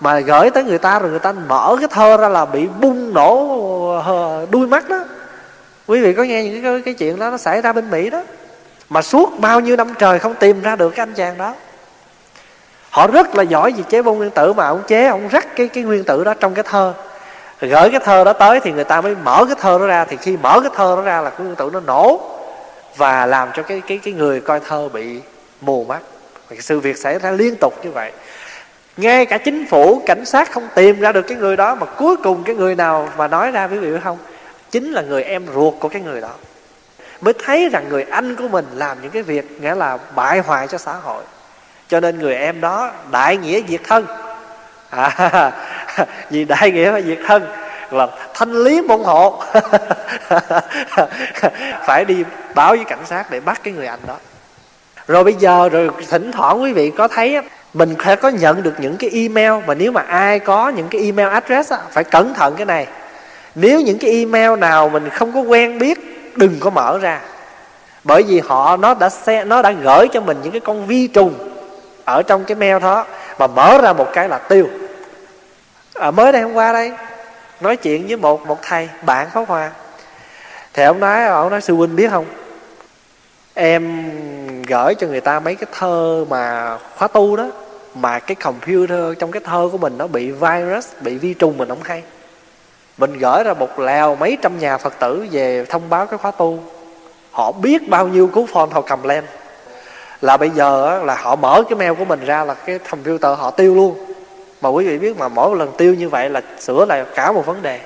mà 0.00 0.20
gửi 0.20 0.50
tới 0.50 0.64
người 0.64 0.78
ta 0.78 0.98
rồi 0.98 1.10
người 1.10 1.18
ta 1.18 1.32
mở 1.32 1.76
cái 1.78 1.88
thơ 1.90 2.16
ra 2.16 2.28
là 2.28 2.44
bị 2.44 2.66
bung 2.80 3.14
nổ 3.14 4.02
ờ, 4.06 4.46
đuôi 4.50 4.66
mắt 4.66 4.88
đó. 4.88 5.04
Quý 5.86 6.00
vị 6.00 6.12
có 6.12 6.22
nghe 6.22 6.44
những 6.44 6.62
cái, 6.62 6.82
cái 6.84 6.94
chuyện 6.94 7.18
đó 7.18 7.30
nó 7.30 7.36
xảy 7.36 7.60
ra 7.60 7.72
bên 7.72 7.90
mỹ 7.90 8.10
đó. 8.10 8.22
Mà 8.88 9.02
suốt 9.02 9.30
bao 9.38 9.60
nhiêu 9.60 9.76
năm 9.76 9.94
trời 9.98 10.18
không 10.18 10.34
tìm 10.34 10.62
ra 10.62 10.76
được 10.76 10.90
cái 10.90 11.02
anh 11.02 11.14
chàng 11.14 11.38
đó. 11.38 11.54
Họ 12.90 13.06
rất 13.06 13.36
là 13.36 13.42
giỏi 13.42 13.72
về 13.76 13.82
chế 13.88 14.02
bông 14.02 14.18
nguyên 14.18 14.30
tử 14.30 14.52
mà 14.52 14.66
ông 14.66 14.82
chế 14.86 15.06
ông 15.06 15.28
rắc 15.28 15.56
cái 15.56 15.68
cái 15.68 15.84
nguyên 15.84 16.04
tử 16.04 16.24
đó 16.24 16.34
trong 16.40 16.54
cái 16.54 16.64
thơ. 16.68 16.92
Gửi 17.60 17.90
cái 17.90 18.00
thơ 18.04 18.24
đó 18.24 18.32
tới 18.32 18.60
thì 18.60 18.72
người 18.72 18.84
ta 18.84 19.00
mới 19.00 19.14
mở 19.24 19.44
cái 19.44 19.56
thơ 19.60 19.78
đó 19.78 19.86
ra. 19.86 20.04
Thì 20.04 20.16
khi 20.16 20.36
mở 20.36 20.60
cái 20.60 20.70
thơ 20.76 20.96
đó 20.96 21.02
ra 21.02 21.20
là 21.20 21.30
cái 21.30 21.44
nguyên 21.44 21.56
tử 21.56 21.70
nó 21.72 21.80
nổ 21.80 22.20
và 22.96 23.26
làm 23.26 23.48
cho 23.56 23.62
cái 23.62 23.82
cái 23.86 23.98
cái 24.04 24.14
người 24.14 24.40
coi 24.40 24.60
thơ 24.60 24.88
bị 24.88 25.20
mù 25.60 25.84
mắt. 25.88 26.00
Sự 26.58 26.80
việc 26.80 26.98
xảy 26.98 27.18
ra 27.18 27.30
liên 27.30 27.56
tục 27.56 27.74
như 27.84 27.90
vậy 27.90 28.12
ngay 29.00 29.26
cả 29.26 29.38
chính 29.38 29.66
phủ 29.66 30.02
cảnh 30.06 30.24
sát 30.24 30.52
không 30.52 30.68
tìm 30.74 31.00
ra 31.00 31.12
được 31.12 31.22
cái 31.22 31.36
người 31.36 31.56
đó 31.56 31.74
mà 31.74 31.86
cuối 31.86 32.16
cùng 32.16 32.44
cái 32.44 32.54
người 32.54 32.74
nào 32.74 33.08
mà 33.16 33.28
nói 33.28 33.50
ra 33.50 33.68
quý 33.68 33.78
vị 33.78 33.92
biết 33.92 34.00
không? 34.04 34.18
Chính 34.70 34.92
là 34.92 35.02
người 35.02 35.22
em 35.22 35.46
ruột 35.54 35.74
của 35.80 35.88
cái 35.88 36.02
người 36.02 36.20
đó. 36.20 36.30
Mới 37.20 37.34
thấy 37.44 37.68
rằng 37.68 37.88
người 37.88 38.02
anh 38.02 38.36
của 38.36 38.48
mình 38.48 38.66
làm 38.74 39.02
những 39.02 39.10
cái 39.10 39.22
việc 39.22 39.60
nghĩa 39.60 39.74
là 39.74 39.98
bại 40.14 40.38
hoại 40.38 40.68
cho 40.68 40.78
xã 40.78 40.92
hội. 40.92 41.22
Cho 41.88 42.00
nên 42.00 42.18
người 42.18 42.34
em 42.34 42.60
đó 42.60 42.92
đại 43.10 43.36
nghĩa 43.36 43.60
diệt 43.68 43.80
thân. 43.84 44.06
À, 44.90 45.52
vì 46.30 46.44
đại 46.44 46.70
nghĩa 46.70 46.90
và 46.90 47.00
diệt 47.00 47.18
thân 47.26 47.46
là 47.90 48.08
thanh 48.34 48.52
lý 48.52 48.80
môn 48.80 49.00
hộ. 49.04 49.42
Phải 51.86 52.04
đi 52.04 52.24
báo 52.54 52.76
với 52.76 52.84
cảnh 52.84 53.06
sát 53.06 53.30
để 53.30 53.40
bắt 53.40 53.60
cái 53.64 53.74
người 53.74 53.86
anh 53.86 54.00
đó. 54.06 54.16
Rồi 55.08 55.24
bây 55.24 55.34
giờ 55.34 55.68
rồi 55.68 55.90
thỉnh 56.10 56.32
thoảng 56.32 56.62
quý 56.62 56.72
vị 56.72 56.92
có 56.98 57.08
thấy 57.08 57.38
mình 57.74 57.94
sẽ 58.04 58.16
có 58.16 58.28
nhận 58.28 58.62
được 58.62 58.74
những 58.78 58.96
cái 58.96 59.10
email 59.12 59.64
mà 59.66 59.74
nếu 59.74 59.92
mà 59.92 60.00
ai 60.00 60.38
có 60.38 60.68
những 60.68 60.88
cái 60.88 61.00
email 61.00 61.28
address 61.28 61.72
á, 61.72 61.78
phải 61.90 62.04
cẩn 62.04 62.34
thận 62.34 62.54
cái 62.56 62.66
này. 62.66 62.86
Nếu 63.54 63.80
những 63.80 63.98
cái 63.98 64.10
email 64.10 64.58
nào 64.58 64.88
mình 64.88 65.08
không 65.08 65.32
có 65.32 65.40
quen 65.40 65.78
biết 65.78 65.98
đừng 66.36 66.56
có 66.60 66.70
mở 66.70 66.98
ra. 66.98 67.20
Bởi 68.04 68.22
vì 68.22 68.40
họ 68.40 68.76
nó 68.76 68.94
đã 68.94 69.08
xe 69.08 69.44
nó 69.44 69.62
đã 69.62 69.70
gửi 69.70 70.08
cho 70.12 70.20
mình 70.20 70.40
những 70.42 70.52
cái 70.52 70.60
con 70.60 70.86
vi 70.86 71.06
trùng 71.06 71.34
ở 72.04 72.22
trong 72.22 72.44
cái 72.44 72.54
mail 72.54 72.78
đó 72.82 73.06
mà 73.38 73.46
mở 73.46 73.78
ra 73.82 73.92
một 73.92 74.08
cái 74.12 74.28
là 74.28 74.38
tiêu. 74.38 74.68
À, 75.94 76.10
mới 76.10 76.32
đây 76.32 76.42
hôm 76.42 76.52
qua 76.52 76.72
đây 76.72 76.92
nói 77.60 77.76
chuyện 77.76 78.06
với 78.06 78.16
một 78.16 78.46
một 78.46 78.58
thầy 78.62 78.88
bạn 79.02 79.28
pháp 79.30 79.44
hòa 79.48 79.70
thì 80.72 80.82
ông 80.82 81.00
nói 81.00 81.24
ông 81.24 81.50
nói 81.50 81.60
sư 81.60 81.74
huynh 81.74 81.96
biết 81.96 82.10
không? 82.10 82.26
Em 83.54 84.02
gửi 84.70 84.94
cho 84.94 85.06
người 85.06 85.20
ta 85.20 85.40
mấy 85.40 85.54
cái 85.54 85.66
thơ 85.78 86.24
mà 86.28 86.78
khóa 86.96 87.08
tu 87.08 87.36
đó, 87.36 87.46
mà 87.94 88.18
cái 88.18 88.34
computer 88.34 89.18
trong 89.18 89.30
cái 89.30 89.42
thơ 89.44 89.68
của 89.72 89.78
mình 89.78 89.98
nó 89.98 90.06
bị 90.06 90.30
virus, 90.30 90.88
bị 91.00 91.18
vi 91.18 91.34
trùng 91.34 91.58
mình 91.58 91.68
không 91.68 91.82
hay. 91.82 92.02
Mình 92.98 93.18
gửi 93.18 93.44
ra 93.44 93.54
một 93.54 93.78
lèo 93.78 94.16
mấy 94.16 94.38
trăm 94.42 94.58
nhà 94.58 94.78
phật 94.78 94.94
tử 94.98 95.26
về 95.30 95.64
thông 95.68 95.82
báo 95.90 96.06
cái 96.06 96.18
khóa 96.18 96.30
tu. 96.30 96.58
Họ 97.30 97.52
biết 97.52 97.88
bao 97.88 98.08
nhiêu 98.08 98.26
cú 98.26 98.46
phone 98.46 98.68
họ 98.72 98.80
cầm 98.80 99.02
lên 99.02 99.24
là 100.20 100.36
bây 100.36 100.50
giờ 100.50 101.02
là 101.04 101.14
họ 101.14 101.36
mở 101.36 101.62
cái 101.68 101.78
mail 101.78 101.92
của 101.98 102.04
mình 102.04 102.24
ra 102.24 102.44
là 102.44 102.54
cái 102.54 102.78
computer 102.78 103.38
họ 103.38 103.50
tiêu 103.50 103.74
luôn. 103.74 104.06
Mà 104.60 104.68
quý 104.68 104.86
vị 104.86 104.98
biết 104.98 105.18
mà 105.18 105.28
mỗi 105.28 105.56
lần 105.56 105.72
tiêu 105.76 105.94
như 105.94 106.08
vậy 106.08 106.30
là 106.30 106.42
sửa 106.60 106.84
lại 106.88 107.04
cả 107.14 107.32
một 107.32 107.46
vấn 107.46 107.62
đề. 107.62 107.80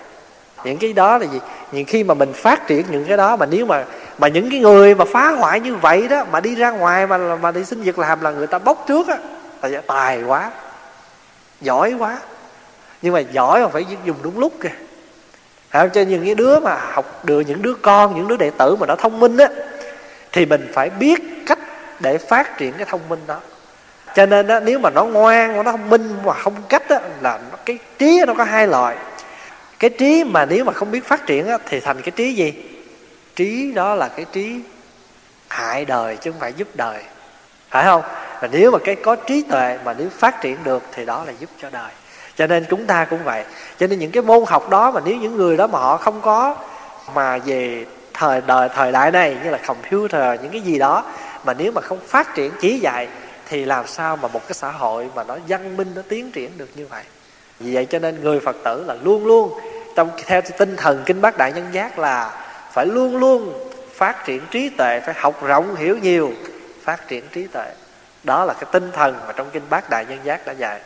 Những 0.65 0.79
cái 0.79 0.93
đó 0.93 1.19
là 1.19 1.27
gì? 1.27 1.41
Những 1.73 1.85
khi 1.85 2.05
mà 2.05 2.15
mình 2.15 2.33
phát 2.33 2.67
triển 2.67 2.87
những 2.91 3.05
cái 3.05 3.17
đó 3.17 3.37
mà 3.37 3.47
nếu 3.47 3.67
mà 3.67 3.85
mà 4.19 4.29
những 4.29 4.51
cái 4.51 4.61
người 4.61 4.95
mà 4.95 5.05
phá 5.05 5.31
hoại 5.31 5.61
như 5.61 5.75
vậy 5.75 6.09
đó 6.09 6.25
mà 6.33 6.41
đi 6.41 6.55
ra 6.55 6.71
ngoài 6.71 7.07
mà 7.07 7.37
mà 7.37 7.51
đi 7.51 7.65
xin 7.65 7.83
việc 7.83 7.99
làm 7.99 8.21
là 8.21 8.31
người 8.31 8.47
ta 8.47 8.59
bốc 8.59 8.85
trước 8.89 9.09
á 9.09 9.17
là 9.63 9.81
tài 9.87 10.23
quá 10.23 10.51
giỏi 11.61 11.95
quá. 11.99 12.19
Nhưng 13.03 13.15
mà 13.15 13.21
giỏi 13.21 13.61
mà 13.61 13.69
phải 13.69 13.87
dùng 14.05 14.17
đúng 14.23 14.39
lúc 14.39 14.53
kìa. 14.61 14.69
À, 15.71 15.87
cho 15.87 16.01
những 16.01 16.25
cái 16.25 16.35
đứa 16.35 16.61
mà 16.61 16.79
học 16.93 17.25
được 17.25 17.41
những 17.41 17.63
đứa 17.63 17.75
con 17.75 18.17
những 18.17 18.29
đứa 18.29 18.37
đệ 18.37 18.51
tử 18.51 18.77
mà 18.77 18.87
nó 18.87 18.97
thông 18.97 19.21
minh 19.21 19.37
á 19.37 19.49
thì 20.33 20.47
mình 20.47 20.71
phải 20.75 20.91
biết 20.91 21.23
cách 21.47 21.59
để 22.01 22.19
phát 22.19 22.59
triển 22.59 22.73
cái 22.73 22.87
thông 22.91 23.01
minh 23.09 23.21
đó. 23.27 23.41
Cho 24.15 24.27
nên 24.27 24.47
đó, 24.47 24.61
nếu 24.61 24.79
mà 24.79 24.91
nó 24.91 25.05
ngoan 25.05 25.57
nó 25.57 25.63
thông 25.63 25.91
minh 25.91 26.15
mà 26.25 26.35
không 26.35 26.55
cách 26.69 26.83
đó, 26.89 26.99
là 27.21 27.39
cái 27.65 27.79
trí 27.99 28.21
nó 28.27 28.35
có 28.35 28.45
hai 28.45 28.67
loại. 28.67 28.97
Cái 29.79 29.91
trí 29.91 30.25
mà 30.25 30.45
nếu 30.45 30.65
mà 30.65 30.73
không 30.73 30.91
biết 30.91 31.05
phát 31.05 31.27
triển 31.27 31.49
đó, 31.49 31.59
thì 31.67 31.81
thành 31.81 32.03
cái 32.03 32.11
trí 32.11 32.35
gì? 32.35 32.74
Trí 33.37 33.73
đó 33.73 33.95
là 33.95 34.09
cái 34.09 34.27
trí 34.33 34.61
hại 35.49 35.85
đời 35.85 36.17
chứ 36.17 36.31
không 36.31 36.41
phải 36.41 36.53
giúp 36.53 36.69
đời. 36.75 37.03
Phải 37.71 37.85
không? 37.85 38.03
Và 38.41 38.49
nếu 38.53 38.71
mà 38.71 38.79
cái 38.85 38.95
có 38.95 39.17
trí 39.17 39.43
tuệ 39.43 39.79
mà 39.85 39.95
nếu 39.99 40.09
phát 40.19 40.41
triển 40.41 40.57
được 40.65 40.83
thì 40.93 41.05
đó 41.05 41.25
là 41.27 41.33
giúp 41.41 41.51
cho 41.63 41.71
đời. 41.71 41.91
Cho 42.37 42.47
nên 42.47 42.65
chúng 42.71 42.87
ta 42.87 43.05
cũng 43.05 43.25
vậy. 43.25 43.45
Cho 43.79 43.87
nên 43.87 43.99
những 43.99 44.11
cái 44.11 44.23
môn 44.23 44.45
học 44.47 44.71
đó 44.71 44.91
mà 44.91 45.01
nếu 45.05 45.17
những 45.17 45.37
người 45.37 45.57
đó 45.57 45.67
mà 45.67 45.79
họ 45.79 45.97
không 45.97 46.21
có 46.21 46.57
mà 47.15 47.39
về 47.39 47.87
thời 48.15 48.41
đời, 48.47 48.69
thời 48.75 48.93
đại 48.93 49.11
này 49.11 49.37
như 49.45 49.51
là 49.51 49.59
computer, 49.59 50.41
những 50.43 50.53
cái 50.53 50.61
gì 50.61 50.79
đó 50.79 51.05
mà 51.45 51.55
nếu 51.55 51.73
mà 51.73 51.81
không 51.81 51.99
phát 52.07 52.35
triển 52.35 52.53
chỉ 52.61 52.79
dạy 52.79 53.09
thì 53.49 53.65
làm 53.65 53.87
sao 53.87 54.17
mà 54.17 54.29
một 54.29 54.41
cái 54.49 54.55
xã 54.55 54.71
hội 54.71 55.11
mà 55.15 55.25
nó 55.25 55.37
văn 55.49 55.77
minh, 55.77 55.93
nó 55.95 56.03
tiến 56.09 56.31
triển 56.31 56.59
được 56.59 56.69
như 56.75 56.87
vậy? 56.87 57.03
Vì 57.61 57.75
vậy 57.75 57.87
cho 57.91 57.99
nên 57.99 58.23
người 58.23 58.41
phật 58.41 58.57
tử 58.65 58.85
là 58.87 58.95
luôn 59.03 59.27
luôn 59.27 59.59
trong, 59.97 60.11
theo 60.27 60.41
tinh 60.59 60.77
thần 60.77 61.03
kinh 61.07 61.21
bát 61.21 61.39
đại 61.39 61.53
nhân 61.53 61.67
giác 61.73 61.99
là 61.99 62.44
phải 62.75 62.87
luôn 62.87 63.17
luôn 63.17 63.53
phát 63.95 64.25
triển 64.25 64.41
trí 64.51 64.69
tuệ, 64.69 65.01
phải 65.07 65.15
học 65.19 65.45
rộng 65.47 65.77
hiểu 65.77 65.99
nhiều, 65.99 66.33
phát 66.85 67.09
triển 67.09 67.25
trí 67.33 67.47
tuệ. 67.47 67.67
Đó 68.25 68.45
là 68.45 68.55
cái 68.55 68.65
tinh 68.73 68.91
thần 68.93 69.15
mà 69.27 69.33
trong 69.37 69.47
kinh 69.53 69.63
bát 69.71 69.91
đại 69.91 70.07
nhân 70.09 70.19
giác 70.25 70.47
đã 70.47 70.53
dạy. 70.53 70.81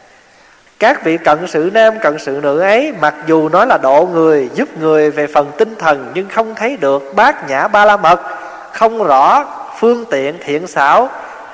Các 0.78 1.04
vị 1.04 1.18
cận 1.24 1.46
sự 1.46 1.70
nam, 1.74 1.94
cận 2.00 2.18
sự 2.18 2.40
nữ 2.42 2.60
ấy, 2.60 2.92
mặc 3.00 3.14
dù 3.26 3.48
nói 3.48 3.66
là 3.66 3.78
độ 3.82 4.08
người, 4.12 4.48
giúp 4.54 4.68
người 4.78 5.10
về 5.10 5.26
phần 5.26 5.50
tinh 5.58 5.74
thần, 5.78 6.12
nhưng 6.14 6.28
không 6.28 6.54
thấy 6.54 6.76
được 6.76 7.14
bát 7.14 7.48
nhã 7.48 7.68
ba 7.68 7.84
la 7.84 7.96
mật, 7.96 8.20
không 8.72 9.04
rõ 9.04 9.44
phương 9.78 10.04
tiện 10.10 10.38
thiện 10.40 10.66
xảo. 10.66 11.08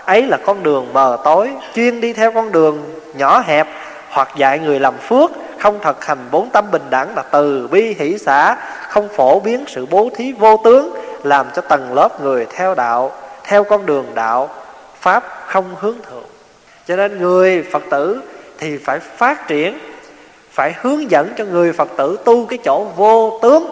Ấy 0.04 0.22
là 0.22 0.36
con 0.46 0.62
đường 0.62 0.92
mờ 0.92 1.18
tối, 1.24 1.50
chuyên 1.74 2.00
đi 2.00 2.12
theo 2.12 2.32
con 2.32 2.52
đường 2.52 3.00
nhỏ 3.14 3.42
hẹp 3.46 3.66
hoặc 4.08 4.28
dạy 4.36 4.58
người 4.58 4.80
làm 4.80 4.94
phước 4.98 5.30
không 5.64 5.80
thực 5.82 6.04
hành 6.04 6.18
bốn 6.30 6.50
tâm 6.50 6.70
bình 6.70 6.82
đẳng 6.90 7.16
là 7.16 7.22
từ 7.22 7.68
bi 7.68 7.94
hỷ 7.98 8.18
xã, 8.18 8.56
không 8.88 9.08
phổ 9.08 9.40
biến 9.40 9.64
sự 9.68 9.86
bố 9.86 10.10
thí 10.16 10.32
vô 10.32 10.60
tướng, 10.64 10.94
làm 11.22 11.46
cho 11.54 11.62
tầng 11.62 11.94
lớp 11.94 12.20
người 12.22 12.46
theo 12.50 12.74
đạo, 12.74 13.12
theo 13.44 13.64
con 13.64 13.86
đường 13.86 14.06
đạo, 14.14 14.48
pháp 15.00 15.24
không 15.46 15.74
hướng 15.80 15.96
thượng. 16.10 16.24
Cho 16.86 16.96
nên 16.96 17.18
người 17.18 17.64
phật 17.72 17.82
tử 17.90 18.20
thì 18.58 18.78
phải 18.78 18.98
phát 18.98 19.48
triển, 19.48 19.78
phải 20.50 20.74
hướng 20.80 21.10
dẫn 21.10 21.32
cho 21.36 21.44
người 21.44 21.72
phật 21.72 21.88
tử 21.96 22.18
tu 22.24 22.46
cái 22.46 22.58
chỗ 22.64 22.84
vô 22.96 23.38
tướng. 23.42 23.66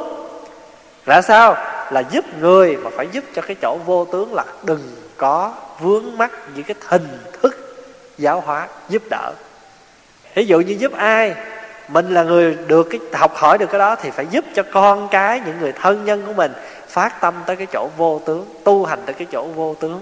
Là 1.07 1.23
sao? 1.23 1.57
Là 1.91 2.03
giúp 2.11 2.25
người 2.41 2.77
mà 2.77 2.91
phải 2.97 3.09
giúp 3.13 3.25
cho 3.35 3.43
cái 3.43 3.57
chỗ 3.63 3.79
vô 3.87 4.05
tướng 4.05 4.35
là 4.35 4.45
đừng 4.63 4.97
có 5.17 5.53
vướng 5.81 6.17
mắc 6.17 6.31
những 6.55 6.65
cái 6.65 6.77
hình 6.87 7.19
thức 7.43 7.77
giáo 8.19 8.41
hóa 8.41 8.69
giúp 8.89 9.03
đỡ. 9.11 9.33
Ví 10.35 10.47
dụ 10.47 10.61
như 10.61 10.75
giúp 10.79 10.93
ai? 10.97 11.35
Mình 11.89 12.15
là 12.15 12.23
người 12.23 12.57
được 12.67 12.89
cái, 12.91 13.01
học 13.13 13.35
hỏi 13.35 13.59
được 13.59 13.67
cái 13.71 13.79
đó 13.79 13.97
thì 13.97 14.11
phải 14.11 14.27
giúp 14.31 14.45
cho 14.55 14.63
con 14.73 15.09
cái, 15.11 15.41
những 15.47 15.61
người 15.61 15.73
thân 15.73 16.05
nhân 16.05 16.23
của 16.27 16.33
mình 16.33 16.53
phát 16.89 17.21
tâm 17.21 17.35
tới 17.47 17.57
cái 17.57 17.67
chỗ 17.73 17.89
vô 17.97 18.21
tướng, 18.27 18.47
tu 18.65 18.85
hành 18.85 18.99
tới 19.07 19.15
cái 19.15 19.27
chỗ 19.33 19.43
vô 19.43 19.75
tướng. 19.81 20.01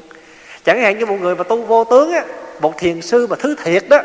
Chẳng 0.65 0.81
hạn 0.81 0.99
như 0.99 1.07
một 1.07 1.17
người 1.21 1.37
mà 1.37 1.45
tu 1.45 1.63
vô 1.63 1.85
tướng 1.85 2.13
á, 2.13 2.25
một 2.61 2.79
thiền 2.79 3.03
sư 3.03 3.27
mà 3.27 3.37
thứ 3.37 3.55
thiệt 3.65 3.85
đó, 3.89 3.99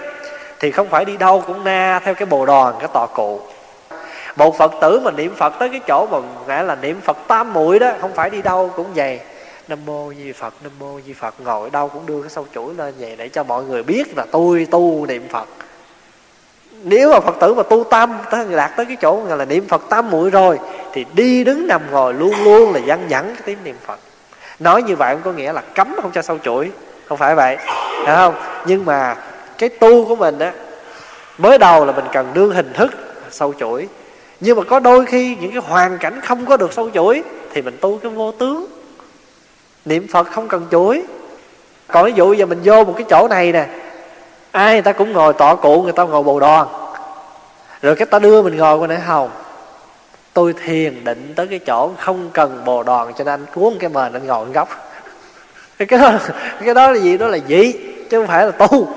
thì 0.59 0.71
không 0.71 0.89
phải 0.89 1.05
đi 1.05 1.17
đâu 1.17 1.43
cũng 1.47 1.63
na 1.63 1.99
theo 2.03 2.13
cái 2.13 2.25
bồ 2.25 2.45
đoàn, 2.45 2.75
cái 2.79 2.89
tọa 2.93 3.07
cụ. 3.07 3.39
Một 4.35 4.57
phật 4.57 4.71
tử 4.81 4.99
mà 4.99 5.11
niệm 5.11 5.35
phật 5.35 5.53
tới 5.59 5.69
cái 5.69 5.79
chỗ 5.87 6.07
mà 6.11 6.17
nghĩa 6.47 6.63
là 6.63 6.75
niệm 6.75 7.01
phật 7.01 7.17
tam 7.27 7.53
muội 7.53 7.79
đó, 7.79 7.91
không 8.01 8.13
phải 8.13 8.29
đi 8.29 8.41
đâu 8.41 8.71
cũng 8.75 8.87
vậy. 8.95 9.19
Nam 9.67 9.79
mô 9.85 10.13
di 10.13 10.31
phật, 10.31 10.53
nam 10.63 10.71
mô 10.79 10.99
di 11.07 11.13
phật, 11.13 11.35
ngồi 11.43 11.69
đâu 11.69 11.87
cũng 11.87 12.05
đưa 12.05 12.21
cái 12.21 12.29
sâu 12.29 12.45
chuỗi 12.53 12.73
lên 12.73 12.93
vậy 12.99 13.15
để 13.17 13.29
cho 13.29 13.43
mọi 13.43 13.63
người 13.63 13.83
biết 13.83 14.17
là 14.17 14.25
tôi 14.31 14.67
tu 14.71 15.05
niệm 15.05 15.27
phật 15.29 15.47
nếu 16.87 17.11
mà 17.11 17.19
phật 17.19 17.35
tử 17.39 17.53
mà 17.53 17.63
tu 17.63 17.83
tâm, 17.83 18.17
tới 18.31 18.45
đạt 18.55 18.71
tới 18.77 18.85
cái 18.85 18.97
chỗ 19.01 19.21
là 19.27 19.45
niệm 19.45 19.67
phật 19.67 19.81
tam 19.89 20.09
muội 20.09 20.29
rồi, 20.29 20.59
thì 20.93 21.05
đi 21.13 21.43
đứng 21.43 21.67
nằm 21.67 21.81
ngồi 21.91 22.13
luôn 22.13 22.33
luôn 22.43 22.73
là 22.73 22.79
văn 22.85 23.07
dẳng 23.09 23.25
cái 23.25 23.41
tiếng 23.45 23.57
niệm 23.63 23.75
phật. 23.85 23.99
Nói 24.59 24.83
như 24.83 24.95
vậy 24.95 25.15
không 25.15 25.21
có 25.23 25.31
nghĩa 25.31 25.53
là 25.53 25.61
cấm, 25.75 25.95
không 26.01 26.11
cho 26.11 26.21
sâu 26.21 26.37
chuỗi, 26.43 26.71
không 27.05 27.17
phải 27.17 27.35
vậy, 27.35 27.57
phải 28.05 28.15
không? 28.15 28.35
Nhưng 28.65 28.85
mà 28.85 29.15
cái 29.57 29.69
tu 29.69 30.05
của 30.05 30.15
mình 30.15 30.39
á, 30.39 30.53
mới 31.37 31.57
đầu 31.57 31.85
là 31.85 31.91
mình 31.91 32.05
cần 32.13 32.31
đương 32.33 32.51
hình 32.51 32.73
thức 32.73 32.91
sâu 33.31 33.53
chuỗi. 33.59 33.87
Nhưng 34.39 34.57
mà 34.57 34.63
có 34.63 34.79
đôi 34.79 35.05
khi 35.05 35.37
những 35.41 35.51
cái 35.51 35.61
hoàn 35.67 35.97
cảnh 35.97 36.21
không 36.21 36.45
có 36.45 36.57
được 36.57 36.73
sâu 36.73 36.89
chuỗi, 36.93 37.23
thì 37.53 37.61
mình 37.61 37.77
tu 37.81 37.97
cái 37.97 38.11
vô 38.11 38.31
tướng. 38.31 38.65
Niệm 39.85 40.07
phật 40.11 40.27
không 40.31 40.47
cần 40.47 40.65
chuỗi. 40.71 41.03
Còn 41.87 42.05
ví 42.05 42.11
dụ 42.15 42.33
giờ 42.33 42.45
mình 42.45 42.59
vô 42.63 42.83
một 42.83 42.93
cái 42.97 43.05
chỗ 43.09 43.27
này 43.27 43.51
nè 43.51 43.65
ai 44.55 44.73
người 44.73 44.81
ta 44.81 44.91
cũng 44.91 45.11
ngồi 45.11 45.33
tọa 45.33 45.55
cụ 45.55 45.81
người 45.81 45.91
ta 45.91 46.03
ngồi 46.03 46.23
bồ 46.23 46.39
đoàn. 46.39 46.67
Rồi 47.81 47.95
cái 47.95 48.05
ta 48.05 48.19
đưa 48.19 48.41
mình 48.41 48.57
ngồi 48.57 48.77
qua 48.77 48.87
nãy 48.87 48.99
hồng. 48.99 49.29
Tôi 50.33 50.53
thiền 50.65 51.03
định 51.03 51.33
tới 51.35 51.47
cái 51.47 51.59
chỗ 51.59 51.91
không 51.97 52.29
cần 52.33 52.61
bồ 52.65 52.83
đoàn 52.83 53.13
cho 53.17 53.23
nên 53.23 53.33
anh 53.33 53.45
cuốn 53.53 53.73
cái 53.79 53.89
mền 53.89 54.13
anh 54.13 54.27
ngồi 54.27 54.45
góc. 54.53 54.69
Cái 55.87 55.99
đó 55.99 56.11
cái 56.65 56.73
đó 56.73 56.91
là 56.91 56.99
gì? 56.99 57.17
Đó 57.17 57.27
là 57.27 57.37
gì 57.37 57.73
chứ 58.09 58.19
không 58.19 58.27
phải 58.27 58.45
là 58.45 58.51
tu. 58.51 58.87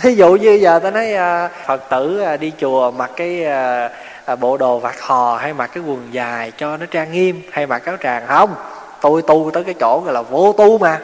Thí 0.00 0.14
dụ 0.14 0.34
như 0.34 0.50
giờ 0.50 0.78
ta 0.78 0.90
nói 0.90 1.12
à, 1.14 1.48
phật 1.66 1.82
tử 1.90 2.20
à, 2.20 2.36
đi 2.36 2.52
chùa 2.60 2.90
mặc 2.90 3.10
cái 3.16 3.44
à, 3.44 3.90
à, 4.24 4.36
bộ 4.36 4.56
đồ 4.56 4.78
vạt 4.78 4.94
hò 5.00 5.36
hay 5.36 5.54
mặc 5.54 5.70
cái 5.74 5.82
quần 5.86 6.08
dài 6.10 6.52
cho 6.56 6.76
nó 6.76 6.86
trang 6.86 7.12
nghiêm 7.12 7.42
hay 7.50 7.66
mặc 7.66 7.84
áo 7.84 7.96
tràng 8.02 8.26
không? 8.26 8.54
Tôi 9.00 9.22
tu 9.22 9.50
tới 9.54 9.64
cái 9.64 9.74
chỗ 9.80 10.02
gọi 10.04 10.14
là 10.14 10.22
vô 10.22 10.54
tu 10.58 10.78
mà 10.78 11.00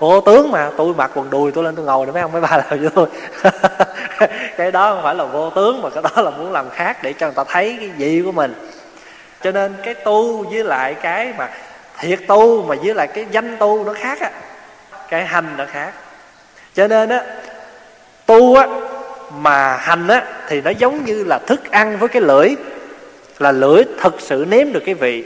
ô 0.00 0.20
tướng 0.20 0.50
mà, 0.50 0.70
tôi 0.76 0.94
mặc 0.94 1.10
quần 1.14 1.30
đùi 1.30 1.52
tôi 1.52 1.64
lên 1.64 1.76
tôi 1.76 1.84
ngồi 1.84 2.06
để 2.06 2.12
mấy 2.12 2.22
ông, 2.22 2.32
mấy 2.32 2.40
bà 2.40 2.56
làm 2.56 2.84
cho 2.84 2.90
tôi. 2.94 3.06
Cái 4.56 4.72
đó 4.72 4.94
không 4.94 5.02
phải 5.02 5.14
là 5.14 5.24
vô 5.24 5.50
tướng 5.50 5.82
mà 5.82 5.90
cái 5.90 6.02
đó 6.02 6.22
là 6.22 6.30
muốn 6.30 6.52
làm 6.52 6.70
khác 6.70 7.02
để 7.02 7.12
cho 7.12 7.26
người 7.26 7.34
ta 7.34 7.44
thấy 7.44 7.76
cái 7.80 7.90
gì 7.98 8.22
của 8.24 8.32
mình. 8.32 8.54
Cho 9.42 9.50
nên 9.50 9.74
cái 9.84 9.94
tu 9.94 10.44
với 10.50 10.64
lại 10.64 10.94
cái 10.94 11.32
mà 11.38 11.48
thiệt 11.98 12.20
tu 12.28 12.62
mà 12.62 12.74
với 12.84 12.94
lại 12.94 13.06
cái 13.06 13.26
danh 13.30 13.56
tu 13.58 13.84
nó 13.84 13.92
khác 13.92 14.20
á. 14.20 14.30
Cái 15.08 15.24
hành 15.24 15.54
nó 15.56 15.64
khác. 15.72 15.92
Cho 16.74 16.88
nên 16.88 17.08
á, 17.08 17.24
tu 18.26 18.54
á, 18.54 18.66
mà 19.38 19.76
hành 19.76 20.08
á, 20.08 20.22
thì 20.48 20.60
nó 20.60 20.70
giống 20.70 21.04
như 21.04 21.24
là 21.24 21.38
thức 21.38 21.70
ăn 21.70 21.98
với 21.98 22.08
cái 22.08 22.22
lưỡi. 22.22 22.48
Là 23.38 23.52
lưỡi 23.52 23.82
thực 24.00 24.20
sự 24.20 24.46
nếm 24.48 24.72
được 24.72 24.82
cái 24.86 24.94
vị. 24.94 25.24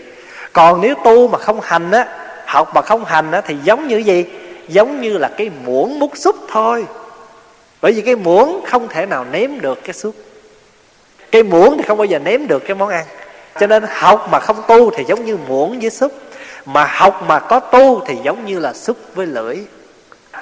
Còn 0.53 0.81
nếu 0.81 0.95
tu 1.05 1.29
mà 1.29 1.39
không 1.39 1.61
hành 1.63 1.91
á, 1.91 2.07
học 2.47 2.71
mà 2.75 2.83
không 2.83 3.05
hành 3.05 3.33
á, 3.33 3.41
thì 3.41 3.57
giống 3.65 3.89
như 3.89 3.97
gì? 3.97 4.25
Giống 4.69 5.01
như 5.01 5.19
là 5.19 5.29
cái 5.37 5.51
muỗng 5.65 5.99
múc 5.99 6.17
súp 6.17 6.37
thôi. 6.49 6.87
Bởi 7.83 7.93
vì 7.93 8.03
cái 8.03 8.17
muỗng 8.17 8.61
không 8.67 8.89
thể 8.89 9.07
nào 9.07 9.25
nếm 9.31 9.61
được 9.61 9.85
cái 9.85 9.93
súp. 9.93 10.15
Cái 11.33 11.43
muỗng 11.43 11.77
thì 11.77 11.85
không 11.89 11.99
bao 11.99 12.05
giờ 12.05 12.19
nếm 12.19 12.47
được 12.47 12.59
cái 12.67 12.75
món 12.75 12.89
ăn. 12.89 13.05
Cho 13.61 13.67
nên 13.67 13.85
học 13.89 14.29
mà 14.31 14.41
không 14.41 14.63
tu 14.69 14.91
thì 14.91 15.05
giống 15.05 15.25
như 15.25 15.37
muỗng 15.49 15.81
với 15.81 15.91
súp. 15.91 16.13
Mà 16.65 16.85
học 16.85 17.23
mà 17.27 17.39
có 17.39 17.61
tu 17.61 18.01
thì 18.07 18.17
giống 18.23 18.45
như 18.45 18.59
là 18.59 18.73
súp 18.73 18.97
với 19.15 19.27
lưỡi. 19.27 19.59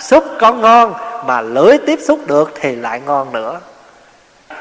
Súp 0.01 0.25
có 0.41 0.53
ngon 0.53 0.95
mà 1.27 1.41
lưỡi 1.41 1.79
tiếp 1.87 1.99
xúc 2.03 2.21
được 2.27 2.53
thì 2.61 2.77
lại 2.77 3.01
ngon 3.07 3.33
nữa. 3.33 3.61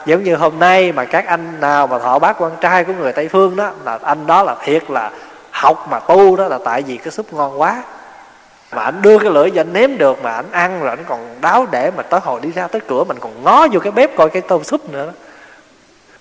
Giống 0.06 0.24
như 0.24 0.36
hôm 0.36 0.60
nay 0.60 0.92
mà 0.92 1.06
các 1.06 1.26
anh 1.26 1.60
nào 1.62 1.88
mà 1.88 2.00
thọ 2.00 2.20
bác 2.20 2.42
quan 2.42 2.52
trai 2.62 2.84
của 2.84 2.94
người 2.94 3.14
tây 3.14 3.28
phương 3.28 3.56
đó, 3.56 3.72
là 3.86 4.00
anh 4.04 4.28
đó 4.28 4.44
là 4.44 4.56
thiệt 4.64 4.92
là 4.92 5.12
học 5.52 5.88
mà 5.92 6.00
tu 6.00 6.36
đó 6.36 6.48
là 6.48 6.60
tại 6.66 6.82
vì 6.82 6.98
cái 6.98 7.12
súp 7.12 7.34
ngon 7.34 7.62
quá 7.62 7.84
mà 8.72 8.84
anh 8.84 9.02
đưa 9.02 9.18
cái 9.20 9.32
lưỡi 9.32 9.52
cho 9.52 9.62
anh 9.62 9.74
nếm 9.74 9.98
được 9.98 10.24
mà 10.24 10.32
anh 10.32 10.52
ăn 10.52 10.80
rồi 10.80 10.90
anh 10.90 11.04
còn 11.08 11.36
đáo 11.42 11.68
để 11.72 11.92
mà 11.98 12.04
tới 12.04 12.20
hồi 12.24 12.40
đi 12.44 12.52
ra 12.52 12.68
tới 12.68 12.82
cửa 12.88 13.04
mình 13.04 13.18
còn 13.20 13.44
ngó 13.44 13.68
vô 13.72 13.80
cái 13.80 13.92
bếp 13.92 14.16
coi 14.16 14.30
cái 14.30 14.42
tôm 14.42 14.64
súp 14.64 14.90
nữa 14.90 15.12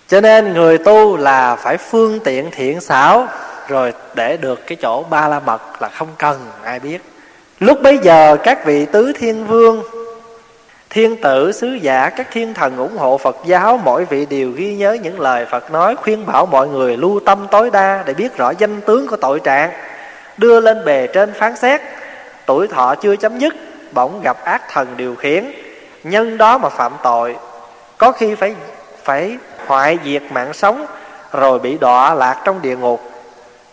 cho 0.09 0.21
nên 0.21 0.53
người 0.53 0.79
tu 0.79 1.17
là 1.17 1.57
phải 1.57 1.77
phương 1.77 2.21
tiện 2.25 2.51
thiện 2.51 2.81
xảo 2.81 3.29
rồi 3.69 3.93
để 4.15 4.37
được 4.37 4.67
cái 4.67 4.77
chỗ 4.83 5.03
ba 5.03 5.29
la 5.29 5.41
mật 5.41 5.83
là 5.83 5.89
không 5.89 6.09
cần, 6.19 6.39
ai 6.65 6.81
biết. 6.81 6.99
Lúc 7.61 7.83
bấy 7.83 7.99
giờ 8.03 8.37
các 8.43 8.65
vị 8.65 8.87
tứ 8.87 9.13
thiên 9.19 9.47
vương, 9.47 9.83
thiên 10.91 11.17
tử, 11.23 11.53
sứ 11.53 11.67
giả, 11.67 12.11
các 12.11 12.29
thiên 12.33 12.55
thần 12.55 12.77
ủng 12.77 12.97
hộ 12.97 13.19
phật 13.19 13.37
giáo, 13.47 13.81
mỗi 13.85 14.05
vị 14.05 14.27
đều 14.27 14.51
ghi 14.51 14.75
nhớ 14.75 14.97
những 15.03 15.21
lời 15.21 15.47
phật 15.51 15.73
nói, 15.73 15.97
khuyên 15.97 16.27
bảo 16.27 16.47
mọi 16.47 16.69
người 16.69 16.97
lưu 16.97 17.21
tâm 17.27 17.47
tối 17.51 17.71
đa 17.71 18.03
để 18.07 18.15
biết 18.15 18.37
rõ 18.37 18.53
danh 18.59 18.81
tướng 18.81 19.07
của 19.09 19.17
tội 19.17 19.41
trạng, 19.41 19.71
đưa 20.37 20.61
lên 20.61 20.85
bề 20.85 21.07
trên 21.07 21.33
phán 21.33 21.57
xét 21.57 21.81
tuổi 22.47 22.69
thọ 22.69 22.95
chưa 22.95 23.17
chấm 23.17 23.39
dứt, 23.39 23.55
bỗng 23.93 24.23
gặp 24.23 24.45
ác 24.45 24.63
thần 24.69 24.89
điều 24.97 25.15
khiển. 25.15 25.53
Nhân 26.05 26.39
đó 26.39 26.59
mà 26.59 26.69
phạm 26.69 26.93
tội, 27.03 27.37
có 27.99 28.13
khi 28.13 28.35
phải 28.35 28.55
phải 29.05 29.37
hoại 29.67 29.99
diệt 30.05 30.23
mạng 30.31 30.53
sống, 30.53 30.87
rồi 31.33 31.59
bị 31.59 31.79
đọa 31.79 32.15
lạc 32.15 32.41
trong 32.45 32.63
địa 32.63 32.77
ngục. 32.77 33.01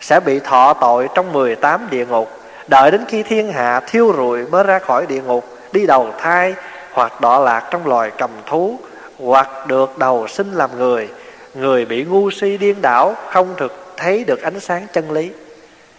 Sẽ 0.02 0.20
bị 0.20 0.40
thọ 0.40 0.74
tội 0.74 1.08
trong 1.16 1.34
18 1.34 1.88
địa 1.92 2.06
ngục. 2.06 2.30
Đợi 2.68 2.92
đến 2.92 3.06
khi 3.08 3.24
thiên 3.24 3.54
hạ 3.54 3.80
thiêu 3.80 4.14
rụi 4.18 4.46
mới 4.46 4.64
ra 4.64 4.80
khỏi 4.80 5.06
địa 5.06 5.22
ngục, 5.22 5.46
đi 5.72 5.86
đầu 5.86 6.08
thai 6.18 6.56
hoặc 6.92 7.22
đọa 7.22 7.40
lạc 7.40 7.64
trong 7.72 7.88
loài 7.88 8.12
cầm 8.18 8.30
thú, 8.46 8.80
hoặc 9.20 9.68
được 9.68 9.98
đầu 9.98 10.28
sinh 10.28 10.54
làm 10.54 10.70
người. 10.78 11.10
Người 11.56 11.86
bị 11.86 12.04
ngu 12.04 12.32
si 12.32 12.58
điên 12.58 12.82
đảo, 12.82 13.16
không 13.30 13.54
thực 13.58 13.94
thấy 13.98 14.24
được 14.24 14.42
ánh 14.42 14.60
sáng 14.60 14.88
chân 14.94 15.12
lý. 15.12 15.32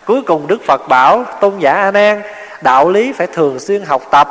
Cuối 0.06 0.22
cùng 0.22 0.46
đức 0.46 0.58
phật 0.66 0.88
bảo, 0.88 1.24
tôn 1.40 1.58
giả 1.58 1.72
a 1.72 1.90
nan 1.90 2.22
đạo 2.62 2.90
lý 2.90 3.12
phải 3.12 3.26
thường 3.26 3.61
xuyên 3.61 3.82
học 3.82 4.02
tập, 4.11 4.28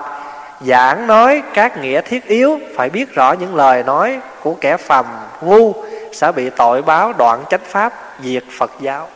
giảng 0.61 1.07
nói 1.07 1.43
các 1.53 1.82
nghĩa 1.82 2.01
thiết 2.01 2.28
yếu, 2.28 2.59
phải 2.75 2.89
biết 2.89 3.13
rõ 3.13 3.34
những 3.34 3.55
lời 3.55 3.84
nói 3.84 4.19
của 4.43 4.53
kẻ 4.61 4.78
phàm 4.78 5.05
ngu 5.41 5.73
sẽ 6.13 6.32
bị 6.32 6.49
tội 6.49 6.82
báo 6.82 7.13
đoạn 7.13 7.43
chánh 7.49 7.61
pháp 7.63 7.93
diệt 8.23 8.43
phật 8.57 8.71
giáo. 8.80 9.07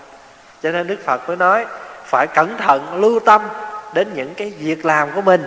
Cho 0.63 0.71
nên 0.71 0.87
đức 0.87 0.97
phật 1.05 1.27
mới 1.27 1.37
nói, 1.37 1.65
phải 2.05 2.27
cẩn 2.27 2.57
thận 2.57 3.01
lưu 3.01 3.19
tâm 3.19 3.41
đến 3.93 4.07
những 4.15 4.33
cái 4.33 4.53
việc 4.59 4.85
làm 4.85 5.09
của 5.15 5.21
mình, 5.21 5.45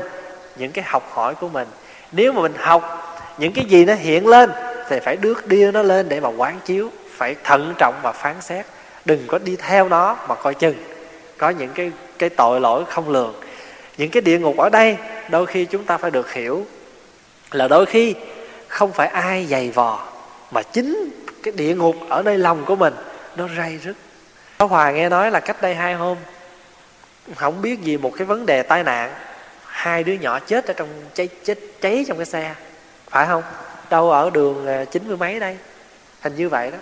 những 0.56 0.72
cái 0.72 0.84
học 0.88 1.02
hỏi 1.12 1.34
của 1.34 1.48
mình. 1.48 1.68
Nếu 2.12 2.32
mà 2.32 2.42
mình 2.42 2.54
học 2.58 3.00
những 3.38 3.52
cái 3.52 3.64
gì 3.64 3.84
nó 3.84 3.94
hiện 3.94 4.26
lên 4.26 4.50
thì 4.88 5.00
phải 5.00 5.16
đước 5.16 5.46
đưa 5.46 5.70
nó 5.70 5.82
lên 5.82 6.08
để 6.08 6.20
mà 6.20 6.28
quán 6.28 6.58
chiếu, 6.64 6.90
phải 7.16 7.34
thận 7.44 7.74
trọng 7.78 7.94
và 8.02 8.12
phán 8.12 8.34
xét. 8.40 8.66
Đừng 9.04 9.26
có 9.26 9.38
đi 9.38 9.56
theo 9.56 9.88
nó 9.88 10.16
mà 10.28 10.34
coi 10.34 10.54
chừng. 10.54 10.74
Có 11.38 11.50
những 11.50 11.70
cái 11.74 11.92
cái 12.18 12.28
tội 12.28 12.60
lỗi 12.60 12.84
không 12.88 13.08
lường 13.08 13.34
những 13.96 14.10
cái 14.10 14.20
địa 14.20 14.38
ngục 14.38 14.56
ở 14.56 14.68
đây, 14.68 14.96
đôi 15.28 15.46
khi 15.46 15.64
chúng 15.64 15.84
ta 15.84 15.96
phải 15.96 16.10
được 16.10 16.32
hiểu 16.32 16.66
là 17.50 17.68
đôi 17.68 17.86
khi 17.86 18.14
không 18.68 18.92
phải 18.92 19.08
ai 19.08 19.46
dày 19.46 19.70
vò, 19.70 20.08
mà 20.50 20.62
chính 20.62 21.10
cái 21.42 21.52
địa 21.56 21.74
ngục 21.74 21.96
ở 22.08 22.22
nơi 22.22 22.38
lòng 22.38 22.64
của 22.64 22.76
mình 22.76 22.94
nó 23.36 23.48
ray 23.56 23.78
rứt. 23.78 23.94
Có 24.58 24.66
hòa 24.66 24.90
nghe 24.90 25.08
nói 25.08 25.30
là 25.30 25.40
cách 25.40 25.62
đây 25.62 25.74
hai 25.74 25.94
hôm, 25.94 26.18
không 27.34 27.62
biết 27.62 27.80
gì 27.80 27.96
một 27.96 28.12
cái 28.16 28.26
vấn 28.26 28.46
đề 28.46 28.62
tai 28.62 28.82
nạn, 28.82 29.14
hai 29.66 30.04
đứa 30.04 30.12
nhỏ 30.12 30.38
chết 30.38 30.66
ở 30.66 30.72
trong 30.72 30.88
cháy, 31.14 31.28
chết, 31.44 31.58
cháy 31.80 32.04
trong 32.08 32.16
cái 32.16 32.26
xe. 32.26 32.54
Phải 33.10 33.26
không? 33.26 33.42
Đâu 33.90 34.10
ở 34.10 34.30
đường 34.30 34.66
à, 34.66 34.84
chín 34.84 35.08
mươi 35.08 35.16
mấy 35.16 35.40
đây? 35.40 35.56
Hình 36.20 36.36
như 36.36 36.48
vậy 36.48 36.70
đó. 36.70 36.78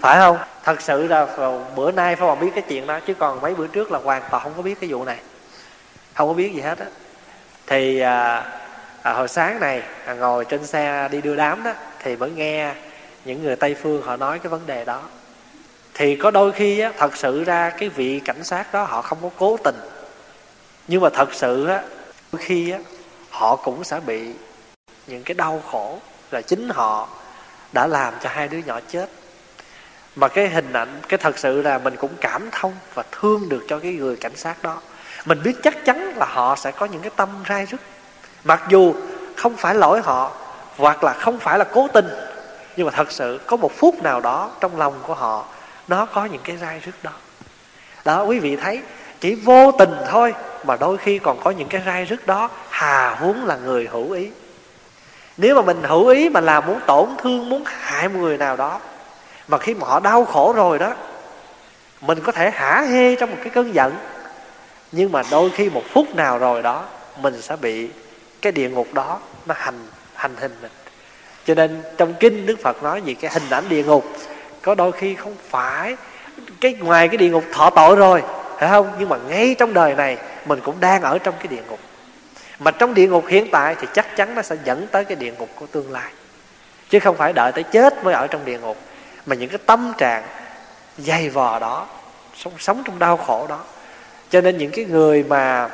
Phải 0.00 0.18
không? 0.18 0.38
Thật 0.64 0.80
sự 0.80 1.06
là 1.06 1.26
bữa 1.76 1.92
nay 1.92 2.16
phải 2.16 2.26
còn 2.26 2.40
biết 2.40 2.50
cái 2.54 2.64
chuyện 2.68 2.86
đó, 2.86 3.00
chứ 3.06 3.14
còn 3.14 3.40
mấy 3.40 3.54
bữa 3.54 3.66
trước 3.66 3.92
là 3.92 3.98
hoàn 3.98 4.22
toàn 4.30 4.42
không 4.42 4.52
có 4.56 4.62
biết 4.62 4.80
cái 4.80 4.90
vụ 4.90 5.04
này 5.04 5.18
không 6.14 6.28
có 6.28 6.34
biết 6.34 6.52
gì 6.54 6.60
hết 6.60 6.78
á. 6.78 6.86
Thì 7.66 8.00
à, 8.00 8.46
à, 9.02 9.12
hồi 9.12 9.28
sáng 9.28 9.60
này 9.60 9.82
à, 10.06 10.14
ngồi 10.14 10.44
trên 10.44 10.66
xe 10.66 11.08
đi 11.12 11.20
đưa 11.20 11.36
đám 11.36 11.62
đó 11.62 11.72
thì 11.98 12.16
mới 12.16 12.30
nghe 12.30 12.74
những 13.24 13.42
người 13.42 13.56
tây 13.56 13.74
phương 13.74 14.02
họ 14.02 14.16
nói 14.16 14.38
cái 14.38 14.50
vấn 14.50 14.66
đề 14.66 14.84
đó. 14.84 15.02
Thì 15.94 16.16
có 16.16 16.30
đôi 16.30 16.52
khi 16.52 16.78
á, 16.78 16.92
thật 16.98 17.16
sự 17.16 17.44
ra 17.44 17.70
cái 17.70 17.88
vị 17.88 18.20
cảnh 18.24 18.44
sát 18.44 18.72
đó 18.72 18.84
họ 18.84 19.02
không 19.02 19.18
có 19.22 19.30
cố 19.38 19.56
tình. 19.64 19.76
Nhưng 20.88 21.00
mà 21.00 21.08
thật 21.10 21.34
sự 21.34 21.66
á, 21.66 21.82
đôi 22.32 22.42
khi 22.42 22.70
á, 22.70 22.78
họ 23.30 23.56
cũng 23.56 23.84
sẽ 23.84 24.00
bị 24.00 24.32
những 25.06 25.22
cái 25.22 25.34
đau 25.34 25.62
khổ 25.70 25.98
là 26.30 26.42
chính 26.42 26.68
họ 26.68 27.08
đã 27.72 27.86
làm 27.86 28.14
cho 28.22 28.28
hai 28.32 28.48
đứa 28.48 28.58
nhỏ 28.58 28.80
chết. 28.88 29.08
Mà 30.16 30.28
cái 30.28 30.48
hình 30.48 30.72
ảnh 30.72 31.00
cái 31.08 31.18
thật 31.18 31.38
sự 31.38 31.62
là 31.62 31.78
mình 31.78 31.96
cũng 31.96 32.10
cảm 32.20 32.48
thông 32.52 32.72
và 32.94 33.04
thương 33.12 33.48
được 33.48 33.64
cho 33.68 33.78
cái 33.78 33.92
người 33.92 34.16
cảnh 34.16 34.36
sát 34.36 34.62
đó 34.62 34.80
mình 35.24 35.42
biết 35.44 35.62
chắc 35.62 35.84
chắn 35.84 36.12
là 36.16 36.26
họ 36.26 36.56
sẽ 36.56 36.70
có 36.70 36.86
những 36.86 37.02
cái 37.02 37.10
tâm 37.16 37.28
rai 37.48 37.66
rứt 37.66 37.80
mặc 38.44 38.62
dù 38.68 38.94
không 39.36 39.56
phải 39.56 39.74
lỗi 39.74 40.00
họ, 40.04 40.30
hoặc 40.76 41.04
là 41.04 41.12
không 41.12 41.38
phải 41.38 41.58
là 41.58 41.64
cố 41.64 41.88
tình, 41.92 42.08
nhưng 42.76 42.86
mà 42.86 42.92
thật 42.96 43.12
sự 43.12 43.40
có 43.46 43.56
một 43.56 43.72
phút 43.76 44.02
nào 44.02 44.20
đó 44.20 44.50
trong 44.60 44.78
lòng 44.78 44.94
của 45.02 45.14
họ, 45.14 45.44
nó 45.88 46.06
có 46.06 46.24
những 46.24 46.40
cái 46.44 46.56
rai 46.56 46.80
rứt 46.84 46.94
đó. 47.02 47.10
Đó, 48.04 48.22
quý 48.22 48.38
vị 48.38 48.56
thấy, 48.56 48.82
chỉ 49.20 49.34
vô 49.34 49.72
tình 49.72 49.94
thôi 50.08 50.34
mà 50.64 50.76
đôi 50.76 50.96
khi 50.96 51.18
còn 51.18 51.40
có 51.44 51.50
những 51.50 51.68
cái 51.68 51.82
rai 51.86 52.04
rứt 52.04 52.26
đó, 52.26 52.50
hà 52.70 53.14
huống 53.14 53.46
là 53.46 53.56
người 53.56 53.88
hữu 53.92 54.12
ý. 54.12 54.30
Nếu 55.36 55.54
mà 55.56 55.62
mình 55.62 55.82
hữu 55.82 56.08
ý 56.08 56.28
mà 56.28 56.40
làm 56.40 56.66
muốn 56.66 56.80
tổn 56.86 57.08
thương, 57.18 57.48
muốn 57.48 57.64
hại 57.66 58.08
một 58.08 58.18
người 58.18 58.38
nào 58.38 58.56
đó, 58.56 58.80
mà 59.48 59.58
khi 59.58 59.74
mà 59.74 59.86
họ 59.86 60.00
đau 60.00 60.24
khổ 60.24 60.52
rồi 60.52 60.78
đó, 60.78 60.92
mình 62.00 62.20
có 62.20 62.32
thể 62.32 62.50
hả 62.50 62.80
hê 62.80 63.16
trong 63.16 63.30
một 63.30 63.36
cái 63.40 63.50
cơn 63.50 63.74
giận 63.74 63.92
nhưng 64.92 65.12
mà 65.12 65.22
đôi 65.30 65.50
khi 65.50 65.70
một 65.70 65.82
phút 65.88 66.14
nào 66.14 66.38
rồi 66.38 66.62
đó, 66.62 66.84
mình 67.20 67.42
sẽ 67.42 67.56
bị 67.56 67.88
cái 68.42 68.52
địa 68.52 68.68
ngục 68.68 68.94
đó 68.94 69.20
nó 69.46 69.54
hành 69.58 69.86
hành 70.14 70.36
hình 70.36 70.56
mình. 70.62 70.70
Cho 71.44 71.54
nên 71.54 71.82
trong 71.96 72.14
kinh 72.14 72.46
đức 72.46 72.56
phật 72.62 72.82
nói 72.82 73.02
gì? 73.02 73.14
Cái 73.14 73.30
hình 73.34 73.50
ảnh 73.50 73.68
địa 73.68 73.84
ngục. 73.84 74.04
Có 74.62 74.74
đôi 74.74 74.92
khi 74.92 75.14
không 75.14 75.34
phải 75.48 75.96
cái 76.60 76.74
ngoài 76.74 77.08
cái 77.08 77.16
địa 77.16 77.28
ngục 77.28 77.44
thọ 77.52 77.70
tội 77.70 77.96
rồi, 77.96 78.22
phải 78.58 78.68
không? 78.68 78.92
Nhưng 78.98 79.08
mà 79.08 79.16
ngay 79.28 79.54
trong 79.58 79.74
đời 79.74 79.94
này, 79.94 80.18
mình 80.46 80.60
cũng 80.64 80.80
đang 80.80 81.02
ở 81.02 81.18
trong 81.18 81.34
cái 81.38 81.46
địa 81.46 81.62
ngục. 81.68 81.78
Mà 82.58 82.70
trong 82.70 82.94
địa 82.94 83.08
ngục 83.08 83.24
hiện 83.28 83.48
tại 83.50 83.76
thì 83.80 83.86
chắc 83.94 84.16
chắn 84.16 84.34
nó 84.34 84.42
sẽ 84.42 84.56
dẫn 84.64 84.86
tới 84.86 85.04
cái 85.04 85.16
địa 85.16 85.32
ngục 85.38 85.48
của 85.54 85.66
tương 85.66 85.92
lai. 85.92 86.12
Chứ 86.88 87.00
không 87.00 87.16
phải 87.16 87.32
đợi 87.32 87.52
tới 87.52 87.62
chết 87.62 88.04
mới 88.04 88.14
ở 88.14 88.26
trong 88.26 88.44
địa 88.44 88.58
ngục. 88.58 88.76
Mà 89.26 89.36
những 89.36 89.48
cái 89.48 89.58
tâm 89.66 89.92
trạng 89.98 90.24
dày 90.98 91.28
vò 91.28 91.58
đó, 91.58 91.86
sống 92.36 92.52
sống 92.58 92.82
trong 92.84 92.98
đau 92.98 93.16
khổ 93.16 93.46
đó 93.48 93.60
cho 94.32 94.40
nên 94.40 94.58
những 94.58 94.70
cái 94.70 94.84
người 94.84 95.22
mà 95.22 95.68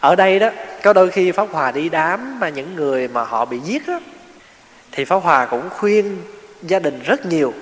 ở 0.00 0.14
đây 0.14 0.38
đó, 0.38 0.50
có 0.82 0.92
đôi 0.92 1.10
khi 1.10 1.32
pháp 1.32 1.48
hòa 1.52 1.72
đi 1.72 1.88
đám 1.88 2.40
mà 2.40 2.48
những 2.48 2.74
người 2.74 3.08
mà 3.08 3.24
họ 3.24 3.44
bị 3.44 3.58
giết 3.58 3.88
đó, 3.88 4.00
thì 4.92 5.04
pháp 5.04 5.16
hòa 5.16 5.46
cũng 5.46 5.70
khuyên 5.70 6.18
gia 6.62 6.78
đình 6.78 7.00
rất 7.04 7.26
nhiều. 7.26 7.54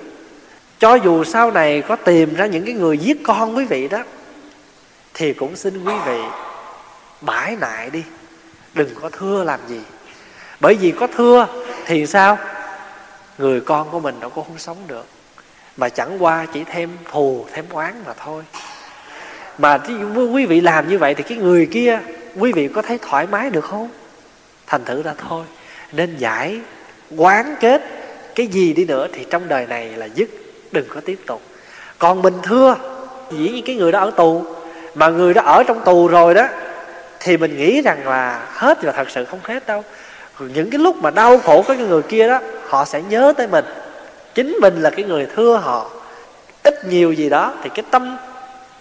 Cho 0.78 0.94
dù 0.94 1.24
sau 1.24 1.50
này 1.50 1.82
có 1.82 1.96
tìm 1.96 2.34
ra 2.34 2.46
những 2.46 2.64
cái 2.64 2.74
người 2.74 2.98
giết 2.98 3.16
con 3.24 3.56
quý 3.56 3.64
vị 3.64 3.88
đó, 3.88 4.04
thì 5.14 5.32
cũng 5.32 5.56
xin 5.56 5.84
quý 5.84 5.94
vị 6.06 6.20
bãi 7.20 7.56
nại 7.56 7.90
đi, 7.90 8.02
đừng 8.74 8.94
có 8.94 9.10
thưa 9.10 9.44
làm 9.44 9.60
gì. 9.68 9.80
Bởi 10.60 10.74
vì 10.74 10.92
có 10.92 11.06
thưa 11.06 11.46
thì 11.86 12.06
sao? 12.06 12.38
Người 13.38 13.60
con 13.60 13.90
của 13.90 14.00
mình 14.00 14.20
đâu 14.20 14.30
có 14.30 14.42
không 14.42 14.58
sống 14.58 14.78
được, 14.86 15.06
mà 15.76 15.88
chẳng 15.88 16.22
qua 16.22 16.46
chỉ 16.52 16.64
thêm 16.64 16.90
thù, 17.10 17.46
thêm 17.52 17.64
oán 17.70 17.94
mà 18.06 18.12
thôi 18.24 18.44
mà 19.58 19.78
quý 20.32 20.46
vị 20.46 20.60
làm 20.60 20.88
như 20.88 20.98
vậy 20.98 21.14
thì 21.14 21.22
cái 21.22 21.38
người 21.38 21.68
kia, 21.72 22.00
quý 22.36 22.52
vị 22.52 22.68
có 22.68 22.82
thấy 22.82 22.98
thoải 23.02 23.26
mái 23.30 23.50
được 23.50 23.64
không? 23.64 23.88
Thành 24.66 24.84
thử 24.84 25.02
ra 25.02 25.12
thôi. 25.28 25.44
Nên 25.92 26.16
giải 26.16 26.60
quán 27.16 27.54
kết 27.60 27.82
cái 28.34 28.46
gì 28.46 28.72
đi 28.72 28.84
nữa 28.84 29.06
thì 29.12 29.26
trong 29.30 29.48
đời 29.48 29.66
này 29.66 29.88
là 29.88 30.08
dứt, 30.14 30.28
đừng 30.72 30.88
có 30.88 31.00
tiếp 31.00 31.18
tục. 31.26 31.42
Còn 31.98 32.22
mình 32.22 32.34
thưa, 32.42 32.76
dĩ 33.30 33.48
nhiên 33.48 33.64
cái 33.66 33.76
người 33.76 33.92
đó 33.92 34.00
ở 34.00 34.10
tù. 34.10 34.44
Mà 34.94 35.08
người 35.08 35.34
đó 35.34 35.42
ở 35.42 35.62
trong 35.62 35.84
tù 35.84 36.08
rồi 36.08 36.34
đó, 36.34 36.48
thì 37.20 37.36
mình 37.36 37.56
nghĩ 37.56 37.82
rằng 37.82 38.08
là 38.08 38.46
hết 38.52 38.82
và 38.82 38.92
thật 38.92 39.10
sự 39.10 39.24
không 39.24 39.40
hết 39.42 39.66
đâu. 39.66 39.84
Những 40.38 40.70
cái 40.70 40.78
lúc 40.78 40.96
mà 40.96 41.10
đau 41.10 41.38
khổ 41.38 41.62
của 41.62 41.74
cái 41.74 41.86
người 41.86 42.02
kia 42.02 42.28
đó, 42.28 42.40
họ 42.68 42.84
sẽ 42.84 43.02
nhớ 43.02 43.32
tới 43.36 43.46
mình. 43.46 43.64
Chính 44.34 44.56
mình 44.60 44.82
là 44.82 44.90
cái 44.90 45.04
người 45.04 45.26
thưa 45.36 45.56
họ. 45.56 45.90
Ít 46.62 46.84
nhiều 46.84 47.12
gì 47.12 47.28
đó 47.28 47.54
thì 47.62 47.70
cái 47.74 47.84
tâm 47.90 48.16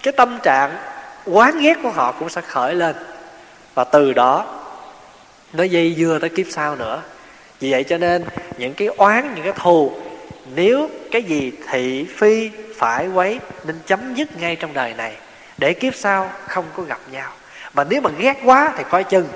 cái 0.06 0.12
tâm 0.12 0.40
trạng 0.44 0.78
quán 1.26 1.60
ghét 1.60 1.78
của 1.84 1.90
họ 1.90 2.12
cũng 2.12 2.30
sẽ 2.30 2.42
khởi 2.42 2.76
lên. 2.76 2.96
Và 3.76 3.84
từ 3.84 4.14
đó, 4.14 4.46
nó 5.54 5.64
dây 5.64 5.96
dưa 5.98 6.20
tới 6.22 6.30
kiếp 6.30 6.46
sau 6.50 6.76
nữa. 6.76 7.02
Vì 7.60 7.72
vậy 7.72 7.84
cho 7.84 7.98
nên, 7.98 8.26
những 8.58 8.74
cái 8.74 8.88
oán, 8.88 9.36
những 9.36 9.44
cái 9.44 9.54
thù, 9.56 9.92
nếu 10.56 10.90
cái 11.12 11.24
gì 11.24 11.52
thị, 11.70 12.08
phi, 12.18 12.52
phải, 12.78 13.08
quấy, 13.08 13.40
nên 13.64 13.80
chấm 13.86 14.14
dứt 14.14 14.38
ngay 14.40 14.56
trong 14.56 14.74
đời 14.74 14.94
này, 14.94 15.16
để 15.58 15.74
kiếp 15.74 15.96
sau 15.96 16.30
không 16.48 16.66
có 16.78 16.84
gặp 16.84 17.00
nhau. 17.12 17.32
Mà 17.74 17.84
nếu 17.84 18.02
mà 18.02 18.10
ghét 18.18 18.38
quá 18.46 18.74
thì 18.78 18.84
coi 18.90 19.04
chừng, 19.04 19.28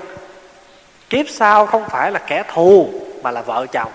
kiếp 1.10 1.26
sau 1.28 1.66
không 1.66 1.88
phải 1.88 2.10
là 2.10 2.18
kẻ 2.18 2.42
thù, 2.54 2.92
mà 3.22 3.30
là 3.30 3.42
vợ 3.42 3.66
chồng. 3.72 3.92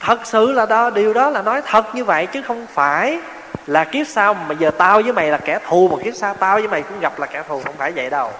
Thật 0.00 0.20
sự 0.24 0.52
là 0.52 0.66
đó, 0.66 0.90
điều 0.90 1.12
đó 1.12 1.30
là 1.30 1.42
nói 1.42 1.62
thật 1.66 1.94
như 1.94 2.04
vậy 2.04 2.26
chứ 2.26 2.42
không 2.42 2.66
phải 2.74 3.18
là 3.66 3.84
kiếp 3.84 4.06
sau 4.06 4.34
mà 4.34 4.54
giờ 4.58 4.70
tao 4.70 5.02
với 5.02 5.12
mày 5.12 5.30
là 5.30 5.38
kẻ 5.38 5.58
thù, 5.68 5.88
mà 5.88 6.04
kiếp 6.04 6.14
sau 6.14 6.34
tao 6.34 6.58
với 6.58 6.68
mày 6.68 6.82
cũng 6.82 7.00
gặp 7.00 7.18
là 7.18 7.26
kẻ 7.26 7.42
thù, 7.48 7.60
không 7.64 7.74
phải 7.78 7.92
vậy 7.92 8.10
đâu. 8.10 8.30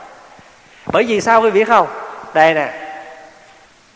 Bởi 0.92 1.04
vì 1.04 1.20
sao 1.20 1.42
quý 1.42 1.50
vị 1.50 1.64
không? 1.64 1.86
Đây 2.34 2.54
nè. 2.54 2.80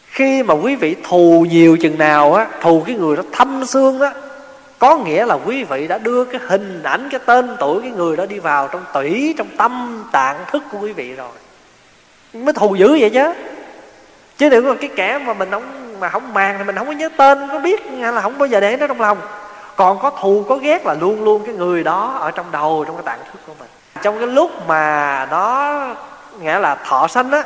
Khi 0.06 0.42
mà 0.42 0.54
quý 0.54 0.76
vị 0.76 0.96
thù 1.08 1.46
nhiều 1.50 1.76
chừng 1.80 1.98
nào 1.98 2.34
á, 2.34 2.46
thù 2.60 2.82
cái 2.86 2.94
người 2.94 3.16
đó 3.16 3.22
thâm 3.32 3.66
xương 3.66 3.98
đó, 3.98 4.10
có 4.78 4.96
nghĩa 4.96 5.26
là 5.26 5.34
quý 5.34 5.64
vị 5.64 5.88
đã 5.88 5.98
đưa 5.98 6.24
cái 6.24 6.40
hình 6.46 6.82
ảnh, 6.82 7.08
cái 7.10 7.20
tên 7.26 7.56
tuổi 7.60 7.82
cái 7.82 7.90
người 7.90 8.16
đó 8.16 8.26
đi 8.26 8.38
vào 8.38 8.68
trong 8.68 8.84
tủy, 8.94 9.34
trong 9.38 9.48
tâm 9.56 10.04
tạng 10.12 10.36
thức 10.52 10.62
của 10.72 10.78
quý 10.78 10.92
vị 10.92 11.14
rồi. 11.14 11.30
Mới 12.32 12.52
thù 12.52 12.74
dữ 12.74 12.96
vậy 13.00 13.10
chứ. 13.10 13.32
Chứ 14.38 14.48
đừng 14.48 14.64
có 14.64 14.74
cái 14.80 14.90
kẻ 14.96 15.18
mà 15.18 15.34
mình 15.34 15.50
không, 15.50 15.96
mà 16.00 16.08
không 16.08 16.34
màng 16.34 16.54
thì 16.58 16.64
mình 16.64 16.76
không 16.76 16.86
có 16.86 16.92
nhớ 16.92 17.08
tên 17.16 17.48
có 17.52 17.58
biết 17.58 17.86
là 17.86 18.20
không 18.20 18.38
bao 18.38 18.46
giờ 18.46 18.60
để 18.60 18.76
nó 18.76 18.86
trong 18.86 19.00
lòng 19.00 19.18
còn 19.78 19.98
có 19.98 20.10
thù 20.10 20.44
có 20.48 20.56
ghét 20.56 20.86
là 20.86 20.94
luôn 20.94 21.24
luôn 21.24 21.42
cái 21.46 21.54
người 21.54 21.84
đó 21.84 22.18
ở 22.20 22.30
trong 22.30 22.46
đầu 22.52 22.84
trong 22.86 22.96
cái 22.96 23.04
tạng 23.04 23.18
thức 23.32 23.38
của 23.46 23.52
mình. 23.58 23.68
Trong 24.02 24.18
cái 24.18 24.26
lúc 24.26 24.50
mà 24.66 25.26
nó 25.30 25.74
nghĩa 26.40 26.58
là 26.58 26.74
thọ 26.74 27.08
sanh 27.08 27.30
á 27.30 27.42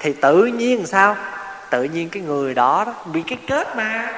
thì 0.00 0.12
tự 0.12 0.44
nhiên 0.44 0.86
sao? 0.86 1.16
Tự 1.70 1.82
nhiên 1.82 2.08
cái 2.08 2.22
người 2.22 2.54
đó, 2.54 2.84
đó 2.86 2.92
bị 3.04 3.22
cái 3.22 3.38
kết 3.48 3.76
mà 3.76 4.12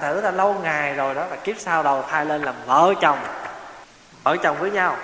thử 0.00 0.20
là 0.20 0.30
lâu 0.30 0.56
ngày 0.62 0.94
rồi 0.94 1.14
đó 1.14 1.22
là 1.30 1.36
kiếp 1.36 1.56
sau 1.58 1.82
đầu 1.82 2.04
thai 2.10 2.26
lên 2.26 2.42
làm 2.42 2.54
vợ 2.66 2.94
chồng. 3.00 3.18
Vợ 4.24 4.36
chồng 4.36 4.56
với 4.60 4.70
nhau. 4.70 4.96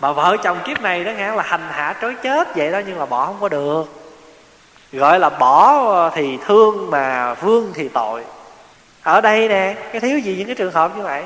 Mà 0.00 0.12
vợ 0.12 0.36
chồng 0.42 0.58
kiếp 0.64 0.80
này 0.80 1.04
đó 1.04 1.12
nghĩa 1.12 1.32
là 1.32 1.42
hành 1.42 1.68
hạ 1.70 1.94
trói 2.02 2.14
chết 2.14 2.56
vậy 2.56 2.72
đó 2.72 2.80
nhưng 2.86 2.98
mà 2.98 3.06
bỏ 3.06 3.26
không 3.26 3.36
có 3.40 3.48
được. 3.48 3.84
Gọi 4.92 5.18
là 5.18 5.30
bỏ 5.30 6.10
thì 6.14 6.38
thương 6.46 6.90
mà 6.90 7.34
vương 7.34 7.72
thì 7.74 7.88
tội. 7.88 8.24
Ở 9.02 9.20
đây 9.20 9.48
nè 9.48 9.74
cái 9.92 10.00
thiếu 10.00 10.18
gì 10.18 10.34
những 10.38 10.46
cái 10.46 10.54
trường 10.54 10.72
hợp 10.72 10.96
như 10.96 11.02
vậy? 11.02 11.22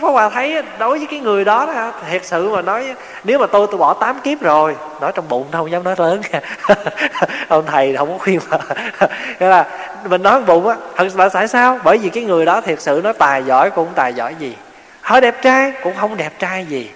Pháp 0.00 0.08
Hòa 0.08 0.28
thấy 0.28 0.62
đối 0.78 0.98
với 0.98 1.06
cái 1.10 1.20
người 1.20 1.44
đó 1.44 1.66
đó, 1.66 1.92
Thiệt 2.10 2.24
sự 2.24 2.50
mà 2.50 2.62
nói, 2.62 2.94
Nếu 3.24 3.38
mà 3.38 3.46
tôi 3.46 3.66
tôi 3.70 3.78
bỏ 3.78 3.94
8 3.94 4.20
kiếp 4.20 4.40
rồi, 4.40 4.76
Nói 5.00 5.12
trong 5.14 5.28
bụng 5.28 5.46
không 5.52 5.70
dám 5.70 5.84
nói 5.84 5.94
lớn. 5.98 6.20
Ông 7.48 7.66
thầy 7.66 7.96
không 7.96 8.12
có 8.12 8.18
khuyên 8.18 8.40
mà. 8.50 8.58
Nghĩa 9.40 9.48
là 9.48 9.66
mình 10.08 10.22
nói 10.22 10.32
trong 10.32 10.46
bụng 10.46 10.68
á, 10.68 10.76
Thật 10.96 11.08
là 11.16 11.28
tại 11.28 11.48
sao? 11.48 11.78
Bởi 11.84 11.98
vì 11.98 12.08
cái 12.08 12.24
người 12.24 12.44
đó 12.44 12.60
thiệt 12.60 12.80
sự 12.80 13.00
nó 13.04 13.12
tài 13.12 13.42
giỏi 13.44 13.70
cũng 13.70 13.88
tài 13.94 14.14
giỏi 14.14 14.34
gì? 14.38 14.56
Họ 15.00 15.20
đẹp 15.20 15.42
trai 15.42 15.72
cũng 15.82 15.94
không 15.96 16.16
đẹp 16.16 16.38
trai 16.38 16.66
gì. 16.66 16.90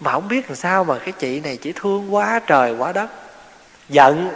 Mà 0.00 0.12
không 0.12 0.28
biết 0.28 0.48
làm 0.48 0.56
sao 0.56 0.84
mà 0.84 0.94
cái 0.98 1.12
chị 1.18 1.40
này 1.40 1.56
chỉ 1.56 1.72
thương 1.72 2.14
quá 2.14 2.40
trời 2.46 2.74
quá 2.78 2.92
đất. 2.92 3.06
Giận 3.88 4.30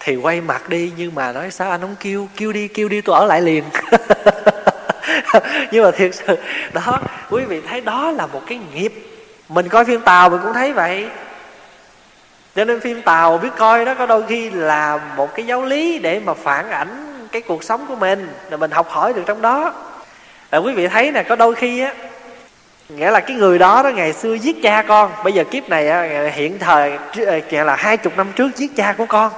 Thì 0.00 0.16
quay 0.16 0.40
mặt 0.40 0.68
đi, 0.68 0.92
Nhưng 0.96 1.14
mà 1.14 1.32
nói 1.32 1.50
sao 1.50 1.70
anh 1.70 1.80
không 1.80 1.96
kêu 2.00 2.28
Kêu 2.36 2.52
đi 2.52 2.68
kêu 2.68 2.88
đi, 2.88 3.00
tôi 3.00 3.16
ở 3.16 3.26
lại 3.26 3.40
liền. 3.40 3.64
nhưng 5.70 5.84
mà 5.84 5.90
thiệt 5.90 6.14
sự 6.14 6.36
đó 6.72 7.00
quý 7.30 7.44
vị 7.44 7.60
thấy 7.68 7.80
đó 7.80 8.10
là 8.10 8.26
một 8.26 8.42
cái 8.46 8.58
nghiệp. 8.74 8.92
Mình 9.48 9.68
coi 9.68 9.84
phim 9.84 10.00
tàu 10.00 10.30
mình 10.30 10.40
cũng 10.42 10.52
thấy 10.52 10.72
vậy. 10.72 11.08
Cho 12.56 12.64
nên 12.64 12.80
phim 12.80 13.02
tàu 13.02 13.38
biết 13.38 13.48
coi 13.56 13.84
đó 13.84 13.94
có 13.94 14.06
đôi 14.06 14.24
khi 14.28 14.50
là 14.50 15.00
một 15.16 15.34
cái 15.34 15.46
giáo 15.46 15.64
lý 15.64 15.98
để 15.98 16.20
mà 16.24 16.34
phản 16.34 16.70
ảnh 16.70 17.26
cái 17.32 17.42
cuộc 17.42 17.64
sống 17.64 17.86
của 17.88 17.96
mình 17.96 18.28
là 18.50 18.56
mình 18.56 18.70
học 18.70 18.88
hỏi 18.90 19.12
được 19.12 19.22
trong 19.26 19.42
đó. 19.42 19.74
Là 20.50 20.58
quý 20.58 20.72
vị 20.72 20.88
thấy 20.88 21.10
nè 21.10 21.22
có 21.22 21.36
đôi 21.36 21.54
khi 21.54 21.80
á 21.80 21.92
nghĩa 22.96 23.10
là 23.10 23.20
cái 23.20 23.36
người 23.36 23.58
đó 23.58 23.82
đó 23.82 23.88
ngày 23.90 24.12
xưa 24.12 24.34
giết 24.34 24.56
cha 24.62 24.82
con. 24.82 25.10
Bây 25.24 25.32
giờ 25.32 25.44
kiếp 25.44 25.68
này 25.68 25.88
á, 25.88 26.30
hiện 26.34 26.58
thời 26.58 26.98
nghĩa 27.50 27.64
là 27.64 27.76
hai 27.76 27.96
chục 27.96 28.16
năm 28.16 28.26
trước 28.36 28.56
giết 28.56 28.76
cha 28.76 28.94
của 28.98 29.06
con 29.06 29.32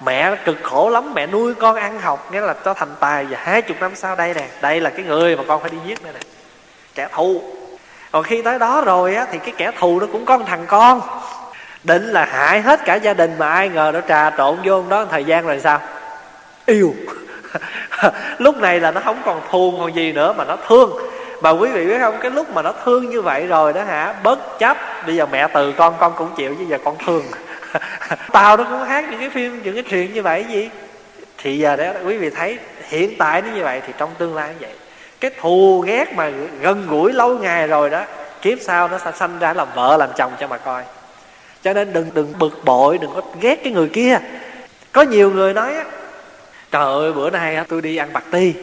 mẹ 0.00 0.36
cực 0.44 0.56
khổ 0.62 0.90
lắm, 0.90 1.14
mẹ 1.14 1.26
nuôi 1.26 1.54
con 1.54 1.76
ăn 1.76 2.00
học, 2.00 2.32
nghĩa 2.32 2.40
là 2.40 2.54
cho 2.64 2.74
thành 2.74 2.94
tài 3.00 3.24
và 3.24 3.38
hai 3.42 3.62
chục 3.62 3.76
năm 3.80 3.94
sau 3.94 4.16
đây 4.16 4.34
nè. 4.34 4.48
Đây 4.60 4.80
là 4.80 4.90
cái 4.90 5.04
người 5.04 5.36
mà 5.36 5.42
con 5.48 5.60
phải 5.60 5.70
đi 5.70 5.78
giết 5.86 6.02
đây 6.04 6.12
nè. 6.12 6.20
Kẻ 6.94 7.08
thù. 7.12 7.42
Còn 8.12 8.22
khi 8.22 8.42
tới 8.42 8.58
đó 8.58 8.82
rồi 8.86 9.14
á, 9.14 9.26
thì 9.32 9.38
cái 9.38 9.54
kẻ 9.56 9.70
thù 9.78 10.00
nó 10.00 10.06
cũng 10.12 10.24
có 10.24 10.38
một 10.38 10.44
thằng 10.48 10.64
con. 10.66 11.00
Định 11.84 12.02
là 12.02 12.24
hại 12.24 12.60
hết 12.60 12.80
cả 12.84 12.94
gia 12.94 13.14
đình 13.14 13.34
mà 13.38 13.48
ai 13.48 13.68
ngờ 13.68 13.90
nó 13.94 14.00
trà 14.08 14.30
trộn 14.30 14.58
vô 14.64 14.84
đó 14.88 15.04
thời 15.10 15.24
gian 15.24 15.46
rồi 15.46 15.60
sao? 15.60 15.80
Yêu. 16.66 16.94
Lúc 18.38 18.56
này 18.56 18.80
là 18.80 18.90
nó 18.90 19.00
không 19.04 19.22
còn 19.24 19.40
thù 19.50 19.74
còn 19.78 19.94
gì 19.94 20.12
nữa 20.12 20.32
mà 20.32 20.44
nó 20.44 20.56
thương. 20.68 20.92
Mà 21.42 21.50
quý 21.50 21.70
vị 21.70 21.86
biết 21.86 21.98
không, 22.00 22.14
cái 22.20 22.30
lúc 22.30 22.50
mà 22.50 22.62
nó 22.62 22.72
thương 22.84 23.10
như 23.10 23.22
vậy 23.22 23.46
rồi 23.46 23.72
đó 23.72 23.82
hả? 23.84 24.14
Bất 24.22 24.58
chấp. 24.58 24.76
Bây 25.06 25.16
giờ 25.16 25.26
mẹ 25.26 25.48
từ 25.54 25.72
con 25.72 25.94
con 26.00 26.12
cũng 26.16 26.30
chịu 26.36 26.54
chứ 26.58 26.64
giờ 26.64 26.78
con 26.84 26.96
thương. 27.06 27.24
tao 28.32 28.56
nó 28.56 28.64
cũng 28.64 28.82
hát 28.82 29.04
những 29.10 29.20
cái 29.20 29.30
phim, 29.30 29.62
những 29.62 29.74
cái 29.74 29.82
chuyện 29.82 30.14
như 30.14 30.22
vậy 30.22 30.44
gì? 30.48 30.70
Thì 31.38 31.58
giờ 31.58 31.76
đó 31.76 31.92
quý 32.06 32.16
vị 32.16 32.30
thấy 32.30 32.58
hiện 32.88 33.18
tại 33.18 33.42
nó 33.42 33.48
như 33.54 33.62
vậy 33.62 33.80
thì 33.86 33.92
trong 33.98 34.10
tương 34.18 34.34
lai 34.34 34.48
như 34.48 34.56
vậy. 34.60 34.74
Cái 35.20 35.30
thù 35.40 35.84
ghét 35.86 36.14
mà 36.14 36.30
gần 36.60 36.86
gũi 36.88 37.12
lâu 37.12 37.38
ngày 37.38 37.66
rồi 37.66 37.90
đó, 37.90 38.04
kiếp 38.42 38.58
sau 38.60 38.88
nó 38.88 38.98
sẽ 38.98 39.12
sanh 39.12 39.38
ra 39.38 39.52
làm 39.52 39.68
vợ, 39.74 39.96
làm 39.96 40.08
chồng 40.16 40.32
cho 40.40 40.46
mà 40.46 40.58
coi. 40.58 40.82
Cho 41.62 41.72
nên 41.72 41.92
đừng 41.92 42.10
đừng 42.14 42.38
bực 42.38 42.64
bội, 42.64 42.98
đừng 42.98 43.14
có 43.14 43.22
ghét 43.40 43.60
cái 43.64 43.72
người 43.72 43.88
kia. 43.88 44.18
Có 44.92 45.02
nhiều 45.02 45.30
người 45.30 45.52
nói 45.52 45.74
á, 45.74 45.84
trời 46.70 46.84
ơi, 46.84 47.12
bữa 47.12 47.30
nay 47.30 47.64
tôi 47.68 47.82
đi 47.82 47.96
ăn 47.96 48.12
bạc 48.12 48.24
ti, 48.30 48.54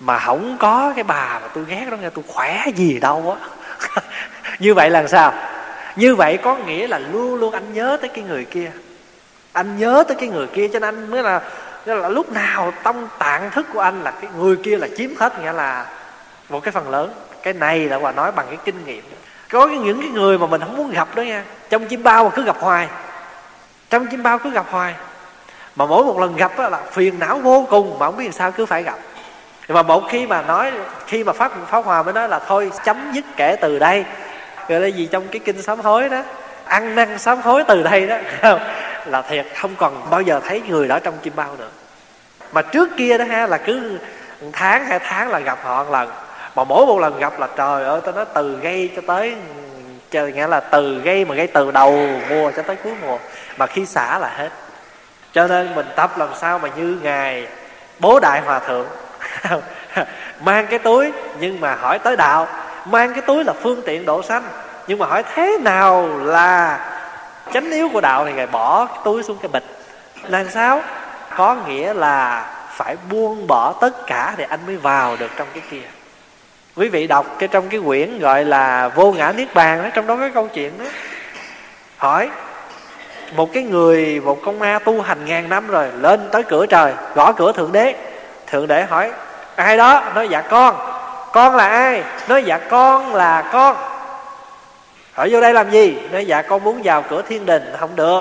mà 0.00 0.18
không 0.18 0.56
có 0.60 0.92
cái 0.94 1.04
bà 1.04 1.38
mà 1.42 1.48
tôi 1.54 1.64
ghét 1.68 1.86
đó 1.90 1.96
nghe, 1.96 2.10
tôi 2.10 2.24
khỏe 2.28 2.64
gì 2.76 2.98
đâu 3.00 3.36
á. 3.40 3.48
Như 4.58 4.74
vậy 4.74 4.90
là 4.90 5.06
sao? 5.06 5.32
Như 5.96 6.14
vậy 6.14 6.36
có 6.36 6.56
nghĩa 6.56 6.86
là 6.86 6.98
luôn 6.98 7.34
luôn 7.34 7.54
anh 7.54 7.72
nhớ 7.72 7.98
tới 8.00 8.10
cái 8.14 8.24
người 8.24 8.44
kia. 8.44 8.70
Anh 9.52 9.78
nhớ 9.78 10.04
tới 10.08 10.16
cái 10.20 10.28
người 10.28 10.46
kia 10.46 10.68
cho 10.68 10.78
nên 10.78 10.94
anh 10.94 11.10
mới 11.10 11.22
là, 11.22 11.40
nghĩa 11.86 11.94
là 11.94 12.08
lúc 12.08 12.32
nào 12.32 12.72
tâm 12.82 13.06
tạng 13.18 13.50
thức 13.50 13.66
của 13.72 13.80
anh 13.80 14.02
là 14.02 14.10
cái 14.10 14.30
người 14.38 14.56
kia 14.56 14.76
là 14.76 14.88
chiếm 14.96 15.10
hết, 15.18 15.40
nghĩa 15.40 15.52
là 15.52 15.86
một 16.48 16.60
cái 16.60 16.72
phần 16.72 16.90
lớn. 16.90 17.12
Cái 17.42 17.52
này 17.52 17.80
là 17.80 17.96
hòa 17.96 18.12
nói 18.12 18.32
bằng 18.32 18.46
cái 18.46 18.58
kinh 18.64 18.84
nghiệm. 18.84 19.04
Có 19.50 19.66
những 19.66 20.00
cái 20.00 20.10
người 20.10 20.38
mà 20.38 20.46
mình 20.46 20.60
không 20.60 20.76
muốn 20.76 20.90
gặp 20.90 21.08
đó 21.14 21.22
nha, 21.22 21.44
trong 21.70 21.86
chim 21.86 22.02
bao 22.02 22.24
mà 22.24 22.30
cứ 22.30 22.44
gặp 22.44 22.56
hoài. 22.60 22.88
Trong 23.90 24.06
chim 24.06 24.22
bao 24.22 24.38
cứ 24.38 24.50
gặp 24.50 24.66
hoài. 24.70 24.94
Mà 25.76 25.86
mỗi 25.86 26.04
một 26.04 26.20
lần 26.20 26.36
gặp 26.36 26.58
là 26.58 26.80
phiền 26.90 27.18
não 27.18 27.38
vô 27.38 27.66
cùng, 27.70 27.98
mà 27.98 28.06
không 28.06 28.16
biết 28.16 28.34
sao 28.34 28.52
cứ 28.52 28.66
phải 28.66 28.82
gặp. 28.82 28.98
Mà 29.68 29.82
một 29.82 30.02
khi 30.10 30.26
mà 30.26 30.42
nói, 30.42 30.72
khi 31.06 31.24
mà 31.24 31.32
phát 31.32 31.52
pháo 31.68 31.82
hòa 31.82 32.02
mới 32.02 32.12
nói 32.12 32.28
là 32.28 32.38
thôi, 32.38 32.70
chấm 32.84 33.12
dứt 33.12 33.24
kể 33.36 33.56
từ 33.60 33.78
đây 33.78 34.04
gọi 34.70 34.80
là 34.80 34.86
gì 34.86 35.08
trong 35.10 35.28
cái 35.28 35.40
kinh 35.44 35.62
sám 35.62 35.80
hối 35.80 36.08
đó? 36.08 36.22
Ăn 36.64 36.94
năn 36.94 37.18
sám 37.18 37.40
hối 37.40 37.64
từ 37.68 37.82
đây 37.82 38.06
đó. 38.06 38.16
Là 39.06 39.22
thiệt, 39.22 39.46
không 39.56 39.74
còn 39.76 40.10
bao 40.10 40.20
giờ 40.20 40.40
thấy 40.48 40.62
người 40.68 40.88
đó 40.88 40.98
trong 40.98 41.14
chim 41.22 41.32
bao 41.36 41.56
nữa. 41.58 41.68
Mà 42.52 42.62
trước 42.62 42.88
kia 42.96 43.18
đó 43.18 43.24
ha, 43.24 43.46
là 43.46 43.58
cứ 43.58 43.98
tháng 44.52 44.84
hai 44.84 44.98
tháng 44.98 45.28
là 45.28 45.38
gặp 45.38 45.58
họ 45.62 45.84
một 45.84 45.90
lần. 45.90 46.10
Mà 46.56 46.64
mỗi 46.64 46.86
một 46.86 46.98
lần 46.98 47.18
gặp 47.18 47.40
là 47.40 47.48
trời 47.56 47.84
ơi 47.84 48.00
tôi 48.04 48.14
nói 48.14 48.24
từ 48.34 48.58
gây 48.62 48.90
cho 48.96 49.02
tới 49.06 49.36
trời 50.10 50.32
nghĩa 50.32 50.46
là 50.46 50.60
từ 50.60 51.00
gây 51.00 51.24
mà 51.24 51.34
gây 51.34 51.46
từ 51.46 51.70
đầu 51.70 52.08
mùa 52.28 52.50
cho 52.56 52.62
tới 52.62 52.76
cuối 52.76 52.92
mùa. 53.02 53.18
Mà 53.56 53.66
khi 53.66 53.86
xả 53.86 54.18
là 54.18 54.28
hết. 54.36 54.48
Cho 55.32 55.46
nên 55.46 55.74
mình 55.74 55.86
tập 55.96 56.18
làm 56.18 56.28
sao 56.40 56.58
mà 56.58 56.68
như 56.76 56.98
ngài, 57.02 57.46
bố 57.98 58.20
đại 58.20 58.40
hòa 58.40 58.58
thượng. 58.58 58.86
Mang 60.40 60.66
cái 60.66 60.78
túi 60.78 61.12
nhưng 61.40 61.60
mà 61.60 61.74
hỏi 61.74 61.98
tới 61.98 62.16
đạo 62.16 62.48
mang 62.84 63.12
cái 63.12 63.22
túi 63.22 63.44
là 63.44 63.52
phương 63.52 63.82
tiện 63.86 64.04
độ 64.04 64.22
sanh 64.22 64.42
nhưng 64.86 64.98
mà 64.98 65.06
hỏi 65.06 65.22
thế 65.34 65.58
nào 65.60 66.08
là 66.22 66.78
chánh 67.54 67.70
yếu 67.70 67.88
của 67.92 68.00
đạo 68.00 68.24
thì 68.24 68.32
ngài 68.32 68.46
bỏ 68.46 68.86
cái 68.86 68.98
túi 69.04 69.22
xuống 69.22 69.38
cái 69.42 69.48
bịch. 69.52 69.64
Làm 70.28 70.50
sao? 70.50 70.82
Có 71.36 71.56
nghĩa 71.66 71.94
là 71.94 72.46
phải 72.70 72.96
buông 73.10 73.46
bỏ 73.46 73.72
tất 73.80 74.06
cả 74.06 74.34
thì 74.36 74.44
anh 74.48 74.60
mới 74.66 74.76
vào 74.76 75.16
được 75.16 75.30
trong 75.36 75.48
cái 75.54 75.62
kia. 75.70 75.82
Quý 76.76 76.88
vị 76.88 77.06
đọc 77.06 77.26
cái 77.38 77.48
trong 77.48 77.68
cái 77.68 77.80
quyển 77.86 78.18
gọi 78.18 78.44
là 78.44 78.88
vô 78.88 79.12
ngã 79.12 79.32
niết 79.36 79.54
bàn 79.54 79.82
đó, 79.82 79.88
trong 79.94 80.06
đó 80.06 80.16
có 80.16 80.28
câu 80.34 80.48
chuyện 80.48 80.78
đó. 80.78 80.84
Hỏi, 81.96 82.30
một 83.36 83.52
cái 83.52 83.62
người, 83.62 84.20
một 84.24 84.38
con 84.44 84.58
ma 84.58 84.78
tu 84.78 85.02
hành 85.02 85.24
ngàn 85.24 85.48
năm 85.48 85.66
rồi, 85.66 85.88
lên 86.00 86.28
tới 86.32 86.42
cửa 86.42 86.66
trời, 86.66 86.92
gõ 87.14 87.32
cửa 87.32 87.52
thượng 87.52 87.72
đế. 87.72 87.94
Thượng 88.46 88.66
đế 88.66 88.82
hỏi, 88.82 89.12
ai 89.56 89.76
đó? 89.76 90.02
Nói 90.14 90.28
dạ 90.28 90.40
con 90.40 90.99
con 91.32 91.56
là 91.56 91.68
ai? 91.68 92.02
Nói 92.28 92.44
dạ 92.44 92.58
con 92.58 93.14
là 93.14 93.42
con. 93.52 93.76
Hỏi 95.14 95.28
vô 95.32 95.40
đây 95.40 95.52
làm 95.52 95.70
gì? 95.70 95.98
Nói 96.12 96.26
dạ 96.26 96.42
con 96.42 96.64
muốn 96.64 96.80
vào 96.84 97.02
cửa 97.02 97.22
thiên 97.22 97.46
đình. 97.46 97.74
Không 97.78 97.96
được. 97.96 98.20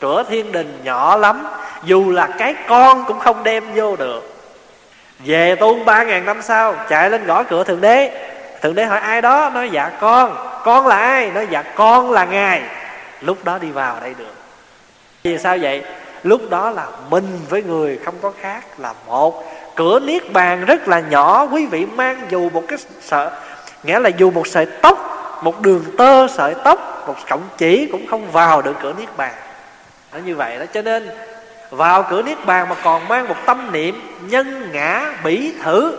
Cửa 0.00 0.24
thiên 0.28 0.52
đình 0.52 0.80
nhỏ 0.84 1.16
lắm. 1.16 1.46
Dù 1.82 2.10
là 2.10 2.28
cái 2.38 2.54
con 2.68 3.04
cũng 3.04 3.18
không 3.18 3.42
đem 3.44 3.64
vô 3.74 3.96
được. 3.96 4.34
Về 5.18 5.54
tu 5.54 5.84
ba 5.84 6.02
ngàn 6.02 6.24
năm 6.24 6.42
sau, 6.42 6.74
chạy 6.88 7.10
lên 7.10 7.26
gõ 7.26 7.42
cửa 7.42 7.64
thượng 7.64 7.80
đế. 7.80 8.28
Thượng 8.62 8.74
đế 8.74 8.84
hỏi, 8.84 9.00
ai 9.00 9.22
đó? 9.22 9.50
Nói 9.54 9.70
dạ 9.70 9.90
con. 10.00 10.36
Con 10.64 10.86
là 10.86 10.96
ai? 10.96 11.30
Nói 11.30 11.46
dạ 11.50 11.62
con 11.62 12.10
là 12.10 12.24
ngài. 12.24 12.62
Lúc 13.20 13.44
đó 13.44 13.58
đi 13.58 13.70
vào 13.70 13.96
đây 14.00 14.14
được. 14.18 14.34
Vì 15.22 15.38
sao 15.38 15.58
vậy? 15.60 15.82
Lúc 16.22 16.40
đó 16.50 16.70
là 16.70 16.86
mình 17.10 17.40
với 17.48 17.62
người 17.62 17.98
không 18.04 18.14
có 18.22 18.32
khác, 18.40 18.64
là 18.78 18.94
một 19.06 19.44
cửa 19.78 20.00
niết 20.00 20.32
bàn 20.32 20.64
rất 20.64 20.88
là 20.88 21.00
nhỏ, 21.00 21.48
quý 21.52 21.66
vị 21.66 21.86
mang 21.86 22.20
dù 22.30 22.50
một 22.50 22.62
cái 22.68 22.78
sợi, 23.02 23.28
nghĩa 23.82 23.98
là 23.98 24.08
dù 24.08 24.30
một 24.30 24.46
sợi 24.46 24.66
tóc, 24.66 24.98
một 25.42 25.60
đường 25.60 25.84
tơ 25.98 26.28
sợi 26.28 26.54
tóc, 26.64 27.04
một 27.06 27.14
cọng 27.28 27.42
chỉ 27.58 27.88
cũng 27.92 28.06
không 28.06 28.30
vào 28.30 28.62
được 28.62 28.74
cửa 28.82 28.92
niết 28.98 29.16
bàn. 29.16 29.32
Nó 30.12 30.18
như 30.18 30.36
vậy 30.36 30.58
đó, 30.58 30.64
cho 30.72 30.82
nên 30.82 31.10
vào 31.70 32.02
cửa 32.10 32.22
niết 32.22 32.46
bàn 32.46 32.68
mà 32.68 32.74
còn 32.82 33.08
mang 33.08 33.28
một 33.28 33.36
tâm 33.46 33.72
niệm 33.72 34.00
nhân 34.20 34.72
ngã 34.72 35.14
bỉ 35.24 35.52
thử 35.62 35.96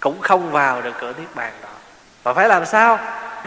cũng 0.00 0.20
không 0.20 0.50
vào 0.50 0.82
được 0.82 0.94
cửa 1.00 1.12
niết 1.18 1.34
bàn 1.34 1.52
đó. 1.62 1.68
Mà 2.24 2.32
phải 2.32 2.48
làm 2.48 2.66
sao? 2.66 2.98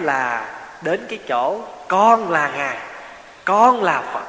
Là 0.01 0.45
đến 0.81 1.05
cái 1.09 1.19
chỗ 1.27 1.59
con 1.87 2.31
là 2.31 2.51
ngài, 2.57 2.77
con 3.45 3.83
là 3.83 4.01
phật. 4.13 4.23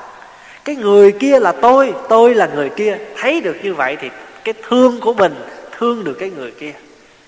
Cái 0.65 0.77
người 0.77 1.13
kia 1.13 1.41
là 1.41 1.53
tôi 1.53 1.95
tôi 2.09 2.35
là 2.35 2.49
người 2.55 2.69
kia. 2.69 2.99
Thấy 3.21 3.41
được 3.41 3.57
như 3.63 3.75
vậy 3.75 3.97
thì 4.01 4.11
cái 4.53 4.63
thương 4.69 5.01
của 5.01 5.13
mình, 5.13 5.35
thương 5.79 6.05
được 6.05 6.17
cái 6.19 6.31
người 6.31 6.51
kia, 6.51 6.73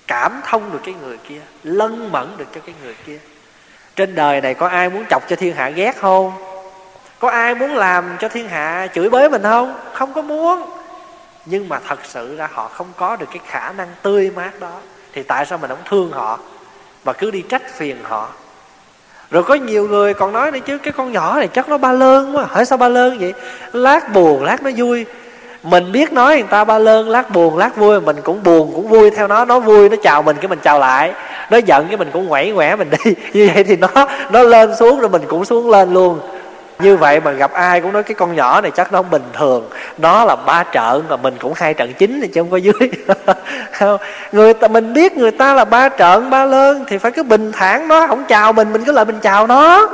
cảm 0.07 0.41
thông 0.45 0.71
được 0.71 0.79
cái 0.83 0.95
người 1.05 1.17
kia, 1.29 1.39
lân 1.63 2.11
mẫn 2.11 2.27
được 2.37 2.45
cho 2.55 2.61
cái 2.65 2.75
người 2.83 2.95
kia. 3.05 3.17
Trên 3.95 4.15
đời 4.15 4.41
này 4.41 4.53
có 4.53 4.67
ai 4.67 4.89
muốn 4.89 5.03
chọc 5.09 5.29
cho 5.29 5.35
thiên 5.35 5.55
hạ 5.55 5.69
ghét 5.69 5.95
không? 5.97 6.31
Có 7.19 7.29
ai 7.29 7.55
muốn 7.55 7.75
làm 7.75 8.05
cho 8.19 8.29
thiên 8.29 8.47
hạ 8.47 8.87
chửi 8.95 9.09
bới 9.09 9.29
mình 9.29 9.43
không? 9.43 9.79
Không 9.93 10.13
có 10.13 10.21
muốn. 10.21 10.61
Nhưng 11.45 11.69
mà 11.69 11.79
thật 11.87 11.99
sự 12.03 12.35
ra 12.35 12.49
họ 12.53 12.67
không 12.67 12.87
có 12.97 13.15
được 13.15 13.25
cái 13.29 13.41
khả 13.47 13.71
năng 13.77 13.87
tươi 14.01 14.31
mát 14.35 14.59
đó. 14.59 14.77
Thì 15.13 15.23
tại 15.23 15.45
sao 15.45 15.57
mình 15.57 15.69
không 15.69 15.83
thương 15.89 16.11
họ 16.11 16.39
mà 17.05 17.13
cứ 17.13 17.31
đi 17.31 17.43
trách 17.49 17.73
phiền 17.77 17.97
họ? 18.03 18.29
Rồi 19.31 19.43
có 19.43 19.53
nhiều 19.53 19.87
người 19.87 20.13
còn 20.13 20.33
nói 20.33 20.51
nữa 20.51 20.59
chứ, 20.65 20.77
cái 20.77 20.93
con 20.93 21.11
nhỏ 21.11 21.37
này 21.37 21.47
chắc 21.47 21.69
nó 21.69 21.77
ba 21.77 21.91
lơn 21.91 22.35
quá. 22.35 22.43
Hỏi 22.49 22.65
sao 22.65 22.77
ba 22.77 22.87
lơn 22.87 23.19
vậy? 23.19 23.33
Lát 23.73 24.13
buồn, 24.13 24.43
lát 24.43 24.63
nó 24.63 24.71
vui 24.77 25.05
mình 25.63 25.91
biết 25.91 26.13
nói 26.13 26.35
người 26.35 26.47
ta 26.49 26.63
ba 26.63 26.77
lơn, 26.77 27.09
lát 27.09 27.29
buồn, 27.29 27.57
lát 27.57 27.77
vui, 27.77 28.01
mình 28.01 28.15
cũng 28.23 28.43
buồn, 28.43 28.71
cũng 28.75 28.87
vui. 28.87 29.09
Theo 29.11 29.27
nó 29.27 29.45
nó 29.45 29.59
vui, 29.59 29.89
nó 29.89 29.95
chào 30.03 30.21
mình 30.21 30.37
cái 30.41 30.47
mình 30.47 30.59
chào 30.63 30.79
lại. 30.79 31.13
Nó 31.49 31.57
giận 31.57 31.87
cái 31.87 31.97
mình 31.97 32.09
cũng 32.13 32.29
quẩy 32.29 32.51
quẻ 32.55 32.75
mình 32.75 32.89
đi. 32.89 33.15
Như 33.33 33.49
vậy 33.53 33.63
thì 33.63 33.75
nó 33.75 34.07
nó 34.31 34.43
lên 34.43 34.75
xuống 34.75 34.99
rồi 34.99 35.09
mình 35.09 35.21
cũng 35.27 35.45
xuống 35.45 35.69
lên 35.69 35.93
luôn. 35.93 36.19
Như 36.79 36.97
vậy 36.97 37.19
mà 37.19 37.31
gặp 37.31 37.51
ai 37.53 37.81
cũng 37.81 37.93
nói, 37.93 38.03
cái 38.03 38.15
con 38.15 38.35
nhỏ 38.35 38.61
này 38.61 38.71
chắc 38.71 38.93
nó 38.93 38.99
không 38.99 39.09
bình 39.09 39.23
thường. 39.33 39.69
Nó 39.97 40.25
là 40.25 40.35
ba 40.35 40.63
trận 40.63 41.03
mà 41.09 41.17
mình 41.17 41.33
cũng 41.39 41.53
hai 41.55 41.73
trận 41.73 41.93
chính 41.93 42.21
thì 42.21 42.27
chứ 42.27 42.41
không 42.41 42.51
có 42.51 42.57
dưới. 42.57 42.91
Người 44.31 44.53
ta, 44.53 44.67
mình 44.67 44.93
biết 44.93 45.17
người 45.17 45.31
ta 45.31 45.53
là 45.53 45.65
ba 45.65 45.89
trận 45.89 46.29
ba 46.29 46.45
lơn 46.45 46.85
thì 46.87 46.97
phải 46.97 47.11
cứ 47.11 47.23
bình 47.23 47.51
thản 47.51 47.87
nó, 47.87 48.07
không 48.07 48.23
chào 48.27 48.53
mình 48.53 48.73
mình 48.73 48.83
cứ 48.85 48.91
lại 48.91 49.05
mình 49.05 49.19
chào 49.21 49.47
nó. 49.47 49.89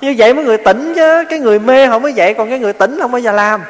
Như 0.00 0.14
vậy 0.18 0.34
mới 0.34 0.44
người 0.44 0.58
tỉnh 0.58 0.92
chứ, 0.94 1.24
cái 1.30 1.38
người 1.38 1.58
mê 1.58 1.88
không 1.88 2.02
mới 2.02 2.12
vậy, 2.16 2.34
còn 2.34 2.50
cái 2.50 2.58
người 2.58 2.72
tỉnh 2.72 2.98
không 3.00 3.12
bao 3.12 3.20
giờ 3.20 3.32
làm 3.32 3.60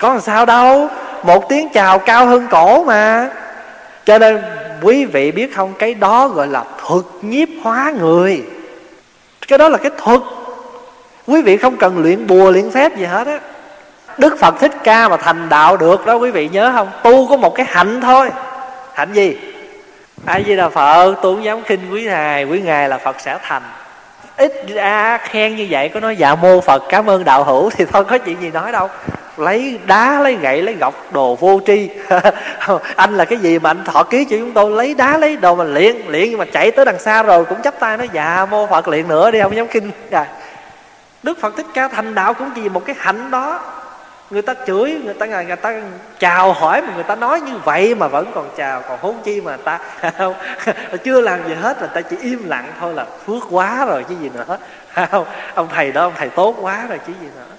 có 0.00 0.08
làm 0.08 0.20
sao 0.20 0.46
đâu? 0.46 0.88
Một 1.22 1.48
tiếng 1.48 1.68
chào 1.68 1.98
cao 1.98 2.26
hơn 2.26 2.46
cổ 2.50 2.84
mà. 2.84 3.28
Cho 4.04 4.18
nên 4.18 4.42
quý 4.82 5.04
vị 5.04 5.32
biết 5.32 5.54
không, 5.56 5.72
cái 5.78 5.94
đó 5.94 6.28
gọi 6.28 6.46
là 6.46 6.64
thuật 6.86 7.04
nhiếp 7.22 7.48
hóa 7.62 7.92
người. 8.00 8.42
Cái 9.48 9.58
đó 9.58 9.68
là 9.68 9.78
cái 9.78 9.90
thuật. 9.98 10.20
Quý 11.26 11.42
vị 11.42 11.56
không 11.56 11.76
cần 11.76 12.02
luyện 12.02 12.26
bùa, 12.26 12.50
luyện 12.50 12.70
phép 12.70 12.96
gì 12.96 13.04
hết 13.04 13.26
á. 13.26 13.38
Đức 14.18 14.36
phật 14.40 14.54
thích 14.60 14.72
ca 14.84 15.08
mà 15.08 15.16
thành 15.16 15.48
đạo 15.48 15.76
được 15.76 16.06
đó, 16.06 16.14
quý 16.14 16.30
vị 16.30 16.48
nhớ 16.52 16.72
không? 16.74 16.90
Tu 17.02 17.26
có 17.28 17.36
một 17.36 17.54
cái 17.54 17.66
hạnh 17.68 18.00
thôi. 18.00 18.30
Hạnh 18.94 19.12
gì? 19.12 19.36
Ai 20.24 20.44
gì 20.44 20.54
là 20.54 20.68
phật 20.68 21.14
tôi 21.22 21.34
không 21.34 21.44
dám 21.44 21.62
khinh 21.62 21.80
quý 21.92 22.04
ngài 22.04 22.44
quý 22.44 22.60
ngài 22.60 22.88
là 22.88 22.98
phật 22.98 23.20
sẽ 23.20 23.38
thành 23.42 23.62
ít 24.40 24.52
ra 24.68 25.18
khen 25.18 25.56
như 25.56 25.66
vậy 25.70 25.88
có 25.88 26.00
nói 26.00 26.16
dạ 26.16 26.34
mô 26.34 26.60
phật, 26.60 26.82
cảm 26.88 27.10
ơn 27.10 27.24
đạo 27.24 27.44
hữu. 27.44 27.70
Thì 27.76 27.84
thôi, 27.84 28.04
có 28.04 28.18
chuyện 28.18 28.40
gì 28.40 28.50
nói 28.50 28.72
đâu. 28.72 28.88
Lấy 29.36 29.78
đá, 29.86 30.20
lấy 30.20 30.34
gậy, 30.34 30.62
lấy 30.62 30.74
gọc, 30.74 31.12
đồ 31.12 31.34
vô 31.34 31.60
tri. 31.66 31.88
Anh 32.96 33.16
là 33.16 33.24
cái 33.24 33.38
gì 33.38 33.58
mà 33.58 33.70
anh 33.70 33.84
thọ 33.84 34.02
ký 34.02 34.24
cho 34.24 34.36
chúng 34.36 34.52
tôi? 34.52 34.70
Lấy 34.70 34.94
đá, 34.94 35.18
lấy 35.18 35.36
đồ 35.36 35.54
mà 35.54 35.64
luyện 35.64 35.96
luyện 36.08 36.30
nhưng 36.30 36.38
mà 36.38 36.44
chạy 36.44 36.70
tới 36.70 36.84
đằng 36.84 36.98
xa 36.98 37.22
rồi 37.22 37.44
cũng 37.44 37.62
chấp 37.62 37.74
tay 37.80 37.96
nói 37.96 38.08
dạ 38.12 38.46
mô 38.50 38.66
phật, 38.66 38.88
luyện 38.88 39.08
nữa 39.08 39.30
đi, 39.30 39.40
không 39.42 39.56
dám 39.56 39.68
kinh 39.68 39.90
dạ. 40.10 40.26
đức 41.22 41.40
phật 41.40 41.56
thích 41.56 41.66
ca 41.74 41.88
thành 41.88 42.14
đạo 42.14 42.34
cũng 42.34 42.50
chỉ 42.54 42.68
một 42.68 42.86
cái 42.86 42.96
hạnh 42.98 43.30
đó 43.30 43.60
người 44.30 44.42
ta 44.42 44.54
chửi, 44.66 45.00
người 45.04 45.14
ta 45.14 45.26
người 45.26 45.56
ta 45.56 45.80
chào 46.18 46.52
hỏi 46.52 46.82
mà 46.82 46.94
người 46.94 47.04
ta 47.04 47.14
nói 47.14 47.40
như 47.40 47.52
vậy 47.64 47.94
mà 47.94 48.08
vẫn 48.08 48.26
còn 48.34 48.50
chào, 48.56 48.82
còn 48.88 48.98
hôn 49.00 49.16
chi 49.24 49.40
mà 49.40 49.56
ta 49.56 49.78
không? 50.18 50.34
Chưa 51.04 51.20
làm 51.20 51.48
gì 51.48 51.54
hết 51.54 51.82
là 51.82 51.86
ta 51.86 52.00
chỉ 52.00 52.16
im 52.22 52.48
lặng 52.48 52.72
thôi 52.80 52.94
là 52.94 53.06
phước 53.26 53.42
quá 53.50 53.84
rồi 53.84 54.04
chứ 54.08 54.14
gì 54.20 54.30
nữa. 54.34 54.58
Không, 55.10 55.24
ông 55.54 55.68
thầy 55.74 55.92
đó, 55.92 56.02
ông 56.02 56.12
thầy 56.16 56.28
tốt 56.28 56.56
quá 56.60 56.86
rồi 56.88 56.98
chứ 57.06 57.12
gì 57.20 57.26
nữa. 57.36 57.56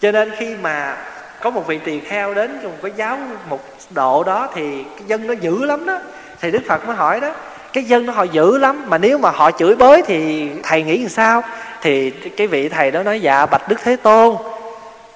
Cho 0.00 0.12
nên 0.12 0.30
khi 0.36 0.56
mà 0.62 0.96
có 1.40 1.50
một 1.50 1.66
vị 1.66 1.78
tỳ 1.78 2.00
kheo 2.00 2.34
đến 2.34 2.58
cùng 2.62 2.72
cái 2.82 2.92
giáo 2.96 3.18
một 3.48 3.60
độ 3.90 4.24
đó 4.24 4.48
thì 4.54 4.84
cái 4.84 5.06
dân 5.06 5.26
nó 5.26 5.32
dữ 5.32 5.64
lắm 5.64 5.86
đó. 5.86 5.98
Thì 6.40 6.50
đức 6.50 6.62
phật 6.68 6.86
mới 6.86 6.96
hỏi 6.96 7.20
đó, 7.20 7.30
cái 7.72 7.84
dân 7.84 8.06
nó 8.06 8.12
họ 8.12 8.22
dữ 8.22 8.58
lắm, 8.58 8.84
mà 8.86 8.98
nếu 8.98 9.18
mà 9.18 9.30
họ 9.30 9.50
chửi 9.50 9.74
bới 9.74 10.02
thì 10.02 10.50
thầy 10.62 10.82
nghĩ 10.82 10.98
làm 10.98 11.08
sao? 11.08 11.42
Thì 11.82 12.10
cái 12.10 12.46
vị 12.46 12.68
thầy 12.68 12.90
đó 12.90 13.02
nói 13.02 13.20
dạ 13.20 13.46
bạch 13.46 13.68
đức 13.68 13.76
thế 13.82 13.96
tôn 13.96 14.36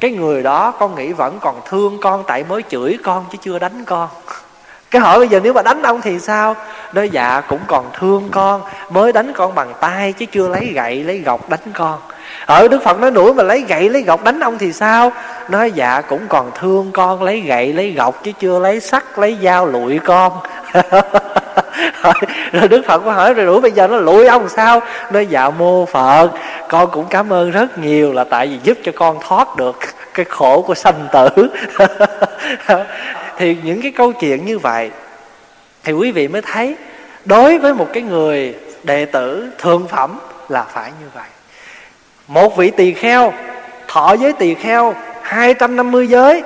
cái 0.03 0.11
người 0.11 0.43
đó 0.43 0.71
con 0.71 0.95
nghĩ 0.95 1.13
vẫn 1.13 1.39
còn 1.41 1.61
thương 1.69 1.99
con 2.01 2.25
tại 2.27 2.45
mới 2.49 2.63
chửi 2.69 2.99
con 3.05 3.25
chứ 3.33 3.39
chưa 3.43 3.59
đánh 3.59 3.85
con. 3.85 4.09
Cái 4.91 5.03
hỏi 5.03 5.19
bây 5.19 5.29
giờ 5.29 5.41
nếu 5.43 5.53
mà 5.53 5.63
đánh 5.63 5.83
ông 5.83 6.01
thì 6.01 6.19
sao? 6.19 6.57
Nói 6.93 7.09
dạ 7.09 7.43
cũng 7.49 7.61
còn 7.67 7.91
thương 7.99 8.29
con, 8.31 8.63
mới 8.91 9.13
đánh 9.13 9.33
con 9.33 9.55
bằng 9.55 9.75
tay 9.81 10.13
chứ 10.13 10.27
chưa 10.27 10.49
lấy 10.49 10.67
gậy, 10.75 11.05
lấy 11.05 11.19
gọc 11.19 11.49
đánh 11.49 11.73
con. 11.75 11.99
Ở 12.47 12.69
đức 12.69 12.83
phật 12.83 13.01
nói 13.01 13.11
đuổi 13.11 13.35
mà 13.35 13.43
lấy 13.43 13.61
gậy, 13.61 13.89
lấy 13.89 14.03
gọc 14.03 14.25
đánh 14.25 14.41
ông 14.41 14.59
thì 14.59 14.73
sao? 14.73 15.13
Nói 15.49 15.73
dạ 15.73 16.01
cũng 16.01 16.27
còn 16.29 16.51
thương 16.55 16.93
con, 16.93 17.23
lấy 17.23 17.41
gậy, 17.41 17.73
lấy 17.73 17.93
gọc 17.93 18.25
chứ 18.25 18.33
chưa 18.39 18.59
lấy 18.59 18.81
sắt, 18.81 19.19
lấy 19.19 19.39
dao 19.43 19.67
lụi 19.67 19.99
con. 19.99 20.33
rồi 22.53 22.69
đức 22.69 22.83
phật 22.87 22.99
có 23.05 23.13
hỏi, 23.13 23.35
rồi 23.35 23.47
đủ 23.47 23.61
bây 23.61 23.71
giờ 23.71 23.87
nó 23.87 23.97
lụi 23.97 24.27
ông 24.27 24.49
sao? 24.49 24.83
Nói 25.11 25.27
dạ 25.27 25.51
mô 25.51 25.87
phật, 25.87 26.31
con 26.69 26.91
cũng 26.91 27.07
cảm 27.11 27.33
ơn 27.33 27.51
rất 27.51 27.79
nhiều 27.79 28.13
là 28.13 28.25
tại 28.25 28.47
vì 28.47 28.59
giúp 28.63 28.79
cho 28.85 28.93
con 28.97 29.19
thoát 29.21 29.57
được 29.57 29.79
cái 30.15 30.27
khổ 30.29 30.63
của 30.67 30.75
sanh 30.75 31.09
tử. 31.13 31.49
Thì 33.39 33.57
những 33.63 33.83
cái 33.83 33.93
câu 33.97 34.13
chuyện 34.13 34.45
như 34.45 34.59
vậy, 34.59 34.91
thì 35.85 35.93
quý 35.93 36.11
vị 36.11 36.29
mới 36.29 36.43
thấy 36.43 36.77
đối 37.25 37.59
với 37.59 37.75
một 37.75 37.89
cái 37.93 38.03
người 38.03 38.55
đệ 38.83 39.05
tử 39.05 39.51
thượng 39.59 39.89
phẩm 39.89 40.19
là 40.49 40.65
phải 40.73 40.91
như 41.01 41.07
vậy. 41.15 41.29
Một 42.29 42.57
vị 42.57 42.71
tỳ 42.71 42.93
kheo, 42.93 43.33
thọ 43.89 44.13
giới 44.13 44.33
tỳ 44.33 44.55
kheo 44.55 44.95
250 45.23 46.07
giới, 46.07 46.43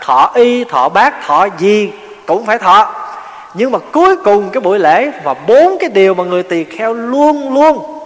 thọ 0.00 0.30
y, 0.34 0.64
thọ 0.64 0.88
bát 0.88 1.14
thọ 1.26 1.48
gì 1.58 1.92
cũng 2.26 2.46
phải 2.46 2.58
thọ 2.58 2.94
nhưng 3.54 3.72
mà 3.72 3.78
cuối 3.92 4.16
cùng 4.16 4.50
cái 4.50 4.60
buổi 4.60 4.78
lễ 4.78 5.10
và 5.24 5.34
bốn 5.34 5.76
cái 5.80 5.90
điều 5.90 6.14
mà 6.14 6.24
người 6.24 6.42
tỳ 6.42 6.64
kheo 6.64 6.94
luôn 6.94 7.54
luôn 7.54 8.00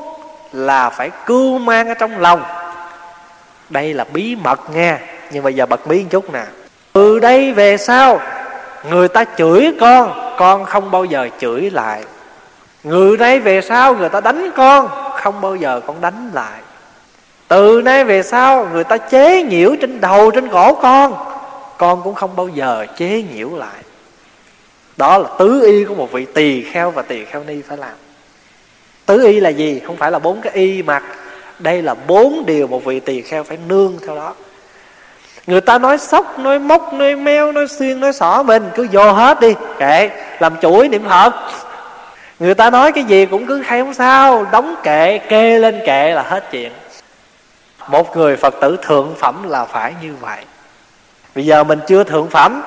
là 0.52 0.90
phải 0.90 1.10
cưu 1.27 1.59
mang 1.59 1.89
ở 1.89 1.94
trong 1.94 2.20
lòng. 2.20 2.43
Đây 3.70 3.94
là 3.94 4.05
bí 4.12 4.36
mật 4.36 4.60
nha 4.74 4.98
nhưng 5.31 5.44
bây 5.44 5.55
giờ 5.55 5.66
bật 5.66 5.86
mí 5.86 6.02
một 6.02 6.09
chút 6.10 6.32
nè. 6.32 6.44
Từ 6.93 7.19
đây 7.19 7.52
về 7.52 7.77
sau, 7.77 8.20
người 8.90 9.09
ta 9.09 9.24
chửi 9.36 9.73
con 9.81 10.35
con 10.39 10.64
không 10.64 10.90
bao 10.90 11.05
giờ 11.05 11.28
chửi 11.39 11.70
lại. 11.70 12.05
Người 12.85 13.16
đây 13.16 13.40
về 13.40 13.60
sau, 13.60 13.94
người 13.94 14.09
ta 14.09 14.20
đánh 14.20 14.51
con, 14.56 14.89
không 15.16 15.40
bao 15.40 15.56
giờ 15.56 15.81
con 15.86 16.01
đánh 16.01 16.31
lại. 16.35 16.60
Từ 17.48 17.82
nay 17.85 18.05
về 18.05 18.23
sau, 18.23 18.69
người 18.73 18.85
ta 18.85 18.97
chế 18.97 19.43
nhiễu 19.43 19.77
trên 19.81 20.01
đầu, 20.01 20.31
trên 20.31 20.48
cổ 20.48 20.74
con 20.74 21.14
con 21.78 22.02
cũng 22.02 22.14
không 22.14 22.36
bao 22.36 22.48
giờ 22.48 22.86
chế 22.97 23.24
nhiễu 23.35 23.56
lại 23.56 23.81
đó 24.97 25.19
là 25.19 25.28
tứ 25.39 25.62
y 25.66 25.85
của 25.85 25.94
một 25.94 26.12
vị 26.12 26.27
tỳ 26.35 26.62
kheo 26.62 26.90
và 26.90 27.02
tỳ 27.02 27.24
kheo 27.24 27.44
ni 27.44 27.62
phải 27.69 27.78
làm. 27.78 27.94
Tứ 29.06 29.27
y 29.27 29.40
là 29.40 29.48
gì? 29.48 29.81
Không 29.86 29.97
phải 29.97 30.10
là 30.10 30.19
bốn 30.19 30.40
cái 30.40 30.52
y, 30.52 30.82
mặc 30.82 31.02
đây 31.59 31.82
là 31.82 31.94
bốn 31.94 32.47
điều 32.47 32.66
một 32.66 32.85
vị 32.85 33.01
tỳ 33.01 33.23
kheo 33.23 33.44
phải 33.44 33.59
nương 33.69 33.98
theo 34.06 34.16
đó. 34.16 34.35
Người 35.47 35.60
ta 35.60 35.78
nói 35.78 35.98
sóc, 35.98 36.39
nói 36.39 36.59
móc, 36.59 36.93
nói 36.94 37.16
meo, 37.16 37.52
nói 37.52 37.69
xuyên 37.69 38.01
nói 38.01 38.12
xỏ 38.12 38.43
mình 38.43 38.62
cứ 38.74 38.86
vô 38.93 39.12
hết 39.12 39.40
đi, 39.40 39.55
kệ, 39.78 40.10
làm 40.40 40.56
chuỗi 40.62 40.89
niệm 40.89 41.05
phật. 41.09 41.32
Người 42.39 42.55
ta 42.55 42.70
nói 42.70 42.93
cái 42.93 43.05
gì 43.05 43.27
cũng 43.27 43.47
cứ 43.47 43.62
hay 43.62 43.81
không 43.81 43.94
sao, 43.94 44.47
đóng 44.52 44.74
kệ, 44.82 45.19
kê 45.19 45.59
lên 45.59 45.81
kệ 45.86 46.12
là 46.14 46.23
hết 46.23 46.44
chuyện. 46.51 46.73
Một 47.89 48.16
người 48.16 48.36
phật 48.36 48.55
tử 48.60 48.77
thượng 48.82 49.14
phẩm 49.19 49.48
là 49.48 49.64
phải 49.64 49.94
như 50.02 50.14
vậy. 50.20 50.39
Bây 51.35 51.47
giờ 51.47 51.64
mình 51.64 51.81
chưa 51.86 52.05
thượng 52.05 52.31
phẩm 52.31 52.62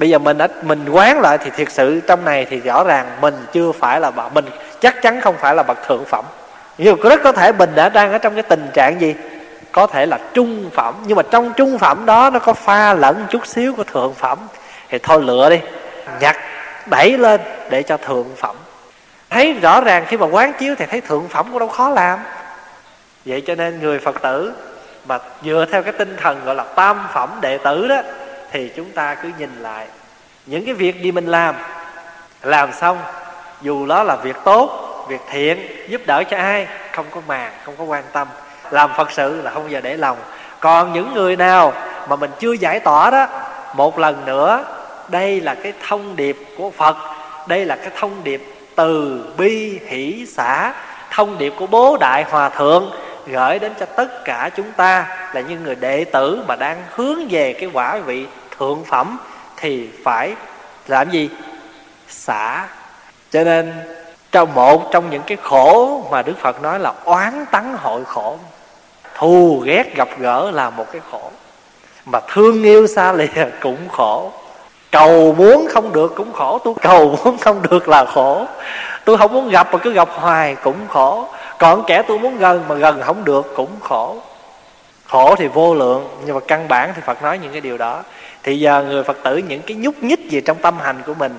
bây 0.00 0.08
giờ 0.08 0.18
mình 0.18 0.38
đã, 0.38 0.48
mình 0.62 0.88
quán 0.88 1.20
lại 1.20 1.38
thì 1.38 1.50
thiệt 1.50 1.72
sự 1.72 2.00
trong 2.06 2.24
này 2.24 2.46
thì 2.50 2.60
rõ 2.60 2.84
ràng 2.84 3.06
mình 3.20 3.34
chưa 3.52 3.72
phải 3.72 4.00
là 4.00 4.10
bậc, 4.10 4.34
mình 4.34 4.44
chắc 4.80 5.02
chắn 5.02 5.20
không 5.20 5.36
phải 5.38 5.54
là 5.54 5.62
bậc 5.62 5.86
thượng 5.86 6.04
phẩm. 6.04 6.24
Nhưng 6.78 7.00
rất 7.00 7.20
có 7.24 7.32
thể 7.32 7.52
mình 7.52 7.70
đã 7.74 7.88
đang 7.88 8.12
ở 8.12 8.18
trong 8.18 8.34
cái 8.34 8.42
tình 8.42 8.66
trạng 8.74 9.00
gì? 9.00 9.14
Có 9.72 9.86
thể 9.86 10.06
là 10.06 10.18
trung 10.34 10.70
phẩm, 10.74 10.94
nhưng 11.06 11.16
mà 11.16 11.22
trong 11.30 11.52
trung 11.56 11.78
phẩm 11.78 12.06
đó 12.06 12.30
nó 12.30 12.38
có 12.38 12.52
pha 12.52 12.94
lẫn 12.94 13.26
chút 13.30 13.46
xíu 13.46 13.74
của 13.74 13.84
thượng 13.84 14.14
phẩm. 14.14 14.38
Thì 14.88 14.98
thôi 14.98 15.22
lựa 15.22 15.50
đi, 15.50 15.60
nhặt 16.20 16.36
đẩy 16.86 17.18
lên 17.18 17.40
để 17.70 17.82
cho 17.82 17.96
thượng 17.96 18.26
phẩm. 18.36 18.56
Thấy 19.30 19.52
rõ 19.52 19.80
ràng 19.80 20.04
khi 20.08 20.16
mà 20.16 20.26
quán 20.26 20.52
chiếu 20.58 20.74
thì 20.78 20.86
thấy 20.86 21.00
thượng 21.00 21.28
phẩm 21.28 21.46
cũng 21.50 21.58
đâu 21.58 21.68
khó 21.68 21.88
làm. 21.88 22.18
Vậy 23.26 23.42
cho 23.46 23.54
nên 23.54 23.80
người 23.80 23.98
phật 23.98 24.22
tử 24.22 24.52
mà 25.08 25.18
dựa 25.42 25.66
theo 25.72 25.82
cái 25.82 25.92
tinh 25.92 26.16
thần 26.22 26.40
gọi 26.44 26.54
là 26.54 26.64
tam 26.64 27.08
phẩm 27.12 27.30
đệ 27.40 27.58
tử 27.58 27.88
đó 27.88 28.02
thì 28.52 28.70
chúng 28.76 28.90
ta 28.90 29.14
cứ 29.14 29.30
nhìn 29.38 29.62
lại. 29.62 29.86
Những 30.46 30.64
cái 30.64 30.74
việc 30.74 31.02
gì 31.02 31.12
mình 31.12 31.26
làm 31.26 31.54
làm 32.42 32.72
xong, 32.72 32.98
dù 33.62 33.86
đó 33.86 34.02
là 34.02 34.16
việc 34.16 34.36
tốt, 34.44 34.70
việc 35.08 35.20
thiện, 35.30 35.66
giúp 35.88 36.00
đỡ 36.06 36.22
cho 36.30 36.36
ai, 36.36 36.66
không 36.92 37.06
có 37.10 37.20
màng, 37.26 37.52
không 37.64 37.74
có 37.78 37.84
quan 37.84 38.04
tâm. 38.12 38.28
Làm 38.70 38.90
phật 38.96 39.10
sự 39.12 39.42
là 39.42 39.50
không 39.50 39.62
bao 39.62 39.70
giờ 39.70 39.80
để 39.80 39.96
lòng. 39.96 40.18
Còn 40.60 40.92
những 40.92 41.14
người 41.14 41.36
nào 41.36 41.72
mà 42.08 42.16
mình 42.16 42.30
chưa 42.38 42.52
giải 42.52 42.80
tỏa 42.80 43.10
đó, 43.10 43.26
một 43.74 43.98
lần 43.98 44.24
nữa, 44.24 44.64
đây 45.08 45.40
là 45.40 45.54
cái 45.54 45.72
thông 45.88 46.16
điệp 46.16 46.36
của 46.58 46.70
phật, 46.70 46.96
đây 47.48 47.64
là 47.64 47.76
cái 47.76 47.90
thông 48.00 48.24
điệp 48.24 48.42
từ 48.74 49.24
bi 49.38 49.80
hỷ 49.86 50.26
xã, 50.28 50.72
thông 51.10 51.38
điệp 51.38 51.52
của 51.58 51.66
bố 51.66 51.96
đại 52.00 52.24
hòa 52.30 52.48
thượng 52.48 52.90
gửi 53.26 53.58
đến 53.58 53.72
cho 53.80 53.86
tất 53.86 54.24
cả 54.24 54.50
chúng 54.56 54.72
ta 54.72 55.06
là 55.34 55.40
những 55.40 55.64
người 55.64 55.74
đệ 55.74 56.04
tử 56.04 56.44
mà 56.48 56.56
đang 56.56 56.82
hướng 56.90 57.28
về 57.28 57.52
cái 57.52 57.70
quả 57.72 57.98
vị 57.98 58.26
thượng 58.60 58.84
phẩm 58.84 59.18
thì 59.56 59.88
phải 60.04 60.34
làm 60.86 61.10
gì? 61.10 61.30
Xả. 62.08 62.68
Cho 63.30 63.44
nên 63.44 63.72
trong 64.32 64.54
một 64.54 64.90
trong 64.92 65.10
những 65.10 65.22
cái 65.26 65.38
khổ 65.42 66.02
mà 66.10 66.22
đức 66.22 66.34
phật 66.38 66.62
nói 66.62 66.78
là 66.78 66.92
oán 67.04 67.44
tắng 67.50 67.76
hội 67.76 68.04
khổ, 68.04 68.38
thù 69.14 69.62
ghét 69.66 69.96
gặp 69.96 70.08
gỡ 70.18 70.50
là 70.50 70.70
một 70.70 70.92
cái 70.92 71.00
khổ. 71.10 71.30
Mà 72.04 72.20
thương 72.32 72.62
yêu 72.62 72.86
xa 72.86 73.12
lìa 73.12 73.26
cũng 73.60 73.88
khổ. 73.88 74.32
Cầu 74.92 75.34
muốn 75.38 75.68
không 75.70 75.92
được 75.92 76.12
cũng 76.16 76.32
khổ. 76.32 76.58
Tôi 76.64 76.74
cầu 76.80 77.18
muốn 77.24 77.38
không 77.38 77.62
được 77.70 77.88
là 77.88 78.04
khổ. 78.04 78.46
Tôi 79.04 79.18
không 79.18 79.32
muốn 79.32 79.48
gặp 79.48 79.72
mà 79.72 79.78
cứ 79.78 79.92
gặp 79.92 80.08
hoài 80.12 80.54
cũng 80.54 80.76
khổ. 80.88 81.28
Còn 81.58 81.84
kẻ 81.86 82.02
tôi 82.08 82.18
muốn 82.18 82.38
gần 82.38 82.64
mà 82.68 82.74
gần 82.74 83.02
không 83.02 83.24
được 83.24 83.52
cũng 83.56 83.80
khổ. 83.80 84.16
Khổ 85.06 85.34
thì 85.38 85.48
vô 85.48 85.74
lượng, 85.74 86.08
nhưng 86.26 86.34
mà 86.34 86.40
căn 86.48 86.68
bản 86.68 86.92
thì 86.94 87.02
phật 87.04 87.22
nói 87.22 87.38
những 87.38 87.52
cái 87.52 87.60
điều 87.60 87.78
đó 87.78 88.02
thì 88.42 88.58
giờ 88.58 88.84
người 88.84 89.04
phật 89.04 89.18
tử 89.24 89.36
những 89.36 89.62
cái 89.62 89.76
nhúc 89.76 90.02
nhích 90.02 90.30
gì 90.30 90.40
trong 90.40 90.58
tâm 90.62 90.78
hành 90.78 91.02
của 91.06 91.14
mình 91.14 91.32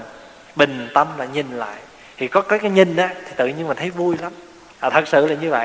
bình 0.55 0.89
tâm 0.93 1.07
là 1.17 1.25
nhìn 1.25 1.45
lại. 1.51 1.77
Thì 2.17 2.27
có 2.27 2.41
cái 2.41 2.59
cái 2.59 2.71
nhìn 2.71 2.95
á 2.95 3.09
thì 3.25 3.31
tự 3.35 3.47
nhiên 3.47 3.67
mình 3.67 3.77
thấy 3.77 3.89
vui 3.89 4.15
lắm. 4.21 4.31
À, 4.79 4.89
thật 4.89 5.07
sự 5.07 5.27
là 5.27 5.35
như 5.35 5.49
vậy. 5.49 5.59